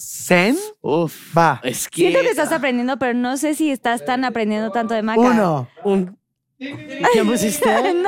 [0.00, 0.58] ¿Zen?
[0.80, 1.14] Uf.
[1.36, 1.60] Va.
[1.62, 2.00] Es que.
[2.02, 5.20] Siento que estás aprendiendo, pero no sé si estás tan aprendiendo tanto de Maca.
[5.20, 5.68] Uno.
[5.84, 6.18] Un...
[7.12, 7.68] ¿Qué pusiste?
[7.72, 8.04] No, bien.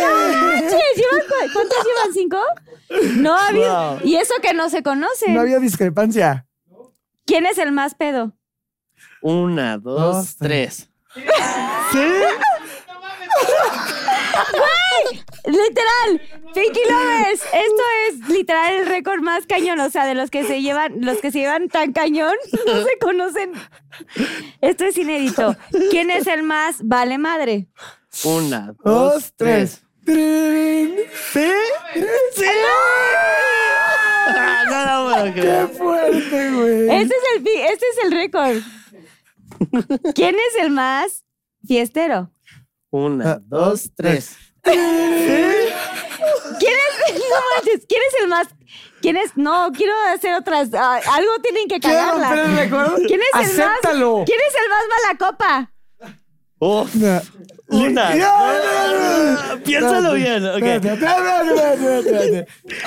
[0.00, 2.12] No manches, ¿llevan cu- ¿Cuántos llevan?
[2.14, 2.38] ¿Cinco?
[3.16, 3.36] No.
[3.52, 4.00] Wow.
[4.04, 5.34] Y eso que no se conocen.
[5.34, 6.46] No había discrepancia.
[7.26, 8.32] ¿Quién es el más pedo?
[9.20, 10.88] Una, dos, Dos, tres.
[15.48, 16.20] Literal,
[16.54, 17.42] Pinky Lovers.
[17.42, 19.80] Esto es literal el récord más cañón.
[19.80, 22.34] O sea, de los que se llevan, los que se llevan tan cañón,
[22.66, 23.52] no se conocen.
[24.60, 25.56] Esto es inédito.
[25.90, 27.68] ¿Quién es el más vale madre?
[28.24, 29.82] Una, dos, Dos, tres.
[30.06, 31.50] ¿Sí?
[32.34, 32.44] ¡Sí!
[34.30, 35.68] Ah, no lo puedo ¡Qué creer.
[35.68, 36.90] fuerte, güey!
[37.02, 38.56] Este es el, este es el récord.
[40.14, 41.24] ¿Quién es el más
[41.66, 42.30] fiestero?
[42.90, 44.36] Una, Ah, dos, tres.
[46.58, 47.14] ¿Quién es?
[47.28, 48.46] No manches, ¿quién es el más?
[49.00, 49.36] ¿Quién es?
[49.36, 50.68] No, quiero hacer otras.
[50.74, 52.96] ah, algo tienen que ¿Quieres romper el cagarla.
[53.06, 54.18] ¿Quién es el ¡Acéptalo!
[54.18, 54.26] más?
[54.26, 55.70] ¿Quién es el más mala copa?
[56.60, 56.94] Uf.
[57.68, 58.10] Una.
[59.64, 60.62] Piénsalo bien, ok.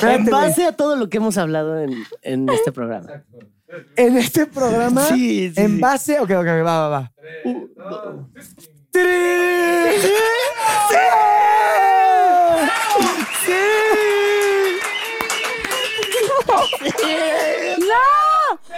[0.04, 3.24] En base a todo lo que hemos hablado en, en este programa.
[3.96, 5.80] En este programa, Sí, sí, en sí.
[5.82, 6.20] base.
[6.20, 7.12] Ok, ok, va, va, va.
[10.90, 11.12] ¡Trin!
[13.46, 13.62] ¡Sí!
[17.80, 18.06] ¡No!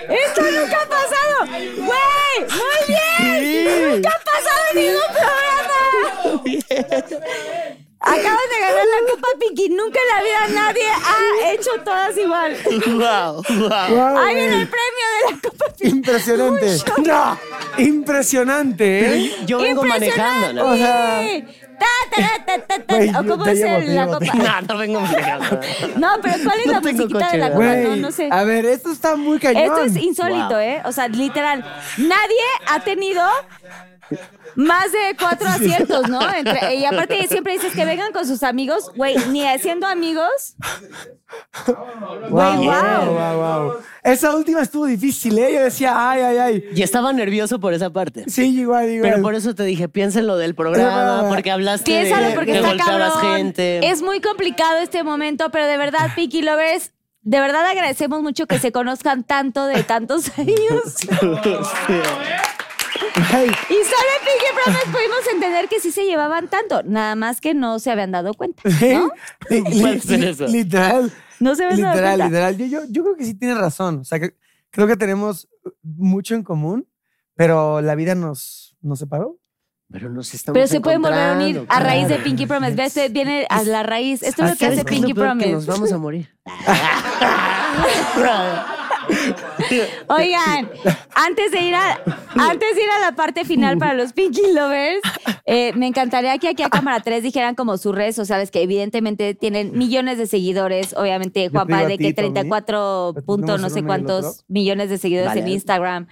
[0.09, 1.35] ¡Esto nunca ha pasado!
[1.77, 2.35] ¡Güey!
[2.49, 3.93] ¡Muy bien!
[3.93, 5.81] ¡Nunca ha pasado en ningún programa!
[8.05, 9.65] Acabas de ganar la Copa Pinky.
[9.69, 12.57] Nunca en la vida nadie ha hecho todas igual.
[12.85, 13.87] Wow, wow.
[13.89, 15.95] Guau, Ahí viene el premio de la Copa Pinky.
[15.95, 16.67] Impresionante.
[17.05, 17.39] No,
[17.77, 19.35] impresionante, ¿eh?
[19.45, 20.71] Yo vengo manejando, ¿no?
[20.71, 21.21] O sea,
[23.19, 24.25] ¿O cómo es el- la copa?
[24.35, 25.59] No, no vengo manejando.
[25.97, 27.75] No, pero ¿cuál es No la tengo musiquita coche, de la copa?
[27.75, 28.29] No, no sé.
[28.31, 29.63] a ver, esto está muy cañón.
[29.63, 30.57] Esto es insólito, Wow.
[30.59, 30.81] ¿eh?
[30.85, 31.63] O sea, literal.
[31.97, 33.23] Nadie ha tenido
[34.55, 36.19] más de cuatro aciertos, ¿no?
[36.33, 38.91] Entre- y aparte siempre dices que vengan con sus amigos.
[38.95, 40.55] Güey, ni siendo amigos.
[41.67, 41.77] Wow,
[42.29, 43.13] wow, wow.
[43.13, 43.73] wow, wow.
[44.03, 45.53] Esa última estuvo difícil, ¿eh?
[45.55, 46.63] Yo decía, ay, ay, ay.
[46.75, 48.25] Y estaba nervioso por esa parte.
[48.27, 49.09] Sí, igual, igual.
[49.11, 52.51] Pero por eso te dije, piensa en lo del programa, porque hablaste Piénsalo de porque
[52.51, 53.11] que está cabrón.
[53.21, 53.87] gente.
[53.89, 56.91] Es muy complicado este momento, pero de verdad, Pinky Lovers,
[57.21, 60.97] de verdad agradecemos mucho que se conozcan tanto de tantos años.
[63.15, 67.41] Ay, Y solo en Pinky Promise pudimos entender que sí se llevaban tanto, nada más
[67.41, 69.11] que no se habían dado cuenta, ¿no?
[69.47, 70.47] Puede ser eso.
[70.47, 71.11] Literal.
[71.39, 72.25] No se habían dado Literal, cuenta.
[72.27, 72.57] literal.
[72.57, 73.99] Yo, yo, yo creo que sí tiene razón.
[73.99, 74.35] O sea, que,
[74.71, 75.47] creo que tenemos
[75.83, 76.87] mucho en común,
[77.35, 79.37] pero la vida nos, nos separó.
[79.91, 82.23] Pero nos estamos Pero se pueden volver a unir a raíz de claro.
[82.23, 82.75] Pinky Promise.
[82.75, 82.93] ¿Ves?
[82.93, 84.23] Se Viene a la raíz.
[84.23, 85.37] Esto es lo que ¿Sabes hace Pinky peor?
[85.37, 85.51] Que Promise.
[85.51, 86.35] nos vamos a morir.
[90.07, 90.69] Oigan,
[91.15, 92.01] antes de ir a
[92.35, 95.01] antes de ir a la parte final para los Pinky Lovers,
[95.45, 99.35] eh, me encantaría que aquí a Cámara 3 dijeran como sus redes sociales, que evidentemente
[99.35, 100.93] tienen millones de seguidores.
[100.95, 102.33] Obviamente, de ti, que Tommy.
[102.33, 105.41] 34 Pero punto no sé cuántos millones de seguidores Vale.
[105.41, 106.07] en Instagram.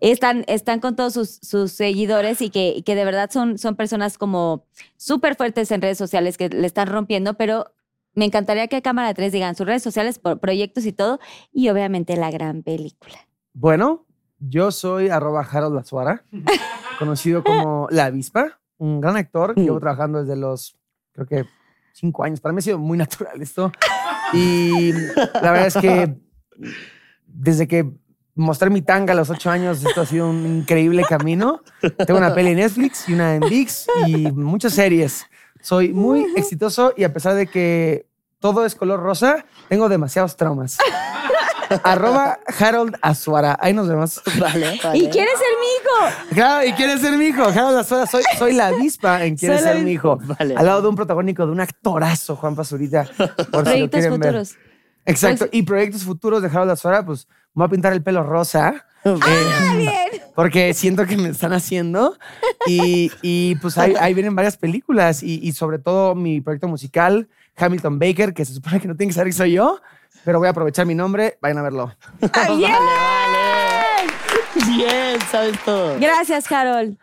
[0.00, 4.18] Están, están con todos sus, sus seguidores y que, que de verdad son, son personas
[4.18, 7.72] como súper fuertes en redes sociales que le están rompiendo, pero
[8.16, 11.20] me encantaría que Cámara 3 digan sus redes sociales, por proyectos y todo,
[11.52, 13.14] y obviamente la gran película.
[13.52, 14.06] Bueno,
[14.38, 16.24] yo soy arroba Harold Lazuara,
[16.98, 19.54] conocido como La Avispa, un gran actor.
[19.54, 20.76] que Llevo trabajando desde los,
[21.12, 21.44] creo que,
[21.92, 22.40] cinco años.
[22.40, 23.70] Para mí ha sido muy natural esto.
[24.32, 24.92] Y
[25.34, 26.14] la verdad es que
[27.26, 27.90] desde que
[28.34, 31.62] mostré mi tanga a los ocho años, esto ha sido un increíble camino.
[32.06, 35.26] Tengo una peli en Netflix y una en VIX y muchas series.
[35.60, 38.05] Soy muy exitoso y a pesar de que
[38.40, 40.78] todo es color rosa, tengo demasiados traumas.
[41.82, 43.56] Arroba Harold Azuara.
[43.60, 44.22] Ahí nos vemos.
[44.38, 44.98] Vale, vale.
[44.98, 46.34] ¿Y quién es el mijo?
[46.34, 47.42] Claro, ¿y quién es ser mi hijo?
[47.42, 48.06] Harold Azuara.
[48.06, 50.18] Soy, soy la avispa en quién Soy es la ser mi hijo.
[50.22, 50.54] Vale.
[50.56, 53.04] Al lado de un protagónico, de un actorazo, Juan Pazurita.
[53.04, 54.12] Por si lo Proyectos ver.
[54.12, 54.54] futuros.
[55.04, 55.46] Exacto.
[55.52, 58.86] Y proyectos futuros de Harold Azuara, pues me voy a pintar el pelo rosa.
[59.04, 62.16] Ah, eh, porque siento que me están haciendo.
[62.66, 65.22] Y, y, pues ahí, ahí vienen varias películas.
[65.22, 69.10] Y, y sobre todo mi proyecto musical, Hamilton Baker, que se supone que no tiene
[69.10, 69.80] que saber que soy yo.
[70.24, 71.38] Pero voy a aprovechar mi nombre.
[71.40, 71.94] Vayan a verlo.
[72.56, 72.72] ¡Bien!
[74.66, 75.98] Bien, sabes todo.
[76.00, 76.96] Gracias, Harold.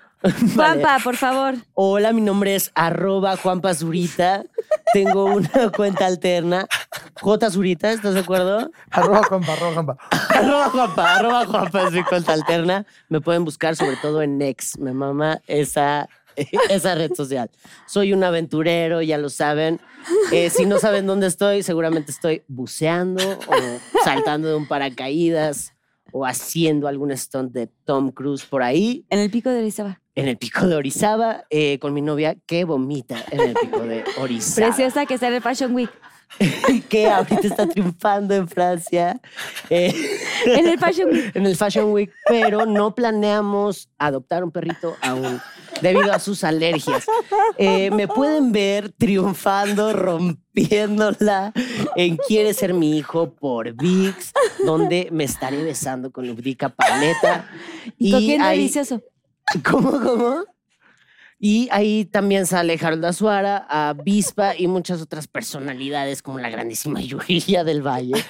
[0.55, 1.55] Juanpa, por favor.
[1.73, 4.43] Hola, mi nombre es arroba Juan Pazurita.
[4.93, 6.65] Tengo una cuenta alterna.
[7.19, 8.71] J Zurita, ¿estás de acuerdo?
[8.91, 9.97] Arroba Juanpa, arroba Juanpa.
[10.29, 12.85] arroba Juanpa, arroba Juanpa es mi cuenta alterna.
[13.09, 14.77] Me pueden buscar sobre todo en Next.
[14.77, 16.07] Me mama esa,
[16.69, 17.49] esa red social.
[17.87, 19.79] Soy un aventurero, ya lo saben.
[20.31, 25.73] Eh, si no saben dónde estoy, seguramente estoy buceando o saltando de un paracaídas
[26.11, 29.05] o haciendo algún stunt de Tom Cruise por ahí.
[29.09, 29.99] En el pico de Orizaba.
[30.15, 34.03] en el pico de Orizaba eh, con mi novia que vomita en el pico de
[34.19, 34.67] Orizaba.
[34.67, 35.89] Preciosa que está en el Fashion Week.
[36.89, 39.19] que ahorita está triunfando en Francia.
[39.69, 39.93] eh,
[40.45, 41.31] En el Fashion Week.
[41.35, 45.39] en el Fashion Week, pero no planeamos adoptar un perrito aún
[45.81, 47.05] debido a sus alergias.
[47.57, 51.53] Eh, me pueden ver triunfando, rompiéndola
[51.95, 54.31] en Quiere ser mi hijo por VIX,
[54.65, 57.49] donde me estaré besando con Lubrica Paleta.
[57.97, 59.01] Y Cogiendo ahí- delicioso.
[59.69, 60.43] ¿Cómo, cómo?
[61.45, 67.01] Y ahí también sale Harold Azuara, a Vispa y muchas otras personalidades como la grandísima
[67.01, 68.23] Yuria del Valle.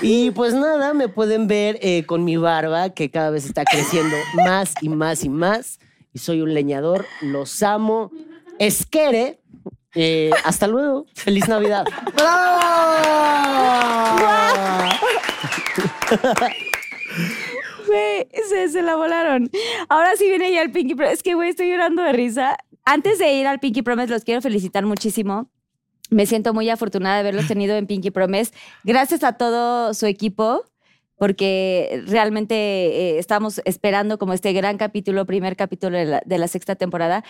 [0.00, 4.16] Y pues nada, me pueden ver eh, con mi barba que cada vez está creciendo
[4.46, 5.80] más y más y más.
[6.14, 8.10] Y soy un leñador, los amo.
[8.58, 9.38] Esquere.
[9.94, 11.04] Eh, hasta luego.
[11.12, 11.84] Feliz Navidad.
[17.86, 19.50] Güey, se, se la volaron.
[19.88, 21.14] Ahora sí viene ya el Pinky Promise.
[21.14, 22.56] Es que, güey, estoy llorando de risa.
[22.84, 25.50] Antes de ir al Pinky Promise, los quiero felicitar muchísimo.
[26.10, 28.52] Me siento muy afortunada de haberlos tenido en Pinky Promise.
[28.84, 30.64] Gracias a todo su equipo,
[31.16, 36.48] porque realmente eh, estamos esperando como este gran capítulo, primer capítulo de la, de la
[36.48, 37.24] sexta temporada.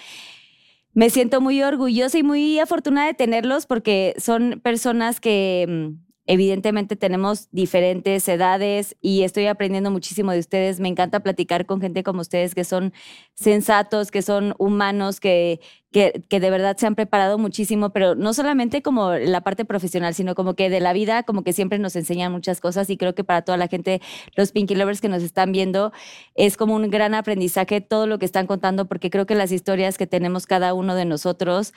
[0.92, 6.96] Me siento muy orgullosa y muy afortunada de tenerlos porque son personas que mm, evidentemente
[6.96, 10.80] tenemos diferentes edades y estoy aprendiendo muchísimo de ustedes.
[10.80, 12.92] Me encanta platicar con gente como ustedes que son
[13.34, 15.60] sensatos, que son humanos, que,
[15.92, 20.14] que, que de verdad se han preparado muchísimo, pero no solamente como la parte profesional,
[20.14, 23.14] sino como que de la vida, como que siempre nos enseñan muchas cosas y creo
[23.14, 24.00] que para toda la gente,
[24.34, 25.92] los Pinky Lovers que nos están viendo,
[26.34, 29.96] es como un gran aprendizaje todo lo que están contando, porque creo que las historias
[29.96, 31.72] que tenemos cada uno de nosotros,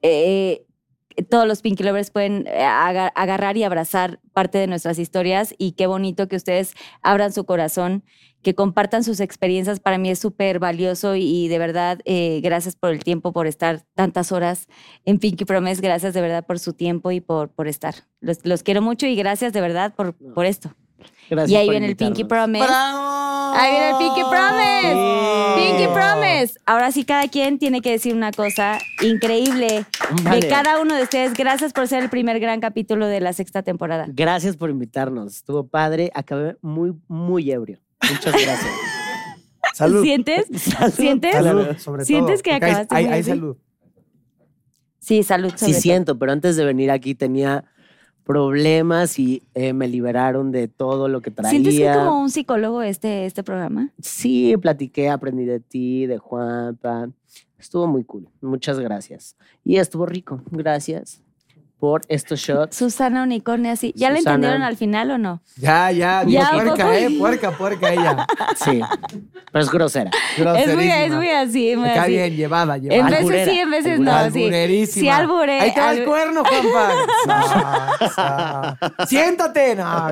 [0.00, 0.64] eh,
[1.28, 5.72] todos los Pinky Lovers pueden eh, aga- agarrar y abrazar parte de nuestras historias y
[5.72, 8.02] qué bonito que ustedes abran su corazón,
[8.42, 9.80] que compartan sus experiencias.
[9.80, 13.82] Para mí es súper valioso y, de verdad, eh, gracias por el tiempo, por estar
[13.94, 14.68] tantas horas
[15.04, 15.80] en Pinky Promise.
[15.80, 17.94] Gracias de verdad por su tiempo y por, por estar.
[18.20, 20.74] Los, los quiero mucho y gracias de verdad por, por esto.
[21.30, 22.24] Gracias y ahí por viene el Pinky.
[22.24, 22.64] Promise.
[23.54, 25.54] Ahí viene el Pinky Promise.
[25.56, 26.60] Pinky Promise.
[26.66, 29.86] Ahora sí, cada quien tiene que decir una cosa increíble
[30.24, 30.40] Vale.
[30.40, 31.34] de cada uno de ustedes.
[31.34, 34.06] Gracias por ser el primer gran capítulo de la sexta temporada.
[34.08, 35.36] Gracias por invitarnos.
[35.36, 36.10] Estuvo padre.
[36.14, 37.78] Acabé muy, muy ebrio.
[38.02, 38.72] Muchas gracias.
[39.74, 40.02] Salud.
[40.02, 40.46] ¿Sientes?
[40.94, 41.32] ¿Sientes?
[41.32, 43.56] Salud, sobre ¿Sientes todo, que porque acabaste hay, hay salud.
[44.98, 45.50] Sí, salud.
[45.50, 45.80] Sí sobre todo.
[45.82, 47.64] siento, pero antes de venir aquí tenía
[48.24, 51.50] problemas y eh, me liberaron de todo lo que traía.
[51.50, 53.90] ¿Sientes que como un psicólogo este, este programa?
[54.00, 57.08] Sí, platiqué, aprendí de ti, de Juanpa.
[57.58, 58.28] Estuvo muy cool.
[58.40, 59.36] Muchas gracias.
[59.64, 60.42] Y estuvo rico.
[60.50, 61.23] Gracias
[61.84, 62.76] por estos shots.
[62.78, 63.92] Susana Unicornia, así.
[63.94, 64.36] ¿Ya la Susana.
[64.36, 65.42] entendieron al final o no?
[65.56, 66.98] Ya, ya, Ya, puerca.
[66.98, 67.10] ¿eh?
[67.18, 68.26] Puerca, puerca ella.
[68.56, 68.80] Sí,
[69.52, 70.10] pero es grosera.
[70.56, 72.12] Es muy, es muy así, muy Me cae así.
[72.12, 73.04] bien, llevada, En llevada.
[73.10, 74.44] veces Alburera, sí, en veces no, sí.
[74.44, 75.02] Alburerísima.
[75.02, 75.60] Sí, alburé.
[75.60, 76.42] Ahí te va el cuerno,
[78.14, 78.78] sa.
[79.06, 79.76] Siéntate.
[79.76, 80.08] No.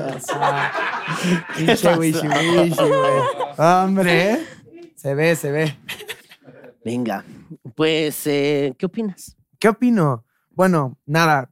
[3.57, 4.45] Hombre, ¿eh?
[4.95, 5.75] Se ve, se ve.
[6.85, 7.25] Venga,
[7.75, 9.35] pues, eh, ¿qué opinas?
[9.57, 10.23] ¿Qué opino?
[10.51, 11.49] Bueno, nada,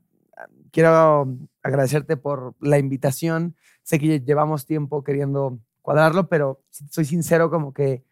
[0.71, 1.27] quiero
[1.61, 3.55] agradecerte por la invitación.
[3.83, 8.03] Sé que llevamos tiempo queriendo cuadrarlo, pero soy sincero, como que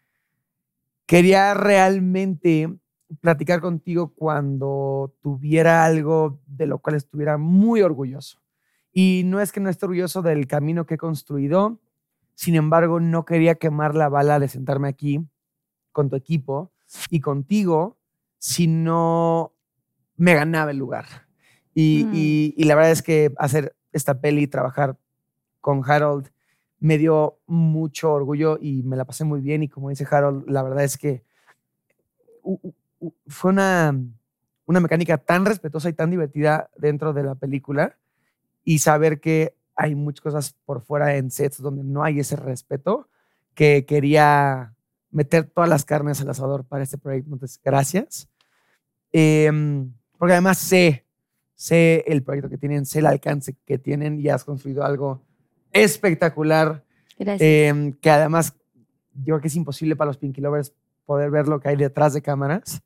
[1.06, 2.72] quería realmente
[3.20, 8.40] platicar contigo cuando tuviera algo de lo cual estuviera muy orgulloso.
[8.92, 11.80] Y no es que no esté orgulloso del camino que he construido,
[12.34, 15.20] sin embargo, no quería quemar la bala de sentarme aquí
[15.92, 16.72] con tu equipo
[17.10, 17.98] y contigo
[18.38, 19.52] si no
[20.16, 21.29] me ganaba el lugar.
[21.74, 22.10] Y, Mm.
[22.14, 24.96] y- y la verdad es que hacer esta peli, trabajar
[25.60, 26.28] con Harold,
[26.78, 29.62] me dio mucho orgullo y me la pasé muy bien.
[29.62, 31.22] Y como dice Harold, la verdad es que
[33.26, 33.94] fue una,
[34.66, 37.96] una mecánica tan respetuosa y tan divertida dentro de la película.
[38.64, 43.08] Y saber que hay muchas cosas por fuera en sets donde no hay ese respeto,
[43.54, 44.74] que quería
[45.10, 47.32] meter todas las carnes al asador para este proyecto.
[47.32, 48.28] Entonces, gracias.
[49.12, 51.04] Em, porque además sé,
[51.60, 55.20] sé el proyecto que tienen, sé el alcance que tienen y has construido algo
[55.72, 56.84] espectacular,
[57.18, 57.46] Gracias.
[57.46, 58.54] em, que además
[59.12, 60.72] yo creo que es imposible para los Pinky Lovers
[61.04, 62.80] poder ver lo que hay detrás de cámaras,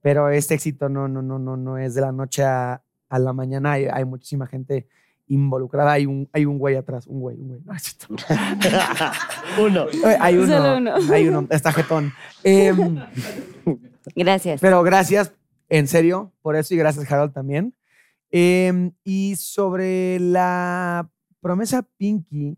[0.00, 3.32] pero este éxito no, no, no, no, no es de la noche a, a la
[3.32, 4.88] mañana, hay, hay muchísima gente
[5.28, 7.60] involucrada, hay un, hay un güey atrás, un güey, un güey.
[7.64, 7.74] No.
[9.64, 9.86] Uno.
[9.88, 10.94] Eh, hay uno, Solo uno.
[11.12, 12.12] hay uno, está jetón.
[12.42, 12.98] Em,
[14.16, 14.60] Gracias.
[14.60, 15.32] pero gracias,
[15.68, 17.72] en serio, por eso y gracias, Harold, también.
[18.30, 21.08] Em, y sobre la
[21.40, 22.56] promesa Pinky,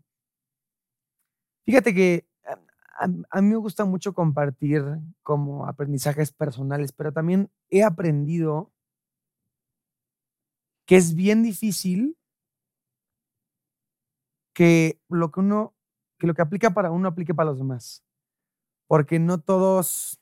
[1.65, 4.83] fíjate que a, a- a mí me gusta mucho compartir
[5.23, 8.71] como aprendizajes personales, pero también he aprendido
[10.85, 12.17] que es bien difícil
[14.53, 15.75] que lo que uno,
[16.17, 18.03] que lo que aplica para uno aplique para los demás.
[18.87, 20.19] Porque no todos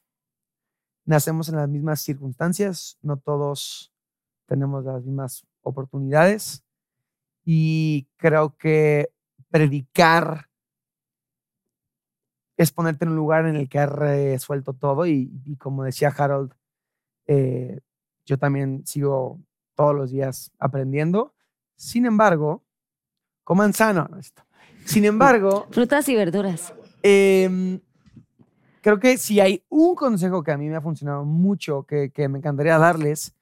[1.05, 3.91] nacemos en las mismas circunstancias, no todos
[4.47, 6.63] tenemos las mismas oportunidades
[7.45, 9.11] y creo que
[9.49, 10.47] predicar
[12.57, 16.13] es ponerte en un lugar en el que has resuelto todo y, y como decía
[16.17, 16.53] Harold,
[17.27, 17.79] eh,
[18.25, 19.39] yo también sigo
[19.75, 21.33] todos los días aprendiendo.
[21.75, 22.63] Sin embargo,
[23.43, 24.09] coman sano.
[24.85, 26.73] Sin embargo, Frutas y verduras.
[27.03, 27.79] Em,
[28.81, 32.27] creo que si hay un consejo que a mí me ha funcionado mucho, que, que
[32.27, 33.36] me encantaría darles,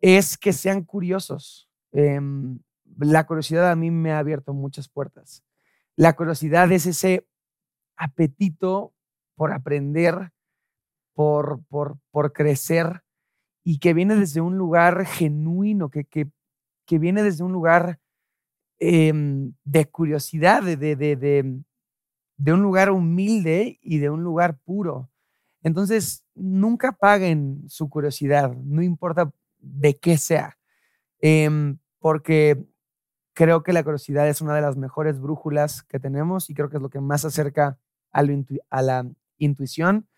[0.00, 1.68] es que sean curiosos.
[1.92, 2.58] Em,
[2.98, 5.44] la curiosidad a mí me ha abierto muchas puertas.
[5.96, 7.26] La curiosidad es ese
[7.96, 8.94] apetito
[9.34, 10.32] por aprender,
[11.14, 13.02] por, por, por crecer
[13.64, 16.30] y que viene desde un lugar genuino, que, que,
[16.86, 17.98] que viene desde un lugar
[18.78, 21.62] em, de curiosidad, de, de, de, de,
[22.36, 25.10] de un lugar humilde y de un lugar puro.
[25.62, 30.58] Entonces, nunca paguen su curiosidad, no importa de qué sea,
[31.20, 32.64] em, porque
[33.34, 36.76] creo que la curiosidad es una de las mejores brújulas que tenemos y creo que
[36.76, 37.78] es lo que más acerca
[38.10, 39.06] a, lo intu- a la
[39.38, 40.08] intuición.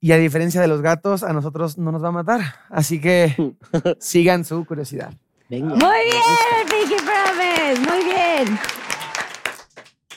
[0.00, 2.40] Y a diferencia de los gatos, a nosotros no nos va a matar.
[2.68, 3.34] Así que
[4.00, 5.14] sigan su curiosidad.
[5.48, 5.74] Venga.
[5.76, 7.80] Muy bien, Pinky Promise.
[7.90, 8.58] Muy bien.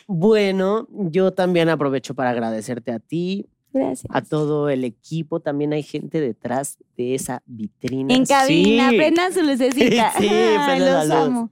[0.07, 4.05] Bueno, yo también aprovecho para agradecerte a ti, Gracias.
[4.13, 5.39] a todo el equipo.
[5.39, 8.13] También hay gente detrás de esa vitrina.
[8.13, 8.97] En cabina, Sí.
[8.97, 10.11] prendan su lucecita.
[10.17, 11.15] Sí, Ay, la los luz.
[11.15, 11.51] amo.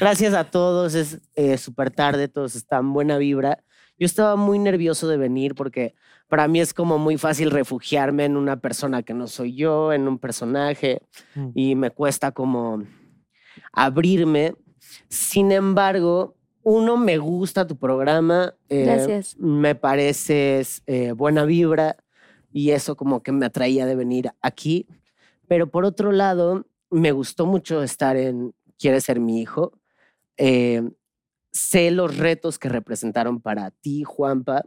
[0.00, 3.64] Gracias a todos, es eh, súper tarde, todos están buena vibra.
[3.98, 5.94] Yo estaba muy nervioso de venir porque
[6.28, 10.06] para mí es como muy fácil refugiarme en una persona que no soy yo, en
[10.06, 11.00] un personaje,
[11.34, 11.48] Mm.
[11.54, 12.84] y me cuesta como
[13.72, 14.54] abrirme.
[15.08, 16.36] Sin embargo,
[16.68, 18.54] uno, me gusta tu programa.
[18.68, 19.38] eh, Gracias.
[19.38, 21.96] Me pareces eh, buena vibra
[22.52, 24.86] y eso como que me atraía de venir aquí.
[25.46, 29.72] Pero por otro lado, me gustó mucho estar en Quieres ser mi hijo.
[30.36, 30.82] Eh,
[31.50, 34.62] sé los retos que representaron para ti, Juanpa,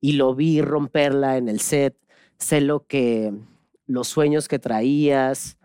[0.00, 1.96] y lo vi romperla en el set.
[2.38, 3.34] Sé lo que,
[3.86, 5.58] los sueños que traías,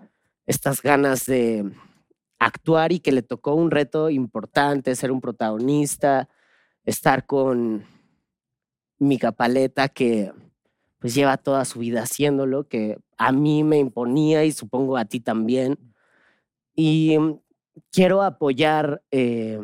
[0.45, 1.72] estas ganas de
[2.46, 6.30] actuar y que le tocó un reto importante, ser un protagonista,
[6.86, 7.86] estar con
[9.00, 10.32] Mica Paleta, que
[11.00, 15.20] pues lleva toda su vida haciéndolo, que a mí me imponía y supongo a ti
[15.20, 15.78] también.
[16.76, 17.18] Y
[17.92, 19.60] quiero apoyar eh,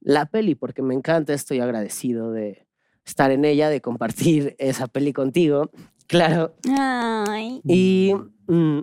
[0.00, 2.66] la peli porque me encanta, estoy agradecido de
[3.04, 5.70] estar en ella, de compartir esa peli contigo.
[6.06, 7.60] Claro, Ay.
[7.64, 8.12] y,
[8.48, 8.80] mm,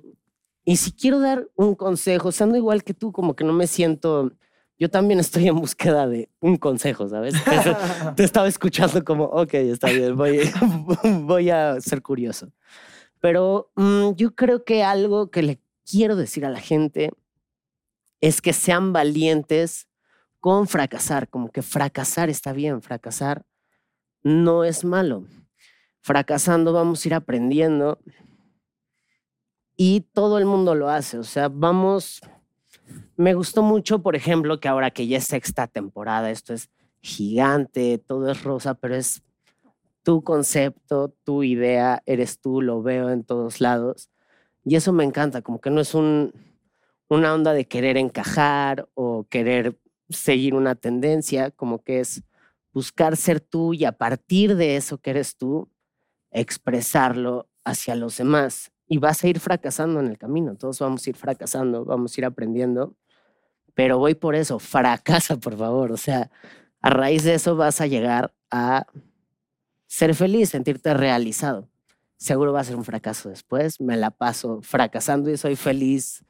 [0.70, 4.34] y si quiero dar un consejo, siendo igual que tú, como que no me siento.
[4.78, 7.36] Yo también estoy en búsqueda de un consejo, ¿sabes?
[8.18, 10.42] Te estaba escuchando como, ok, está bien, voy,
[11.22, 12.52] voy a ser curioso.
[13.22, 17.12] Pero mm, yo creo que algo que le quiero decir a la gente
[18.20, 19.88] es que sean valientes
[20.42, 23.46] con fracasar, como que fracasar está bien, fracasar
[24.22, 25.24] no es malo.
[26.02, 28.00] Fracasando vamos a ir aprendiendo
[29.78, 31.20] y todo el mundo lo hace.
[31.20, 32.20] O sea, vamos.
[33.16, 36.70] Me gustó mucho, por ejemplo, que ahora que ya es sexta temporada, esto es
[37.02, 39.24] gigante, todo es rosa, pero es
[40.04, 44.10] tu concepto, tu idea, eres tú, lo veo en todos lados.
[44.64, 46.34] Y eso me encanta, como que no es un,
[47.08, 52.24] una onda de querer encajar o querer seguir una tendencia, como que es
[52.72, 55.70] buscar ser tú y a partir de eso que eres tú,
[56.32, 58.72] expresarlo hacia los demás.
[58.88, 62.22] Y vas a ir fracasando en el camino, todos vamos a ir fracasando, vamos a
[62.22, 62.96] ir aprendiendo,
[63.74, 66.32] pero voy por eso, fracasa por favor, o sea,
[66.82, 68.88] a raíz de eso vas a llegar a
[69.88, 71.70] ser feliz, sentirte realizado.
[72.18, 76.26] Seguro va a ser un fracaso después, me la paso fracasando y soy feliz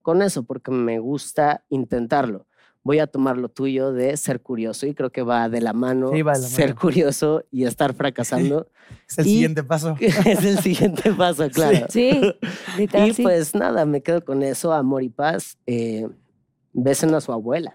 [0.00, 2.45] con eso porque me gusta intentarlo.
[2.86, 6.10] Voy a tomar lo tuyo de ser curioso y creo que va de la mano,
[6.12, 8.68] Sí, va de la ser curioso y estar fracasando.
[9.08, 9.96] Es el Y- siguiente paso.
[10.00, 11.86] es el siguiente paso, claro.
[11.88, 12.20] Sí,
[12.78, 13.22] literal, Y sí.
[13.24, 15.58] pues nada, me quedo con eso, amor y paz.
[15.66, 16.06] Eh,
[16.72, 17.74] besen a su abuela.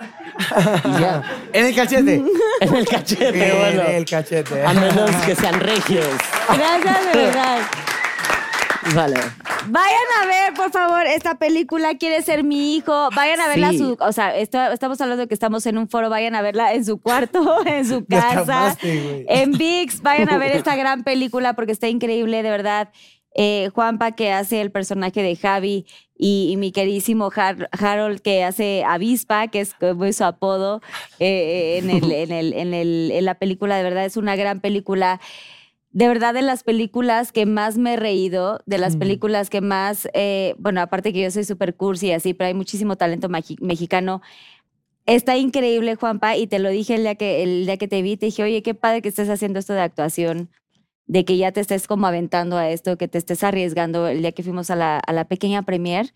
[0.00, 2.24] Y ya, En el cachete.
[2.60, 3.82] en el cachete, en bueno.
[3.82, 4.64] el cachete.
[4.64, 6.06] A menos que sean regios.
[6.48, 7.58] Gracias, de verdad.
[8.94, 9.16] Vale.
[9.68, 13.08] Vayan a ver, por favor, esta película Quiere ser mi hijo.
[13.14, 13.78] Vayan a verla, Sí.
[13.78, 16.10] su, o sea, estamos hablando de que estamos en un foro.
[16.10, 20.02] Vayan a verla en su cuarto, en su casa, en VIX.
[20.02, 22.90] Vayan a ver esta gran película porque está increíble, de verdad.
[23.34, 25.86] Eh, Juanpa, que hace el personaje de Javi,
[26.18, 30.82] y, y mi queridísimo Har- Harold, que hace Avispa, que es como su apodo
[31.18, 33.76] eh, en, el, en, el, en, el, en la película.
[33.78, 35.18] De verdad, es una gran película
[35.92, 38.98] de verdad de las películas que más me he reído, de las Mm.
[38.98, 42.54] películas que más, eh, bueno, aparte que yo soy super cursi y así, pero hay
[42.54, 44.22] muchísimo talento mexicano.
[45.04, 48.16] Está increíble, Juanpa, y te lo dije el día, que, el día que te vi,
[48.16, 50.48] te dije, oye, qué padre que estés haciendo esto de actuación,
[51.06, 54.06] de que ya te estés como aventando a esto, que te estés arriesgando.
[54.08, 56.14] El día que fuimos a la, a la pequeña premier,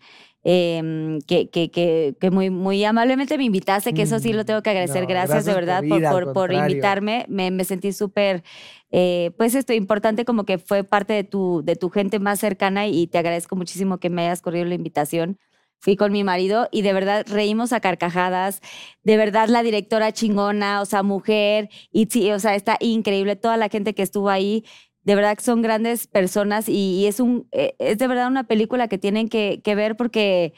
[0.49, 4.61] em, que, que, que, que muy, muy amablemente me invitaste, que eso sí lo tengo
[4.61, 5.01] que agradecer.
[5.01, 7.25] No, gracias, de gracias verdad por, por, por invitarme.
[7.27, 8.43] Me, me sentí súper
[8.89, 12.87] eh, pues esto importante como que fue parte de tu, de tu gente más cercana
[12.87, 15.37] y te agradezco muchísimo que me hayas corrido la invitación.
[15.79, 18.61] Fui con mi marido y de verdad reímos a carcajadas,
[19.03, 23.57] de verdad la directora chingona, o sea, mujer, y sí, o sea, está increíble toda
[23.57, 24.63] la gente que estuvo ahí.
[25.07, 28.43] De verdad que son grandes personas y, y es, un, eh, es de verdad una
[28.43, 30.53] película que tienen que, que ver porque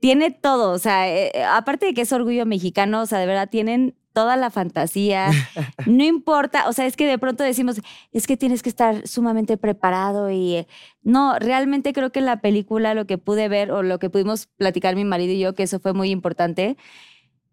[0.00, 3.24] tiene todo, o sea, eh, eh, aparte de que es orgullo mexicano, o sea, de
[3.24, 5.30] verdad tienen toda la fantasía,
[5.86, 7.80] no importa, o sea, es que de pronto decimos,
[8.12, 10.66] es que tienes que estar sumamente preparado y eh,
[11.02, 14.94] no, realmente creo que la película lo que pude ver o lo que pudimos platicar
[14.94, 16.76] mi marido y yo, que eso fue muy importante,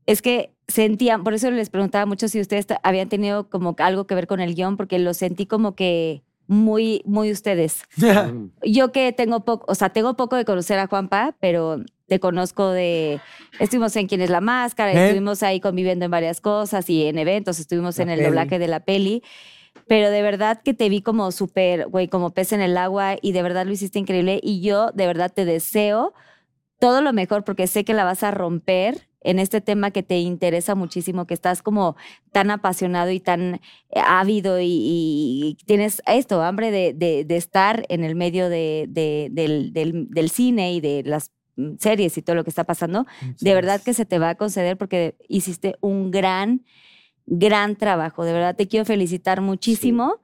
[0.08, 4.16] es que sentían, por eso les preguntaba mucho si ustedes habían tenido como algo que
[4.16, 7.84] ver con el guion, porque lo sentí como que muy, muy ustedes
[8.66, 12.70] yo que tengo poco, o sea, tengo poco de conocer a Juanpa, pero te conozco
[12.70, 13.20] de,
[13.60, 15.06] estuvimos en Quién es la Máscara, ¿Eh?
[15.08, 18.28] estuvimos ahí conviviendo en varias cosas y en eventos, estuvimos La en el peli.
[18.30, 19.24] doblaje de la peli,
[19.88, 23.34] pero de verdad que te vi como súper, güey, como pez en el agua y
[23.34, 26.14] de verdad lo hiciste increíble y yo de verdad te deseo
[26.80, 30.20] todo lo mejor porque sé que la vas a romper en este tema que te
[30.20, 31.96] interesa muchísimo, que estás como
[32.32, 33.60] tan apasionado y tan eh,
[34.06, 39.28] ávido y, y tienes esto, hambre de, de- de estar en el medio de, de-
[39.32, 43.06] del, del- del cine y de las mm, series y todo lo que está pasando,
[43.42, 46.64] de verdad que se te va a conceder porque hiciste un gran,
[47.26, 48.24] gran trabajo.
[48.24, 50.22] De verdad te quiero felicitar muchísimo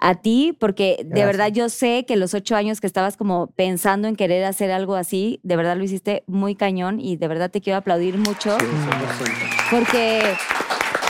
[0.00, 1.26] a ti porque de Gracias.
[1.26, 4.94] verdad yo sé que los ocho años que estabas como pensando en querer hacer algo
[4.94, 8.56] así, de verdad lo hiciste muy cañón y de verdad te quiero aplaudir mucho
[9.70, 10.22] porque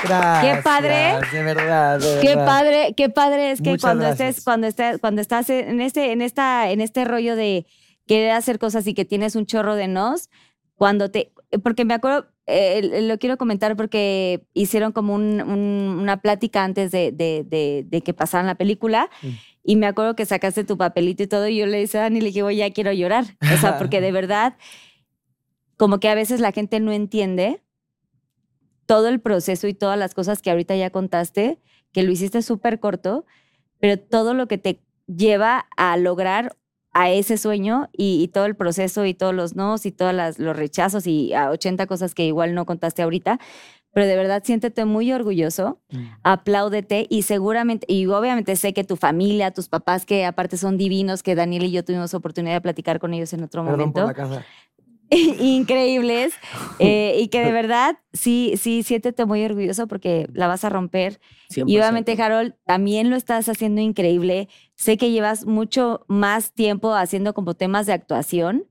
[0.05, 1.19] Gracias, Qué padre.
[1.33, 1.99] De verdad.
[1.99, 2.47] de Qué verdad.
[2.47, 4.29] padre, qué padre es que Muchas cuando gracias.
[4.31, 7.67] estés, cuando estés, cuando estás en este, en esta, en este rollo de
[8.07, 10.31] querer hacer cosas y que tienes un chorro de nos,
[10.77, 11.33] cuando te,
[11.65, 16.91] porque me acuerdo, eh, lo quiero comentar porque hicieron como un- un- una plática antes
[16.91, 19.27] de, de- de- de que pasaran la película Mm.
[19.65, 22.21] y me acuerdo que sacaste tu papelito y todo y yo le dije a Dani,
[22.21, 23.25] le dije, "Oye, ya quiero llorar.
[23.55, 24.57] O sea, porque de verdad,
[25.77, 27.63] como que a veces la gente no entiende
[28.87, 31.59] todo el proceso y todas las cosas que ahorita ya contaste,
[31.93, 33.27] que lo hiciste súper corto,
[33.79, 36.57] pero todo lo que te lleva a lograr
[37.01, 40.39] a ese sueño y, y todo el proceso y todos los nos y todos las-
[40.39, 43.39] los rechazos y a 80 cosas que igual no contaste ahorita.
[43.93, 45.81] Pero de verdad siéntete muy orgulloso,
[46.23, 51.23] apláudete y seguramente, y obviamente sé que tu familia, tus papás, que aparte son divinos,
[51.23, 54.07] que Daniel y yo tuvimos oportunidad de platicar con ellos en otro Perdón por momento
[54.07, 54.45] la casa.
[55.41, 56.35] increíbles
[56.79, 61.21] eh, y que de verdad sí, sí, siéntete muy orgulloso porque la vas a romper.
[61.51, 61.65] Y 100%.
[61.65, 64.49] obviamente, Harold, también lo estás haciendo increíble.
[64.75, 68.67] Sé que llevas mucho más tiempo haciendo como temas de actuación,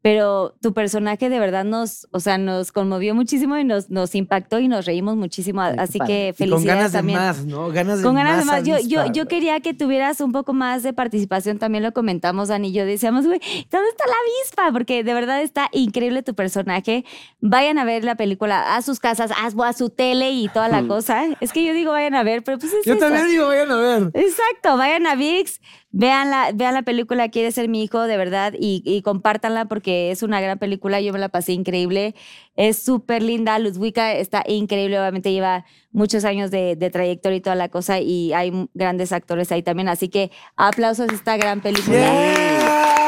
[0.00, 4.60] pero tu personaje de verdad nos, o sea, nos conmovió muchísimo y nos, nos impactó
[4.60, 5.60] y nos reímos muchísimo.
[5.60, 7.68] Así que Y felicidades con ganas de más, ¿no?
[7.70, 8.62] Ganas de Con ganas de más.
[8.64, 12.68] Yo, yo, yo quería que tuvieras un poco más de participación, también lo comentamos, Dani
[12.68, 12.86] y yo.
[12.86, 14.72] Decíamos, güey, ¿dónde está la avispa?
[14.72, 17.04] Porque de verdad está increíble tu personaje.
[17.40, 20.68] Vayan a ver la película a sus casas, a, su- a su tele y toda
[20.68, 21.24] la cosa.
[21.40, 23.00] Es que yo digo, vayan a ver, pero pues es Yo eso.
[23.00, 24.10] también digo, vayan a ver.
[24.14, 25.60] Exacto, vayan a VIX,
[25.90, 30.22] vean la, vean la película Quiere ser mi hijo, de verdad, y, compártanla porque es
[30.22, 32.14] una gran película, yo me la pasé increíble,
[32.56, 37.68] es súper linda, Ludwika está increíble, obviamente lleva muchos años de, trayectoria y toda la
[37.68, 43.06] cosa, y hay grandes actores ahí también, así que aplausos a esta gran película.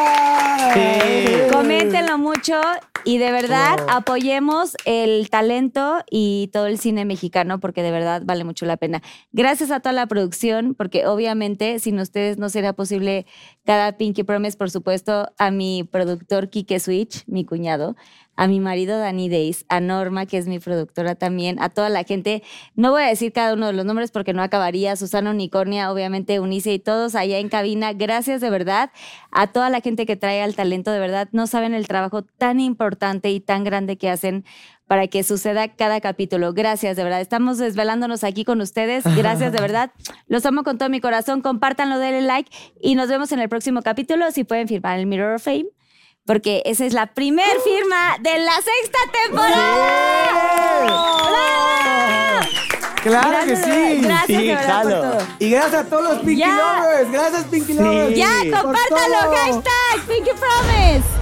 [1.51, 2.61] Coméntenlo mucho
[3.05, 8.45] y de verdad apoyemos el talento y todo el cine mexicano porque de verdad vale
[8.45, 9.03] mucho la pena.
[9.33, 13.27] Gracias a toda la producción porque obviamente sin ustedes no sería posible
[13.65, 17.97] cada Pinky Promise, por supuesto, a mi productor Kike Switch, mi cuñado,
[18.41, 22.05] a mi marido Danny Days, a Norma, que es mi productora también, a toda la
[22.05, 22.43] gente.
[22.75, 24.97] No voy a decir cada uno de los nombres porque no acabaría.
[24.97, 27.93] Susana Unicornia, obviamente Unice y todos allá en cabina.
[27.93, 28.93] Gracias de verdad
[29.31, 30.91] a toda la gente que trae al talento.
[30.91, 34.47] De verdad, no saben el trabajo tan importante y tan grande que hacen
[34.87, 36.55] para que suceda cada capítulo.
[36.55, 37.21] Gracias, de verdad.
[37.21, 39.05] Estamos desvelándonos aquí con ustedes.
[39.17, 39.93] Gracias, de verdad.
[40.29, 41.43] Los amo con todo mi corazón.
[41.43, 44.31] Compártanlo, denle like y nos vemos en el próximo capítulo.
[44.31, 45.67] Si pueden firmar el Mirror of Fame,
[46.27, 49.77] porque esa es la primer firma de la sexta temporada.
[50.85, 51.21] ¡Bravo!
[53.03, 54.01] Claro Gracias, que sí.
[54.03, 55.19] Gracias, Sí, de verdad, por todo.
[55.39, 56.49] Y gracias a todos los Pinky Ya.
[56.83, 57.11] Lovers.
[57.13, 58.17] Gracias, Pinky Lovers.
[58.17, 58.29] Ya,
[58.61, 59.35] compártalo.
[59.35, 61.20] Hashtag Pinky Promise.